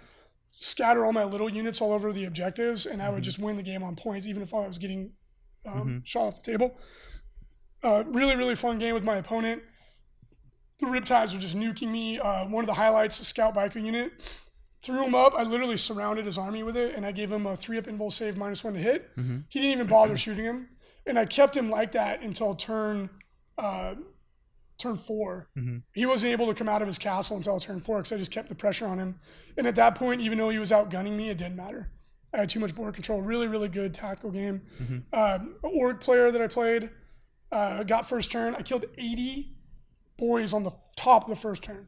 scatter 0.51 1.05
all 1.05 1.13
my 1.13 1.25
little 1.25 1.51
units 1.51 1.81
all 1.81 1.93
over 1.93 2.13
the 2.13 2.25
objectives, 2.25 2.87
and 2.87 3.03
I 3.03 3.11
would 3.11 3.23
just 3.23 3.39
win 3.39 3.57
the 3.57 3.63
game 3.63 3.83
on 3.83 3.97
points, 3.97 4.27
even 4.27 4.43
if 4.43 4.55
I 4.55 4.67
was 4.67 4.79
getting 4.79 5.13
um, 5.67 6.03
shot 6.05 6.23
off 6.23 6.43
the 6.43 6.53
table. 6.53 6.79
Uh, 7.83 8.05
really, 8.07 8.35
really 8.35 8.55
fun 8.55 8.79
game 8.79 8.95
with 8.95 9.05
my 9.05 9.17
opponent. 9.17 9.63
The 10.81 10.87
Riptides 10.87 11.33
were 11.35 11.41
just 11.41 11.57
nuking 11.57 11.91
me. 11.91 12.19
Uh, 12.19 12.47
one 12.47 12.63
of 12.63 12.69
the 12.69 12.75
highlights, 12.75 13.19
the 13.19 13.25
Scout 13.25 13.55
Biker 13.55 13.85
unit, 13.85 14.13
threw 14.83 15.05
him 15.05 15.15
up. 15.15 15.35
I 15.37 15.43
literally 15.43 15.77
surrounded 15.77 16.25
his 16.25 16.39
army 16.39 16.63
with 16.63 16.77
it, 16.77 16.95
and 16.95 17.05
I 17.05 17.11
gave 17.13 17.33
him 17.33 17.47
a 17.47 17.57
three-up 17.57 17.87
invul 17.87 18.13
save 18.13 18.37
minus 18.37 18.63
one 18.63 18.75
to 18.75 18.81
hit. 18.81 19.11
He 19.49 19.61
didn't 19.61 19.73
even 19.73 19.87
bother 19.89 20.17
shooting 20.17 20.45
him, 20.45 20.69
and 21.07 21.19
I 21.19 21.25
kept 21.27 21.57
him 21.57 21.69
like 21.71 21.93
that 21.93 22.23
until 22.23 22.55
turn 22.55 23.11
uh, 23.59 23.95
turn 24.79 24.97
4 24.97 25.49
He 25.93 26.07
wasn't 26.07 26.31
able 26.31 26.47
to 26.47 26.55
come 26.55 26.69
out 26.69 26.81
of 26.83 26.87
his 26.87 26.99
castle 26.99 27.37
until 27.37 27.59
turn 27.59 27.81
four 27.81 27.97
because 27.99 28.13
I 28.13 28.17
just 28.17 28.31
kept 28.31 28.49
the 28.49 28.55
pressure 28.55 28.87
on 28.87 28.97
him. 29.01 29.19
And 29.57 29.67
at 29.67 29.75
that 29.75 29.97
point, 29.97 30.21
even 30.21 30.39
though 30.39 30.51
he 30.51 30.61
was 30.61 30.71
outgunning 30.71 31.17
me, 31.17 31.31
it 31.31 31.39
didn't 31.39 31.57
matter. 31.57 31.91
I 32.33 32.39
had 32.39 32.49
too 32.49 32.61
much 32.61 32.73
board 32.77 32.95
control. 32.95 33.21
Really, 33.21 33.49
really 33.49 33.69
good 33.69 33.93
tactical 33.93 34.31
game. 34.31 34.63
Um, 35.13 35.57
ork 35.65 36.01
player 36.01 36.31
that 36.31 36.41
I 36.41 36.47
played 36.47 36.91
uh, 37.51 37.83
got 37.83 38.09
first 38.09 38.31
turn. 38.31 38.55
I 38.55 38.63
killed 38.63 38.85
80 38.97 39.57
boys 40.19 40.53
on 40.53 40.65
the 40.65 40.73
top 40.97 41.25
of 41.25 41.31
the 41.31 41.37
first 41.37 41.63
turn. 41.63 41.87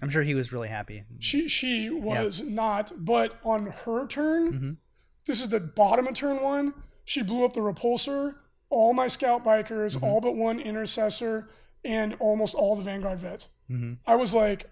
I'm 0.00 0.08
sure 0.08 0.22
he 0.22 0.34
was 0.34 0.52
really 0.52 0.68
happy. 0.68 1.04
She 1.18 1.48
she 1.48 1.90
was 1.90 2.40
not, 2.40 2.92
but 2.96 3.38
on 3.44 3.66
her 3.66 4.06
turn, 4.06 4.78
this 5.26 5.42
is 5.42 5.48
the 5.50 5.60
bottom 5.60 6.06
of 6.06 6.14
turn 6.14 6.42
one. 6.42 6.72
She 7.04 7.22
blew 7.22 7.44
up 7.44 7.52
the 7.52 7.60
repulsor, 7.60 8.36
all 8.70 8.94
my 8.94 9.08
scout 9.08 9.44
bikers, 9.44 9.96
Mm-hmm. 9.96 10.04
all 10.04 10.20
but 10.22 10.36
one 10.36 10.60
intercessor, 10.60 11.50
and 11.84 12.14
almost 12.20 12.54
all 12.54 12.76
the 12.76 12.82
Vanguard 12.84 13.18
vets. 13.18 13.48
hmm 13.68 13.94
I 14.06 14.14
was 14.14 14.32
like, 14.32 14.70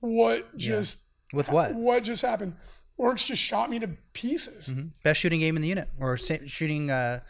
what 0.00 0.48
Yeah. 0.56 0.76
just 0.80 0.98
With 1.32 1.48
what? 1.48 1.74
what 1.74 2.04
just 2.04 2.20
happened? 2.22 2.54
Orcs 2.98 3.26
just 3.26 3.40
shot 3.42 3.70
me 3.70 3.78
to 3.78 3.88
pieces. 4.12 4.66
hmm 4.68 4.88
Best 5.02 5.20
shooting 5.20 5.40
game 5.40 5.56
in 5.56 5.62
the 5.62 5.68
unit, 5.68 5.88
or 5.98 6.16
shooting 6.18 6.90
uh, 6.90 7.20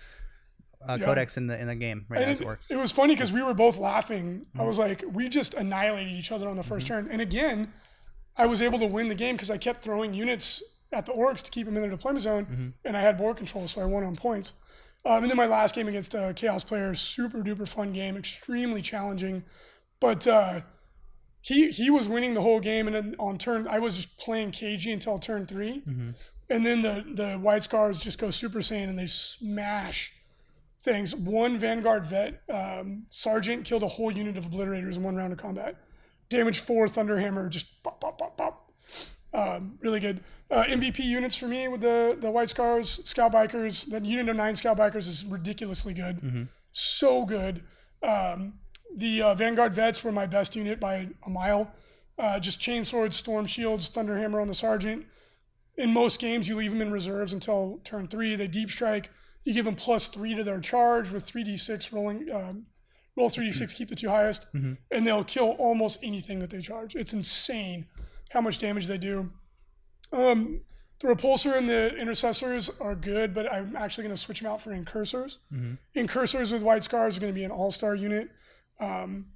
uh, 0.89 0.97
Yeah. 1.01 1.05
codex 1.07 1.37
in 1.37 1.47
the 1.47 1.59
in 1.61 1.67
the 1.69 1.75
game 1.75 2.07
right 2.09 2.19
now 2.19 2.23
And 2.23 2.31
as 2.33 2.41
it, 2.41 2.47
orcs. 2.47 2.71
it 2.71 2.77
was 2.77 2.93
funny 2.93 3.15
because 3.15 3.33
we 3.33 3.43
were 3.43 3.55
both 3.55 3.77
laughing. 3.77 4.47
Mm-hmm. 4.49 4.61
I 4.61 4.65
was 4.65 4.79
like, 4.79 5.05
we 5.13 5.29
just 5.29 5.55
annihilated 5.55 6.13
each 6.13 6.33
other 6.33 6.49
on 6.49 6.57
the 6.57 6.63
1st 6.63 6.87
turn. 6.87 7.09
And 7.11 7.21
again, 7.21 7.73
I 8.37 8.47
was 8.47 8.63
able 8.63 8.79
to 8.81 8.87
win 8.87 9.09
the 9.09 9.15
game 9.15 9.37
because 9.37 9.51
I 9.51 9.59
kept 9.59 9.83
throwing 9.83 10.13
units 10.15 10.63
at 10.93 11.07
the 11.07 11.13
orcs 11.13 11.43
to 11.43 11.51
keep 11.51 11.67
them 11.67 11.77
in 11.77 11.83
their 11.83 11.91
deployment 11.91 12.23
zone, 12.23 12.47
Mm-hmm. 12.47 12.69
and 12.85 12.97
I 12.97 13.01
had 13.01 13.17
board 13.19 13.37
control, 13.37 13.67
so 13.69 13.81
I 13.81 13.85
won 13.85 14.05
on 14.05 14.15
points. 14.17 14.53
Um, 15.07 15.23
and 15.23 15.31
then 15.31 15.37
my 15.37 15.47
last 15.47 15.75
game 15.75 15.89
against 15.89 16.15
a 16.15 16.33
Chaos 16.35 16.65
player, 16.65 16.95
super 16.95 17.43
duper 17.43 17.67
fun 17.69 17.93
game, 17.93 18.17
extremely 18.17 18.81
challenging, 18.81 19.43
but 20.01 20.27
uh, 20.27 20.61
he 21.43 21.71
he 21.71 21.91
was 21.91 22.09
winning 22.09 22.33
the 22.35 22.41
whole 22.41 22.59
game. 22.61 22.87
And 22.87 22.97
then 22.97 23.15
on 23.19 23.37
turn, 23.39 23.67
I 23.69 23.79
was 23.81 23.97
just 23.97 24.17
playing 24.19 24.53
KG 24.53 24.93
until 24.93 25.19
turn 25.19 25.47
3 25.47 25.79
hmm 25.81 26.11
and 26.51 26.65
then 26.65 26.83
the 26.83 27.03
the 27.15 27.37
White 27.39 27.63
Scars 27.63 27.99
just 27.99 28.19
go 28.19 28.31
Super 28.31 28.59
Saiyan 28.61 28.89
and 28.91 28.99
they 28.99 29.07
smash 29.07 30.13
things. 30.85 31.15
One 31.15 31.59
Vanguard 31.59 32.07
vet 32.07 32.43
um, 32.53 33.05
sergeant 33.11 33.65
killed 33.65 33.83
a 33.83 33.89
whole 33.89 34.13
unit 34.13 34.37
of 34.37 34.45
obliterators 34.47 34.97
in 34.97 35.03
one 35.03 35.17
round 35.17 35.33
of 35.33 35.39
combat. 35.39 35.77
Damage 36.29 36.61
four 36.61 36.87
Thunderhammer, 36.87 37.49
just 37.51 37.83
pop 37.83 38.01
pop 38.01 38.19
pop 38.19 38.37
pop. 38.37 38.73
Um, 39.33 39.79
really 39.81 39.99
good. 40.01 40.23
Uh, 40.51 40.65
MVP 40.65 41.01
units 41.01 41.35
for 41.37 41.49
me 41.49 41.67
with 41.69 41.81
the 41.81 42.17
the 42.21 42.31
White 42.31 42.51
Scars, 42.51 43.01
Scout 43.05 43.33
Bikers. 43.33 43.89
The 43.91 44.07
unit 44.07 44.29
of 44.29 44.37
nine 44.37 44.55
Scout 44.57 44.77
Bikers 44.77 45.09
is 45.09 45.25
ridiculously 45.25 45.95
good, 45.95 46.21
Mhm. 46.21 46.49
so 46.73 47.25
good. 47.25 47.63
Um, 48.03 48.55
the 48.97 49.23
uh, 49.23 49.35
Vanguard 49.35 49.75
vets 49.75 50.05
were 50.05 50.13
my 50.13 50.27
best 50.27 50.55
unit 50.55 50.79
by 50.79 51.09
a 51.27 51.31
mile. 51.31 51.73
Uh, 52.17 52.39
just 52.39 52.61
chain 52.61 52.85
swords, 52.85 53.17
storm 53.17 53.45
shields, 53.45 53.91
Thunderhammer 53.91 54.41
on 54.41 54.47
the 54.47 54.55
sergeant 54.55 55.05
in 55.77 55.93
most 55.93 56.21
games, 56.21 56.47
you 56.47 56.55
leave 56.55 56.71
them 56.71 56.81
in 56.81 56.93
reserves 56.93 57.33
until 57.33 57.81
turn 57.83 58.07
three. 58.07 58.37
They 58.37 58.47
deep 58.47 58.71
strike. 58.71 59.11
You 59.45 59.53
give 59.55 59.65
them 59.65 59.77
plus 59.77 60.09
three 60.09 60.35
to 60.35 60.43
their 60.45 60.61
charge 60.61 61.11
with 61.11 61.27
3d6 61.27 61.93
rolling. 61.93 62.31
Um, 62.33 62.67
roll 63.17 63.29
3d6, 63.29 63.75
keep 63.75 63.89
the 63.91 63.95
two 63.95 64.09
highest, 64.09 64.47
Mhm. 64.55 64.77
and 64.91 65.07
they'll 65.07 65.25
kill 65.25 65.51
almost 65.59 65.99
anything 66.03 66.39
that 66.41 66.51
they 66.51 66.61
charge. 66.61 66.97
It's 66.97 67.13
insane 67.13 67.87
how 68.31 68.41
much 68.41 68.59
damage 68.59 68.87
they 68.87 68.99
do. 68.99 69.31
Um, 70.13 70.63
the 71.01 71.09
repulsor 71.09 71.57
and 71.57 71.69
the 71.69 71.95
intercessors 71.97 72.71
are 72.81 72.95
good, 72.95 73.35
but 73.35 73.53
I'm 73.53 73.77
actually 73.77 74.05
going 74.05 74.15
to 74.17 74.21
switch 74.21 74.41
them 74.41 74.51
out 74.51 74.61
for 74.61 74.73
incursors. 74.73 75.39
Mhm. 75.53 75.79
Incursors 75.95 76.51
with 76.53 76.63
white 76.63 76.83
scars 76.85 77.17
are 77.17 77.21
going 77.21 77.33
to 77.33 77.39
be 77.39 77.45
an 77.45 77.51
all-star 77.51 77.95
unit. 77.95 78.31
Um, 78.81 79.27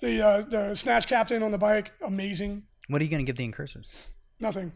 the 0.00 0.20
uh, 0.20 0.40
the 0.42 0.74
snatch 0.74 1.06
captain 1.06 1.42
on 1.42 1.50
the 1.52 1.58
bike, 1.58 1.92
amazing. 2.04 2.64
What 2.88 3.00
are 3.00 3.04
you 3.04 3.10
going 3.10 3.24
to 3.24 3.26
give 3.30 3.36
the 3.36 3.44
incursors? 3.44 3.90
Nothing. 4.40 4.72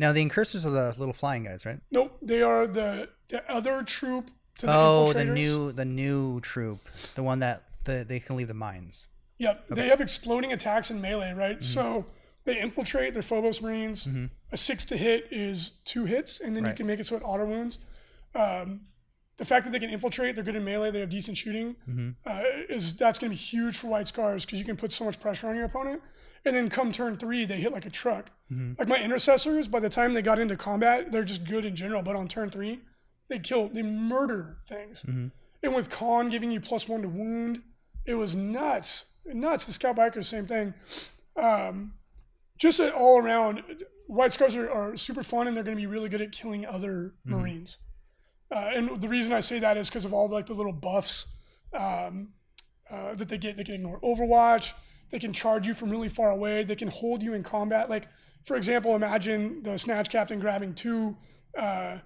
Now 0.00 0.12
the 0.12 0.22
incursors 0.22 0.64
are 0.64 0.70
the 0.70 0.94
little 0.98 1.12
flying 1.12 1.44
guys, 1.44 1.66
right? 1.66 1.78
Nope, 1.90 2.16
they 2.22 2.40
are 2.40 2.66
the 2.66 3.10
the 3.28 3.48
other 3.52 3.82
troop 3.82 4.30
to 4.56 4.66
the 4.66 4.72
oh, 4.74 5.12
the 5.12 5.26
new 5.26 5.72
the 5.72 5.84
new 5.84 6.40
troop, 6.40 6.80
the 7.16 7.22
one 7.22 7.38
that 7.40 7.64
the, 7.84 8.06
they 8.08 8.18
can 8.18 8.36
leave 8.36 8.48
the 8.48 8.54
mines. 8.54 9.08
Yep, 9.36 9.68
they 9.68 9.88
have 9.88 10.00
exploding 10.00 10.54
attacks 10.54 10.90
in 10.90 11.02
melee, 11.02 11.32
right? 11.34 11.58
Mm-hmm. 11.58 11.64
So 11.64 12.06
they 12.44 12.58
infiltrate 12.58 13.12
their 13.12 13.22
Phobos 13.22 13.60
Marines. 13.60 14.06
Mhm. 14.06 14.30
A 14.52 14.56
six 14.56 14.86
to 14.86 14.96
hit 14.96 15.28
is 15.30 15.72
two 15.84 16.06
hits, 16.06 16.40
and 16.40 16.56
then 16.56 16.64
you 16.64 16.72
can 16.72 16.86
make 16.86 16.98
it 16.98 17.06
so 17.06 17.16
it 17.16 17.22
auto 17.22 17.44
wounds. 17.44 17.78
Um, 18.34 18.80
the 19.36 19.44
fact 19.44 19.64
that 19.66 19.70
they 19.72 19.80
can 19.80 19.90
infiltrate, 19.90 20.34
they're 20.34 20.44
good 20.44 20.56
in 20.56 20.64
melee, 20.64 20.90
they 20.90 21.00
have 21.00 21.10
decent 21.10 21.36
shooting, 21.36 21.76
Mhm. 21.88 22.14
uh, 22.24 22.42
is 22.70 22.94
that's 22.94 23.18
going 23.18 23.30
to 23.30 23.36
be 23.36 23.42
huge 23.42 23.76
for 23.76 23.88
White 23.88 24.08
Scars 24.08 24.46
because 24.46 24.58
you 24.58 24.64
can 24.64 24.76
put 24.78 24.92
so 24.94 25.04
much 25.04 25.20
pressure 25.20 25.48
on 25.48 25.56
your 25.56 25.66
opponent. 25.66 26.00
And 26.44 26.56
then 26.56 26.70
come 26.70 26.90
turn 26.90 27.18
three, 27.18 27.44
they 27.44 27.60
hit 27.60 27.72
like 27.72 27.84
a 27.86 27.90
truck. 27.90 28.30
Mhm. 28.50 28.78
Like 28.78 28.88
my 28.88 28.96
intercessors, 28.98 29.68
by 29.68 29.78
the 29.80 29.90
time 29.90 30.14
they 30.14 30.22
got 30.22 30.38
into 30.38 30.56
combat, 30.56 31.12
they're 31.12 31.24
just 31.24 31.44
good 31.46 31.64
in 31.64 31.76
general. 31.76 32.02
But 32.02 32.16
on 32.16 32.28
turn 32.28 32.50
three, 32.50 32.80
they 33.28 33.38
kill, 33.38 33.68
they 33.68 33.82
murder 33.82 34.56
things. 34.66 35.02
Mhm. 35.02 35.30
And 35.62 35.74
with 35.74 35.90
Khan 35.90 36.30
giving 36.30 36.50
you 36.50 36.60
plus 36.60 36.88
one 36.88 37.02
to 37.02 37.08
wound, 37.08 37.62
it 38.06 38.14
was 38.14 38.34
nuts. 38.34 39.04
Nuts. 39.26 39.66
The 39.66 39.72
Scout 39.72 39.96
Biker, 39.96 40.24
same 40.24 40.46
thing. 40.46 40.72
Um, 41.36 41.92
just 42.58 42.80
all 42.80 43.18
around, 43.18 43.62
White 44.06 44.32
Scars 44.32 44.56
are, 44.56 44.70
are 44.70 44.96
super 44.96 45.22
fun 45.22 45.46
and 45.46 45.56
they're 45.56 45.62
going 45.62 45.76
to 45.76 45.80
be 45.80 45.86
really 45.86 46.08
good 46.08 46.22
at 46.22 46.32
killing 46.32 46.64
other 46.66 47.12
Marines. 47.24 47.76
Uh, 48.50 48.70
and 48.74 49.00
the 49.00 49.08
reason 49.08 49.32
I 49.32 49.40
say 49.40 49.58
that 49.60 49.76
is 49.76 49.88
because 49.88 50.04
of 50.04 50.12
all 50.12 50.28
like 50.28 50.46
the 50.46 50.54
little 50.54 50.72
buffs 50.72 51.26
um, 51.72 52.32
uh, 52.90 53.14
that 53.14 53.28
they 53.28 53.38
get. 53.38 53.56
They 53.56 53.62
can 53.64 53.74
ignore 53.74 54.00
Overwatch. 54.00 54.72
They 55.10 55.18
can 55.18 55.32
charge 55.32 55.66
you 55.66 55.74
from 55.74 55.90
really 55.90 56.08
far 56.08 56.30
away. 56.30 56.62
They 56.64 56.76
can 56.76 56.88
hold 56.88 57.22
you 57.22 57.34
in 57.34 57.42
combat. 57.42 57.90
Like, 57.90 58.08
for 58.44 58.56
example, 58.56 58.94
imagine 58.94 59.62
the 59.62 59.78
Snatch 59.78 60.08
Captain 60.10 60.38
grabbing 60.38 60.74
two 60.74 61.16
uh, 61.58 61.98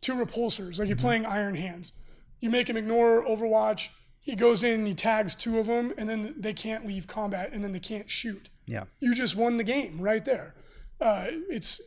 two 0.00 0.14
repulsors. 0.14 0.78
Like 0.78 0.88
you're 0.88 0.96
playing 0.96 1.26
Iron 1.26 1.54
Hands. 1.54 1.92
You 2.40 2.50
make 2.50 2.68
him 2.68 2.76
ignore 2.76 3.24
Overwatch. 3.24 3.88
He 4.20 4.36
goes 4.36 4.62
in 4.62 4.80
and 4.80 4.86
he 4.86 4.94
tags 4.94 5.34
two 5.34 5.58
of 5.58 5.66
them, 5.66 5.92
and 5.98 6.08
then 6.08 6.34
they 6.38 6.52
can't 6.52 6.86
leave 6.86 7.06
combat, 7.08 7.50
and 7.52 7.62
then 7.62 7.72
they 7.72 7.80
can't 7.80 8.08
shoot. 8.08 8.50
Yeah. 8.66 8.84
You 9.00 9.14
just 9.14 9.34
won 9.34 9.56
the 9.56 9.64
game 9.64 10.00
right 10.00 10.24
there. 10.24 10.54
Uh, 11.00 11.26
it's 11.50 11.80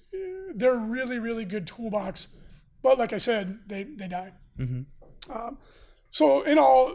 they're 0.56 0.76
really 0.76 1.20
really 1.20 1.46
good 1.46 1.66
toolbox, 1.66 2.28
but 2.82 3.00
like 3.00 3.14
I 3.14 3.18
said, 3.18 3.60
they 3.68 3.84
they 3.84 4.10
die. 4.10 4.34
hmm 4.58 4.82
Um, 5.30 5.58
so 6.16 6.44
in 6.44 6.58
all, 6.58 6.94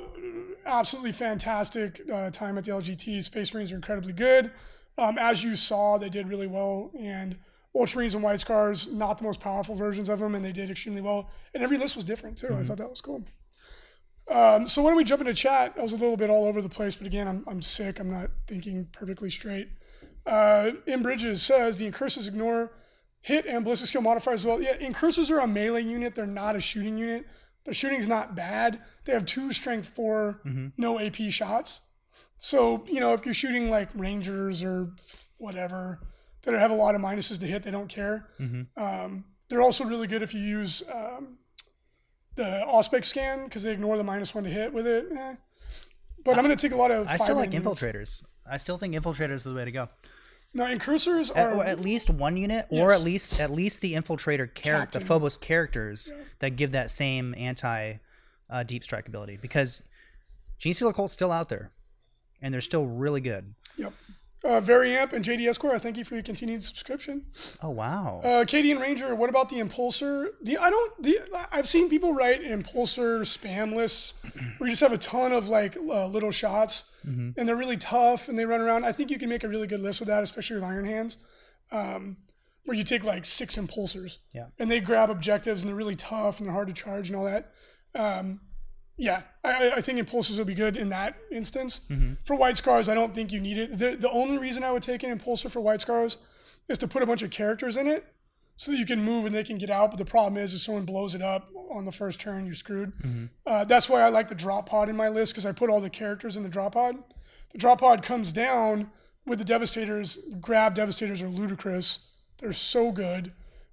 absolutely 0.64 1.12
fantastic 1.12 2.00
uh, 2.10 2.30
time 2.30 2.56
at 2.56 2.64
the 2.64 2.70
LGT. 2.70 3.22
Space 3.22 3.52
Marines 3.52 3.70
are 3.70 3.76
incredibly 3.76 4.14
good. 4.14 4.50
Um, 4.96 5.18
as 5.18 5.44
you 5.44 5.56
saw, 5.56 5.98
they 5.98 6.08
did 6.08 6.26
really 6.26 6.46
well. 6.46 6.90
And 6.98 7.36
Ultramarines 7.76 8.14
and 8.14 8.22
White 8.22 8.40
Scars, 8.40 8.86
not 8.86 9.18
the 9.18 9.24
most 9.24 9.38
powerful 9.38 9.74
versions 9.74 10.08
of 10.08 10.20
them, 10.20 10.34
and 10.36 10.42
they 10.42 10.52
did 10.52 10.70
extremely 10.70 11.02
well. 11.02 11.28
And 11.52 11.62
every 11.62 11.76
list 11.76 11.96
was 11.96 12.06
different 12.06 12.38
too. 12.38 12.56
I 12.58 12.62
thought 12.62 12.78
that 12.78 12.88
was 12.88 13.02
cool. 13.02 13.22
Um, 14.30 14.66
so 14.66 14.80
why 14.80 14.88
don't 14.88 14.96
we 14.96 15.04
jump 15.04 15.20
into 15.20 15.34
chat? 15.34 15.74
I 15.78 15.82
was 15.82 15.92
a 15.92 15.96
little 15.96 16.16
bit 16.16 16.30
all 16.30 16.46
over 16.46 16.62
the 16.62 16.70
place, 16.70 16.96
but 16.96 17.06
again, 17.06 17.28
I'm, 17.28 17.44
I'm 17.46 17.60
sick. 17.60 18.00
I'm 18.00 18.10
not 18.10 18.30
thinking 18.46 18.88
perfectly 18.90 19.28
straight. 19.30 19.68
Uh, 20.24 20.70
in 20.86 21.02
Bridges 21.02 21.42
says 21.42 21.76
the 21.76 21.84
incursors 21.84 22.26
ignore 22.26 22.72
hit 23.20 23.44
and 23.44 23.64
ballistic 23.64 23.90
skill 23.90 24.00
modifiers 24.00 24.40
as 24.40 24.46
well. 24.46 24.62
Yeah, 24.62 24.78
incursors 24.80 25.30
are 25.30 25.40
a 25.40 25.46
melee 25.46 25.82
unit. 25.82 26.14
They're 26.14 26.26
not 26.26 26.56
a 26.56 26.60
shooting 26.60 26.96
unit. 26.96 27.26
Their 27.64 27.74
shooting's 27.74 28.08
not 28.08 28.34
bad. 28.34 28.80
They 29.04 29.12
have 29.12 29.26
two 29.26 29.52
strength 29.52 29.88
four, 29.88 30.40
Mhm. 30.46 30.72
no 30.76 30.98
AP 30.98 31.30
shots. 31.30 31.80
So 32.38 32.84
you 32.86 33.00
know 33.00 33.12
if 33.12 33.24
you're 33.24 33.34
shooting 33.34 33.68
like 33.70 33.88
rangers 33.94 34.62
or 34.64 34.90
whatever 35.38 36.00
that 36.42 36.54
have 36.54 36.70
a 36.70 36.74
lot 36.74 36.94
of 36.94 37.00
minuses 37.00 37.38
to 37.40 37.46
hit, 37.46 37.62
they 37.62 37.70
don't 37.70 37.88
care. 37.88 38.28
hmm 38.38 38.62
Um, 38.76 39.24
they're 39.48 39.60
also 39.62 39.84
really 39.84 40.06
good 40.06 40.22
if 40.22 40.32
you 40.32 40.40
use 40.40 40.82
um, 40.92 41.36
the 42.36 42.64
Auspex 42.66 43.06
scan 43.06 43.44
because 43.44 43.62
they 43.64 43.72
ignore 43.72 43.96
the 43.96 44.04
minus 44.04 44.34
one 44.34 44.44
to 44.44 44.50
hit 44.50 44.72
with 44.72 44.86
it. 44.86 45.06
Eh. 45.14 45.34
But 46.24 46.38
I'm 46.38 46.44
going 46.44 46.56
to 46.56 46.60
take 46.68 46.72
a 46.72 46.76
lot 46.76 46.90
of. 46.90 47.08
I 47.08 47.16
still 47.16 47.34
like 47.36 47.50
five-man 47.52 47.62
infiltrators. 47.74 48.24
I 48.46 48.56
still 48.58 48.78
think 48.78 48.94
infiltrators 48.94 49.36
is 49.36 49.44
the 49.44 49.54
way 49.54 49.64
to 49.64 49.72
go. 49.72 49.88
No, 50.52 50.66
incursors 50.68 51.30
are. 51.30 51.54
or 51.54 51.64
at 51.64 51.80
least 51.80 52.10
one 52.10 52.36
unit, 52.36 52.66
or 52.70 52.90
Yes. 52.90 52.98
at 53.00 53.04
least 53.04 53.40
at 53.40 53.50
least 53.52 53.80
the 53.82 53.94
infiltrator 53.94 54.52
character, 54.52 54.98
the 54.98 55.04
Phobos 55.04 55.36
characters 55.36 56.12
that 56.40 56.56
give 56.56 56.72
that 56.72 56.90
same 56.90 57.34
anti 57.36 57.94
uh, 58.48 58.62
deep 58.64 58.82
strike 58.82 59.06
ability. 59.06 59.38
Because 59.40 59.80
Genestealer 60.60 60.92
Cults 60.94 61.14
still 61.14 61.30
out 61.30 61.48
there, 61.48 61.70
and 62.42 62.52
they're 62.52 62.60
still 62.60 62.84
really 62.86 63.20
good. 63.20 63.54
Yep. 63.76 63.92
Uh, 64.42 64.58
Variamp 64.60 65.12
and 65.12 65.22
JD 65.22 65.46
Esquire, 65.48 65.74
I 65.74 65.78
thank 65.78 65.98
you 65.98 66.04
for 66.04 66.14
your 66.14 66.22
continued 66.22 66.64
subscription. 66.64 67.26
Oh 67.62 67.68
wow! 67.68 68.22
Uh, 68.24 68.44
Cadian 68.44 68.80
Ranger, 68.80 69.14
what 69.14 69.28
about 69.28 69.50
the 69.50 69.56
Impulsor? 69.56 70.28
The 70.42 70.56
I 70.56 70.70
don't. 70.70 71.02
The, 71.02 71.18
I've 71.52 71.68
seen 71.68 71.90
people 71.90 72.14
write 72.14 72.42
Impulsor 72.42 73.20
spam 73.20 73.74
lists 73.76 74.14
where 74.58 74.66
you 74.68 74.70
just 74.72 74.80
have 74.80 74.92
a 74.94 74.98
ton 74.98 75.32
of 75.32 75.48
like 75.48 75.76
uh, 75.76 76.06
little 76.06 76.30
shots, 76.30 76.84
Mhm. 77.06 77.34
and 77.36 77.46
they're 77.46 77.56
really 77.56 77.76
tough 77.76 78.28
and 78.30 78.38
they 78.38 78.46
run 78.46 78.62
around. 78.62 78.84
I 78.84 78.92
think 78.92 79.10
you 79.10 79.18
can 79.18 79.28
make 79.28 79.44
a 79.44 79.48
really 79.48 79.66
good 79.66 79.80
list 79.80 80.00
with 80.00 80.08
that, 80.08 80.22
especially 80.22 80.56
with 80.56 80.64
Iron 80.64 80.86
Hands, 80.86 81.18
um, 81.70 82.16
where 82.64 82.76
you 82.76 82.84
take 82.84 83.04
like 83.04 83.26
six 83.26 83.56
Impulsors, 83.56 84.18
Yeah. 84.32 84.46
and 84.58 84.70
they 84.70 84.80
grab 84.80 85.10
objectives 85.10 85.60
and 85.62 85.68
they're 85.68 85.76
really 85.76 85.96
tough 85.96 86.38
and 86.38 86.46
they're 86.46 86.54
hard 86.54 86.68
to 86.68 86.74
charge 86.74 87.08
and 87.10 87.16
all 87.16 87.24
that. 87.26 87.52
Um, 87.94 88.40
yeah, 89.00 89.22
I, 89.42 89.70
I- 89.76 89.80
think 89.80 89.98
Impulsors 89.98 90.38
will 90.38 90.44
be 90.44 90.54
good 90.54 90.76
in 90.76 90.88
that 90.90 91.16
instance. 91.32 91.80
Mhm. 91.90 92.16
For 92.24 92.36
White 92.36 92.56
Scars, 92.56 92.88
I 92.88 92.94
don't 92.94 93.14
think 93.14 93.32
you 93.32 93.40
need 93.40 93.58
it. 93.58 93.78
The, 93.78 93.96
the 93.96 94.10
only 94.10 94.38
reason 94.38 94.62
I 94.62 94.70
would 94.70 94.82
take 94.82 95.02
an 95.02 95.16
Impulsor 95.18 95.50
for 95.50 95.60
White 95.60 95.80
Scars 95.80 96.18
is 96.68 96.78
to 96.78 96.86
put 96.88 97.02
a 97.02 97.06
bunch 97.06 97.22
of 97.22 97.30
characters 97.30 97.76
in 97.76 97.86
it 97.86 98.04
so 98.56 98.70
that 98.70 98.78
you 98.78 98.84
can 98.86 99.02
move 99.02 99.24
and 99.26 99.34
they 99.34 99.42
can 99.42 99.56
get 99.58 99.70
out. 99.70 99.90
But 99.90 99.96
the 99.98 100.04
problem 100.04 100.36
is, 100.36 100.54
if 100.54 100.60
someone 100.60 100.84
blows 100.84 101.14
it 101.14 101.22
up 101.22 101.48
on 101.70 101.84
the 101.86 101.92
first 101.92 102.20
turn, 102.20 102.44
you're 102.46 102.54
screwed. 102.54 102.92
Mhm. 103.02 103.28
Uh, 103.46 103.64
that's 103.64 103.88
why 103.88 104.02
I 104.02 104.10
like 104.10 104.28
the 104.28 104.34
drop 104.34 104.68
pod 104.68 104.88
in 104.90 104.96
my 104.96 105.08
list 105.08 105.32
because 105.32 105.46
I 105.46 105.52
put 105.52 105.70
all 105.70 105.80
the 105.80 105.90
characters 105.90 106.36
in 106.36 106.42
the 106.42 106.48
drop 106.48 106.74
pod. 106.74 106.96
The 107.52 107.58
drop 107.58 107.80
pod 107.80 108.02
comes 108.02 108.32
down 108.32 108.90
with 109.26 109.38
the 109.38 109.44
Devastators. 109.44 110.18
Grav 110.40 110.74
Devastators 110.74 111.22
are 111.22 111.28
ludicrous. 111.28 112.00
They're 112.38 112.52
so 112.52 112.92
good. 112.92 113.32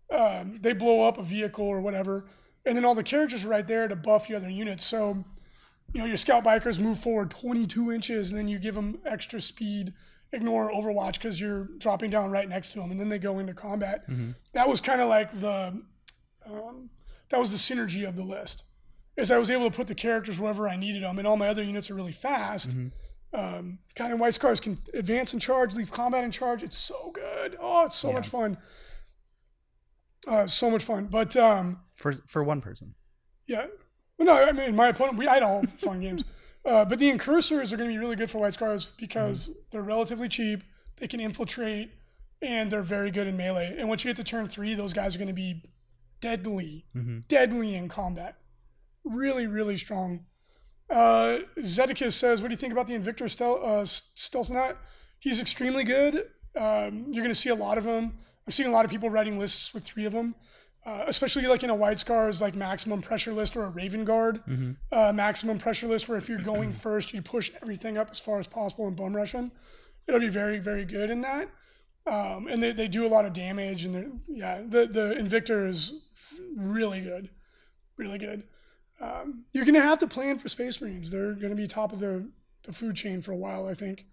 Um, 0.09 0.57
they 0.61 0.71
blow 0.73 1.05
up 1.07 1.17
a 1.17 1.23
vehicle 1.23 1.65
or 1.65 1.81
whatever, 1.81 2.25
and 2.67 2.75
then 2.77 2.85
all 2.85 2.93
the 2.95 3.03
characters 3.03 3.45
are 3.45 3.49
right 3.49 3.65
there 3.67 3.87
to 3.87 3.95
buff 3.95 4.29
your 4.29 4.37
other 4.37 4.49
units. 4.49 4.85
So, 4.85 5.23
you 5.93 5.99
know, 6.01 6.05
your 6.05 6.17
scout 6.17 6.43
bikers 6.43 6.79
move 6.79 6.99
forward 6.99 7.31
22 7.31 7.91
inches, 7.91 8.29
and 8.29 8.37
then 8.37 8.47
you 8.47 8.59
give 8.59 8.75
them 8.75 8.99
extra 9.05 9.41
speed. 9.41 9.93
Ignore 10.33 10.71
Overwatch 10.73 11.13
because 11.13 11.39
you're 11.39 11.69
dropping 11.77 12.09
down 12.11 12.29
right 12.31 12.49
next 12.49 12.73
to 12.73 12.79
them, 12.79 12.91
and 12.91 12.99
then 12.99 13.07
they 13.07 13.17
go 13.17 13.39
into 13.39 13.53
combat. 13.53 14.03
That 14.51 14.67
was 14.67 14.81
kind 14.81 14.99
of 14.99 15.07
like 15.07 15.31
the 15.39 15.79
um, 16.45 16.89
that 17.29 17.39
was 17.39 17.49
the 17.51 17.57
synergy 17.57 18.05
of 18.05 18.17
the 18.17 18.23
list. 18.23 18.63
Is 19.15 19.31
I 19.31 19.37
was 19.37 19.49
able 19.49 19.69
to 19.71 19.75
put 19.75 19.87
the 19.87 19.95
characters 19.95 20.37
wherever 20.37 20.67
I 20.67 20.75
needed 20.75 21.01
them, 21.03 21.17
and 21.17 21.25
all 21.25 21.37
my 21.37 21.47
other 21.47 21.63
units 21.63 21.89
are 21.89 21.95
really 21.95 22.11
fast. 22.11 22.75
Um, 23.33 23.79
kind 23.95 24.11
of 24.13 24.19
white 24.19 24.33
scars 24.33 24.59
can 24.59 24.77
advance 24.93 25.31
and 25.31 25.41
charge, 25.41 25.73
leave 25.73 25.91
combat 25.91 26.25
and 26.25 26.33
charge. 26.33 26.61
It's 26.61 26.77
so 26.77 27.11
good. 27.13 27.55
Oh, 27.59 27.85
it's 27.85 27.95
so 27.95 28.09
Yeah. 28.09 28.15
much 28.15 28.27
fun. 28.27 28.57
Uh, 30.27 30.45
so 30.45 30.69
much 30.69 30.83
fun. 30.83 31.07
But 31.09 31.35
um, 31.37 31.79
for 31.95 32.13
for 32.27 32.43
one 32.43 32.61
person. 32.61 32.93
yeah, 33.47 33.67
well, 34.17 34.25
no, 34.27 34.33
I 34.45 34.51
mean 34.51 34.75
my 34.75 34.89
opponent. 34.89 35.17
We 35.17 35.27
I 35.27 35.35
had 35.35 35.43
all 35.43 35.63
fun 35.77 36.01
games, 36.01 36.23
uh, 36.65 36.83
but 36.85 36.99
the 36.99 37.09
incursors 37.09 37.71
are 37.71 37.77
going 37.77 37.89
to 37.89 37.93
be 37.93 37.99
really 37.99 38.15
good 38.17 38.29
for 38.29 38.39
white 38.39 38.53
scars 38.53 38.89
because 38.99 39.51
they're 39.71 39.81
relatively 39.81 40.27
cheap. 40.29 40.63
They 40.97 41.07
can 41.07 41.19
infiltrate, 41.19 41.91
and 42.41 42.69
they're 42.71 42.81
very 42.83 43.09
good 43.11 43.27
in 43.27 43.37
melee. 43.37 43.75
And 43.77 43.87
once 43.87 44.03
you 44.03 44.09
get 44.09 44.17
to 44.17 44.23
turn 44.23 44.47
three, 44.49 44.73
those 44.75 44.93
guys 44.93 45.15
are 45.15 45.19
going 45.19 45.27
to 45.29 45.33
be 45.33 45.63
deadly, 46.19 46.85
Mhm. 46.95 47.27
deadly 47.27 47.75
in 47.75 47.87
combat. 47.87 48.35
Really, 49.05 49.47
really 49.47 49.77
strong. 49.77 50.25
Uh, 50.89 51.39
Zedekiss 51.61 52.13
says, 52.15 52.41
"What 52.41 52.47
do 52.49 52.53
you 52.53 52.57
think 52.57 52.73
about 52.73 52.87
the 52.87 52.93
Invictor 52.95 53.29
Stealth 53.29 53.61
uh, 53.63 53.83
Stealthnaut? 53.83 54.77
He's 55.19 55.39
extremely 55.39 55.83
good. 55.83 56.15
Um, 56.55 57.05
you're 57.11 57.23
going 57.23 57.33
to 57.33 57.35
see 57.35 57.49
a 57.49 57.55
lot 57.55 57.77
of 57.77 57.83
them. 57.83 58.17
I'm 58.47 58.51
seeing 58.51 58.69
a 58.69 58.71
lot 58.71 58.85
of 58.85 58.91
people 58.91 59.09
writing 59.09 59.37
lists 59.37 59.73
with 59.73 59.83
three 59.83 60.05
of 60.05 60.13
them, 60.13 60.33
uh, 60.85 61.03
especially 61.07 61.45
like 61.47 61.63
in 61.63 61.69
a 61.69 61.75
White 61.75 61.99
Scars 61.99 62.41
like 62.41 62.55
maximum 62.55 63.01
pressure 63.01 63.33
list 63.33 63.57
or 63.57 63.65
a 63.65 63.69
Raven 63.69 64.05
Guard 64.05 64.41
Mm-hmm. 64.47 64.71
uh, 64.91 65.11
maximum 65.11 65.59
pressure 65.59 65.87
list, 65.87 66.07
where 66.07 66.17
if 66.17 66.29
you're 66.29 66.39
going 66.39 66.71
first, 66.87 67.13
you 67.13 67.21
push 67.21 67.51
everything 67.61 67.97
up 67.97 68.07
as 68.09 68.19
far 68.19 68.39
as 68.39 68.47
possible 68.47 68.87
and 68.87 68.95
bum 68.95 69.15
rush 69.15 69.33
them. 69.33 69.51
It'll 70.07 70.21
be 70.21 70.29
very, 70.29 70.59
very 70.59 70.85
good 70.85 71.09
in 71.09 71.19
that. 71.21 71.49
Um, 72.05 72.47
and 72.47 72.63
they, 72.63 72.71
they 72.71 72.87
do 72.87 73.05
a 73.05 73.09
lot 73.09 73.25
of 73.25 73.33
damage, 73.33 73.83
and 73.83 73.93
they're, 73.93 74.11
yeah, 74.29 74.61
the 74.65 74.87
the 74.87 75.15
Invictor 75.19 75.67
is 75.67 75.91
really 76.55 77.01
good, 77.01 77.29
really 77.97 78.17
good. 78.17 78.43
Um, 79.01 79.43
you're 79.51 79.65
gonna 79.65 79.81
have 79.81 79.99
to 79.99 80.07
plan 80.07 80.39
for 80.39 80.47
Space 80.47 80.79
Marines. 80.79 81.11
They're 81.11 81.33
gonna 81.33 81.53
be 81.55 81.67
top 81.67 81.91
of 81.91 81.99
the, 81.99 82.25
the 82.63 82.71
food 82.71 82.95
chain 82.95 83.21
for 83.21 83.33
a 83.33 83.35
while, 83.35 83.67
I 83.67 83.73
think. 83.73 84.05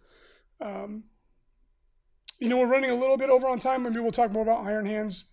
Um, 0.60 1.04
you 2.44 2.50
know, 2.50 2.58
we're 2.58 2.66
running 2.66 2.90
a 2.90 2.94
little 2.94 3.16
bit 3.16 3.30
over 3.30 3.46
on 3.48 3.58
time. 3.58 3.82
Maybe 3.82 4.00
we'll 4.00 4.12
talk 4.12 4.30
more 4.30 4.42
about 4.42 4.64
Iron 4.66 4.84
Hands 4.86 5.24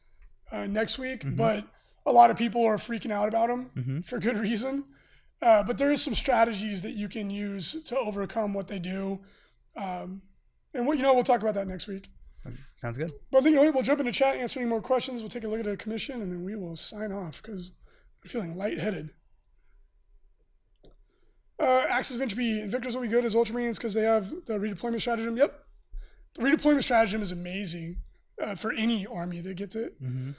uh, 0.51 0.66
next 0.66 0.97
week. 0.97 1.24
Mhm. 1.24 1.36
But 1.36 1.68
a 2.05 2.12
lot 2.12 2.32
of 2.32 2.38
people 2.38 2.66
are 2.66 2.78
freaking 2.78 3.12
out 3.12 3.28
about 3.28 3.49
them 3.49 3.70
Mhm. 3.76 4.05
for 4.05 4.18
good 4.18 4.38
reason. 4.38 4.86
Uh, 5.41 5.62
but 5.64 5.78
there 5.78 5.91
is 5.91 6.01
some 6.01 6.16
strategies 6.16 6.82
that 6.84 6.91
you 6.91 7.09
can 7.09 7.30
use 7.30 7.76
to 7.84 7.97
overcome 7.97 8.53
what 8.53 8.68
they 8.68 8.80
do. 8.80 9.20
Um, 9.76 10.22
and 10.74 10.88
what 10.88 10.97
you 10.97 11.03
know, 11.03 11.14
we'll 11.14 11.24
talk 11.24 11.41
about 11.41 11.53
that 11.55 11.68
next 11.68 11.88
week. 11.88 12.09
Sounds 12.78 12.97
good. 12.97 13.12
But 13.30 13.43
you 13.43 13.51
know, 13.51 13.70
we'll 13.72 13.84
jump 13.84 13.99
into 13.99 14.12
chat, 14.12 14.36
answer 14.38 14.59
any 14.59 14.68
more 14.70 14.82
questions. 14.82 15.22
We'll 15.22 15.30
take 15.30 15.43
a 15.43 15.47
look 15.47 15.59
at 15.59 15.66
the 15.66 15.78
commission, 15.78 16.22
and 16.22 16.32
then 16.32 16.43
we 16.43 16.55
will 16.55 16.76
sign 16.76 17.12
off 17.12 17.41
because 17.41 17.72
I'm 18.24 18.30
feeling 18.30 18.55
lightheaded. 18.57 19.12
Uh, 21.59 21.86
Axis 21.89 22.20
Entropy, 22.20 22.59
Invictors 22.62 22.95
will 22.95 23.03
be 23.03 23.07
good 23.07 23.24
as 23.26 23.36
Ultramarines 23.36 23.76
because 23.76 23.93
they 23.93 24.01
have 24.01 24.30
the 24.47 24.53
redeployment 24.53 25.01
stratagem. 25.01 25.38
Yep. 25.38 25.64
The 26.36 26.44
redeployment 26.44 26.84
stratagem 26.84 27.22
is 27.22 27.32
amazing 27.32 27.98
uh, 28.42 28.56
for 28.56 28.72
any 28.72 29.06
army 29.06 29.42
that 29.42 29.56
gets 29.56 29.76
it. 29.76 30.02
Mm-hmm. 30.02 30.32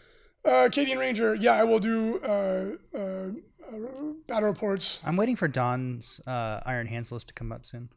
Uh, 0.45 0.69
Cadian 0.69 0.99
Ranger, 0.99 1.35
yeah, 1.35 1.53
I 1.53 1.65
will 1.65 1.79
do 1.79 2.19
uh, 2.25 2.71
uh, 2.97 2.99
uh, 2.99 4.13
battle 4.27 4.49
reports. 4.49 4.99
I'm 5.05 5.17
waiting 5.17 5.37
for 5.37 5.47
Don's 5.49 6.21
uh, 6.27 6.61
Iron 6.67 6.87
Hands 6.87 7.11
list 7.13 7.29
to 7.29 7.35
come 7.35 7.53
up 7.53 7.65
soon. 7.65 7.91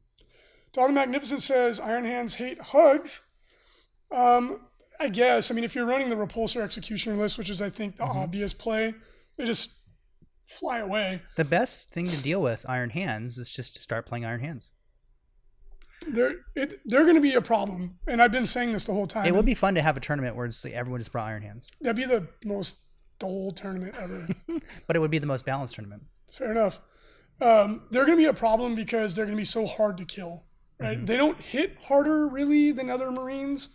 Don 0.74 0.90
the 0.90 0.94
Magnificent 0.94 1.42
says 1.42 1.80
Iron 1.80 2.06
Hands 2.06 2.34
hate 2.36 2.62
hugs. 2.62 3.22
Um, 4.12 4.60
I 5.00 5.10
guess. 5.10 5.50
I 5.50 5.54
mean, 5.54 5.64
if 5.64 5.74
you're 5.74 5.86
running 5.86 6.10
the 6.10 6.16
repulsor 6.16 6.62
executioner 6.62 7.16
list, 7.18 7.38
which 7.38 7.50
is 7.50 7.62
I 7.62 7.70
think 7.70 7.98
the 7.98 8.04
Mhm. 8.04 8.16
obvious 8.16 8.54
play, 8.54 8.94
they 9.38 9.46
just 9.46 9.72
fly 10.48 10.78
away. 10.80 11.22
The 11.38 11.44
best 11.46 11.90
thing 11.90 12.10
to 12.10 12.18
deal 12.18 12.42
with 12.42 12.66
Iron 12.70 12.92
Hands 12.92 13.38
is 13.38 13.50
just 13.50 13.74
to 13.76 13.82
start 13.82 14.06
playing 14.06 14.26
Iron 14.26 14.42
Hands. 14.42 14.70
They're 16.08 16.36
it, 16.56 16.80
they're 16.86 17.04
going 17.04 17.16
to 17.16 17.22
be 17.22 17.34
a 17.34 17.42
problem, 17.42 17.98
and 18.08 18.22
I've 18.22 18.32
been 18.32 18.46
saying 18.46 18.72
this 18.74 18.86
the 18.86 18.94
whole 18.94 19.08
time. 19.08 19.26
It 19.26 19.34
would 19.34 19.46
be 19.46 19.54
fun 19.56 19.76
to 19.76 19.82
have 19.82 19.98
a 19.98 20.00
tournament 20.00 20.36
where 20.36 20.46
it's 20.46 20.64
like 20.64 20.74
everyone 20.74 21.00
just 21.00 21.12
brought 21.12 21.28
Iron 21.28 21.42
Hands, 21.42 21.68
That'd 21.82 21.96
be 21.96 22.06
the 22.06 22.28
most 22.44 22.76
dull 23.20 23.52
tournament 23.52 23.96
ever. 24.00 24.28
but 24.88 24.96
it 24.96 25.00
would 25.00 25.12
be 25.12 25.20
the 25.20 25.26
most 25.28 25.46
balanced 25.46 25.76
tournament. 25.76 26.04
Fair 26.32 26.52
enough. 26.52 26.80
Um, 27.42 27.84
they're 27.92 28.06
going 28.06 28.18
to 28.18 28.22
be 28.22 28.26
a 28.30 28.34
problem 28.34 28.76
because 28.76 29.16
they're 29.16 29.26
going 29.26 29.36
to 29.38 29.42
be 29.42 29.46
so 29.46 29.66
hard 29.66 29.98
to 29.98 30.06
kill. 30.06 30.44
Right? 30.80 31.00
Mhm. 31.02 31.08
They 31.08 31.18
don't 31.18 31.40
hit 31.40 31.78
harder 31.82 32.28
really 32.28 32.72
than 32.72 32.90
other 32.90 33.10
Marines. 33.12 33.70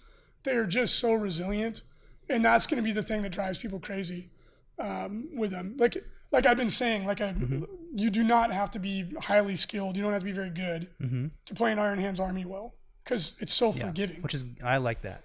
They 0.45 0.53
are 0.57 0.67
just 0.67 0.99
so 0.99 1.15
resilient, 1.15 1.83
and 2.29 2.45
that's 2.45 2.67
going 2.67 2.77
to 2.77 2.83
be 2.87 2.93
the 2.93 3.03
thing 3.03 3.23
that 3.23 3.33
drives 3.33 3.59
people 3.59 3.81
crazy 3.81 4.31
um, 4.79 5.29
with 5.35 5.51
them. 5.51 5.77
Like 5.79 5.97
like 6.33 6.47
I've 6.47 6.57
been 6.57 6.71
saying, 6.71 7.07
like 7.07 7.21
I, 7.21 7.33
Mhm. 7.33 7.67
You 7.93 8.11
do 8.11 8.23
not 8.25 8.53
have 8.53 8.71
to 8.73 8.79
be 8.79 9.13
highly 9.21 9.57
skilled. 9.57 9.97
You 9.97 10.03
don't 10.03 10.13
have 10.13 10.23
to 10.23 10.27
be 10.27 10.33
very 10.33 10.51
good 10.51 10.89
Mm-hmm. 11.03 11.27
to 11.47 11.55
play 11.55 11.73
an 11.73 11.79
Iron 11.79 11.99
Hands 11.99 12.19
army 12.21 12.45
well 12.45 12.75
because 13.05 13.33
it's 13.41 13.53
so 13.55 13.73
Yeah, 13.75 13.87
forgiving. 13.87 14.23
which 14.23 14.35
is 14.35 14.45
I 14.63 14.77
like 14.79 15.03
that. 15.03 15.25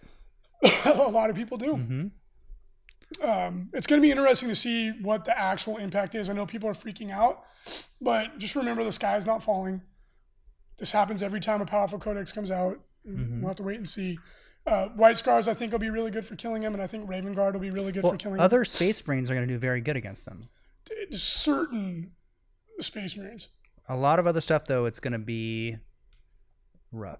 a 0.85 0.93
lot 0.93 1.29
of 1.29 1.35
people 1.35 1.57
do. 1.57 1.73
Mm-hmm. 1.73 3.27
um, 3.29 3.69
it's 3.73 3.85
going 3.87 4.01
to 4.01 4.05
be 4.05 4.11
interesting 4.11 4.49
to 4.49 4.55
see 4.55 4.91
what 5.01 5.25
the 5.25 5.37
actual 5.37 5.77
impact 5.77 6.15
is. 6.15 6.29
I 6.29 6.33
know 6.33 6.45
people 6.45 6.67
are 6.69 6.73
freaking 6.73 7.11
out, 7.11 7.43
but 8.01 8.37
just 8.39 8.55
remember 8.55 8.83
the 8.83 8.91
sky 8.91 9.15
is 9.17 9.25
not 9.25 9.43
falling. 9.43 9.81
This 10.77 10.91
happens 10.91 11.21
every 11.23 11.39
time 11.39 11.61
a 11.61 11.65
powerful 11.65 11.99
codex 11.99 12.31
comes 12.31 12.51
out. 12.51 12.79
Mhm. 13.07 13.39
We'll 13.41 13.49
have 13.49 13.57
to 13.57 13.63
wait 13.63 13.77
and 13.77 13.87
see. 13.87 14.17
Uh, 14.65 14.87
White 14.89 15.17
Scars, 15.19 15.47
I 15.47 15.53
think, 15.53 15.71
will 15.71 15.77
be 15.79 15.91
really 15.91 16.09
good 16.09 16.25
for 16.25 16.35
killing 16.35 16.63
him, 16.63 16.73
and 16.73 16.81
I 16.81 16.87
think 16.87 17.07
Raven 17.07 17.33
Guard 17.33 17.53
will 17.53 17.61
be 17.61 17.69
really 17.69 17.91
good 17.91 18.03
Well, 18.03 18.13
for 18.13 18.17
killing 18.17 18.37
him. 18.39 18.43
other 18.43 18.65
Space 18.65 19.05
Marines 19.05 19.29
are 19.29 19.35
going 19.35 19.47
to 19.47 19.53
do 19.53 19.59
very 19.59 19.79
good 19.79 19.95
against 19.95 20.25
them. 20.25 20.41
Certain 21.11 22.11
Space 22.79 23.15
Marines. 23.17 23.49
A 23.89 23.95
lot 23.95 24.19
of 24.19 24.27
other 24.27 24.41
stuff, 24.41 24.65
though, 24.65 24.85
it's 24.85 24.99
going 24.99 25.13
to 25.13 25.19
be 25.19 25.77
rough. 26.91 27.19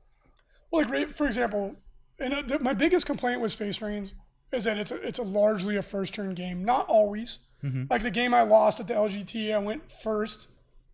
Well, 0.71 0.87
like 0.87 1.09
for 1.09 1.27
example, 1.27 1.75
and 2.19 2.51
uh, 2.51 2.57
my 2.59 2.73
biggest 2.73 3.05
complaint 3.05 3.41
with 3.41 3.51
Space 3.51 3.79
Marines 3.81 4.13
is 4.51 4.63
that 4.63 4.77
it's 4.77 4.91
a, 4.91 4.95
it's 5.07 5.19
a 5.19 5.23
largely 5.23 5.77
a 5.77 5.81
first 5.81 6.13
turn 6.13 6.33
game. 6.33 6.63
Not 6.63 6.87
always. 6.87 7.39
Mm-hmm. 7.63 7.83
Like 7.89 8.03
the 8.03 8.11
game 8.11 8.33
I 8.33 8.41
lost 8.41 8.79
at 8.79 8.87
the 8.87 8.93
LGT, 8.93 9.53
I 9.53 9.57
went 9.59 9.81
first, 10.03 10.49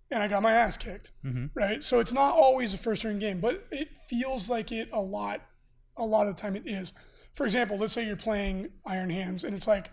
and 0.10 0.22
I 0.22 0.28
got 0.28 0.42
my 0.42 0.54
ass 0.54 0.78
kicked. 0.78 1.12
Mm-hmm. 1.26 1.46
right? 1.54 1.82
So 1.82 2.00
it's 2.00 2.14
not 2.14 2.36
always 2.36 2.74
a 2.74 2.78
first 2.78 3.02
turn 3.02 3.20
game, 3.20 3.40
but 3.40 3.66
it 3.72 3.90
feels 4.10 4.50
like 4.50 4.72
it 4.72 4.90
a 4.94 5.00
lot. 5.00 5.42
A 5.98 6.06
lot 6.06 6.28
of 6.28 6.36
the 6.36 6.42
time, 6.42 6.56
it 6.56 6.64
is. 6.66 6.94
For 7.34 7.46
example, 7.46 7.78
let's 7.78 7.94
say 7.94 8.06
you're 8.06 8.16
playing 8.16 8.70
Iron 8.86 9.10
Hands, 9.10 9.44
and 9.44 9.56
it's 9.56 9.68
like 9.68 9.90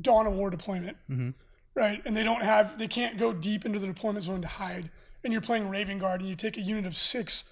Dawn 0.00 0.26
of 0.26 0.32
War 0.34 0.50
deployment, 0.50 0.96
Mhm. 1.10 1.34
Right? 1.78 2.02
And 2.04 2.16
they 2.16 2.24
don't 2.24 2.42
have, 2.42 2.76
they 2.76 2.88
can't 2.88 3.16
go 3.18 3.32
deep 3.32 3.64
into 3.64 3.78
the 3.78 3.86
deployment 3.86 4.24
zone 4.24 4.42
to 4.42 4.48
hide. 4.48 4.90
And 5.22 5.32
you're 5.32 5.40
playing 5.42 5.68
Raven 5.68 5.98
Guard, 5.98 6.20
and 6.20 6.28
you 6.28 6.34
take 6.34 6.56
a 6.56 6.60
unit 6.60 6.84
of 6.86 6.96
six 6.96 7.44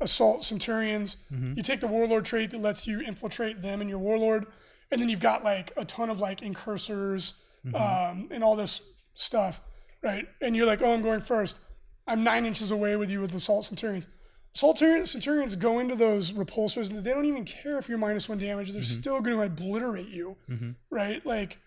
assault 0.00 0.44
centurions. 0.44 1.16
Mhm. 1.32 1.56
You 1.56 1.62
take 1.62 1.80
the 1.80 1.86
warlord 1.88 2.24
trait 2.24 2.50
that 2.52 2.60
lets 2.60 2.86
you 2.86 3.00
infiltrate 3.00 3.60
them 3.60 3.80
and 3.80 3.90
your 3.90 3.98
warlord, 3.98 4.46
and 4.90 5.00
then 5.00 5.08
you've 5.08 5.20
got 5.20 5.42
like 5.44 5.72
a 5.76 5.84
ton 5.84 6.10
of 6.10 6.20
like 6.20 6.42
incursors 6.42 7.34
Mhm. 7.66 7.80
um, 7.80 8.28
and 8.30 8.42
all 8.44 8.54
this 8.56 8.80
stuff, 9.14 9.60
right? 10.02 10.28
And 10.40 10.54
you're 10.56 10.66
like, 10.66 10.80
oh, 10.82 10.92
I'm 10.92 11.02
going 11.02 11.20
first. 11.20 11.60
I'm 12.06 12.22
nine 12.24 12.46
inches 12.46 12.70
away 12.70 12.96
with 12.96 13.10
you 13.10 13.20
with 13.20 13.30
the 13.30 13.36
assault 13.36 13.64
centurions. 13.64 14.06
Assault 14.54 14.78
centurions, 14.78 15.56
go 15.56 15.78
into 15.78 15.94
those 15.96 16.32
repulsors 16.32 16.90
and 16.90 17.02
they 17.04 17.10
don't 17.12 17.24
even 17.24 17.44
care 17.44 17.78
if 17.78 17.88
you're 17.88 17.98
minus 17.98 18.28
one 18.28 18.38
damage. 18.38 18.70
They're 18.72 18.82
Mhm. 18.82 19.00
still 19.00 19.20
going 19.20 19.36
to 19.36 19.42
obliterate 19.44 20.08
you, 20.08 20.36
Mhm. 20.48 20.74
right? 20.90 21.24
Like, 21.24 21.58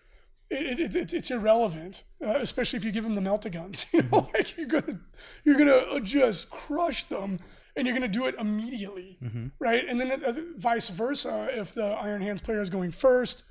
it, 0.50 0.80
it, 0.80 0.94
it, 0.96 1.14
it's 1.14 1.30
irrelevant, 1.30 2.04
uh, 2.24 2.38
especially 2.40 2.76
if 2.78 2.84
you 2.84 2.92
give 2.92 3.04
them 3.04 3.14
the 3.14 3.20
melta 3.20 3.50
guns. 3.50 3.86
You 3.92 4.02
know, 4.12 4.28
like 4.34 4.56
you're 4.56 4.66
gonna 4.66 5.00
you're 5.44 5.56
gonna 5.58 6.00
just 6.00 6.50
crush 6.50 7.04
them, 7.04 7.38
and 7.76 7.86
you're 7.86 7.94
gonna 7.94 8.08
do 8.08 8.26
it 8.26 8.34
immediately 8.38 9.18
Mhm. 9.22 9.50
right? 9.58 9.84
And 9.88 10.00
then 10.00 10.12
uh, 10.24 10.32
vice 10.56 10.88
versa, 10.88 11.48
if 11.50 11.74
the 11.74 11.84
Iron 11.84 12.22
Hands 12.22 12.40
player 12.40 12.60
is 12.60 12.70
going 12.70 12.90
first. 12.92 13.42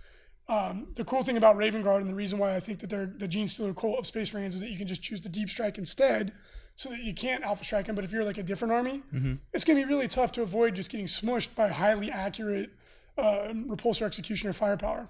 Um, 0.47 0.89
the 0.95 1.03
cool 1.05 1.23
thing 1.23 1.37
about 1.37 1.57
Raven 1.57 1.81
Guard 1.81 2.01
and 2.03 2.09
the 2.09 2.13
reason 2.15 2.37
why 2.37 2.55
I 2.55 2.59
think 2.59 2.77
that 2.81 2.89
they're 2.91 3.11
the 3.17 3.27
Genestealer 3.27 3.75
Cult 3.75 3.97
of 3.97 4.05
Space 4.05 4.31
Marines 4.31 4.53
is 4.53 4.61
that 4.61 4.69
you 4.69 4.77
can 4.77 4.85
just 4.85 5.01
choose 5.01 5.19
the 5.19 5.27
deep 5.29 5.49
strike 5.49 5.79
instead, 5.79 6.33
so 6.75 6.89
that 6.91 6.99
you 6.99 7.15
can't 7.15 7.43
alpha 7.43 7.65
strike 7.65 7.87
them. 7.87 7.95
But 7.95 8.03
if 8.05 8.11
you're 8.11 8.23
like 8.23 8.37
a 8.37 8.43
different 8.43 8.71
army, 8.71 9.01
Mhm. 9.11 9.39
it's 9.53 9.63
gonna 9.63 9.79
be 9.79 9.85
really 9.85 10.07
tough 10.07 10.31
to 10.33 10.43
avoid 10.43 10.75
just 10.75 10.91
getting 10.91 11.07
smushed 11.07 11.55
by 11.55 11.67
highly 11.69 12.11
accurate 12.11 12.69
uh, 13.17 13.53
repulsor 13.65 14.03
executioner 14.05 14.53
firepower. 14.53 15.07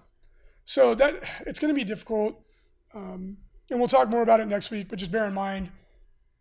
So 0.65 0.95
that 0.95 1.23
it's 1.45 1.59
gonna 1.59 1.73
be 1.73 1.83
difficult, 1.83 2.39
um, 2.93 3.37
and 3.69 3.79
we'll 3.79 3.87
talk 3.87 4.09
more 4.09 4.21
about 4.23 4.39
it 4.39 4.47
next 4.47 4.71
week. 4.71 4.89
But 4.89 4.99
just 4.99 5.11
bear 5.11 5.25
in 5.25 5.33
mind, 5.33 5.71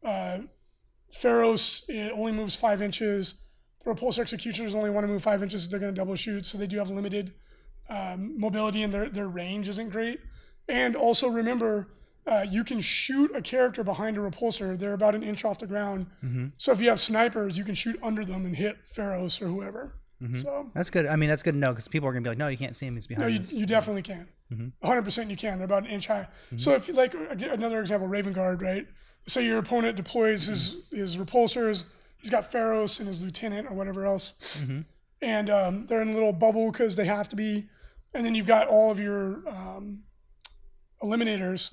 uh, 0.02 0.38
Feirros 1.12 1.84
it 1.88 2.12
only 2.12 2.32
moves 2.32 2.56
five 2.56 2.82
inches. 2.82 3.34
The 3.84 3.90
repulsor 3.90 4.20
executioners 4.20 4.74
only 4.74 4.90
want 4.90 5.04
to 5.04 5.08
move 5.08 5.22
five 5.22 5.42
inches. 5.42 5.68
They're 5.68 5.78
going 5.78 5.94
to 5.94 5.98
double 5.98 6.16
shoot, 6.16 6.46
so 6.46 6.56
they 6.58 6.66
do 6.66 6.78
have 6.78 6.90
limited 6.90 7.34
um, 7.88 8.38
mobility, 8.40 8.82
and 8.82 8.92
their 8.92 9.10
their 9.10 9.28
range 9.28 9.68
isn't 9.68 9.90
great. 9.90 10.20
And 10.68 10.96
also 10.96 11.28
remember, 11.28 11.88
uh, 12.26 12.46
you 12.48 12.64
can 12.64 12.80
shoot 12.80 13.30
a 13.34 13.42
character 13.42 13.84
behind 13.84 14.16
a 14.16 14.20
repulsor. 14.20 14.78
They're 14.78 14.94
about 14.94 15.14
an 15.14 15.22
inch 15.22 15.44
off 15.44 15.58
the 15.58 15.66
ground. 15.66 16.06
hmm 16.20 16.46
So 16.56 16.72
if 16.72 16.80
you 16.80 16.88
have 16.88 16.98
snipers, 16.98 17.58
you 17.58 17.64
can 17.64 17.74
shoot 17.74 17.98
under 18.02 18.24
them 18.24 18.46
and 18.46 18.56
hit 18.56 18.78
Feirros 18.96 19.42
or 19.42 19.48
whoever. 19.48 19.94
Mhm. 20.24 20.42
So 20.42 20.70
That's 20.74 20.90
good. 20.90 21.06
I 21.06 21.16
mean, 21.16 21.28
that's 21.28 21.42
good 21.42 21.52
to 21.52 21.58
know 21.58 21.72
because 21.72 21.88
people 21.88 22.08
are 22.08 22.12
gonna 22.12 22.22
be 22.22 22.30
like, 22.30 22.38
no, 22.38 22.48
you 22.48 22.56
can't 22.56 22.74
see 22.74 22.86
him. 22.86 22.94
He's 22.94 23.08
no, 23.10 23.16
behind 23.16 23.34
you, 23.34 23.40
us. 23.40 23.52
you 23.52 23.66
definitely 23.66 24.02
can. 24.02 24.26
Mhm. 24.52 24.72
100% 24.82 25.30
you 25.30 25.36
can. 25.36 25.58
They're 25.58 25.64
about 25.66 25.84
an 25.84 25.90
inch 25.90 26.06
high. 26.06 26.26
Mm-hmm. 26.46 26.58
So 26.58 26.72
if 26.74 26.88
you 26.88 26.94
like 26.94 27.14
another 27.14 27.80
example, 27.80 28.08
Raven 28.08 28.32
Guard, 28.32 28.62
right? 28.62 28.86
Say 29.26 29.44
your 29.44 29.58
opponent 29.58 29.96
deploys 29.96 30.46
his 30.46 30.76
his 30.90 31.16
repulsors. 31.16 31.84
He's 32.18 32.30
got 32.30 32.50
Feirros 32.50 32.98
and 33.00 33.08
his 33.08 33.22
lieutenant 33.22 33.68
or 33.68 33.74
whatever 33.74 34.06
else, 34.06 34.34
hmm 34.58 34.80
and 35.22 35.48
um, 35.48 35.86
they're 35.86 36.02
in 36.02 36.10
a 36.10 36.12
little 36.12 36.32
bubble 36.34 36.70
because 36.70 36.96
they 36.96 37.06
have 37.06 37.28
to 37.28 37.36
be. 37.36 37.66
And 38.12 38.24
then 38.26 38.34
you've 38.34 38.46
got 38.46 38.68
all 38.68 38.90
of 38.90 39.00
your 39.00 39.42
um, 39.48 40.02
eliminators. 41.02 41.70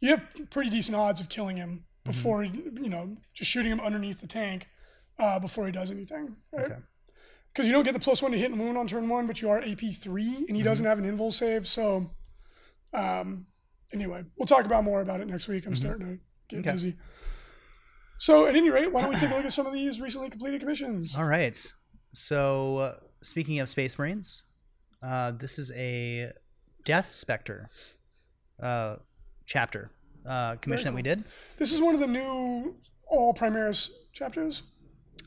You 0.00 0.10
have 0.10 0.22
pretty 0.50 0.70
decent 0.70 0.96
odds 0.96 1.20
of 1.20 1.28
killing 1.28 1.56
him 1.56 1.84
before 2.04 2.42
he, 2.42 2.50
you 2.50 2.88
know, 2.88 3.14
just 3.34 3.50
shooting 3.50 3.72
him 3.72 3.80
underneath 3.80 4.20
the 4.20 4.26
tank 4.26 4.68
uh, 5.18 5.38
before 5.38 5.66
he 5.66 5.72
does 5.72 5.90
anything, 5.90 6.34
right? 6.52 6.66
Okay. 6.66 6.80
Because 7.52 7.66
you 7.66 7.72
don't 7.72 7.84
get 7.84 7.92
the 7.94 7.98
plus 8.00 8.22
one 8.22 8.32
to 8.32 8.38
hit 8.38 8.50
and 8.50 8.60
wound 8.60 8.78
on 8.78 8.86
turn 8.86 9.08
one, 9.08 9.26
but 9.26 9.40
you 9.42 9.50
are 9.50 9.58
AP 9.60 9.80
three, 10.00 10.44
and 10.48 10.56
he 10.56 10.62
doesn't 10.62 10.86
have 10.86 10.98
an 10.98 11.04
invul 11.04 11.32
save. 11.32 11.66
So, 11.66 12.10
um, 12.92 13.46
anyway, 13.92 14.24
we'll 14.36 14.46
talk 14.46 14.64
about 14.64 14.84
more 14.84 15.00
about 15.00 15.20
it 15.20 15.26
next 15.28 15.48
week. 15.48 15.66
I'm 15.66 15.74
starting 15.76 16.06
to 16.06 16.18
get 16.48 16.60
Okay. 16.60 16.72
busy. 16.72 16.96
So, 18.18 18.46
at 18.46 18.54
any 18.54 18.70
rate, 18.70 18.92
why 18.92 19.00
don't 19.02 19.10
we 19.10 19.16
take 19.16 19.30
a 19.30 19.34
look 19.34 19.44
at 19.44 19.52
some 19.52 19.66
of 19.66 19.72
these 19.72 20.00
recently 20.00 20.28
completed 20.30 20.60
commissions? 20.60 21.14
All 21.16 21.24
right. 21.24 21.60
So, 22.12 22.76
uh, 22.78 22.94
speaking 23.22 23.58
of 23.60 23.68
Space 23.68 23.98
Marines, 23.98 24.42
uh, 25.02 25.32
this 25.32 25.58
is 25.58 25.70
a 25.72 26.32
Death 26.84 27.10
Spectre 27.10 27.68
uh, 28.62 28.96
chapter 29.46 29.90
uh, 30.26 30.56
commission 30.56 30.92
that 30.92 30.94
we 30.96 31.02
did. 31.02 31.24
This 31.56 31.72
is 31.72 31.80
one 31.80 31.94
of 31.94 32.00
the 32.00 32.06
new 32.06 32.76
all 33.08 33.32
Primaris 33.34 33.88
chapters. 34.12 34.62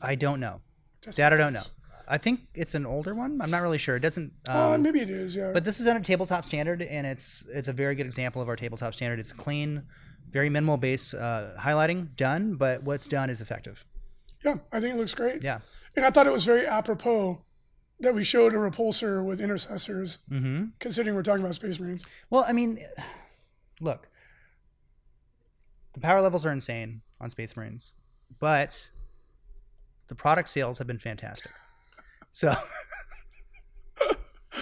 I 0.00 0.14
don't 0.14 0.38
know. 0.40 0.60
Just- 1.02 1.16
That 1.16 1.32
I 1.32 1.36
don't 1.36 1.52
know. 1.52 1.64
I 2.06 2.18
think 2.18 2.40
it's 2.54 2.74
an 2.74 2.84
older 2.86 3.14
one. 3.14 3.40
I'm 3.40 3.50
not 3.50 3.62
really 3.62 3.78
sure. 3.78 3.96
It 3.96 4.00
doesn't. 4.00 4.32
uh, 4.48 4.72
Um, 4.74 4.82
maybe 4.82 5.00
it 5.00 5.10
is, 5.10 5.34
yeah. 5.36 5.52
but 5.52 5.64
this 5.64 5.80
is 5.80 5.86
on 5.86 5.96
a 5.96 6.00
tabletop 6.00 6.44
standard, 6.44 6.82
and 6.82 7.06
it's 7.06 7.44
it's 7.52 7.68
a 7.68 7.72
very 7.72 7.94
good 7.94 8.06
example 8.06 8.42
of 8.42 8.48
our 8.48 8.56
tabletop 8.56 8.94
standard. 8.94 9.18
It's 9.18 9.32
clean, 9.32 9.82
very 10.30 10.50
minimal 10.50 10.76
base 10.76 11.14
uh, 11.14 11.56
highlighting 11.58 12.14
done, 12.16 12.56
but 12.56 12.82
what's 12.82 13.08
done 13.08 13.30
is 13.30 13.40
effective. 13.40 13.84
yeah, 14.44 14.56
I 14.72 14.80
think 14.80 14.94
it 14.94 14.98
looks 14.98 15.14
great. 15.14 15.42
Yeah. 15.42 15.60
And 15.96 16.04
I 16.04 16.10
thought 16.10 16.26
it 16.26 16.32
was 16.32 16.44
very 16.44 16.66
apropos 16.66 17.40
that 18.00 18.12
we 18.14 18.24
showed 18.24 18.52
a 18.52 18.56
repulsor 18.56 19.24
with 19.24 19.40
intercessors, 19.40 20.18
Mm-hmm. 20.30 20.64
considering 20.80 21.14
we're 21.16 21.22
talking 21.22 21.42
about 21.42 21.54
Space 21.54 21.78
Marines. 21.80 22.04
Well, 22.28 22.44
I 22.46 22.52
mean, 22.52 22.80
look, 23.80 24.08
the 25.94 26.00
power 26.00 26.20
levels 26.20 26.44
are 26.44 26.52
insane 26.52 27.02
on 27.20 27.30
Space 27.30 27.56
Marines, 27.56 27.94
but 28.40 28.90
the 30.08 30.14
product 30.14 30.48
sales 30.48 30.78
have 30.78 30.86
been 30.86 30.98
fantastic. 30.98 31.50
So, 32.34 32.52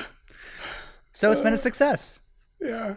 so 1.14 1.32
it's 1.32 1.40
been 1.40 1.54
a 1.54 1.56
success. 1.56 2.20
Yeah. 2.60 2.96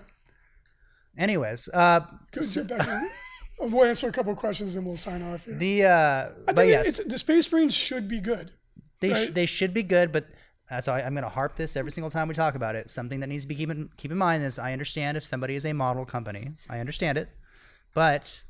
Anyways, 1.17 1.69
uh, 1.73 2.01
Good. 2.31 2.43
so-. 2.43 2.67
We'll 3.57 3.85
answer 3.85 4.09
a 4.09 4.11
couple 4.11 4.33
of 4.33 4.37
questions 4.37 4.75
and 4.75 4.85
we'll 4.85 4.97
sign 4.97 5.21
off 5.21 5.45
here. 5.45 5.55
the 5.55 5.85
uh, 5.85 6.29
but 6.53 6.67
yes, 6.67 6.99
it's, 6.99 7.09
the 7.09 7.17
Space 7.17 7.49
Marines 7.49 7.73
should 7.73 8.09
be 8.09 8.19
good. 8.19 8.51
they 8.99 9.13
sh- 9.13 9.29
they 9.31 9.45
should 9.45 9.73
be 9.73 9.81
good, 9.83 10.11
but. 10.11 10.27
Uh, 10.69 10.81
so 10.81 10.91
I, 10.91 11.05
I'm 11.05 11.13
going 11.13 11.23
to 11.23 11.29
harp 11.29 11.55
this 11.55 11.77
every 11.77 11.91
single 11.91 12.09
time 12.09 12.27
we 12.27 12.33
talk 12.33 12.55
about 12.55 12.75
it. 12.75 12.89
Something 12.89 13.19
that 13.19 13.27
needs 13.27 13.43
to 13.43 13.47
be 13.47 13.53
keep 13.55 13.69
in, 13.69 13.87
keep 13.97 14.11
in 14.11 14.17
mind 14.17 14.43
is 14.43 14.57
I 14.59 14.73
understand 14.73 15.15
if 15.15 15.23
somebody 15.23 15.55
is 15.55 15.63
a 15.63 15.71
model 15.73 16.05
company, 16.05 16.53
I 16.69 16.79
understand 16.79 17.17
it, 17.19 17.29
but 17.93 18.43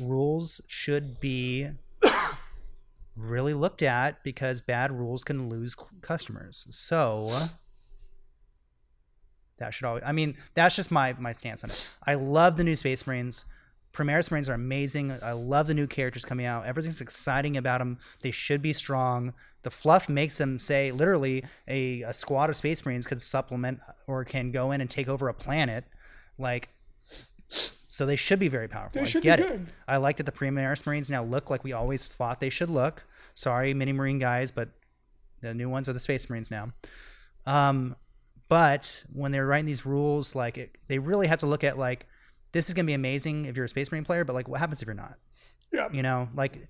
rules 0.00 0.60
should 0.68 1.18
be 1.20 1.68
really 3.16 3.54
looked 3.54 3.82
at 3.82 4.22
because 4.24 4.60
bad 4.60 4.92
rules 4.92 5.24
can 5.24 5.48
lose 5.48 5.76
customers. 6.00 6.66
So 6.70 7.48
that 9.58 9.74
should 9.74 9.84
always. 9.84 10.02
I 10.04 10.12
mean, 10.12 10.36
that's 10.54 10.76
just 10.76 10.90
my 10.90 11.12
my 11.14 11.32
stance 11.32 11.62
on 11.64 11.70
it. 11.70 11.86
I 12.06 12.14
love 12.14 12.56
the 12.56 12.64
new 12.64 12.76
Space 12.76 13.06
Marines. 13.06 13.44
Primaris 13.92 14.30
Marines 14.30 14.48
are 14.48 14.54
amazing. 14.54 15.12
I 15.22 15.32
love 15.32 15.66
the 15.66 15.74
new 15.74 15.86
characters 15.86 16.24
coming 16.24 16.46
out. 16.46 16.64
Everything's 16.64 17.02
exciting 17.02 17.58
about 17.58 17.78
them. 17.78 17.98
They 18.22 18.30
should 18.30 18.62
be 18.62 18.72
strong. 18.72 19.34
The 19.64 19.70
fluff 19.70 20.08
makes 20.08 20.38
them 20.38 20.58
say 20.58 20.90
literally 20.92 21.44
a, 21.68 22.00
a 22.02 22.14
squad 22.14 22.48
of 22.48 22.56
Space 22.56 22.84
Marines 22.86 23.06
could 23.06 23.20
supplement 23.20 23.80
or 24.06 24.24
can 24.24 24.50
go 24.50 24.72
in 24.72 24.80
and 24.80 24.88
take 24.88 25.08
over 25.08 25.28
a 25.28 25.34
planet. 25.34 25.84
Like, 26.38 26.70
so 27.88 28.06
they 28.06 28.16
should 28.16 28.38
be 28.38 28.48
very 28.48 28.68
powerful. 28.68 28.92
They 28.94 29.00
I 29.02 29.04
should 29.04 29.22
be 29.22 29.26
get 29.28 29.40
it. 29.40 29.60
I 29.86 29.98
like 29.98 30.16
that 30.18 30.24
the 30.26 30.32
Primaris 30.32 30.86
Marines 30.86 31.10
now 31.10 31.22
look 31.24 31.50
like 31.50 31.64
we 31.64 31.72
always 31.72 32.08
thought 32.08 32.40
they 32.40 32.50
should 32.50 32.70
look. 32.70 33.04
Sorry, 33.34 33.74
Mini 33.74 33.92
Marine 33.92 34.18
guys, 34.18 34.50
but 34.50 34.68
the 35.40 35.54
new 35.54 35.68
ones 35.68 35.88
are 35.88 35.92
the 35.92 36.00
Space 36.00 36.28
Marines 36.30 36.50
now. 36.50 36.72
Um, 37.46 37.96
but 38.48 39.04
when 39.12 39.32
they're 39.32 39.46
writing 39.46 39.66
these 39.66 39.86
rules, 39.86 40.34
like 40.34 40.58
it, 40.58 40.76
they 40.88 40.98
really 40.98 41.26
have 41.26 41.40
to 41.40 41.46
look 41.46 41.64
at 41.64 41.78
like 41.78 42.06
this 42.52 42.68
is 42.68 42.74
gonna 42.74 42.86
be 42.86 42.92
amazing 42.92 43.46
if 43.46 43.56
you're 43.56 43.64
a 43.64 43.68
Space 43.68 43.90
Marine 43.90 44.04
player, 44.04 44.24
but 44.24 44.34
like 44.34 44.48
what 44.48 44.60
happens 44.60 44.82
if 44.82 44.86
you're 44.86 44.94
not? 44.94 45.14
Yeah. 45.72 45.88
You 45.90 46.02
know, 46.02 46.28
like, 46.34 46.68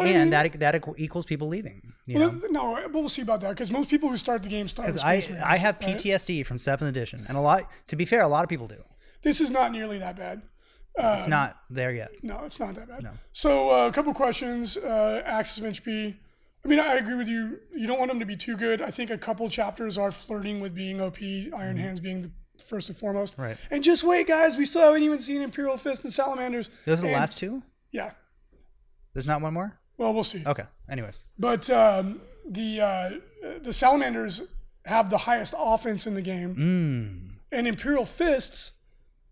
I 0.00 0.04
mean- 0.04 0.16
and 0.16 0.32
that 0.32 0.58
that 0.58 0.84
equals 0.98 1.26
people 1.26 1.46
leaving. 1.48 1.92
You 2.06 2.18
Well, 2.18 2.32
know, 2.32 2.48
no, 2.50 2.74
but 2.88 2.94
we'll 2.94 3.08
see 3.08 3.22
about 3.22 3.40
that 3.42 3.50
because 3.50 3.70
most 3.70 3.88
people 3.88 4.08
who 4.08 4.16
start 4.16 4.42
the 4.42 4.48
game 4.48 4.68
start 4.68 4.88
because 4.88 5.00
I 5.00 5.20
Marines. 5.20 5.42
I 5.46 5.56
have 5.56 5.78
right? 5.80 5.96
PTSD 5.96 6.44
from 6.44 6.58
Seventh 6.58 6.88
Edition, 6.88 7.24
and 7.28 7.36
a 7.36 7.40
lot. 7.40 7.70
To 7.88 7.96
be 7.96 8.04
fair, 8.04 8.22
a 8.22 8.28
lot 8.28 8.42
of 8.42 8.48
people 8.50 8.66
do. 8.66 8.82
This 9.22 9.40
is 9.40 9.50
not 9.50 9.72
nearly 9.72 9.98
that 9.98 10.16
bad. 10.16 10.42
Uh, 10.98 11.14
It's 11.18 11.26
not 11.26 11.56
there 11.70 11.92
yet. 11.92 12.10
No, 12.22 12.40
it's 12.44 12.60
not 12.60 12.74
that 12.74 12.88
bad. 12.88 13.02
No. 13.02 13.10
So 13.32 13.70
uh, 13.70 13.86
a 13.88 13.92
couple 13.92 14.12
questions. 14.12 14.76
Uh, 14.76 15.22
Axis 15.24 15.58
of 15.58 15.64
HP. 15.64 16.14
I 16.64 16.68
mean, 16.68 16.78
I 16.78 16.94
agree 16.94 17.14
with 17.14 17.28
you. 17.28 17.58
You 17.74 17.86
don't 17.86 17.98
want 17.98 18.10
them 18.10 18.20
to 18.20 18.26
be 18.26 18.36
too 18.36 18.56
good. 18.56 18.82
I 18.82 18.90
think 18.90 19.10
a 19.10 19.18
couple 19.18 19.48
chapters 19.48 19.96
are 19.98 20.12
flirting 20.12 20.60
with 20.60 20.74
being 20.74 21.00
OP. 21.00 21.18
Iron 21.22 21.76
Hands 21.76 21.98
being 21.98 22.22
the 22.22 22.30
first 22.64 22.88
and 22.88 22.96
foremost. 22.96 23.34
Right. 23.36 23.56
And 23.70 23.82
just 23.82 24.04
wait, 24.04 24.28
guys. 24.28 24.56
We 24.56 24.64
still 24.64 24.82
haven't 24.82 25.02
even 25.02 25.20
seen 25.20 25.42
Imperial 25.42 25.76
Fist 25.76 26.04
and 26.04 26.12
Salamanders. 26.12 26.70
Those 26.84 26.98
are 26.98 27.02
the 27.02 27.08
And- 27.08 27.16
last 27.16 27.38
two. 27.38 27.62
Yeah. 27.90 28.10
There's 29.14 29.26
not 29.26 29.40
one 29.40 29.54
more. 29.54 29.78
Well, 29.98 30.12
we'll 30.14 30.24
see. 30.24 30.42
Okay. 30.46 30.64
Anyways. 30.90 31.24
But 31.38 31.68
um, 31.70 32.20
the 32.48 32.80
uh, 32.80 33.10
the 33.62 33.72
Salamanders 33.72 34.42
have 34.84 35.10
the 35.10 35.18
highest 35.18 35.54
offense 35.56 36.06
in 36.06 36.14
the 36.14 36.22
game, 36.22 36.54
Mm. 36.56 37.38
and 37.56 37.66
Imperial 37.68 38.04
Fists 38.04 38.72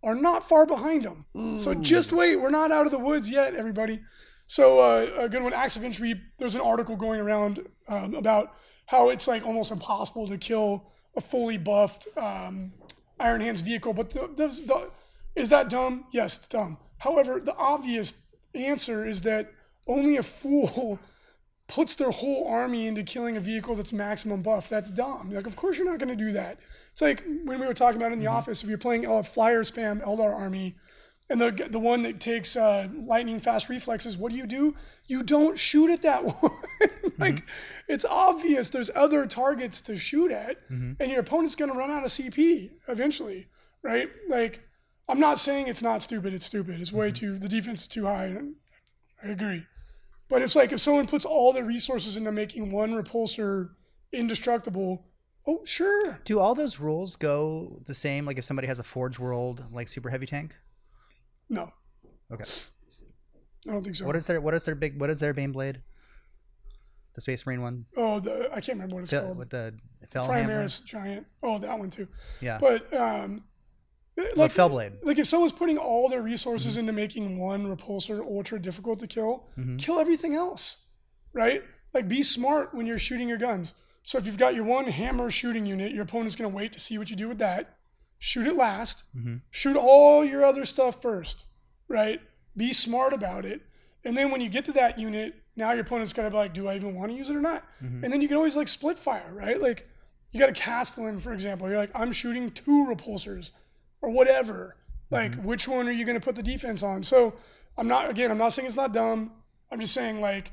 are 0.02 0.14
not 0.14 0.48
far 0.48 0.66
behind 0.66 1.02
them. 1.02 1.24
So 1.58 1.74
just 1.74 2.12
wait. 2.12 2.36
We're 2.36 2.50
not 2.50 2.72
out 2.72 2.86
of 2.86 2.92
the 2.92 2.98
woods 2.98 3.28
yet, 3.28 3.54
everybody. 3.54 4.00
So 4.46 4.80
uh, 4.80 5.24
a 5.24 5.28
good 5.28 5.42
one, 5.42 5.52
Acts 5.52 5.76
of 5.76 5.84
Entry. 5.84 6.20
There's 6.38 6.54
an 6.54 6.60
article 6.60 6.96
going 6.96 7.20
around 7.20 7.60
um, 7.88 8.14
about 8.14 8.54
how 8.86 9.10
it's 9.10 9.28
like 9.28 9.46
almost 9.46 9.70
impossible 9.70 10.26
to 10.28 10.38
kill 10.38 10.90
a 11.16 11.20
fully 11.20 11.58
buffed 11.58 12.08
um, 12.16 12.72
Iron 13.20 13.40
Hands 13.40 13.60
vehicle. 13.60 13.92
But 13.92 14.10
the, 14.10 14.28
the, 14.34 14.48
the, 14.48 14.90
is 15.36 15.50
that 15.50 15.68
dumb? 15.68 16.06
Yes, 16.12 16.38
it's 16.38 16.48
dumb. 16.48 16.78
However, 16.98 17.40
the 17.40 17.54
obvious 17.56 18.14
answer 18.54 19.06
is 19.06 19.20
that 19.22 19.52
only 19.86 20.16
a 20.16 20.22
fool 20.22 20.98
puts 21.70 21.94
their 21.94 22.10
whole 22.10 22.48
army 22.48 22.88
into 22.88 23.02
killing 23.04 23.36
a 23.36 23.40
vehicle 23.40 23.76
that's 23.76 23.92
maximum 23.92 24.42
buff. 24.42 24.68
That's 24.68 24.90
dumb. 24.90 25.30
Like, 25.30 25.46
of 25.46 25.54
course 25.54 25.78
you're 25.78 25.88
not 25.88 26.00
going 26.00 26.08
to 26.18 26.24
do 26.24 26.32
that. 26.32 26.58
It's 26.90 27.00
like 27.00 27.22
when 27.44 27.60
we 27.60 27.66
were 27.66 27.72
talking 27.74 27.96
about 28.00 28.10
in 28.12 28.18
the 28.18 28.26
office, 28.26 28.62
if 28.64 28.68
you're 28.68 28.76
playing 28.76 29.06
a 29.06 29.22
flyer 29.22 29.62
spam 29.62 30.04
Eldar 30.04 30.34
army, 30.34 30.74
and 31.30 31.40
the 31.40 31.52
the 31.70 31.78
one 31.78 32.02
that 32.02 32.18
takes 32.18 32.56
uh, 32.56 32.88
lightning 33.06 33.38
fast 33.38 33.68
reflexes, 33.68 34.16
what 34.16 34.32
do 34.32 34.36
you 34.38 34.48
do? 34.48 34.74
You 35.06 35.22
don't 35.22 35.56
shoot 35.56 35.88
at 35.90 36.02
that 36.02 36.24
one. 36.42 36.52
like, 37.18 37.44
it's 37.88 38.04
obvious 38.04 38.68
there's 38.70 38.90
other 38.96 39.24
targets 39.26 39.80
to 39.82 39.96
shoot 39.96 40.32
at, 40.32 40.56
Mhm. 40.68 40.96
and 40.98 41.08
your 41.10 41.20
opponent's 41.20 41.54
going 41.54 41.70
to 41.70 41.78
run 41.78 41.90
out 41.92 42.02
of 42.04 42.10
CP 42.10 42.70
eventually, 42.88 43.46
right? 43.84 44.08
Like, 44.28 44.60
I'm 45.08 45.20
not 45.20 45.38
saying 45.38 45.68
it's 45.68 45.82
not 45.82 46.02
stupid. 46.02 46.34
It's 46.34 46.46
stupid. 46.46 46.80
It's 46.80 46.92
way 46.92 47.12
too 47.12 47.38
the 47.38 47.48
defense 47.48 47.82
is 47.82 47.88
too 47.88 48.06
high. 48.06 48.36
I 49.22 49.28
agree. 49.28 49.64
But 50.30 50.42
it's 50.42 50.54
like 50.56 50.72
if 50.72 50.80
someone 50.80 51.06
puts 51.06 51.24
all 51.24 51.52
their 51.52 51.64
resources 51.64 52.16
into 52.16 52.30
making 52.32 52.70
one 52.70 52.92
repulsor 52.92 53.70
indestructible, 54.12 55.04
oh 55.46 55.60
sure. 55.64 56.20
Do 56.24 56.38
all 56.38 56.54
those 56.54 56.78
rules 56.78 57.16
go 57.16 57.82
the 57.86 57.94
same? 57.94 58.24
Like 58.24 58.38
if 58.38 58.44
somebody 58.44 58.68
has 58.68 58.78
a 58.78 58.84
Forge 58.84 59.18
World 59.18 59.64
like 59.72 59.88
super 59.88 60.08
heavy 60.08 60.26
tank? 60.26 60.54
No, 61.48 61.72
Okay. 62.32 62.44
I 63.68 63.72
don't 63.72 63.82
think 63.82 63.96
so. 63.96 64.06
What 64.06 64.16
is 64.16 64.26
their 64.26 64.40
what 64.40 64.54
is 64.54 64.64
their 64.64 64.74
big 64.76 64.98
what 64.98 65.10
is 65.10 65.20
their 65.20 65.34
Baneblade? 65.34 65.82
The 67.14 67.20
Space 67.20 67.44
Marine 67.44 67.60
one 67.60 67.84
oh, 67.96 68.20
the 68.20 68.48
I 68.52 68.60
can't 68.60 68.78
remember 68.78 68.94
what 68.94 69.02
it's 69.02 69.10
the, 69.10 69.20
called. 69.20 69.36
with 69.36 69.50
the 69.50 69.74
Fellhammer. 70.14 70.46
Primaris 70.46 70.84
giant. 70.84 71.26
Oh, 71.42 71.58
that 71.58 71.76
one 71.78 71.90
too. 71.90 72.06
Yeah. 72.40 72.58
But 72.60 72.92
um, 72.94 73.42
Like 74.16 74.36
like 74.36 74.52
Fellblade. 74.52 74.92
like 75.02 75.18
if 75.18 75.26
someone's 75.26 75.52
putting 75.52 75.78
all 75.78 76.08
their 76.08 76.22
resources 76.22 76.72
Mm-hmm. 76.72 76.80
into 76.80 76.92
making 76.92 77.38
one 77.38 77.66
repulsor 77.66 78.20
ultra 78.20 78.60
difficult 78.60 78.98
to 79.00 79.06
kill, 79.06 79.48
Mhm. 79.58 79.78
kill 79.78 79.98
everything 79.98 80.34
else, 80.34 80.76
right? 81.32 81.62
Like 81.94 82.06
be 82.08 82.22
smart 82.22 82.74
when 82.74 82.86
you're 82.86 82.98
shooting 82.98 83.28
your 83.28 83.38
guns. 83.38 83.74
So 84.02 84.18
if 84.18 84.26
you've 84.26 84.36
got 84.38 84.54
your 84.54 84.64
one 84.64 84.86
hammer 84.86 85.30
shooting 85.30 85.64
unit, 85.66 85.92
your 85.92 86.02
opponent's 86.02 86.36
going 86.36 86.50
to 86.50 86.54
wait 86.56 86.72
to 86.72 86.80
see 86.80 86.98
what 86.98 87.10
you 87.10 87.16
do 87.16 87.28
with 87.28 87.38
that. 87.38 87.76
shoot 88.22 88.46
it 88.46 88.54
last. 88.54 89.04
Mhm. 89.16 89.40
Shoot 89.50 89.76
all 89.76 90.22
your 90.26 90.44
other 90.44 90.66
stuff 90.66 91.00
first, 91.00 91.46
right? 91.88 92.20
Be 92.54 92.70
smart 92.74 93.14
about 93.14 93.46
it. 93.46 93.62
And 94.04 94.14
then 94.14 94.30
when 94.30 94.42
you 94.42 94.50
get 94.50 94.66
to 94.66 94.72
that 94.72 94.98
unit, 94.98 95.36
now 95.56 95.70
your 95.72 95.80
opponent's 95.80 96.12
got 96.12 96.24
to 96.24 96.30
be 96.30 96.36
like, 96.36 96.52
do 96.52 96.68
I 96.68 96.74
even 96.76 96.94
want 96.94 97.10
to 97.12 97.16
use 97.16 97.30
it 97.30 97.36
or 97.36 97.40
not? 97.40 97.64
Mhm. 97.82 98.04
And 98.04 98.12
then 98.12 98.20
you 98.20 98.28
can 98.28 98.36
always 98.36 98.56
like 98.56 98.68
split 98.68 98.98
fire, 98.98 99.32
right? 99.32 99.58
Like 99.58 99.88
you 100.32 100.38
got 100.38 100.50
a 100.50 100.52
Castellan, 100.52 101.18
for 101.18 101.32
example. 101.32 101.66
You're 101.66 101.78
like, 101.78 101.92
I'm 101.94 102.12
shooting 102.12 102.50
two 102.50 102.84
repulsors 102.86 103.52
or 104.02 104.10
whatever. 104.10 104.76
Like, 105.10 105.34
which 105.42 105.66
one 105.66 105.88
are 105.88 105.92
you 105.92 106.04
going 106.04 106.18
to 106.18 106.24
put 106.24 106.36
the 106.36 106.42
defense 106.42 106.82
on? 106.82 107.02
So 107.02 107.34
I'm 107.76 107.88
not, 107.88 108.08
again, 108.10 108.30
I'm 108.30 108.38
not 108.38 108.52
saying 108.52 108.66
it's 108.66 108.76
not 108.76 108.92
dumb. 108.92 109.32
I'm 109.72 109.80
just 109.80 109.94
saying 109.94 110.20
like, 110.20 110.52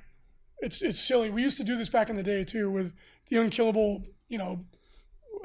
it's 0.59 0.81
it's 0.81 0.99
silly. 0.99 1.29
We 1.29 1.43
used 1.43 1.57
to 1.57 1.63
do 1.63 1.77
this 1.77 1.89
back 1.89 2.09
in 2.09 2.15
the 2.15 2.23
day 2.23 2.43
too 2.43 2.71
with 2.71 2.91
the 3.29 3.37
unkillable, 3.37 4.03
you 4.29 4.39
know, 4.39 4.65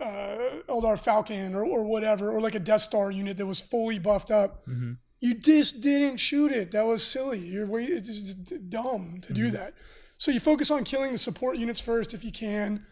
uh, 0.01 0.63
Eldar 0.69 0.99
Falcon 0.99 1.55
or, 1.55 1.65
or 1.65 1.83
whatever, 1.85 2.31
or 2.31 2.41
like 2.41 2.55
a 2.55 2.59
Death 2.59 2.81
Star 2.81 3.11
unit 3.11 3.37
that 3.37 3.45
was 3.47 3.61
fully 3.61 3.99
buffed 3.99 4.31
up. 4.31 4.67
Mhm. 4.67 4.97
You 5.21 5.35
just 5.35 5.81
didn't 5.83 6.17
shoot 6.17 6.51
it. 6.51 6.73
That 6.73 6.87
was 6.87 7.05
silly. 7.05 7.39
You're 7.39 7.67
way, 7.67 7.85
it's 7.85 8.09
just 8.09 8.71
dumb 8.71 9.21
to 9.23 9.33
do 9.33 9.51
that. 9.51 9.75
So 10.17 10.31
you 10.31 10.41
focus 10.41 10.71
on 10.71 10.85
killing 10.85 11.13
the 11.13 11.19
support 11.19 11.59
units 11.59 11.81
first 11.81 12.15
if 12.15 12.25
you 12.25 12.33
can. 12.33 12.87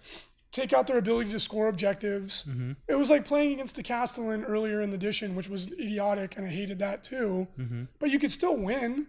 Take 0.52 0.72
out 0.72 0.86
their 0.88 0.98
ability 0.98 1.30
to 1.30 1.38
score 1.40 1.68
objectives. 1.68 2.44
Mhm. 2.48 2.74
It 2.88 2.96
was 2.96 3.08
like 3.08 3.24
playing 3.24 3.52
against 3.52 3.76
the 3.76 3.82
Castellan 3.84 4.44
earlier 4.44 4.80
in 4.82 4.90
the 4.90 4.96
edition, 4.96 5.36
which 5.36 5.48
was 5.48 5.68
idiotic, 5.68 6.36
and 6.36 6.44
I 6.46 6.50
hated 6.50 6.78
that 6.80 7.04
too. 7.04 7.46
Mhm. 7.56 7.86
But 8.00 8.10
you 8.10 8.18
could 8.18 8.32
still 8.32 8.56
win. 8.56 9.06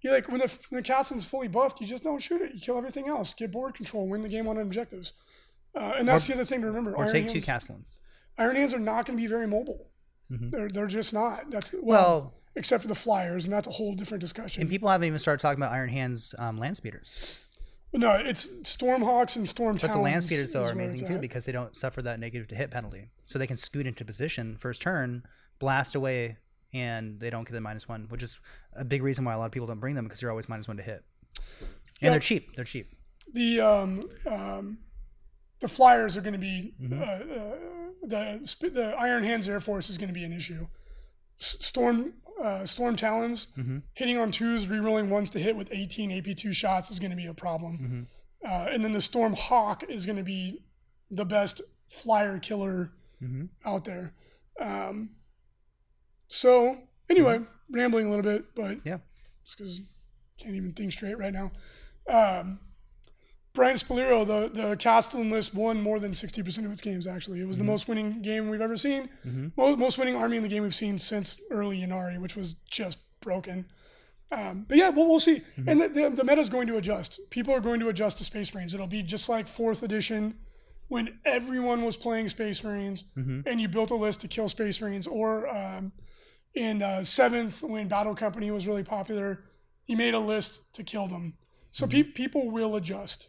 You 0.00 0.10
like 0.12 0.28
when 0.28 0.38
the, 0.40 0.48
when 0.70 0.82
the 0.82 0.86
Castellan's 0.86 1.26
fully 1.26 1.46
buffed, 1.48 1.80
you 1.80 1.86
just 1.86 2.02
don't 2.02 2.20
shoot 2.22 2.40
it. 2.40 2.54
You 2.54 2.60
kill 2.60 2.78
everything 2.78 3.06
else. 3.06 3.34
Get 3.34 3.52
board 3.52 3.74
control. 3.74 4.08
Win 4.08 4.22
the 4.22 4.28
game 4.30 4.48
on 4.48 4.56
objectives. 4.58 5.12
Uh, 5.74 5.92
and 5.98 6.08
that's 6.08 6.24
Or- 6.24 6.28
the 6.28 6.34
other 6.40 6.44
thing 6.46 6.60
to 6.62 6.66
remember. 6.68 6.92
Or 6.96 7.00
Iron 7.04 7.12
take 7.12 7.26
two 7.28 7.34
Hands- 7.34 7.44
Castellans. 7.44 7.96
Iron 8.38 8.56
Hands 8.56 8.72
are 8.74 8.78
not 8.80 9.04
going 9.06 9.16
to 9.18 9.22
be 9.22 9.26
very 9.28 9.46
mobile. 9.46 9.90
Mhm. 10.30 10.50
They're 10.50 10.68
they're 10.70 10.86
just 10.86 11.12
not. 11.12 11.50
That's 11.50 11.72
well, 11.74 11.82
Well, 11.84 12.34
except 12.56 12.82
for 12.82 12.88
the 12.88 12.94
flyers, 12.94 13.44
and 13.44 13.52
that's 13.52 13.66
a 13.66 13.70
whole 13.70 13.94
different 13.94 14.22
discussion. 14.22 14.62
and 14.62 14.70
people 14.70 14.88
haven't 14.88 15.06
even 15.06 15.18
started 15.18 15.40
talking 15.42 15.58
about 15.62 15.72
Iron 15.72 15.90
Hands 15.90 16.34
um, 16.38 16.56
land 16.58 16.78
speeders. 16.78 17.14
No, 17.94 18.12
it's 18.14 18.46
Stormhawks 18.62 19.36
and 19.36 19.46
Storm 19.48 19.76
But 19.80 19.92
the 19.92 19.98
land 19.98 20.22
speeders 20.22 20.52
though 20.52 20.62
are 20.64 20.70
amazing 20.70 21.06
too 21.06 21.18
because 21.18 21.44
they 21.44 21.52
don't 21.52 21.76
suffer 21.76 22.00
that 22.02 22.18
negative 22.20 22.48
to 22.48 22.54
hit 22.54 22.70
penalty, 22.70 23.08
so 23.26 23.38
they 23.38 23.46
can 23.46 23.56
scoot 23.58 23.86
into 23.86 24.04
position 24.04 24.56
first 24.56 24.80
turn, 24.80 25.22
blast 25.58 25.94
away, 25.94 26.38
and 26.72 27.20
they 27.20 27.28
don't 27.28 27.44
get 27.44 27.52
the 27.52 27.60
minus 27.60 27.86
one, 27.88 28.06
which 28.08 28.22
is 28.22 28.38
a 28.74 28.84
big 28.84 29.02
reason 29.02 29.24
why 29.26 29.34
a 29.34 29.38
lot 29.38 29.44
of 29.46 29.52
people 29.52 29.66
don't 29.66 29.78
bring 29.80 29.94
them 29.94 30.04
because 30.04 30.22
you're 30.22 30.30
always 30.30 30.48
minus 30.48 30.66
one 30.68 30.78
to 30.78 30.82
hit. 30.82 31.04
And 32.00 32.12
they're 32.12 32.18
cheap. 32.20 32.56
They're 32.56 32.64
cheap. 32.64 32.90
the 33.34 33.60
um, 33.60 34.08
um, 34.26 34.78
the 35.60 35.68
flyers 35.68 36.16
are 36.16 36.22
going 36.22 36.32
to 36.32 36.38
be 36.38 36.74
Mhm. 36.82 36.98
uh, 37.00 37.04
uh, 37.04 38.38
the 38.40 38.70
the 38.70 38.94
Iron 38.98 39.22
Hands 39.22 39.46
Air 39.48 39.60
Force 39.60 39.90
is 39.90 39.98
going 39.98 40.08
to 40.08 40.14
be 40.14 40.24
an 40.24 40.32
issue. 40.32 40.66
S- 41.38 41.58
Storm 41.60 42.14
uh, 42.42 42.66
Storm 42.66 42.96
Talons 42.96 43.48
hmm 43.54 43.78
hitting 43.94 44.18
on 44.18 44.30
twos, 44.32 44.66
rerolling 44.66 45.08
ones 45.08 45.30
to 45.30 45.38
hit 45.38 45.54
with 45.56 45.68
18 45.70 46.10
AP2 46.10 46.52
shots 46.54 46.90
is 46.90 46.98
going 46.98 47.10
to 47.10 47.16
be 47.16 47.26
a 47.26 47.34
problem. 47.34 47.76
hmm 47.78 48.48
Uh, 48.48 48.66
and 48.72 48.84
then 48.84 48.92
the 48.92 49.00
Storm 49.00 49.34
Hawk 49.34 49.84
is 49.88 50.04
going 50.06 50.16
to 50.18 50.22
be 50.24 50.62
the 51.10 51.24
best 51.24 51.60
flyer 51.90 52.38
killer 52.38 52.92
hmm 53.20 53.44
out 53.64 53.84
there. 53.84 54.14
Um, 54.60 55.10
so 56.28 56.76
anyway, 57.10 57.40
rambling 57.70 58.06
a 58.06 58.08
little 58.10 58.22
bit, 58.24 58.44
but 58.54 58.78
Yeah. 58.84 58.98
it's 59.42 59.54
because 59.54 59.80
can't 60.38 60.54
even 60.56 60.72
think 60.72 60.92
straight 60.92 61.18
right 61.18 61.32
now. 61.32 61.52
Um, 62.08 62.58
Brian 63.54 63.76
Spalero, 63.76 64.24
the 64.26 64.48
the 64.48 64.76
Castellan 64.76 65.30
list 65.30 65.54
won 65.54 65.80
more 65.80 65.98
than 66.00 66.14
sixty 66.14 66.42
percent 66.42 66.64
of 66.66 66.72
its 66.72 66.80
games. 66.80 67.06
Actually, 67.06 67.40
it 67.40 67.46
was 67.46 67.58
the 67.58 67.64
Mhm. 67.64 67.66
most 67.66 67.86
winning 67.88 68.22
game 68.22 68.48
we've 68.48 68.62
ever 68.62 68.76
seen. 68.76 69.08
hmm 69.22 69.48
Most, 69.56 69.78
most 69.78 69.98
winning 69.98 70.16
army 70.16 70.36
in 70.38 70.42
the 70.42 70.48
game 70.48 70.62
we've 70.62 70.74
seen 70.74 70.98
since 70.98 71.38
early 71.50 71.78
Ynnari, 71.80 72.18
which 72.18 72.34
was 72.36 72.54
just 72.70 72.98
broken. 73.20 73.66
Um, 74.30 74.64
but 74.66 74.78
yeah, 74.78 74.88
well, 74.88 75.06
we'll 75.06 75.20
see. 75.20 75.42
And 75.66 75.78
the, 75.82 75.88
the, 75.88 76.10
the 76.10 76.24
meta 76.24 76.40
is 76.40 76.48
going 76.48 76.66
to 76.68 76.78
adjust. 76.78 77.20
People 77.28 77.52
are 77.54 77.60
going 77.60 77.78
to 77.80 77.88
adjust 77.90 78.16
to 78.18 78.24
Space 78.24 78.54
Marines. 78.54 78.72
It'll 78.72 78.86
be 78.86 79.02
just 79.02 79.28
like 79.28 79.46
fourth 79.46 79.82
edition 79.82 80.34
when 80.88 81.18
everyone 81.26 81.84
was 81.84 81.98
playing 81.98 82.30
Space 82.30 82.64
Marines 82.64 83.04
hmm 83.14 83.40
and 83.44 83.60
you 83.60 83.68
built 83.68 83.90
a 83.90 83.94
list 83.94 84.20
to 84.22 84.28
kill 84.28 84.48
Space 84.48 84.80
Marines, 84.80 85.06
or 85.06 85.46
um, 85.54 85.92
in 86.54 86.82
uh, 86.82 87.04
seventh 87.04 87.62
when 87.62 87.88
Battle 87.88 88.14
Company 88.14 88.50
was 88.50 88.66
really 88.66 88.82
popular, 88.84 89.44
you 89.86 89.96
made 89.98 90.14
a 90.14 90.18
list 90.18 90.72
to 90.72 90.82
kill 90.82 91.06
them. 91.06 91.34
So 91.70 91.86
pe- 91.86 92.02
people 92.02 92.50
will 92.50 92.76
adjust. 92.76 93.28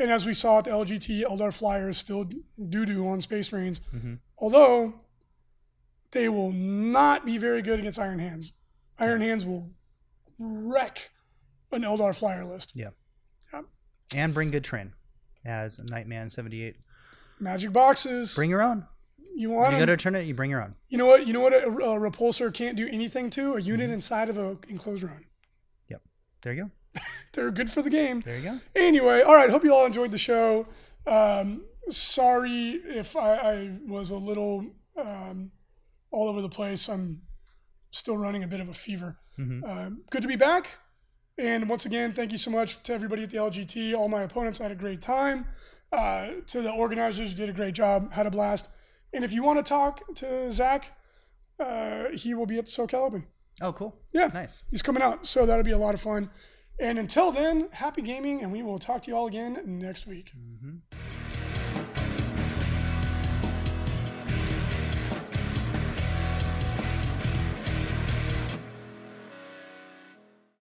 And 0.00 0.10
as 0.12 0.24
we 0.26 0.32
saw 0.34 0.58
at 0.58 0.64
the 0.64 0.70
LGT, 0.70 1.24
Eldar 1.24 1.52
Flyers 1.52 1.98
still 1.98 2.24
do 2.68 2.86
doo 2.86 3.08
on 3.08 3.20
Space 3.20 3.50
Marines, 3.52 3.80
hmm 3.90 4.14
although 4.40 4.94
they 6.12 6.28
will 6.28 6.52
not 6.52 7.26
be 7.26 7.36
very 7.38 7.60
good 7.60 7.80
against 7.80 7.98
Iron 7.98 8.18
Hands. 8.20 8.52
Iron 8.98 9.20
Hands 9.20 9.44
will 9.44 9.68
wreck 10.38 11.10
an 11.72 11.82
Eldar 11.82 12.14
Flyer 12.14 12.44
list. 12.44 12.72
Yeah. 12.74 12.90
And 14.14 14.32
bring 14.32 14.50
good 14.50 14.64
train 14.64 14.92
as 15.44 15.78
Nightman 15.78 16.30
seventy 16.30 16.62
eight. 16.62 16.76
Magic 17.40 17.72
boxes. 17.72 18.34
Bring 18.34 18.48
your 18.48 18.62
own. 18.62 18.86
you 19.36 19.50
When 19.50 19.58
want 19.58 19.72
you 19.74 19.80
go 19.80 19.86
to 19.86 19.96
turn 19.98 20.14
it, 20.14 20.22
you 20.22 20.32
bring 20.34 20.50
your 20.50 20.62
own. 20.62 20.74
You 20.88 20.96
know 20.96 21.04
what? 21.06 21.26
You 21.26 21.32
know 21.34 21.40
what 21.40 21.52
a, 21.52 21.66
a 21.66 22.00
repulsor 22.00 22.52
can't 22.54 22.74
do 22.76 22.88
anything 22.90 23.28
to 23.30 23.52
a 23.52 23.56
Mm-hmm. 23.58 23.66
unit 23.68 23.90
inside 23.90 24.30
of 24.30 24.38
a 24.38 24.56
enclosed 24.68 25.02
run. 25.02 25.24
Yep. 25.90 26.00
There 26.42 26.52
you 26.54 26.62
go. 26.64 26.70
They're 27.32 27.50
good 27.50 27.70
for 27.70 27.82
the 27.82 27.90
game. 27.90 28.20
There 28.20 28.36
you 28.38 28.42
go. 28.44 28.60
Anyway, 28.74 29.22
all 29.22 29.34
right. 29.34 29.50
Hope 29.50 29.64
you 29.64 29.74
all 29.74 29.86
enjoyed 29.86 30.10
the 30.10 30.18
show. 30.18 30.66
Um, 31.06 31.64
sorry 31.90 32.80
if 32.84 33.16
I, 33.16 33.34
I 33.36 33.70
was 33.86 34.10
a 34.10 34.16
little 34.16 34.64
um, 34.96 35.50
all 36.10 36.28
over 36.28 36.42
the 36.42 36.48
place. 36.48 36.88
I'm 36.88 37.22
still 37.90 38.16
running 38.16 38.44
a 38.44 38.46
bit 38.48 38.60
of 38.60 38.68
a 38.68 38.74
fever. 38.74 39.16
hmm 39.36 39.62
Um, 39.64 40.02
good 40.10 40.22
to 40.22 40.28
be 40.28 40.36
back. 40.36 40.78
And 41.38 41.68
once 41.68 41.86
again, 41.86 42.12
thank 42.12 42.32
you 42.32 42.38
so 42.38 42.50
much 42.50 42.82
to 42.82 42.92
everybody 42.92 43.22
at 43.22 43.30
the 43.30 43.36
LGT. 43.38 43.94
All 43.94 44.08
my 44.08 44.22
opponents 44.22 44.58
had 44.58 44.72
a 44.72 44.74
great 44.74 45.00
time. 45.00 45.46
Uh, 45.92 46.30
to 46.48 46.60
the 46.60 46.70
organizers, 46.70 47.30
you 47.30 47.36
did 47.36 47.48
a 47.48 47.52
great 47.52 47.74
job. 47.74 48.12
Had 48.12 48.26
a 48.26 48.30
blast. 48.30 48.68
And 49.14 49.24
if 49.24 49.32
you 49.32 49.42
want 49.42 49.58
to 49.58 49.62
talk 49.62 50.02
to 50.16 50.50
Zach, 50.52 50.90
uh, 51.60 52.06
he 52.12 52.34
will 52.34 52.44
be 52.46 52.58
at 52.58 52.66
SoCal 52.66 53.06
Open. 53.06 53.26
Oh, 53.62 53.72
cool. 53.72 53.96
Yeah. 54.12 54.26
Nice. 54.34 54.62
He's 54.70 54.82
coming 54.82 55.02
out, 55.02 55.26
so 55.26 55.46
that'll 55.46 55.64
be 55.64 55.70
a 55.72 55.78
lot 55.78 55.94
of 55.94 56.00
fun. 56.00 56.28
And 56.80 56.98
until 56.98 57.32
then, 57.32 57.68
happy 57.72 58.02
gaming, 58.02 58.42
and 58.42 58.52
we 58.52 58.62
will 58.62 58.78
talk 58.78 59.02
to 59.02 59.10
you 59.10 59.16
all 59.16 59.26
again 59.26 59.60
next 59.66 60.06
week. 60.06 60.32
Mm-hmm. 60.36 61.57